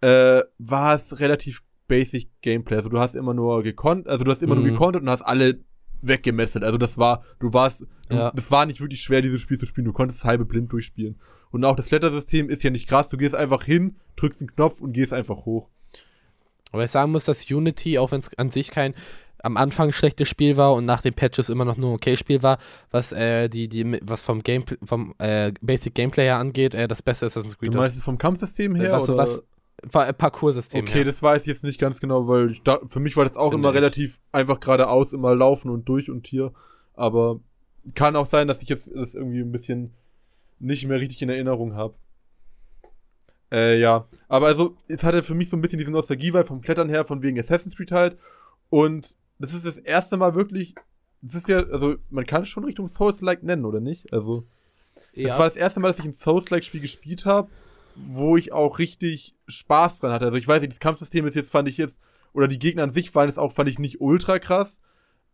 [0.00, 2.76] äh, war es relativ basic Gameplay.
[2.76, 4.70] Also du hast immer nur gekonnt, also du hast immer nur Mhm.
[4.72, 5.58] gekonnt und hast alle
[6.02, 6.62] weggemesselt.
[6.64, 8.30] Also das war, du warst, du, Ja.
[8.30, 9.84] das war nicht wirklich schwer, dieses Spiel zu spielen.
[9.86, 11.18] Du konntest es halbe blind durchspielen.
[11.50, 13.08] Und auch das Klettersystem ist ja nicht krass.
[13.08, 15.68] Du gehst einfach hin, drückst einen Knopf und gehst einfach hoch.
[16.70, 18.94] Aber ich sagen muss, dass Unity, auch wenn es an sich kein
[19.42, 22.42] am Anfang schlechtes Spiel war und nach den Patches immer noch nur ein okay Spiel
[22.42, 22.58] war,
[22.90, 27.02] was äh, die, die, was vom Game vom äh, Basic Gameplay her angeht, äh, das
[27.02, 28.82] beste Assassin's Creed Du meinst es vom Kampfsystem ist.
[28.82, 28.92] her?
[28.92, 29.18] Was, oder?
[29.18, 29.42] was äh,
[29.90, 30.84] Parcoursystem.
[30.84, 31.04] okay, ja.
[31.04, 33.50] das weiß ich jetzt nicht ganz genau, weil ich da, für mich war das auch
[33.52, 33.76] Finde immer ich.
[33.76, 36.52] relativ einfach geradeaus, immer laufen und durch und hier.
[36.94, 37.40] Aber
[37.94, 39.92] kann auch sein, dass ich jetzt das irgendwie ein bisschen
[40.58, 41.94] nicht mehr richtig in Erinnerung habe.
[43.50, 44.06] Äh, ja.
[44.28, 47.22] Aber also, es hatte für mich so ein bisschen diese Nostalgie-Vibe vom Klettern her, von
[47.22, 48.18] wegen Assassin's Creed halt.
[48.70, 50.74] Und das ist das erste Mal wirklich.
[51.22, 54.12] Das ist ja, also, man kann es schon Richtung Souls-like nennen, oder nicht?
[54.12, 54.44] Also,
[55.14, 55.28] Ja.
[55.28, 57.48] das war das erste Mal, dass ich ein Souls-like-Spiel gespielt habe,
[58.06, 60.26] wo ich auch richtig Spaß dran hatte.
[60.26, 62.00] Also, ich weiß nicht, das Kampfsystem ist jetzt, fand ich jetzt,
[62.32, 64.80] oder die Gegner an sich waren jetzt auch, fand ich nicht ultra krass.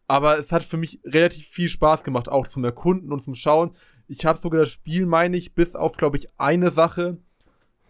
[0.07, 3.71] Aber es hat für mich relativ viel Spaß gemacht, auch zum Erkunden und zum Schauen.
[4.07, 7.19] Ich habe sogar das Spiel, meine ich, bis auf, glaube ich, eine Sache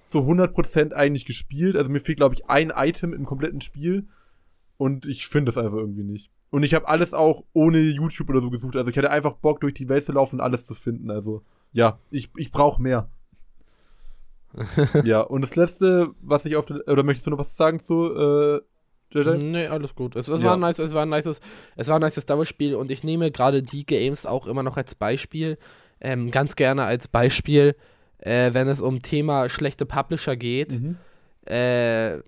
[0.06, 1.76] zu 100% eigentlich gespielt.
[1.76, 4.06] Also mir fehlt, glaube ich, ein Item im kompletten Spiel.
[4.76, 6.30] Und ich finde es einfach irgendwie nicht.
[6.51, 8.76] Und ich habe alles auch ohne YouTube oder so gesucht.
[8.76, 11.10] Also ich hatte einfach Bock, durch die Welt zu laufen und alles zu finden.
[11.10, 11.42] Also
[11.72, 13.09] ja, ich, ich brauche mehr.
[15.05, 18.14] ja, und das letzte, was ich auf der, oder möchtest du noch was sagen zu
[18.14, 18.60] äh,
[19.12, 19.39] JJ?
[19.44, 20.16] Nee, alles gut.
[20.16, 20.48] Es, es, Ja.
[20.48, 21.40] war ein nice, es war ein nices,
[21.76, 24.94] es war ein nices Dauerspiel und ich nehme gerade die Games auch immer noch als
[24.94, 25.59] Beispiel,
[26.01, 27.76] ähm, ganz gerne als Beispiel,
[28.18, 30.72] äh, wenn es um Thema schlechte Publisher geht.
[30.72, 30.97] Mhm.
[31.47, 32.18] Äh,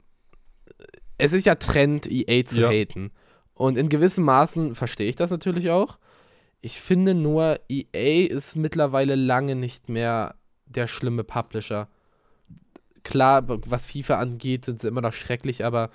[1.18, 2.68] es ist ja Trend, EA zu Ja.
[2.70, 3.10] haten.
[3.54, 5.98] Und in gewissem Maßen verstehe ich das natürlich auch.
[6.60, 10.34] Ich finde nur, EA ist mittlerweile lange nicht mehr
[10.66, 11.88] der schlimme Publisher.
[13.08, 15.90] Klar, was FIFA angeht, sind sie immer noch schrecklich, aber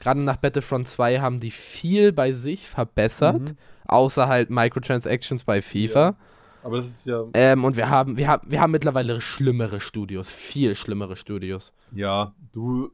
[0.00, 3.56] gerade nach Battlefront 2 haben die viel bei sich verbessert, Mhm.
[3.86, 6.16] außer halt Microtransactions bei FIFA.
[6.62, 7.24] Aber das ist ja.
[7.34, 12.34] Ähm, und wir haben, wir, haben, wir haben mittlerweile schlimmere Studios, viel schlimmere Studios Ja,
[12.52, 12.90] du.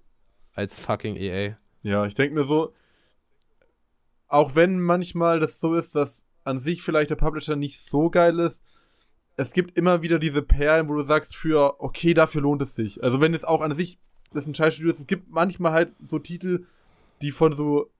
[0.54, 1.56] als fucking EA.
[1.82, 2.72] Ja, ich denke mir so,
[4.28, 8.38] auch wenn manchmal das so ist, dass an sich vielleicht der Publisher nicht so geil
[8.40, 8.64] ist,
[9.36, 13.02] es gibt immer wieder diese Perlen, wo du sagst, für, okay, dafür lohnt es sich.
[13.02, 13.98] Also wenn es auch an sich,
[14.32, 16.64] das ist ein Scheißstudio ist, es gibt manchmal halt so Titel,
[17.22, 17.90] die von so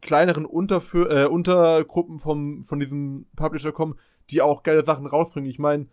[0.00, 3.96] kleineren Unterfür äh, Untergruppen vom, von diesem Publisher kommen,
[4.30, 5.48] die auch geile Sachen rausbringen.
[5.48, 5.86] Ich meine,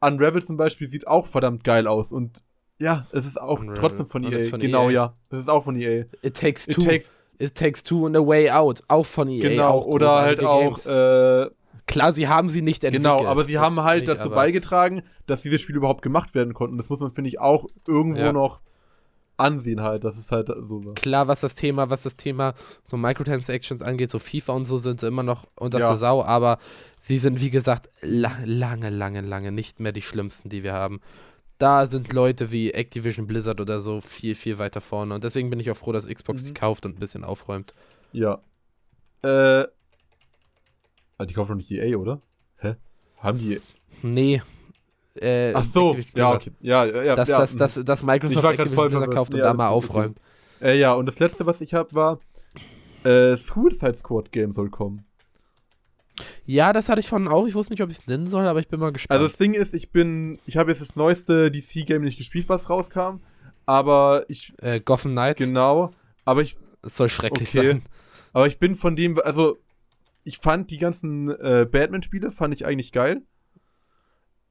[0.00, 2.42] Unravel zum Beispiel sieht auch verdammt geil aus und
[2.78, 3.80] ja, es ist auch Unravel.
[3.80, 4.50] trotzdem von Und EA.
[4.50, 4.92] von genau, EA.
[4.92, 5.14] ja.
[5.30, 6.04] Das ist auch von EA.
[6.22, 6.82] It Takes It Two.
[6.82, 8.82] takes It Takes Two and A Way Out.
[8.88, 9.48] Auch von EA.
[9.48, 11.48] Genau, auch oder halt auch, äh,
[11.86, 13.02] Klar, sie haben sie nicht entwickelt.
[13.18, 16.54] genau, aber sie Das haben halt nicht, dazu beigetragen, dass diese Spiele überhaupt gemacht werden
[16.54, 16.76] konnten.
[16.78, 18.32] Das muss man, finde ich, auch irgendwo Ja.
[18.32, 18.60] noch
[19.36, 20.04] ansehen halt.
[20.04, 20.94] Das ist halt so was.
[20.94, 22.54] Klar, was das Thema, was das Thema
[22.84, 25.96] so Microtransactions angeht, so FIFA und so sind sie immer noch unterste Ja.
[25.96, 26.58] Sau, aber
[27.00, 31.00] sie sind, wie gesagt, la lange, lange, lange nicht mehr die schlimmsten, die wir haben.
[31.58, 35.14] Da sind Leute wie Activision Blizzard oder so viel, viel weiter vorne.
[35.14, 36.46] Und deswegen bin ich auch froh, dass Xbox Mhm.
[36.46, 37.74] die kauft und ein bisschen aufräumt.
[38.12, 38.40] Ja.
[39.22, 39.64] Äh.
[41.22, 42.20] Ah, Die kaufen doch nicht EA, oder?
[42.58, 42.76] Hä?
[43.18, 43.60] Haben die.
[44.02, 44.42] Nee.
[45.14, 46.50] Äh, Ach so, Activision ja, okay.
[46.60, 47.14] Ja, ja.
[47.14, 47.38] Dass, ja.
[47.38, 50.18] dass, dass, dass Microsoft Activision voll Blizzard kauft und Ja, da mal aufräumt.
[50.60, 52.18] Äh, ja, und das letzte, was ich habe, war.
[53.04, 55.04] Äh, Suicide Squad Game soll kommen.
[56.44, 57.46] Ja, das hatte ich von auch.
[57.46, 59.18] Ich wusste nicht, ob ich es nennen soll, aber ich bin mal gespannt.
[59.18, 60.38] Also das Ding ist, ich bin.
[60.46, 63.20] Ich habe jetzt das neueste DC-Game nicht gespielt, was rauskam.
[63.66, 64.52] Aber ich.
[64.60, 65.38] äh, Gotham Knights.
[65.38, 65.90] Genau.
[66.24, 67.66] Aber ich Es soll schrecklich Okay.
[67.68, 67.82] sein.
[68.32, 69.58] Aber ich bin von dem, also
[70.24, 73.22] ich fand die ganzen äh, Batman-Spiele, fand ich eigentlich geil.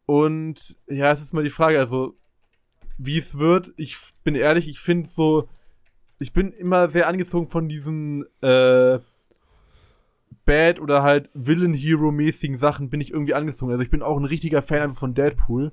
[0.06, 2.18] Und ja, es ist mal die Frage, also
[2.98, 3.74] wie es wird.
[3.78, 5.48] Ich bin ehrlich, ich finde so,
[6.20, 9.00] ich bin immer sehr angezogen von diesen äh,
[10.46, 13.72] Bad oder halt Villain-Hero-mäßigen Sachen, bin ich irgendwie angezogen.
[13.72, 15.72] Also ich bin auch ein richtiger Fan einfach von Deadpool.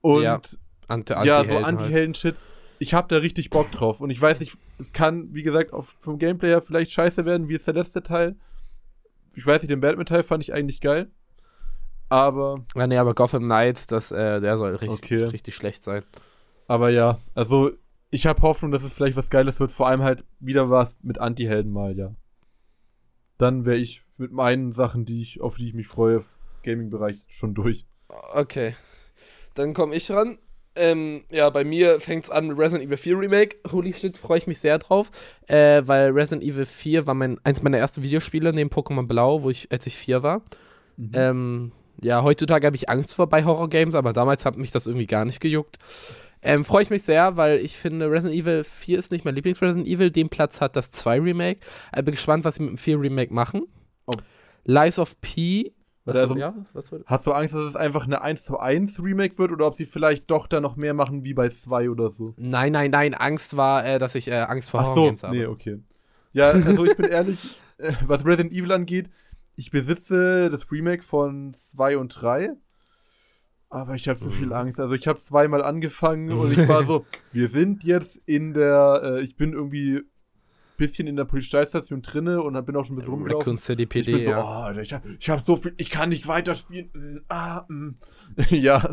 [0.00, 0.40] Und Ja,
[0.86, 1.64] Anti ja, so halt.
[1.64, 2.36] Anti-Helden-Shit.
[2.78, 4.00] Ich hab da richtig Bock drauf.
[4.00, 7.48] Und ich weiß nicht, es kann, wie gesagt, auch vom Gameplay her vielleicht scheiße werden,
[7.48, 8.36] wie jetzt der letzte Teil.
[9.34, 11.10] Ich weiß nicht, den Batman-Teil fand ich eigentlich geil.
[12.08, 15.24] Aber, Ja, nee, aber Gotham Knights, das, äh, der soll richtig, Okay.
[15.24, 16.02] richtig schlecht sein.
[16.66, 17.70] aber ja, also
[18.10, 19.70] ich habe Hoffnung, dass es vielleicht was Geiles wird.
[19.70, 22.14] Vor allem halt wieder was mit Anti-Helden mal, ja.
[23.36, 26.24] Dann wäre ich mit meinen Sachen, die ich, auf die ich mich freue,
[26.62, 27.86] Gaming-Bereich schon durch.
[28.32, 28.74] Okay.
[29.54, 30.38] Dann komme ich ran.
[30.78, 33.56] Ähm, ja, bei mir fängt's an mit Resident Evil 4 Remake.
[33.70, 35.10] Holy shit, freue ich mich sehr drauf.
[35.46, 39.50] Äh, weil Resident Evil 4 war mein, eins meiner ersten Videospiele neben Pokémon Blau, wo
[39.50, 40.42] ich, als ich vier war.
[40.96, 41.10] Mhm.
[41.14, 45.06] Ähm, ja, heutzutage habe ich Angst vor bei Horror-Games, aber damals hat mich das irgendwie
[45.06, 45.78] gar nicht gejuckt.
[46.40, 49.88] Ähm, freue ich mich sehr, weil ich finde, Resident Evil 4 ist nicht mein Lieblings-Resident
[49.88, 50.10] Evil.
[50.10, 51.60] Den Platz hat das 2 Remake.
[51.96, 53.62] Ich bin gespannt, was sie mit dem 4 Remake machen.
[54.06, 54.14] Oh.
[54.64, 55.72] Lies of P.
[56.08, 57.04] Was, Also- ja, was wurde?
[57.06, 59.84] Hast du Angst, dass es einfach eine 1 zu 1 Remake wird oder ob sie
[59.86, 62.34] vielleicht doch da noch mehr machen wie bei 2 oder so?
[62.36, 63.14] Nein, nein, nein.
[63.14, 65.36] Angst war, äh, dass ich äh, Angst vor Ach so, Horror-Games habe.
[65.36, 65.78] nee, okay.
[66.32, 67.38] Ja, also ich bin ehrlich,
[67.78, 69.10] äh, was Resident Evil angeht,
[69.56, 72.50] ich besitze das Remake von 2 und 3,
[73.70, 74.52] aber ich habe so viel Mhm.
[74.52, 74.80] Angst.
[74.80, 79.20] Also ich habe zweimal angefangen und ich war so, wir sind jetzt in der, äh,
[79.22, 80.02] ich bin irgendwie
[80.78, 83.40] bisschen in der Polizeistation drinne und bin auch schon ein bisschen rumgelaufen.
[83.40, 84.42] Raccoon City Ich PD, bin so, ja.
[84.42, 86.88] oh, Alter, ich habe ich hab so viel, ich kann nicht weiterspielen.
[86.94, 87.94] Mm, Ah, mm.
[88.54, 88.88] ja.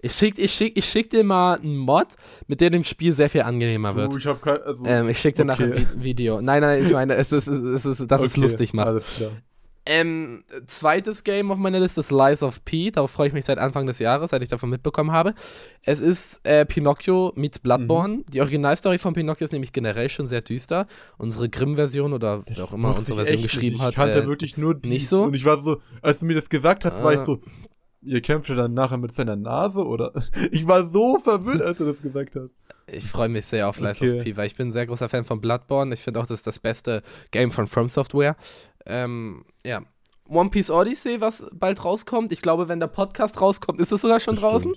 [0.00, 2.08] Ich schick, ich, schick, ich schick dir mal einen Mod,
[2.46, 4.12] mit dem dem Spiel sehr viel angenehmer wird.
[4.12, 4.60] Oh, ich habe kein.
[4.62, 5.78] Also, ähm, ich schick dir nachher okay.
[5.78, 6.40] ein Vi- Video.
[6.42, 8.88] Nein, nein, ich meine, es ist, es ist, das ist okay, lustig macht.
[8.88, 9.30] Alles klar.
[9.86, 12.90] Ähm, zweites Game auf meiner Liste ist Lies of P.
[12.90, 15.34] Darauf freue ich mich seit Anfang des Jahres, seit ich davon mitbekommen habe.
[15.82, 18.16] Es ist äh, Pinocchio meets Bloodborne.
[18.16, 18.24] Mhm.
[18.32, 20.86] Die Originalstory von Pinocchio ist nämlich generell schon sehr düster.
[21.18, 23.82] Unsere Grimm-Version oder wie auch immer unsere Version geschrieben nicht.
[23.82, 23.90] hat.
[23.90, 24.88] Ich kannte äh, wirklich nur die.
[24.88, 25.24] nicht so?
[25.24, 27.24] Und ich war so, als du mir das gesagt hast, war ich Ah.
[27.26, 27.40] so,
[28.00, 30.12] ihr kämpft ja dann nachher mit seiner Nase, oder?
[30.50, 32.50] Ich war so verwirrt, als du das gesagt hast.
[32.86, 34.18] Ich freue mich sehr auf Lies Okay.
[34.18, 35.92] of P, weil ich bin ein sehr großer Fan von Bloodborne.
[35.94, 38.36] Ich finde auch, das ist das beste Game von From Software.
[38.86, 39.82] Ähm, ja.
[40.28, 42.32] One Piece Odyssey, was bald rauskommt.
[42.32, 44.52] Ich glaube, wenn der Podcast rauskommt, ist es sogar schon Bestimmt.
[44.52, 44.74] draußen.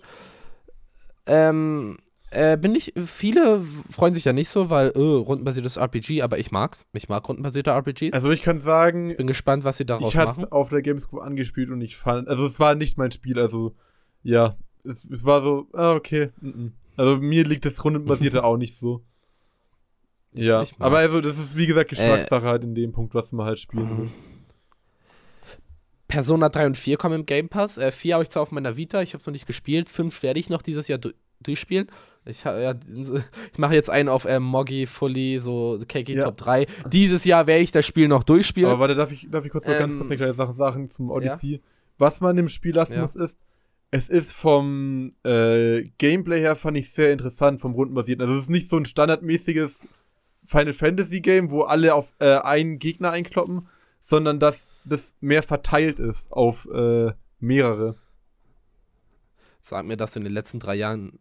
[1.25, 1.97] Ähm,
[2.29, 6.51] äh, bin ich, viele freuen sich ja nicht so, weil, äh, rundenbasiertes RPG, aber ich
[6.51, 6.85] mag's.
[6.91, 8.13] Ich mag rundenbasierte RPGs.
[8.13, 10.51] Also ich kann sagen, bin gespannt, was sie daraus ich hatte es machen.
[10.51, 13.75] auf der Gamescom angespielt und ich fand, also es war nicht mein Spiel, also
[14.23, 16.31] ja, es, es war so, ah, okay.
[16.41, 16.73] mhm.
[16.97, 19.05] Also mir liegt das Rundenbasierte auch nicht so.
[20.37, 23.45] Ja, aber also das ist wie gesagt Äh, Geschmackssache halt in dem Punkt, was man
[23.45, 24.11] halt spielen will.
[26.07, 27.77] Persona 3 und 4 kommen im Game Pass.
[27.77, 29.89] Äh, 4 habe ich zwar auf meiner Vita, ich habe es noch nicht gespielt.
[29.89, 31.11] 5 werde ich noch dieses Jahr du
[31.41, 31.87] durchspielen.
[32.25, 32.71] Ich, ja,
[33.53, 36.23] ich mache jetzt einen auf äh, Moggy, Fully, so KK Ja.
[36.23, 36.65] Top 3.
[36.91, 38.69] Dieses Jahr werde ich das Spiel noch durchspielen.
[38.69, 40.87] Aber warte, darf ich, darf ich kurz noch ganz Ähm, kurz eine kleine Sache sagen
[40.89, 41.61] zum Odyssey?
[41.97, 43.01] Was man im Spiel lassen Ja.
[43.01, 43.39] muss, ist,
[43.91, 48.21] es ist vom äh, Gameplay her, fand ich sehr interessant, vom Rundenbasierten.
[48.25, 49.81] Also es ist nicht so ein standardmäßiges
[50.47, 53.67] Final Fantasy Game, wo alle auf äh, einen Gegner einkloppen,
[53.99, 57.95] sondern dass das mehr verteilt ist auf äh, mehrere.
[59.61, 61.19] Sag mir, dass du in den letzten drei Jahren,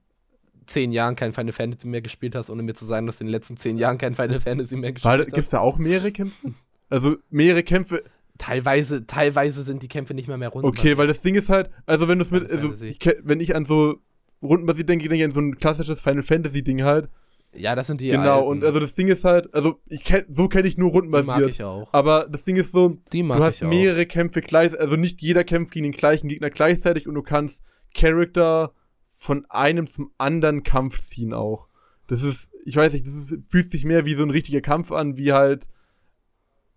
[0.67, 3.27] zehn Jahren kein Final Fantasy mehr gespielt hast, ohne mir zu sagen, dass du in
[3.27, 5.53] den letzten zehn Jahren kein Final Fantasy mehr gespielt Gibt es hast.
[5.53, 6.55] da auch mehrere Kämpfe?
[6.89, 8.05] Also mehrere Kämpfe,
[8.39, 10.65] Teilweise, teilweise sind die Kämpfe nicht mal mehr rund.
[10.65, 13.55] Okay, weil das Ding ist halt, also wenn du es mit, also ich, wenn ich
[13.57, 13.97] an so
[14.43, 17.09] rundenbasiert denke, denke ich an so ein klassisches Final Fantasy Ding halt.
[17.55, 18.49] Ja, das sind die genau, alten.
[18.49, 21.03] und also das Ding ist halt, also ich kenn, so kenne ich nur die mag
[21.13, 21.51] rundenbasiert.
[21.51, 21.89] ich auch.
[21.93, 23.69] Aber das Ding ist so, Die mag du hast ich auch.
[23.69, 27.63] mehrere Kämpfe gleich, also nicht jeder kämpft gegen den gleichen Gegner gleichzeitig und du kannst
[27.95, 28.73] Charakter
[29.15, 31.69] von einem zum anderen Kampf ziehen auch.
[32.09, 34.93] Das ist, ich weiß nicht, das ist, fühlt sich mehr wie so ein richtiger Kampf
[34.93, 35.67] an, wie halt,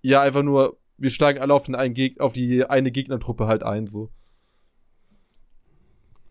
[0.01, 3.63] ja, einfach nur, wir schlagen alle auf den einen Geg auf die eine Gegnertruppe halt
[3.63, 4.09] ein, so.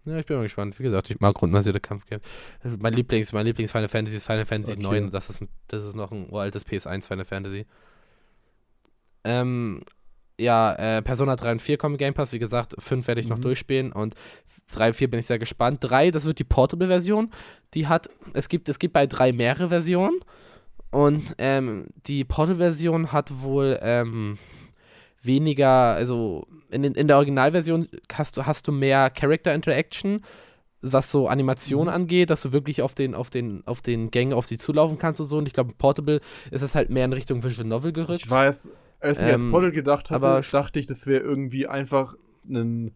[0.08, 0.78] Ja, ich bin mal gespannt.
[0.78, 2.22] Wie gesagt, ich mag rundenbasierte Kampfgames.
[2.78, 4.82] Mein Lieblings, mein Lieblings Final Fantasy ist Final Fantasy Okay.
[4.82, 5.10] 9.
[5.10, 7.66] Das ist, ein- das ist noch ein uraltes PS1 Final Fantasy.
[9.24, 9.82] Ähm,
[10.40, 12.32] ja, äh, Persona 3 und 4 kommen Game Pass.
[12.32, 13.42] Wie gesagt, 5 werde ich noch Mhm.
[13.42, 14.14] durchspielen und
[14.68, 15.78] 3 und 4 bin ich sehr gespannt.
[15.82, 17.30] 3, das wird die Portable-Version.
[17.74, 20.20] Die hat, es gibt, es gibt bei 3 mehrere Versionen.
[20.90, 24.38] Und ähm, die Portal-Version hat wohl ähm,
[25.22, 30.20] weniger, also in, in der Originalversion hast du, hast du mehr Character Interaction,
[30.80, 31.92] was so Animation Mhm.
[31.92, 35.20] angeht, dass du wirklich auf den, auf den, auf den Gängen auf die zulaufen kannst
[35.20, 35.38] und so.
[35.38, 38.22] Und ich glaube, Portable ist es halt mehr in Richtung Visual Novel gerückt.
[38.24, 38.68] Ich weiß,
[39.00, 42.14] als ich Ähm, als Portal gedacht hatte, aber- dachte ich, das wäre irgendwie einfach
[42.48, 42.92] ein.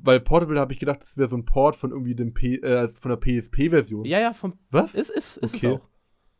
[0.00, 2.88] Weil Portable habe ich gedacht, das wäre so ein Port von irgendwie dem P äh,
[2.88, 4.04] von der PSP-Version.
[4.04, 4.94] Ja, ja, vom, Was?
[4.94, 5.66] ist, ist, ist Okay.
[5.66, 5.80] es auch.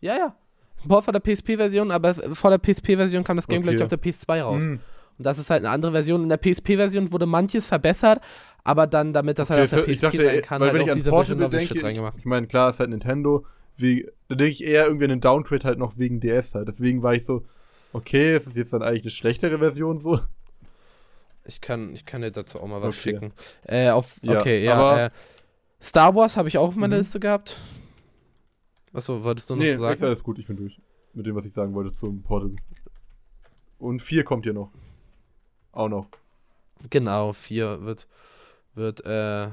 [0.01, 0.37] Ja, ja.
[0.85, 3.75] Ein Port von der PSP-Version, aber vor der PSP-Version kam das Game, Okay.
[3.75, 4.63] glaube ich, auf der PS2 raus.
[4.63, 4.79] Hm.
[5.19, 6.23] Und das ist halt eine andere Version.
[6.23, 8.21] In der PSP-Version wurde manches verbessert,
[8.65, 10.91] aber dann, damit das halt auf der Okay, PSP sein kann, weil halt wenn ich
[10.93, 12.15] an diese Portable denke, Shit ich, reingemacht.
[12.19, 13.45] ich meine, klar, ist halt Nintendo,
[13.77, 16.69] wie, da denke ich eher irgendwie an einen Downgrade halt noch wegen DS halt.
[16.69, 17.45] Deswegen war ich so,
[17.93, 20.21] okay, ist es jetzt dann eigentlich eine schlechtere Version so?
[21.45, 23.13] Ich kann, ich kann dir dazu auch mal was Okay.
[23.15, 23.33] schicken.
[23.65, 24.75] Äh, auf, Ja, okay, ja.
[24.75, 25.11] aber- äh,
[25.81, 27.01] Star Wars habe ich auch auf meiner Mhm.
[27.01, 27.57] Liste gehabt.
[28.93, 30.03] Achso, wolltest du noch nee, ist sagen?
[30.05, 30.81] alles gut, ich bin durch.
[31.15, 32.57] Mit dem, was ich sagen wollte zum Portable.
[33.79, 34.71] Und 4 kommt hier noch.
[35.73, 36.09] Auch noch.
[36.91, 38.07] Genau, 4 wird,
[38.75, 39.49] wird, äh,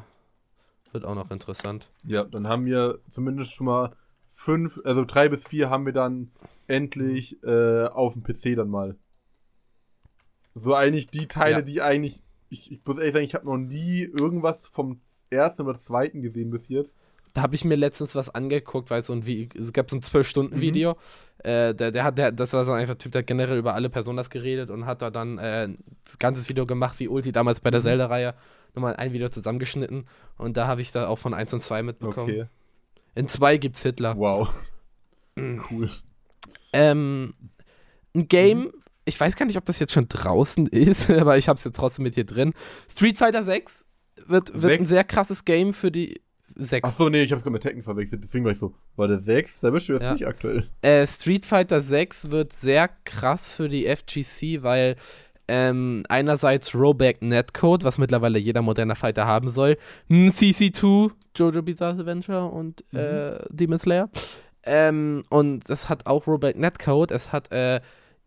[0.92, 1.88] wird auch noch interessant.
[2.04, 3.96] Ja, dann haben wir zumindest schon mal
[4.32, 6.32] fünf, also drei bis vier haben wir dann
[6.68, 8.96] endlich äh, auf dem PC dann mal.
[10.54, 11.62] So eigentlich die Teile, Ja.
[11.62, 15.80] die eigentlich, ich, ich muss ehrlich sagen, ich habe noch nie irgendwas vom ersten oder
[15.80, 16.96] zweiten gesehen bis jetzt.
[17.36, 20.00] Da habe ich mir letztens was angeguckt, weil so ein Vi- es gab so ein
[20.00, 20.04] Mhm.
[20.04, 20.98] 12-Stunden-Video.
[21.40, 23.74] Äh, der, der hat, der, das war so einfach ein Typ, der hat generell über
[23.76, 25.78] alle Personas geredet und hat da dann äh, ein
[26.18, 27.84] ganzes Video gemacht, wie Ulti damals bei der Mhm.
[27.84, 28.34] Zelda-Reihe.
[28.74, 30.08] Nochmal ein Video zusammengeschnitten
[30.38, 32.30] und da habe ich da auch von 1 und 2 mitbekommen.
[32.32, 32.46] Okay.
[33.16, 34.18] In 2 gibt's Hitler.
[34.18, 34.54] Wow.
[35.36, 35.62] Mhm.
[35.70, 35.90] cool.
[36.74, 37.34] Ähm,
[38.16, 38.72] ein Game, Mhm.
[39.06, 41.76] ich weiß gar nicht, ob das jetzt schon draußen ist, aber ich habe es jetzt
[41.76, 42.54] trotzdem mit hier drin.
[42.90, 43.86] Street Fighter 6
[44.26, 46.22] wird, wird ein sehr krasses Game für die
[46.56, 46.88] 6.
[46.88, 49.60] Achso, nee, ich hab's gerade mit Tekken verwechselt, deswegen war ich so, war der 6?
[49.62, 50.14] Da bist du jetzt Ja.
[50.14, 50.66] nicht aktuell.
[50.82, 54.96] Äh, Street Fighter 6 wird sehr krass für die FGC, weil
[55.48, 59.78] Ähm, einerseits Rollback Netcode, was mittlerweile jeder moderne Fighter haben soll.
[60.10, 63.00] CC2, Jojo Bizarre Adventure und Mhm.
[63.00, 64.10] äh, Demon Slayer.
[64.64, 67.12] Ähm, und es hat auch Rollback Netcode.
[67.12, 67.80] Es hat äh,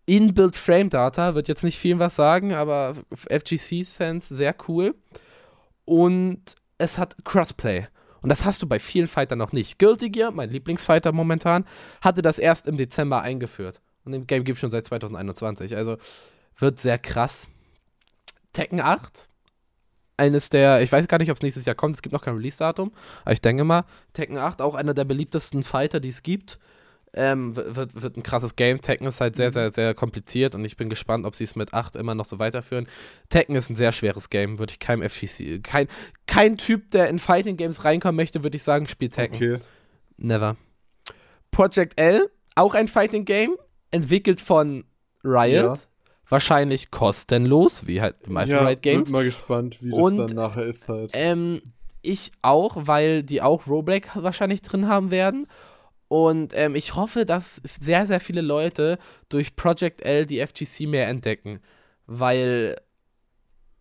[0.06, 2.94] Inbuilt Frame Data, wird jetzt nicht vielen was sagen, aber
[3.28, 4.94] FGC-Fans sehr cool.
[5.84, 7.88] Und es hat Crossplay.
[8.20, 9.78] Und das hast du bei vielen Fightern noch nicht.
[9.78, 11.64] Guilty Gear, mein Lieblingsfighter momentan,
[12.00, 13.80] hatte das erst im Dezember eingeführt.
[14.04, 15.76] Und im Game gibt es schon seit 2021.
[15.76, 15.96] Also
[16.58, 17.48] wird sehr krass.
[18.52, 19.28] Tekken 8.
[20.16, 22.34] Eines der, ich weiß gar nicht, ob es nächstes Jahr kommt, es gibt noch kein
[22.34, 22.90] Release-Datum,
[23.22, 26.58] aber ich denke mal, Tekken 8, auch einer der beliebtesten Fighter, die es gibt.
[27.14, 28.80] Ähm, wird, wird ein krasses Game.
[28.80, 31.72] Tekken ist halt sehr, sehr, sehr kompliziert und ich bin gespannt, ob sie es mit
[31.72, 32.86] 8 immer noch so weiterführen.
[33.30, 35.88] Tekken ist ein sehr schweres Game, würde ich keinem FGC, kein,
[36.26, 39.36] kein Typ, der in Fighting Games reinkommen möchte, würde ich sagen, spielt Tekken.
[39.36, 39.58] Okay.
[40.18, 40.56] Never.
[41.50, 43.56] Project L, auch ein Fighting Game,
[43.90, 44.84] entwickelt von
[45.24, 45.78] Riot.
[45.78, 45.82] Ja.
[46.30, 49.04] Wahrscheinlich kostenlos, wie halt die meisten ja, Riot Games.
[49.04, 51.12] Bin mal gespannt, wie Und, das dann nachher ist halt.
[51.14, 51.62] Ähm,
[52.02, 55.46] ich auch, weil die auch Rollback wahrscheinlich drin haben werden.
[56.08, 61.06] Und ähm, ich hoffe, dass sehr, sehr viele Leute durch Project L die FGC mehr
[61.08, 61.60] entdecken.
[62.06, 62.76] Weil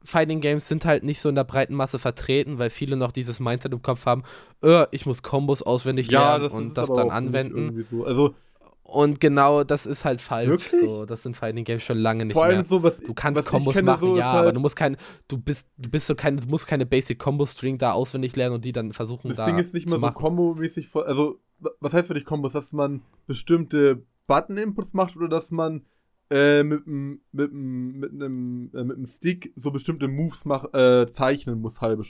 [0.03, 3.39] Fighting Games sind halt nicht so in der breiten Masse vertreten, weil viele noch dieses
[3.39, 4.23] Mindset im Kopf haben,
[4.61, 7.85] äh, ich muss Kombos auswendig lernen und ist das dann anwenden.
[7.89, 8.06] So.
[8.06, 8.35] Also
[8.83, 10.72] Und genau das ist halt falsch.
[10.72, 10.89] Wirklich?
[10.89, 12.64] So, das sind Fighting Games schon lange nicht vor allem mehr.
[12.64, 14.95] so, was Du kannst was Kombos kenne, machen, so ja, aber halt, du musst kein,
[15.27, 18.56] du bist, du bist so keine, du musst keine Basic Combo String da auswendig lernen
[18.56, 21.03] und die dann versuchen Das da Ding ist nicht mal so kombomäßig voll.
[21.03, 21.39] Also,
[21.79, 22.53] was heißt für dich Kombos?
[22.53, 25.85] Dass man bestimmte Button-Inputs macht oder dass man
[26.29, 31.09] äh, mit einem mit mit einem äh, mit einem Stick so bestimmte Moves mach, äh,
[31.11, 32.03] zeichnen muss halbe.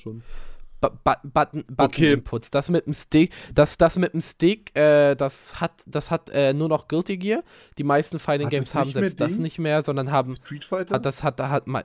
[0.79, 2.13] Bu- Bu- Button, Button Okay.
[2.13, 2.51] Inputs.
[2.51, 6.53] Das mit dem Stick, das, das mit dem Stick, äh, das hat, das hat äh,
[6.53, 7.43] nur noch Guilty Gear.
[7.79, 9.41] Die meisten Fighting Hat Games haben selbst das Ding?
[9.41, 10.95] nicht mehr, sondern haben, Street Fighter?
[10.95, 11.83] hat das hat, hat mal,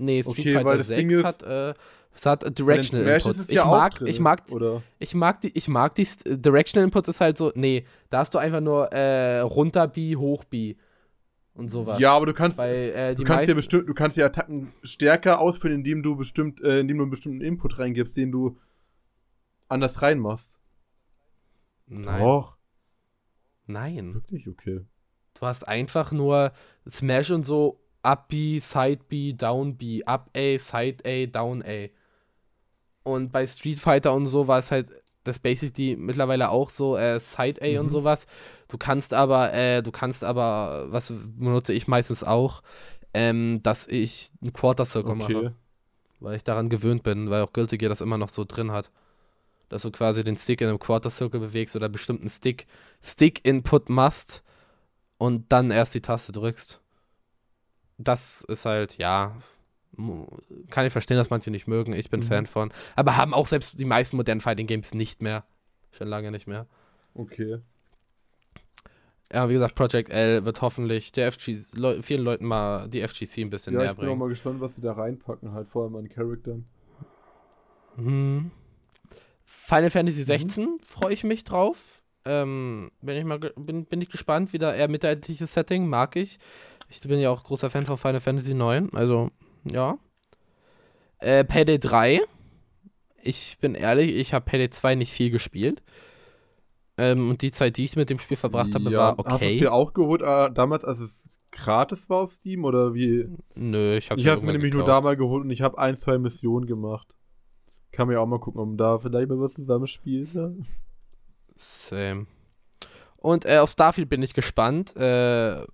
[0.00, 1.74] nee, Street Okay, Fighter weil das 6 Ding ist- hat, äh,
[2.12, 3.48] es hat Directional Smash Inputs.
[3.48, 4.82] Ich ja auch mag, drin, ich mag, oder?
[4.98, 8.38] ich mag die, ich mag die Directional Inputs ist halt so, nee, da hast du
[8.38, 10.74] einfach nur äh, runter B, hoch B
[11.54, 12.00] und sowas.
[12.00, 14.72] Ja, aber du kannst Weil äh, die du kannst ja bestimmt du kannst die Attacken
[14.82, 18.58] stärker ausführen, indem du bestimmt äh, indem du einen bestimmten Input reingibst, den du
[19.68, 20.58] anders reinmachst.
[21.86, 22.56] nein, Doch,
[23.66, 24.14] nein.
[24.14, 24.80] wirklich okay.
[25.34, 26.52] Du hast einfach nur
[26.90, 31.88] Smash und so Up B, Side B, Down B, Up A, Side A, Down A.
[33.02, 34.90] Und bei Street Fighter und so war es halt
[35.24, 37.90] das Basically mittlerweile auch so äh, Side A und Mhm.
[37.90, 38.26] sowas.
[38.68, 42.62] Du kannst aber, äh, du kannst aber, was benutze ich meistens auch,
[43.12, 45.36] ähm, dass ich einen Quarter Circle mache.
[45.36, 45.50] Okay.
[46.20, 48.90] Weil ich daran gewöhnt bin, weil auch Guilty Gear das immer noch so drin hat.
[49.68, 52.66] Dass du quasi den Stick in einem Quarter Circle bewegst oder bestimmten Stick,
[53.02, 54.42] Stick-Input machst
[55.18, 56.80] und dann erst die Taste drückst.
[58.02, 59.36] Das ist halt, ja,
[60.70, 61.92] kann ich verstehen, dass manche nicht mögen.
[61.92, 62.24] Ich bin Mhm.
[62.24, 62.72] Fan von.
[62.96, 65.44] Aber haben auch selbst die meisten modernen Fighting Games nicht mehr.
[65.92, 66.66] Schon lange nicht mehr.
[67.14, 67.58] Okay.
[69.32, 73.42] Ja, wie gesagt, Project L wird hoffentlich der FG, Leu vielen Leuten mal die FGC
[73.42, 74.18] ein bisschen Ja, näher ich bin auch bringen.
[74.18, 76.64] mal gespannt, was sie da reinpacken, halt vor allem an Charaktern.
[77.96, 78.50] Mhm.
[79.44, 80.26] Final Fantasy Mhm.
[80.26, 82.02] 16 freue ich mich drauf.
[82.24, 86.38] Ähm, bin ich mal bin, bin ich gespannt, wieder eher mittelalterliches Setting, mag ich.
[86.90, 89.30] Ich bin ja auch großer Fan von Final Fantasy 9, also
[89.64, 89.96] ja.
[91.18, 92.20] Äh, Payday 3.
[93.22, 95.82] Ich bin ehrlich, ich habe Payday 2 nicht viel gespielt.
[96.98, 99.34] Ähm, und die Zeit, die ich mit dem Spiel verbracht habe, war Hast du es
[99.34, 99.58] okay.
[99.58, 102.64] dir auch geholt, äh, damals, als es gratis war auf Steam?
[102.64, 103.28] Oder wie?
[103.54, 105.78] Nö, ich habe Ich habe es mir nämlich nur da mal geholt und ich habe
[105.78, 107.14] ein, zwei Missionen gemacht.
[107.92, 110.34] Kann man ja auch mal gucken, ob man da vielleicht mal was zusammen spielt.
[110.34, 110.56] Ne?
[111.56, 112.26] Same.
[113.16, 114.96] Und äh, auf Starfield bin ich gespannt.
[114.96, 115.64] Äh,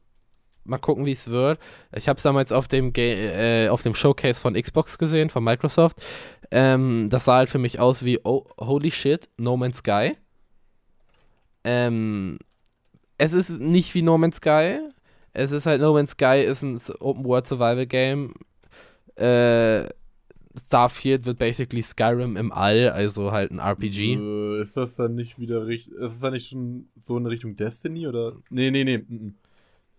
[0.67, 1.59] mal gucken, wie es wird.
[1.95, 5.99] Ich habe es damals auf dem, äh, auf dem Showcase von Xbox gesehen, von Microsoft.
[6.51, 10.17] Ähm, das sah halt für mich aus wie, oh, holy shit, No Man's Sky.
[11.65, 12.39] Ähm,
[13.19, 14.81] es ist nicht wie No Man's Sky.
[15.33, 18.35] Es ist halt No Man's Sky ist ein Open World Survival Game.
[19.17, 19.89] Äh,
[20.59, 24.15] Starfield wird basically Skyrim im All, also halt ein RPG.
[24.15, 25.93] Äh, ist das dann nicht wieder richtig.
[25.95, 28.37] Ist das dann nicht schon so in Richtung Destiny oder?
[28.51, 28.99] Nee, nee, nee.
[28.99, 29.35] mhm.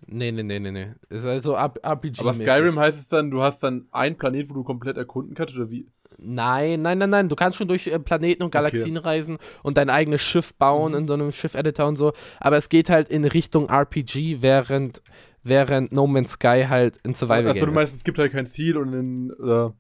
[0.06, 0.88] Nee, nee, nee, nee, nee.
[1.10, 2.20] Ist also RPG.
[2.22, 5.56] Aber Skyrim heißt es dann, du hast dann einen Planet, wo du komplett erkunden kannst
[5.58, 5.88] oder wie?
[6.20, 7.30] Nein, nein, nein, nein.
[7.30, 10.98] Du kannst schon durch äh, Planeten und Galaxien reisen und dein eigenes Schiff bauen Mhm.
[11.00, 12.14] in so einem Schiff-Editor und so.
[12.40, 15.04] Aber es geht halt in Richtung RPG, während,
[15.44, 17.98] während No Man's Sky halt ein Survival Achso, Game du meinst, ist.
[18.00, 19.76] es gibt halt kein Ziel und in, oder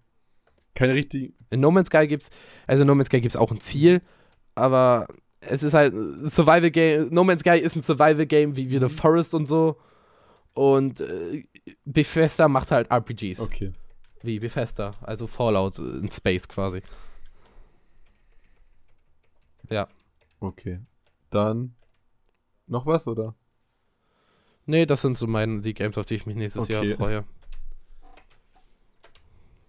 [0.75, 1.33] keine richtigen.
[1.49, 2.29] In No Man's Sky gibt's,
[2.67, 4.01] also in No Man's Sky gibt's auch ein Ziel,
[4.53, 5.07] aber
[5.39, 7.07] es ist halt ein Survival Game.
[7.11, 8.89] No Man's Sky ist ein Survival Game wie, wie The Mhm.
[8.89, 9.77] Forest und so.
[10.57, 11.43] Und äh,
[11.85, 13.39] Bethesda macht halt RPGs.
[13.41, 13.73] Okay.
[14.23, 16.81] Wie Bethesda, also Fallout in Space quasi.
[19.69, 19.87] Ja.
[20.39, 20.79] Okay.
[21.29, 21.75] Dann
[22.65, 23.35] noch was, oder?
[24.65, 26.87] Nee, das sind so meine, die Games, auf die ich mich nächstes Okay.
[26.87, 27.23] Jahr freue.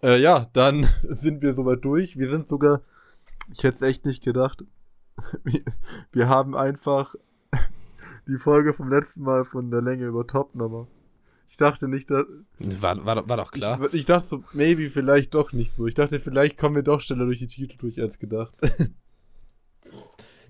[0.02, 2.16] Äh, ja, dann sind wir soweit durch.
[2.16, 2.80] Wir sind sogar,
[3.52, 4.64] ich hätte es echt nicht gedacht,
[5.44, 5.64] wir,
[6.12, 7.14] wir haben einfach
[8.28, 10.86] die Folge vom letzten Mal von der Länge über Top nochmal.
[11.50, 12.26] Ich dachte nicht, dass.
[12.58, 13.80] War, war, war doch klar.
[13.86, 15.86] Ich, ich dachte so, maybe vielleicht doch nicht so.
[15.86, 18.54] Ich dachte, vielleicht kommen wir doch schneller durch die Titel durch als gedacht.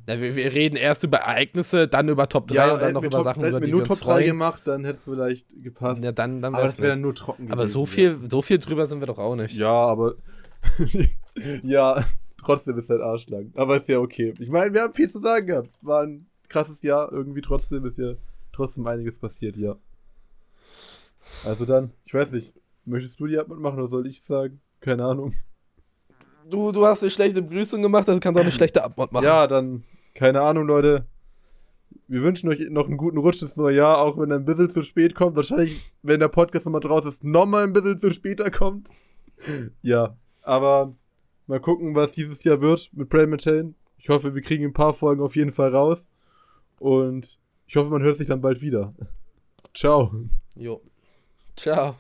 [0.08, 3.22] Na, wir, wir reden erst über Ereignisse, dann über Top 3 und dann noch über
[3.22, 4.26] Sachen, über die wir nur uns Top 3 freuen.
[4.26, 6.02] gemacht, dann hätte es vielleicht gepasst.
[6.02, 7.04] Ja, dann, dann aber das wäre dann nicht.
[7.04, 9.54] nur trocken Aber so gewesen, viel, so viel drüber sind wir doch auch nicht.
[9.54, 10.14] Ja, aber.
[11.62, 12.02] ja,
[12.42, 13.52] trotzdem ist halt arschlang.
[13.54, 14.34] Aber ist ja okay.
[14.38, 15.70] Ich meine, wir haben viel zu sagen gehabt.
[15.82, 17.12] War ein krasses Jahr.
[17.12, 18.14] Irgendwie trotzdem ist ja
[18.52, 19.76] trotzdem einiges passiert, ja.
[21.44, 22.52] Also dann, ich weiß nicht.
[22.84, 24.60] Möchtest du die Abmod machen oder soll ich sagen?
[24.80, 25.34] Keine Ahnung.
[26.48, 29.24] Du, du hast eine schlechte Begrüßung gemacht, also kannst du auch eine schlechte Abmod machen.
[29.24, 31.04] Ja, dann, keine Ahnung, Leute.
[32.06, 34.70] Wir wünschen euch noch einen guten Rutsch ins neue Jahr, auch wenn er ein bisschen
[34.70, 35.36] zu spät kommt.
[35.36, 38.88] Wahrscheinlich, wenn der Podcast nochmal draus ist, nochmal ein bisschen zu später kommt.
[39.82, 40.94] Ja, aber
[41.46, 43.76] mal gucken, was dieses Jahr wird mit Pray Maintain.
[43.98, 46.08] Ich hoffe, wir kriegen ein paar Folgen auf jeden Fall raus.
[46.78, 48.94] Und ich hoffe, man hört sich dann bald wieder.
[49.74, 50.12] Ciao.
[50.56, 50.80] Jo.
[51.56, 51.96] Ciao.